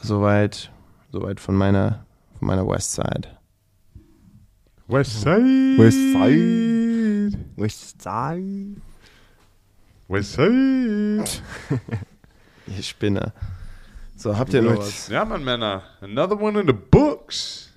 soweit, 0.00 0.70
soweit 1.10 1.40
von 1.40 1.54
meiner, 1.56 2.06
von 2.38 2.48
meiner 2.48 2.66
West 2.66 2.92
Side. 2.92 3.28
West 4.86 5.20
Side. 5.20 5.78
West 5.78 5.98
Side. 6.12 7.38
West 7.56 8.02
Side. 8.02 8.80
We're 10.10 10.24
safe. 10.24 11.40
Ihr 12.66 12.82
Spinner. 12.82 13.32
So, 14.16 14.36
habt 14.36 14.52
ihr 14.52 14.60
noch 14.60 14.78
was? 14.78 15.06
Ja, 15.06 15.24
Mann, 15.24 15.44
Männer. 15.44 15.84
Another 16.00 16.38
one 16.38 16.60
in 16.60 16.66
the 16.66 16.72
books. 16.72 17.72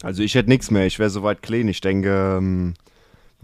Also 0.00 0.22
ich 0.22 0.36
hätte 0.36 0.48
nichts 0.48 0.70
mehr, 0.70 0.86
ich 0.86 1.00
wäre 1.00 1.10
soweit 1.10 1.42
clean. 1.42 1.66
Ich 1.66 1.80
denke, 1.80 2.36
ähm, 2.38 2.74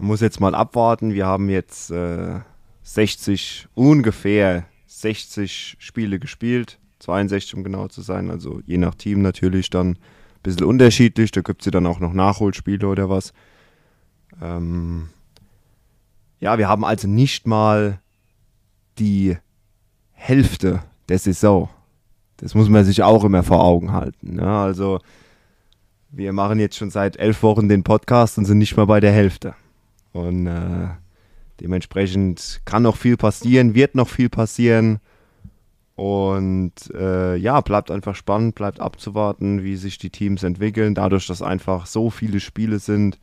muss 0.03 0.21
jetzt 0.21 0.39
mal 0.39 0.55
abwarten. 0.55 1.13
Wir 1.13 1.25
haben 1.25 1.49
jetzt 1.49 1.91
äh, 1.91 2.39
60, 2.83 3.67
ungefähr 3.73 4.65
60 4.87 5.77
Spiele 5.79 6.19
gespielt. 6.19 6.79
62, 6.99 7.55
um 7.55 7.63
genau 7.63 7.87
zu 7.87 8.01
sein. 8.01 8.29
Also 8.29 8.61
je 8.65 8.77
nach 8.77 8.95
Team 8.95 9.21
natürlich 9.21 9.69
dann 9.69 9.91
ein 9.91 9.97
bisschen 10.43 10.65
unterschiedlich. 10.65 11.31
Da 11.31 11.41
gibt 11.41 11.61
es 11.61 11.65
ja 11.65 11.71
dann 11.71 11.87
auch 11.87 11.99
noch 11.99 12.13
Nachholspiele 12.13 12.87
oder 12.87 13.09
was. 13.09 13.33
Ähm, 14.41 15.09
ja, 16.39 16.57
wir 16.57 16.67
haben 16.67 16.85
also 16.85 17.07
nicht 17.07 17.47
mal 17.47 17.99
die 18.99 19.37
Hälfte 20.11 20.83
der 21.09 21.19
Saison. 21.19 21.69
Das 22.37 22.55
muss 22.55 22.69
man 22.69 22.85
sich 22.85 23.03
auch 23.03 23.23
immer 23.23 23.43
vor 23.43 23.63
Augen 23.63 23.91
halten. 23.91 24.35
Ne? 24.35 24.47
Also 24.47 24.99
wir 26.09 26.33
machen 26.33 26.59
jetzt 26.59 26.77
schon 26.77 26.89
seit 26.89 27.17
elf 27.17 27.43
Wochen 27.43 27.69
den 27.69 27.83
Podcast 27.83 28.37
und 28.37 28.45
sind 28.45 28.57
nicht 28.57 28.77
mal 28.77 28.85
bei 28.85 28.99
der 28.99 29.11
Hälfte. 29.11 29.55
Und 30.13 30.47
äh, 30.47 30.89
dementsprechend 31.59 32.61
kann 32.65 32.83
noch 32.83 32.95
viel 32.95 33.17
passieren, 33.17 33.75
wird 33.75 33.95
noch 33.95 34.07
viel 34.07 34.29
passieren. 34.29 34.99
Und 35.95 36.73
äh, 36.93 37.35
ja, 37.35 37.61
bleibt 37.61 37.91
einfach 37.91 38.15
spannend, 38.15 38.55
bleibt 38.55 38.79
abzuwarten, 38.79 39.63
wie 39.63 39.75
sich 39.75 39.97
die 39.97 40.09
Teams 40.09 40.43
entwickeln. 40.43 40.95
Dadurch, 40.95 41.27
dass 41.27 41.41
einfach 41.41 41.85
so 41.85 42.09
viele 42.09 42.39
Spiele 42.39 42.79
sind, 42.79 43.19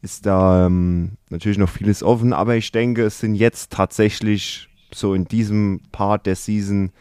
ist 0.00 0.26
da 0.26 0.66
ähm, 0.66 1.12
natürlich 1.30 1.58
noch 1.58 1.68
vieles 1.68 2.02
offen. 2.02 2.32
Aber 2.32 2.56
ich 2.56 2.72
denke, 2.72 3.04
es 3.04 3.20
sind 3.20 3.34
jetzt 3.34 3.72
tatsächlich 3.72 4.68
so 4.94 5.14
in 5.14 5.24
diesem 5.26 5.80
Part 5.92 6.26
der 6.26 6.36
Season 6.36 6.92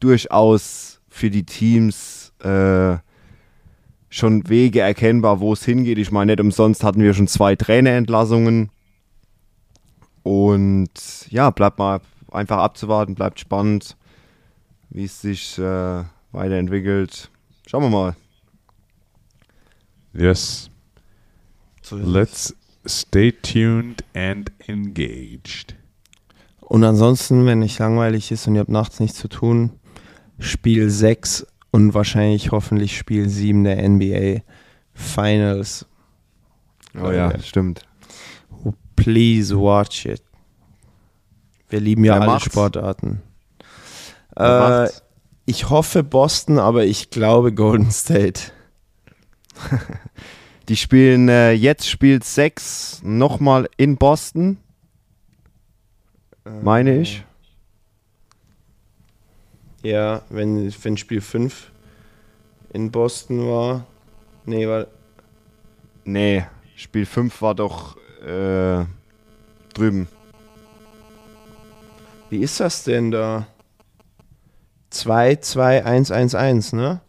durchaus 0.00 1.00
für 1.08 1.30
die 1.30 1.44
Teams 1.44 2.32
äh, 2.42 2.96
schon 4.08 4.48
Wege 4.48 4.80
erkennbar, 4.80 5.40
wo 5.40 5.52
es 5.52 5.64
hingeht. 5.64 5.98
Ich 5.98 6.10
meine, 6.10 6.32
nicht 6.32 6.40
umsonst 6.40 6.84
hatten 6.84 7.02
wir 7.02 7.14
schon 7.14 7.28
zwei 7.28 7.56
Trainerentlassungen. 7.56 8.70
Und 10.22 10.90
ja, 11.28 11.50
bleibt 11.50 11.78
mal 11.78 12.00
einfach 12.32 12.58
abzuwarten, 12.58 13.14
bleibt 13.14 13.40
spannend, 13.40 13.96
wie 14.90 15.04
es 15.04 15.20
sich 15.20 15.58
äh, 15.58 16.04
weiterentwickelt. 16.32 17.30
Schauen 17.66 17.82
wir 17.82 17.90
mal. 17.90 18.16
Yes. 20.12 20.70
Let's 21.90 22.54
stay 22.86 23.32
tuned 23.32 24.02
and 24.14 24.50
engaged. 24.66 25.76
Und 26.60 26.82
ansonsten, 26.82 27.46
wenn 27.46 27.60
nicht 27.60 27.78
langweilig 27.78 28.32
ist 28.32 28.46
und 28.48 28.56
ihr 28.56 28.60
habt 28.60 28.70
nachts 28.70 28.98
nichts 28.98 29.18
zu 29.18 29.28
tun, 29.28 29.70
Spiel 30.38 30.90
6 30.90 31.46
und 31.76 31.92
wahrscheinlich 31.92 32.52
hoffentlich 32.52 32.96
Spiel 32.96 33.28
7 33.28 33.64
der 33.64 33.86
NBA 33.86 34.40
Finals. 34.94 35.84
Oh 36.98 37.10
ja, 37.10 37.38
stimmt. 37.38 37.82
Please 38.96 39.54
watch 39.54 40.06
it. 40.06 40.22
Wir 41.68 41.80
lieben 41.80 42.02
ja 42.02 42.14
Wer 42.14 42.22
alle 42.22 42.30
macht's? 42.30 42.46
Sportarten. 42.46 43.20
Äh, 44.36 44.88
ich 45.44 45.68
hoffe 45.68 46.02
Boston, 46.02 46.58
aber 46.58 46.86
ich 46.86 47.10
glaube 47.10 47.52
Golden 47.52 47.90
State. 47.90 48.52
Die 50.70 50.76
spielen 50.78 51.28
äh, 51.28 51.52
jetzt 51.52 51.90
spielt 51.90 52.24
6 52.24 53.02
nochmal 53.04 53.68
in 53.76 53.98
Boston, 53.98 54.56
meine 56.62 57.00
ich. 57.00 57.22
Ja, 59.86 60.22
wenn, 60.30 60.74
wenn 60.82 60.96
Spiel 60.96 61.20
5 61.20 61.70
in 62.72 62.90
Boston 62.90 63.46
war. 63.48 63.86
Nee, 64.44 64.66
war. 64.66 64.88
Nee, 66.04 66.44
Spiel 66.74 67.06
5 67.06 67.40
war 67.40 67.54
doch 67.54 67.96
äh, 68.26 68.84
drüben. 69.74 70.08
Wie 72.30 72.38
ist 72.40 72.58
das 72.58 72.82
denn 72.82 73.12
da? 73.12 73.46
2, 74.90 75.36
2, 75.36 75.84
1, 75.84 76.10
1, 76.10 76.34
1, 76.34 76.72
ne? 76.72 77.00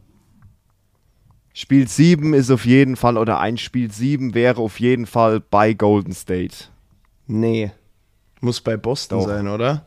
Spiel 1.53 1.87
7 1.87 2.35
ist 2.35 2.51
auf 2.51 2.65
jeden 2.65 2.95
Fall, 2.95 3.17
oder 3.17 3.39
ein 3.39 3.57
Spiel 3.57 3.89
7 3.91 4.35
wäre 4.35 4.61
auf 4.61 4.79
jeden 4.79 5.07
Fall 5.07 5.39
bei 5.39 5.73
Golden 5.73 6.13
State. 6.13 6.65
Nee. 7.25 7.71
Muss 8.39 8.61
bei 8.61 8.77
Boston 8.77 9.19
Doch. 9.19 9.27
sein, 9.27 9.47
oder? 9.47 9.83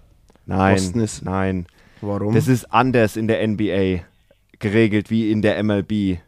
Nein, 0.46 0.74
Boston 0.74 1.00
ist- 1.02 1.22
nein. 1.24 1.66
Warum? 2.00 2.34
Das 2.34 2.48
ist 2.48 2.72
anders 2.72 3.16
in 3.16 3.28
der 3.28 3.46
NBA 3.46 4.04
geregelt 4.58 5.10
wie 5.10 5.30
in 5.30 5.42
der 5.42 5.62
MLB. 5.62 6.18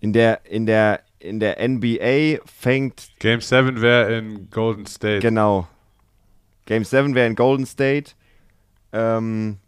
In 0.00 0.12
der, 0.12 0.44
in 0.46 0.66
der, 0.66 1.00
in 1.20 1.38
der 1.38 1.56
NBA 1.66 2.42
fängt 2.44 3.10
Game 3.20 3.40
7 3.40 3.80
wäre 3.80 4.18
in 4.18 4.50
Golden 4.50 4.86
State. 4.86 5.20
Genau. 5.20 5.68
Game 6.66 6.84
7 6.84 7.14
wäre 7.14 7.28
in 7.28 7.36
Golden 7.36 7.66
State. 7.66 8.12
Ähm, 8.92 9.58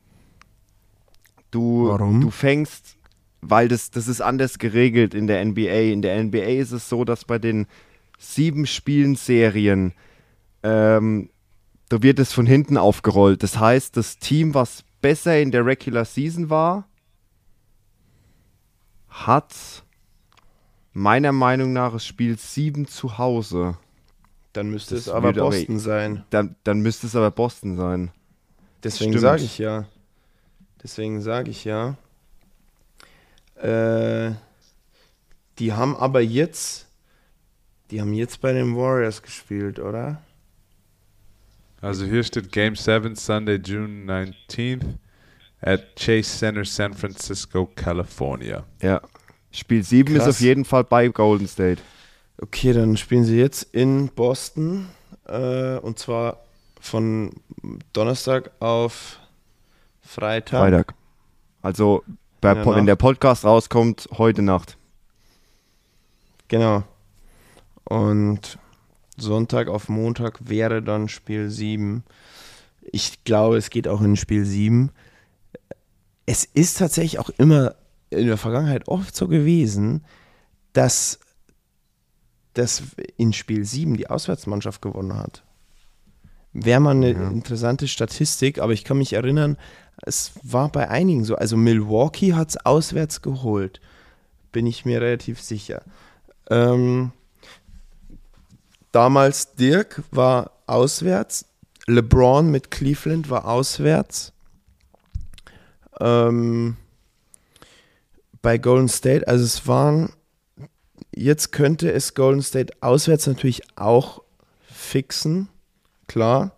du, 1.51 1.89
Warum? 1.89 2.20
du 2.20 2.31
fängst, 2.31 2.97
weil 3.40 3.69
das, 3.69 3.90
das 3.90 4.09
ist 4.09 4.20
anders 4.20 4.59
geregelt 4.59 5.15
in 5.15 5.27
der 5.27 5.44
NBA. 5.44 5.93
In 5.93 6.02
der 6.02 6.23
NBA 6.23 6.39
ist 6.39 6.73
es 6.73 6.89
so, 6.89 7.05
dass 7.05 7.24
bei 7.24 7.39
den 7.39 7.66
sieben 8.19 8.66
Spielen 8.66 9.15
Serien, 9.15 9.93
ähm, 10.62 11.31
da 11.94 12.02
wird 12.02 12.18
es 12.18 12.32
von 12.32 12.44
hinten 12.44 12.76
aufgerollt. 12.76 13.44
Das 13.44 13.60
heißt, 13.60 13.96
das 13.96 14.18
Team, 14.18 14.52
was 14.52 14.82
besser 15.00 15.38
in 15.40 15.52
der 15.52 15.64
Regular 15.64 16.04
Season 16.04 16.50
war, 16.50 16.88
hat 19.08 19.84
meiner 20.92 21.30
Meinung 21.30 21.72
nach 21.72 21.92
das 21.92 22.04
Spiel 22.04 22.36
7 22.36 22.88
zu 22.88 23.16
Hause. 23.16 23.76
Dann 24.54 24.70
müsste 24.70 24.96
Das 24.96 25.06
es 25.06 25.08
aber 25.08 25.28
würde 25.28 25.42
aber- 25.42 25.50
Boston 25.50 25.78
sein. 25.78 26.24
Dann, 26.30 26.56
dann 26.64 26.80
müsste 26.80 27.06
es 27.06 27.14
aber 27.14 27.30
Boston 27.30 27.76
sein. 27.76 28.10
Deswegen 28.82 29.16
sage 29.16 29.44
ich 29.44 29.58
ja. 29.58 29.86
Deswegen 30.82 31.20
sage 31.20 31.52
ich 31.52 31.64
ja. 31.64 31.96
Äh, 33.54 34.32
die 35.60 35.72
haben 35.72 35.94
aber 35.94 36.20
jetzt, 36.20 36.88
die 37.92 38.00
haben 38.00 38.14
jetzt 38.14 38.40
bei 38.40 38.52
den 38.52 38.76
Warriors 38.76 39.22
gespielt, 39.22 39.78
oder? 39.78 40.20
Also 41.85 42.06
hier 42.06 42.24
steht 42.24 42.51
Game 42.51 42.77
7 42.77 43.15
Sunday, 43.15 43.56
June 43.62 44.11
19th 44.11 44.86
at 45.61 45.94
Chase 45.97 46.39
Center, 46.39 46.65
San 46.65 46.94
Francisco, 46.94 47.69
California. 47.77 48.65
Ja. 48.81 49.02
Spiel 49.52 49.82
7 49.82 50.16
ist 50.16 50.23
Krass. 50.23 50.36
auf 50.36 50.40
jeden 50.40 50.65
Fall 50.65 50.85
bei 50.85 51.09
Golden 51.09 51.47
State. 51.47 51.82
Okay, 52.40 52.73
dann 52.73 52.97
spielen 52.97 53.24
sie 53.24 53.39
jetzt 53.39 53.65
in 53.74 54.09
Boston 54.09 54.89
äh, 55.27 55.77
und 55.77 55.98
zwar 55.98 56.39
von 56.81 57.32
Donnerstag 57.93 58.51
auf 58.61 59.19
Freitag. 60.01 60.61
Freitag. 60.61 60.94
Also, 61.61 62.02
bei, 62.40 62.52
In 62.52 62.62
der 62.62 62.77
wenn 62.77 62.86
der 62.86 62.97
Podcast 62.97 63.44
rauskommt, 63.44 64.09
heute 64.16 64.40
Nacht. 64.40 64.78
Genau. 66.48 66.85
Und 67.85 68.59
Sonntag 69.16 69.68
auf 69.68 69.88
Montag 69.88 70.48
wäre 70.48 70.82
dann 70.82 71.08
Spiel 71.08 71.50
7. 71.50 72.04
Ich 72.82 73.24
glaube, 73.24 73.56
es 73.56 73.70
geht 73.70 73.88
auch 73.88 74.00
in 74.00 74.16
Spiel 74.16 74.44
7. 74.44 74.90
Es 76.26 76.44
ist 76.44 76.78
tatsächlich 76.78 77.18
auch 77.18 77.30
immer 77.38 77.74
in 78.10 78.26
der 78.26 78.36
Vergangenheit 78.38 78.88
oft 78.88 79.14
so 79.14 79.28
gewesen, 79.28 80.04
dass, 80.72 81.18
dass 82.54 82.82
in 83.16 83.32
Spiel 83.32 83.64
7 83.64 83.96
die 83.96 84.08
Auswärtsmannschaft 84.10 84.82
gewonnen 84.82 85.16
hat. 85.16 85.42
Wäre 86.52 86.80
mal 86.80 86.92
eine 86.92 87.12
Ja. 87.12 87.28
interessante 87.30 87.88
Statistik, 87.88 88.58
aber 88.60 88.72
ich 88.72 88.84
kann 88.84 88.98
mich 88.98 89.12
erinnern, 89.12 89.56
es 90.02 90.32
war 90.42 90.68
bei 90.70 90.88
einigen 90.88 91.24
so. 91.24 91.36
Also 91.36 91.56
Milwaukee 91.56 92.34
hat 92.34 92.50
es 92.50 92.56
auswärts 92.64 93.22
geholt. 93.22 93.80
Bin 94.52 94.66
ich 94.66 94.84
mir 94.84 95.00
relativ 95.00 95.40
sicher. 95.40 95.82
Ähm, 96.50 97.12
damals 98.94 99.54
Dirk 99.54 100.02
war 100.10 100.52
auswärts. 100.66 101.46
LeBron 101.86 102.50
mit 102.50 102.70
Cleveland 102.70 103.28
war 103.28 103.46
auswärts. 103.46 104.32
Ähm, 106.00 106.76
bei 108.40 108.58
Golden 108.58 108.88
State, 108.88 109.26
also 109.26 109.44
es 109.44 109.66
waren, 109.66 110.12
jetzt 111.14 111.52
könnte 111.52 111.92
es 111.92 112.14
Golden 112.14 112.42
State 112.42 112.72
auswärts 112.80 113.26
natürlich 113.26 113.62
auch 113.76 114.22
fixen, 114.62 115.48
klar. 116.06 116.52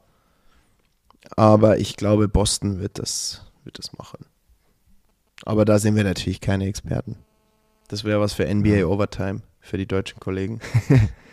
Aber 1.36 1.78
ich 1.78 1.96
glaube, 1.96 2.28
Boston 2.28 2.80
wird 2.80 2.98
das, 2.98 3.42
wird 3.64 3.78
das 3.78 3.92
machen. 3.94 4.26
Aber 5.44 5.64
da 5.64 5.78
sind 5.78 5.96
wir 5.96 6.04
natürlich 6.04 6.40
keine 6.40 6.66
Experten. 6.66 7.16
Das 7.88 8.04
wäre 8.04 8.20
was 8.20 8.32
für 8.32 8.52
NBA 8.52 8.84
Overtime 8.84 9.42
für 9.60 9.78
die 9.78 9.86
deutschen 9.86 10.20
Kollegen. 10.20 10.60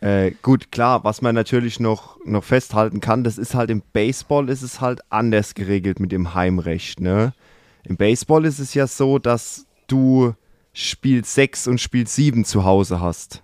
Äh, 0.00 0.32
gut, 0.42 0.72
klar, 0.72 1.04
was 1.04 1.20
man 1.20 1.34
natürlich 1.34 1.78
noch, 1.78 2.16
noch 2.24 2.42
festhalten 2.44 3.00
kann, 3.00 3.22
das 3.22 3.36
ist 3.36 3.54
halt 3.54 3.68
im 3.70 3.82
Baseball 3.92 4.48
ist 4.48 4.62
es 4.62 4.80
halt 4.80 5.00
anders 5.10 5.54
geregelt 5.54 6.00
mit 6.00 6.10
dem 6.10 6.34
Heimrecht, 6.34 7.00
ne? 7.00 7.34
Im 7.84 7.96
Baseball 7.96 8.44
ist 8.46 8.58
es 8.58 8.72
ja 8.74 8.86
so, 8.86 9.18
dass 9.18 9.66
du 9.88 10.34
Spiel 10.72 11.24
6 11.24 11.66
und 11.66 11.80
Spiel 11.80 12.06
7 12.06 12.44
zu 12.44 12.64
Hause 12.64 13.00
hast. 13.00 13.42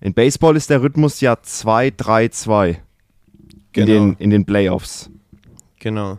In 0.00 0.12
Baseball 0.12 0.56
ist 0.56 0.68
der 0.68 0.82
Rhythmus 0.82 1.20
ja 1.20 1.34
2-3-2 1.34 2.68
in, 2.68 2.76
Genau. 3.72 3.86
den, 3.86 4.16
in 4.18 4.30
den 4.30 4.44
Playoffs. 4.44 5.10
Genau. 5.78 6.18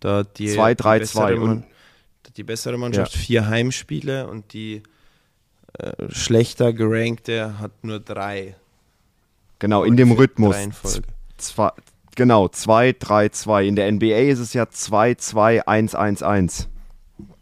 Da 0.00 0.24
die, 0.24 0.48
2, 0.48 0.74
3, 0.74 0.98
die 0.98 1.00
bessere 1.00 1.22
2 1.22 1.34
Mann- 1.36 1.42
und- 1.50 1.64
die 2.36 2.44
bessere 2.44 2.78
Mannschaft 2.78 3.12
vier 3.12 3.48
Heimspiele 3.48 4.28
und 4.28 4.52
die 4.52 4.82
äh, 5.82 5.92
schlechter 6.10 6.72
gerankte 6.72 7.58
hat 7.58 7.72
nur 7.82 8.00
drei. 8.00 8.54
Genau, 9.58 9.84
in 9.84 9.96
dem 9.96 10.12
Rhythmus. 10.12 10.56
Folge. 10.72 11.06
Zwei, 11.36 11.70
genau, 12.16 12.46
2-3-2. 12.46 13.64
In 13.64 13.76
der 13.76 13.92
NBA 13.92 14.30
ist 14.30 14.38
es 14.38 14.54
ja 14.54 14.64
2-2-1-1-1. 14.64 16.66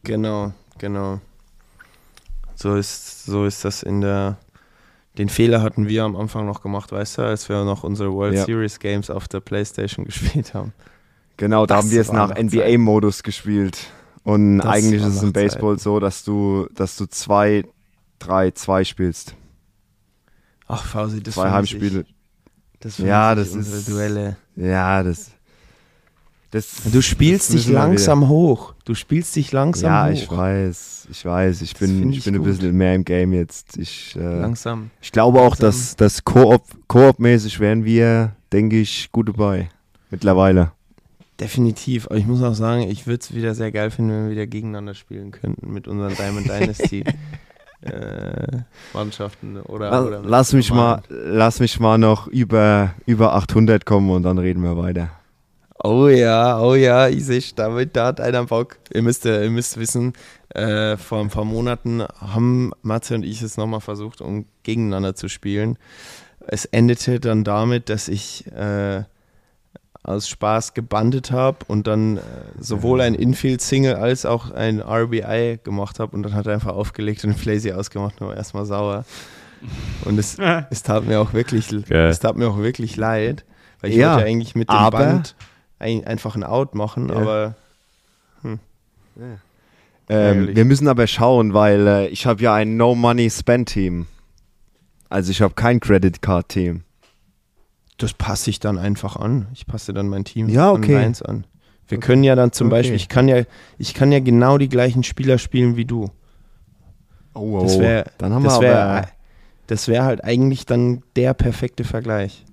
Genau, 0.03 0.53
genau. 0.79 1.21
So 2.55 2.75
ist, 2.75 3.25
so 3.25 3.45
ist 3.45 3.65
das 3.65 3.83
in 3.83 4.01
der. 4.01 4.39
Den 5.17 5.29
Fehler 5.29 5.63
hatten 5.63 5.89
wir 5.89 6.05
am 6.05 6.15
Anfang 6.17 6.47
noch 6.47 6.63
gemacht, 6.63 6.93
weißt 6.93 7.19
du, 7.19 7.23
als 7.23 7.49
wir 7.49 7.65
noch 7.65 7.83
unsere 7.83 8.13
World 8.13 8.35
Ja. 8.35 8.45
Series 8.45 8.79
Games 8.79 9.11
auf 9.11 9.27
der 9.27 9.41
Playstation 9.41 10.05
gespielt 10.05 10.55
haben. 10.55 10.73
Genau, 11.37 11.67
da 11.67 11.77
Das 11.77 11.85
haben 11.85 11.91
wir 11.93 12.01
es 12.01 12.13
nach 12.13 12.35
NBA-Modus 12.37 13.23
gespielt. 13.23 13.79
Und 14.25 14.59
Das 14.59 14.67
eigentlich 14.67 15.03
ist 15.03 15.15
es 15.17 15.23
im 15.23 15.33
Baseball 15.33 15.79
so, 15.79 16.01
dass 16.01 16.25
du, 16.25 16.69
dass 16.75 16.97
du 16.97 17.07
2-3-2 18.21 18.85
spielst. 18.85 19.35
Ach, 20.67 20.85
Fausi, 20.85 21.23
das 21.23 21.35
Zwei 21.35 21.51
Heimspiele. 21.51 22.01
Ich. 22.01 22.15
Das 22.81 22.99
Ja, 22.99 23.35
das 23.35 23.55
ist- 23.55 23.89
Duelle. 23.89 24.37
Ja, 24.55 25.03
das. 25.03 25.31
das 26.51 26.83
Du 26.93 27.01
spielst 27.03 27.49
das 27.53 27.57
dich 27.57 27.69
langsam 27.69 28.29
hoch. 28.29 28.75
Du 28.85 28.95
spielst 28.95 29.35
dich 29.35 29.49
Wieder. 29.49 29.61
langsam 29.61 29.91
Ja, 29.91 30.07
hoch. 30.07 30.13
ich 30.13 30.31
weiß. 30.31 31.09
Ich 31.11 31.25
weiß. 31.25 31.63
Ich 31.63 31.73
Das 31.73 31.81
bin, 31.81 32.11
ich 32.13 32.19
ich 32.19 32.25
bin 32.25 32.35
ein 32.37 32.43
bisschen 32.43 32.77
mehr 32.77 32.95
im 32.95 33.05
Game 33.05 33.33
jetzt. 33.33 33.77
Ich, 33.79 34.15
äh, 34.17 34.21
Langsam. 34.41 34.91
ich 35.01 35.11
glaube 35.11 35.41
auch, 35.41 35.59
langsam. 35.59 35.69
dass 35.69 35.97
das 35.97 36.25
Koop, 36.25 36.63
Koop-mäßig 36.87 37.59
wären 37.61 37.85
wir, 37.85 38.37
denke 38.53 38.79
ich, 38.81 39.11
gut 39.11 39.29
dabei. 39.29 39.71
Mittlerweile. 40.11 40.73
Definitiv. 41.41 42.07
Aber 42.07 42.17
ich 42.17 42.27
muss 42.27 42.43
auch 42.43 42.55
sagen, 42.55 42.83
ich 42.83 43.07
würde 43.07 43.21
es 43.23 43.35
wieder 43.35 43.55
sehr 43.55 43.71
geil 43.73 43.91
finden, 43.91 44.11
wenn 44.11 44.25
wir 44.27 44.31
wieder 44.33 44.47
gegeneinander 44.47 44.95
spielen 44.95 45.31
könnten 45.31 45.73
mit 45.73 45.87
unseren 45.89 46.15
Diamond 46.15 46.47
Dynasty 46.49 47.05
äh, 47.83 48.59
Mannschaften 48.93 49.61
oder, 49.61 49.91
La- 49.91 50.05
oder 50.05 50.23
lass 50.25 50.53
mich 50.53 50.73
mal, 50.73 51.03
lass 51.09 51.61
mich 51.61 51.79
mal 51.79 51.99
noch 51.99 52.27
über, 52.27 52.95
über 53.07 53.35
800 53.35 53.85
kommen 53.87 54.11
und 54.11 54.25
dann 54.25 54.39
reden 54.39 54.63
wir 54.63 54.77
weiter. 54.77 55.11
Oh 55.85 56.09
ja, 56.09 56.61
oh 56.61 56.75
ja, 56.75 57.07
ich 57.07 57.25
sehe, 57.25 57.41
damit 57.55 57.95
da 57.95 58.07
hat 58.07 58.21
einer 58.21 58.45
Bock. 58.45 58.79
Ihr 58.93 59.03
müsst, 59.03 59.25
äh, 59.27 59.45
ihr 59.45 59.51
müsst 59.51 59.77
wissen, 59.79 60.13
äh, 60.49 60.97
vor 60.97 61.21
ein 61.21 61.29
paar 61.29 61.45
Monaten 61.45 62.03
haben 62.21 62.73
Matze 62.83 63.15
und 63.15 63.25
ich 63.25 63.43
es 63.43 63.57
nochmal 63.57 63.81
versucht, 63.81 64.21
um 64.21 64.47
gegeneinander 64.65 65.15
zu 65.15 65.29
spielen. 65.29 65.79
Es 66.49 66.65
endete 66.65 67.21
dann 67.21 67.45
damit, 67.45 67.91
dass 67.91 68.09
ich 68.09 68.47
äh, 68.53 69.05
aus 70.05 70.29
Spaß 70.29 70.75
gebandet 70.75 71.33
habe 71.33 71.59
und 71.67 71.87
dann 71.87 72.17
äh, 72.17 72.21
sowohl 72.59 73.01
ein 73.01 73.15
Infield-Single 73.15 73.95
als 73.97 74.25
auch 74.25 74.51
ein 74.51 74.81
RBI 74.81 75.59
gemacht 75.63 76.01
habe 76.01 76.17
und 76.17 76.23
dann 76.23 76.35
hat 76.35 76.47
er 76.47 76.55
einfach 76.55 76.73
aufgelegt 76.75 77.25
und 77.25 77.35
Flazy 77.35 77.73
ausgemacht 77.73 78.21
und 78.21 78.29
war 78.29 78.37
erstmal 78.37 78.65
sauer. 78.65 79.05
Und 80.05 80.19
es, 80.19 80.39
es 80.71 80.83
tat 80.83 81.05
mir 81.05 81.21
auch 81.21 81.33
wirklich, 81.33 81.69
Geil. 81.89 82.09
es 82.09 82.21
tat 82.21 82.37
mir 82.37 82.49
auch 82.49 82.59
wirklich 82.59 82.97
leid, 82.97 83.45
weil 83.81 83.91
ich 83.91 83.97
Ja, 83.97 84.15
wollte 84.15 84.27
eigentlich 84.29 84.55
mit 84.55 84.69
dem 84.71 84.77
aber- 84.77 84.99
Band 84.99 85.35
ein, 85.81 86.05
einfach 86.07 86.37
ein 86.37 86.45
Out 86.45 86.75
machen, 86.75 87.09
Ja. 87.09 87.17
aber 87.17 87.55
Ähm, 90.11 90.17
Ärgerlich. 90.17 90.57
wir 90.57 90.65
müssen 90.65 90.89
aber 90.89 91.07
schauen, 91.07 91.53
weil 91.53 91.87
äh, 91.87 92.07
ich 92.09 92.25
habe 92.25 92.43
ja 92.43 92.55
ein 92.55 92.77
No-Money-Spend-Team. 92.79 94.07
Also 95.11 95.31
ich 95.33 95.43
habe 95.43 95.53
kein 95.55 95.81
Credit-Card-Team. 95.81 96.83
Das 97.99 98.15
passe 98.15 98.49
ich 98.51 98.59
dann 98.61 98.79
einfach 98.79 99.17
an. 99.17 99.49
Ich 99.53 99.67
passe 99.67 99.93
dann 99.93 100.09
mein 100.09 100.25
Team 100.25 100.49
Ja, 100.49 100.71
an 100.71 100.79
okay. 100.79 100.95
meins 100.95 101.21
an. 101.23 101.47
Wir 101.89 101.99
können 101.99 102.23
ja 102.25 102.35
dann 102.35 102.53
zum 102.53 102.67
Okay. 102.69 102.77
Beispiel, 102.77 102.97
ich 102.97 103.09
kann 103.09 103.29
ja, 103.29 103.43
ich 103.79 103.95
kann 103.95 104.13
ja 104.13 104.21
genau 104.21 104.59
die 104.59 104.69
gleichen 104.69 105.03
Spieler 105.05 105.39
spielen 105.39 105.77
wie 105.77 105.85
du. 105.85 106.11
Oh, 107.35 107.61
Das 107.63 107.79
wäre, 107.79 108.05
dann 108.19 108.33
haben 108.33 108.45
das 108.45 108.61
wir 108.61 108.77
aber, 108.79 109.09
das 109.69 109.89
wäre 109.89 110.05
halt 110.05 110.25
eigentlich 110.25 110.67
dann 110.67 111.03
der 111.17 111.35
perfekte 111.35 111.85
Vergleich. 111.85 112.45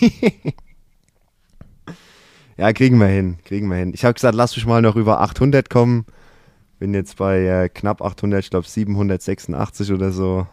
ja, 2.56 2.72
kriegen 2.72 2.98
wir 2.98 3.06
hin, 3.08 3.38
kriegen 3.44 3.68
wir 3.68 3.76
hin. 3.76 3.92
Ich 3.94 4.04
habe 4.04 4.14
gesagt, 4.14 4.34
lass 4.34 4.54
mich 4.56 4.66
mal 4.66 4.82
noch 4.82 4.96
über 4.96 5.20
800 5.20 5.68
kommen. 5.68 6.06
Bin 6.78 6.94
jetzt 6.94 7.16
bei 7.16 7.40
äh, 7.44 7.68
knapp 7.68 8.02
800, 8.02 8.40
ich 8.44 8.50
glaube 8.50 8.66
786 8.68 9.92
oder 9.92 10.12
so. 10.12 10.46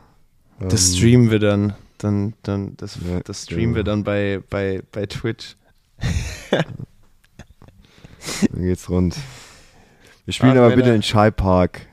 Das 0.59 0.89
Ähm, 0.91 0.95
streamen 0.97 1.31
wir 1.31 1.39
dann, 1.39 1.73
dann, 2.03 2.33
dann, 2.43 2.75
das, 2.77 2.99
das 3.25 3.43
streamen 3.43 3.71
ja. 3.71 3.75
wir 3.77 3.83
dann 3.83 4.03
bei, 4.03 4.41
bei, 4.49 4.81
bei 4.91 5.05
Twitch. 5.05 5.55
Dann 8.51 8.61
geht's 8.61 8.89
rund. 8.89 9.15
Wir 10.25 10.33
spielen 10.33 10.57
Ach, 10.57 10.63
aber 10.63 10.75
bitte 10.75 10.91
in 10.91 11.01
Shy 11.01 11.31
Park. 11.31 11.87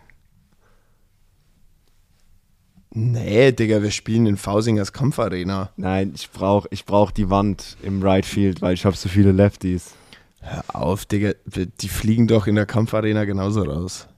Nee, 2.91 3.53
Digga, 3.53 3.83
wir 3.83 3.91
spielen 3.91 4.27
in 4.27 4.37
Fausingers 4.37 4.93
Kampfarena. 4.93 5.71
Nein, 5.77 6.13
ich 6.15 6.31
brauche 6.31 6.69
ich 6.71 6.85
brauch 6.85 7.11
die 7.11 7.31
Wand 7.31 7.77
im 7.83 8.03
Right 8.03 8.27
Field, 8.27 8.61
weil 8.61 8.75
ich 8.75 8.85
habe 8.85 8.97
so 8.97 9.09
viele 9.09 9.33
Lefties. 9.33 9.95
Hör 10.41 10.65
auf, 10.75 11.07
Digga, 11.07 11.33
die 11.47 11.89
fliegen 11.89 12.27
doch 12.27 12.47
in 12.47 12.55
der 12.55 12.67
Kampfarena 12.67 13.25
genauso 13.25 13.63
raus. 13.63 14.09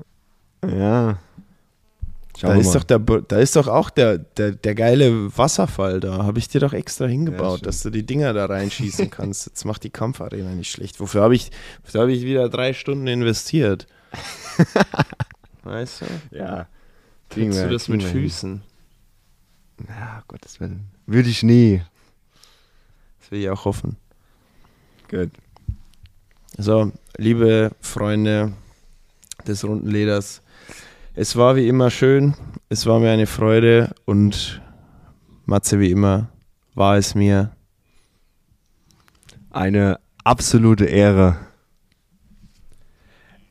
Ja. 0.65 1.19
Schauen 2.41 2.55
Da 2.55 2.61
ist, 2.61 2.69
mal. 2.69 2.73
doch 2.73 2.85
der, 2.85 2.99
da 2.99 3.39
ist 3.39 3.55
doch 3.57 3.69
auch 3.69 3.91
der, 3.91 4.17
der, 4.17 4.53
der 4.53 4.75
geile 4.75 5.37
Wasserfall 5.37 6.01
da. 6.01 6.25
Habe 6.25 6.39
ich 6.39 6.49
dir 6.49 6.61
doch 6.61 6.73
extra 6.73 7.05
hingebaut, 7.05 7.59
stimmt. 7.59 7.67
dass 7.67 7.83
du 7.83 7.91
die 7.91 8.07
Dinger 8.07 8.33
da 8.33 8.47
reinschießen 8.47 9.11
kannst. 9.11 9.47
Jetzt 9.47 9.67
macht 9.67 9.85
die 9.85 9.91
Kampfarena 9.91 10.51
nicht 10.53 10.71
schlecht. 10.71 11.01
Wofür 11.01 11.21
habe 11.21 11.35
ich, 11.35 11.51
wofür 11.85 12.01
hab 12.01 12.09
ich 12.09 12.23
wieder 12.23 12.49
drei 12.49 12.73
Stunden 12.73 13.07
investiert? 13.09 13.87
weißt 15.65 16.01
du? 16.01 16.37
ja. 16.37 16.67
Kriegst 17.29 17.61
du 17.61 17.69
das 17.69 17.89
mit. 17.89 18.03
Füßen? 18.03 18.63
Ja, 19.87 20.23
Gottes 20.27 20.61
Willen. 20.61 20.89
Würde 21.07 21.29
ich 21.29 21.43
nie. 21.43 21.83
Das 23.21 23.31
will 23.31 23.41
ich 23.41 23.51
auch 23.51 23.67
hoffen. 23.67 23.97
Gut. 25.11 25.31
So, 26.57 26.91
liebe 27.19 27.71
Freunde 27.81 28.53
des 29.47 29.63
runden 29.63 29.89
Leders, 29.89 30.43
es 31.21 31.37
war 31.37 31.55
wie 31.55 31.69
immer 31.69 31.91
schön, 31.91 32.35
es 32.71 32.87
war 32.87 32.99
mir 32.99 33.11
eine 33.11 33.27
Freude 33.27 33.91
und 34.07 34.63
Matze, 35.45 35.79
wie 35.79 35.91
immer, 35.91 36.29
war 36.75 36.97
es 36.97 37.15
mir. 37.15 37.51
Eine 39.51 40.01
absolute 40.25 40.87
Ehre. 40.87 41.37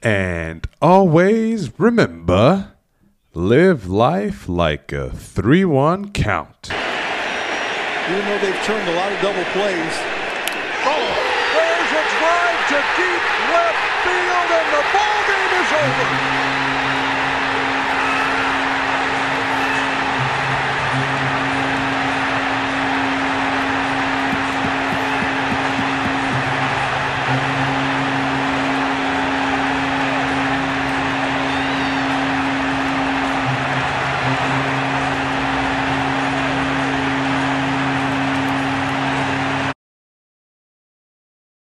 And 0.02 0.68
always 0.80 1.72
remember 1.78 2.74
live 3.36 3.86
life 3.88 4.52
like 4.52 4.92
a 4.92 5.12
3 5.12 5.66
1 5.66 6.12
count. 6.14 6.72
Even 8.10 8.26
though 8.26 8.40
they've 8.40 8.66
turned 8.66 8.88
a 8.90 8.96
lot 8.96 9.12
of 9.12 9.22
double 9.22 9.46
plays. 9.54 9.96
Oh, 10.88 11.06
there's 11.54 11.92
a 11.94 12.04
drive 12.18 12.62
to 12.70 12.80
deep 12.98 13.26
left 13.54 13.84
field, 14.02 14.50
and 14.58 14.70
the 14.74 14.84
ball 14.92 15.22
game 15.30 15.54
is 15.62 15.72
over. 15.72 16.59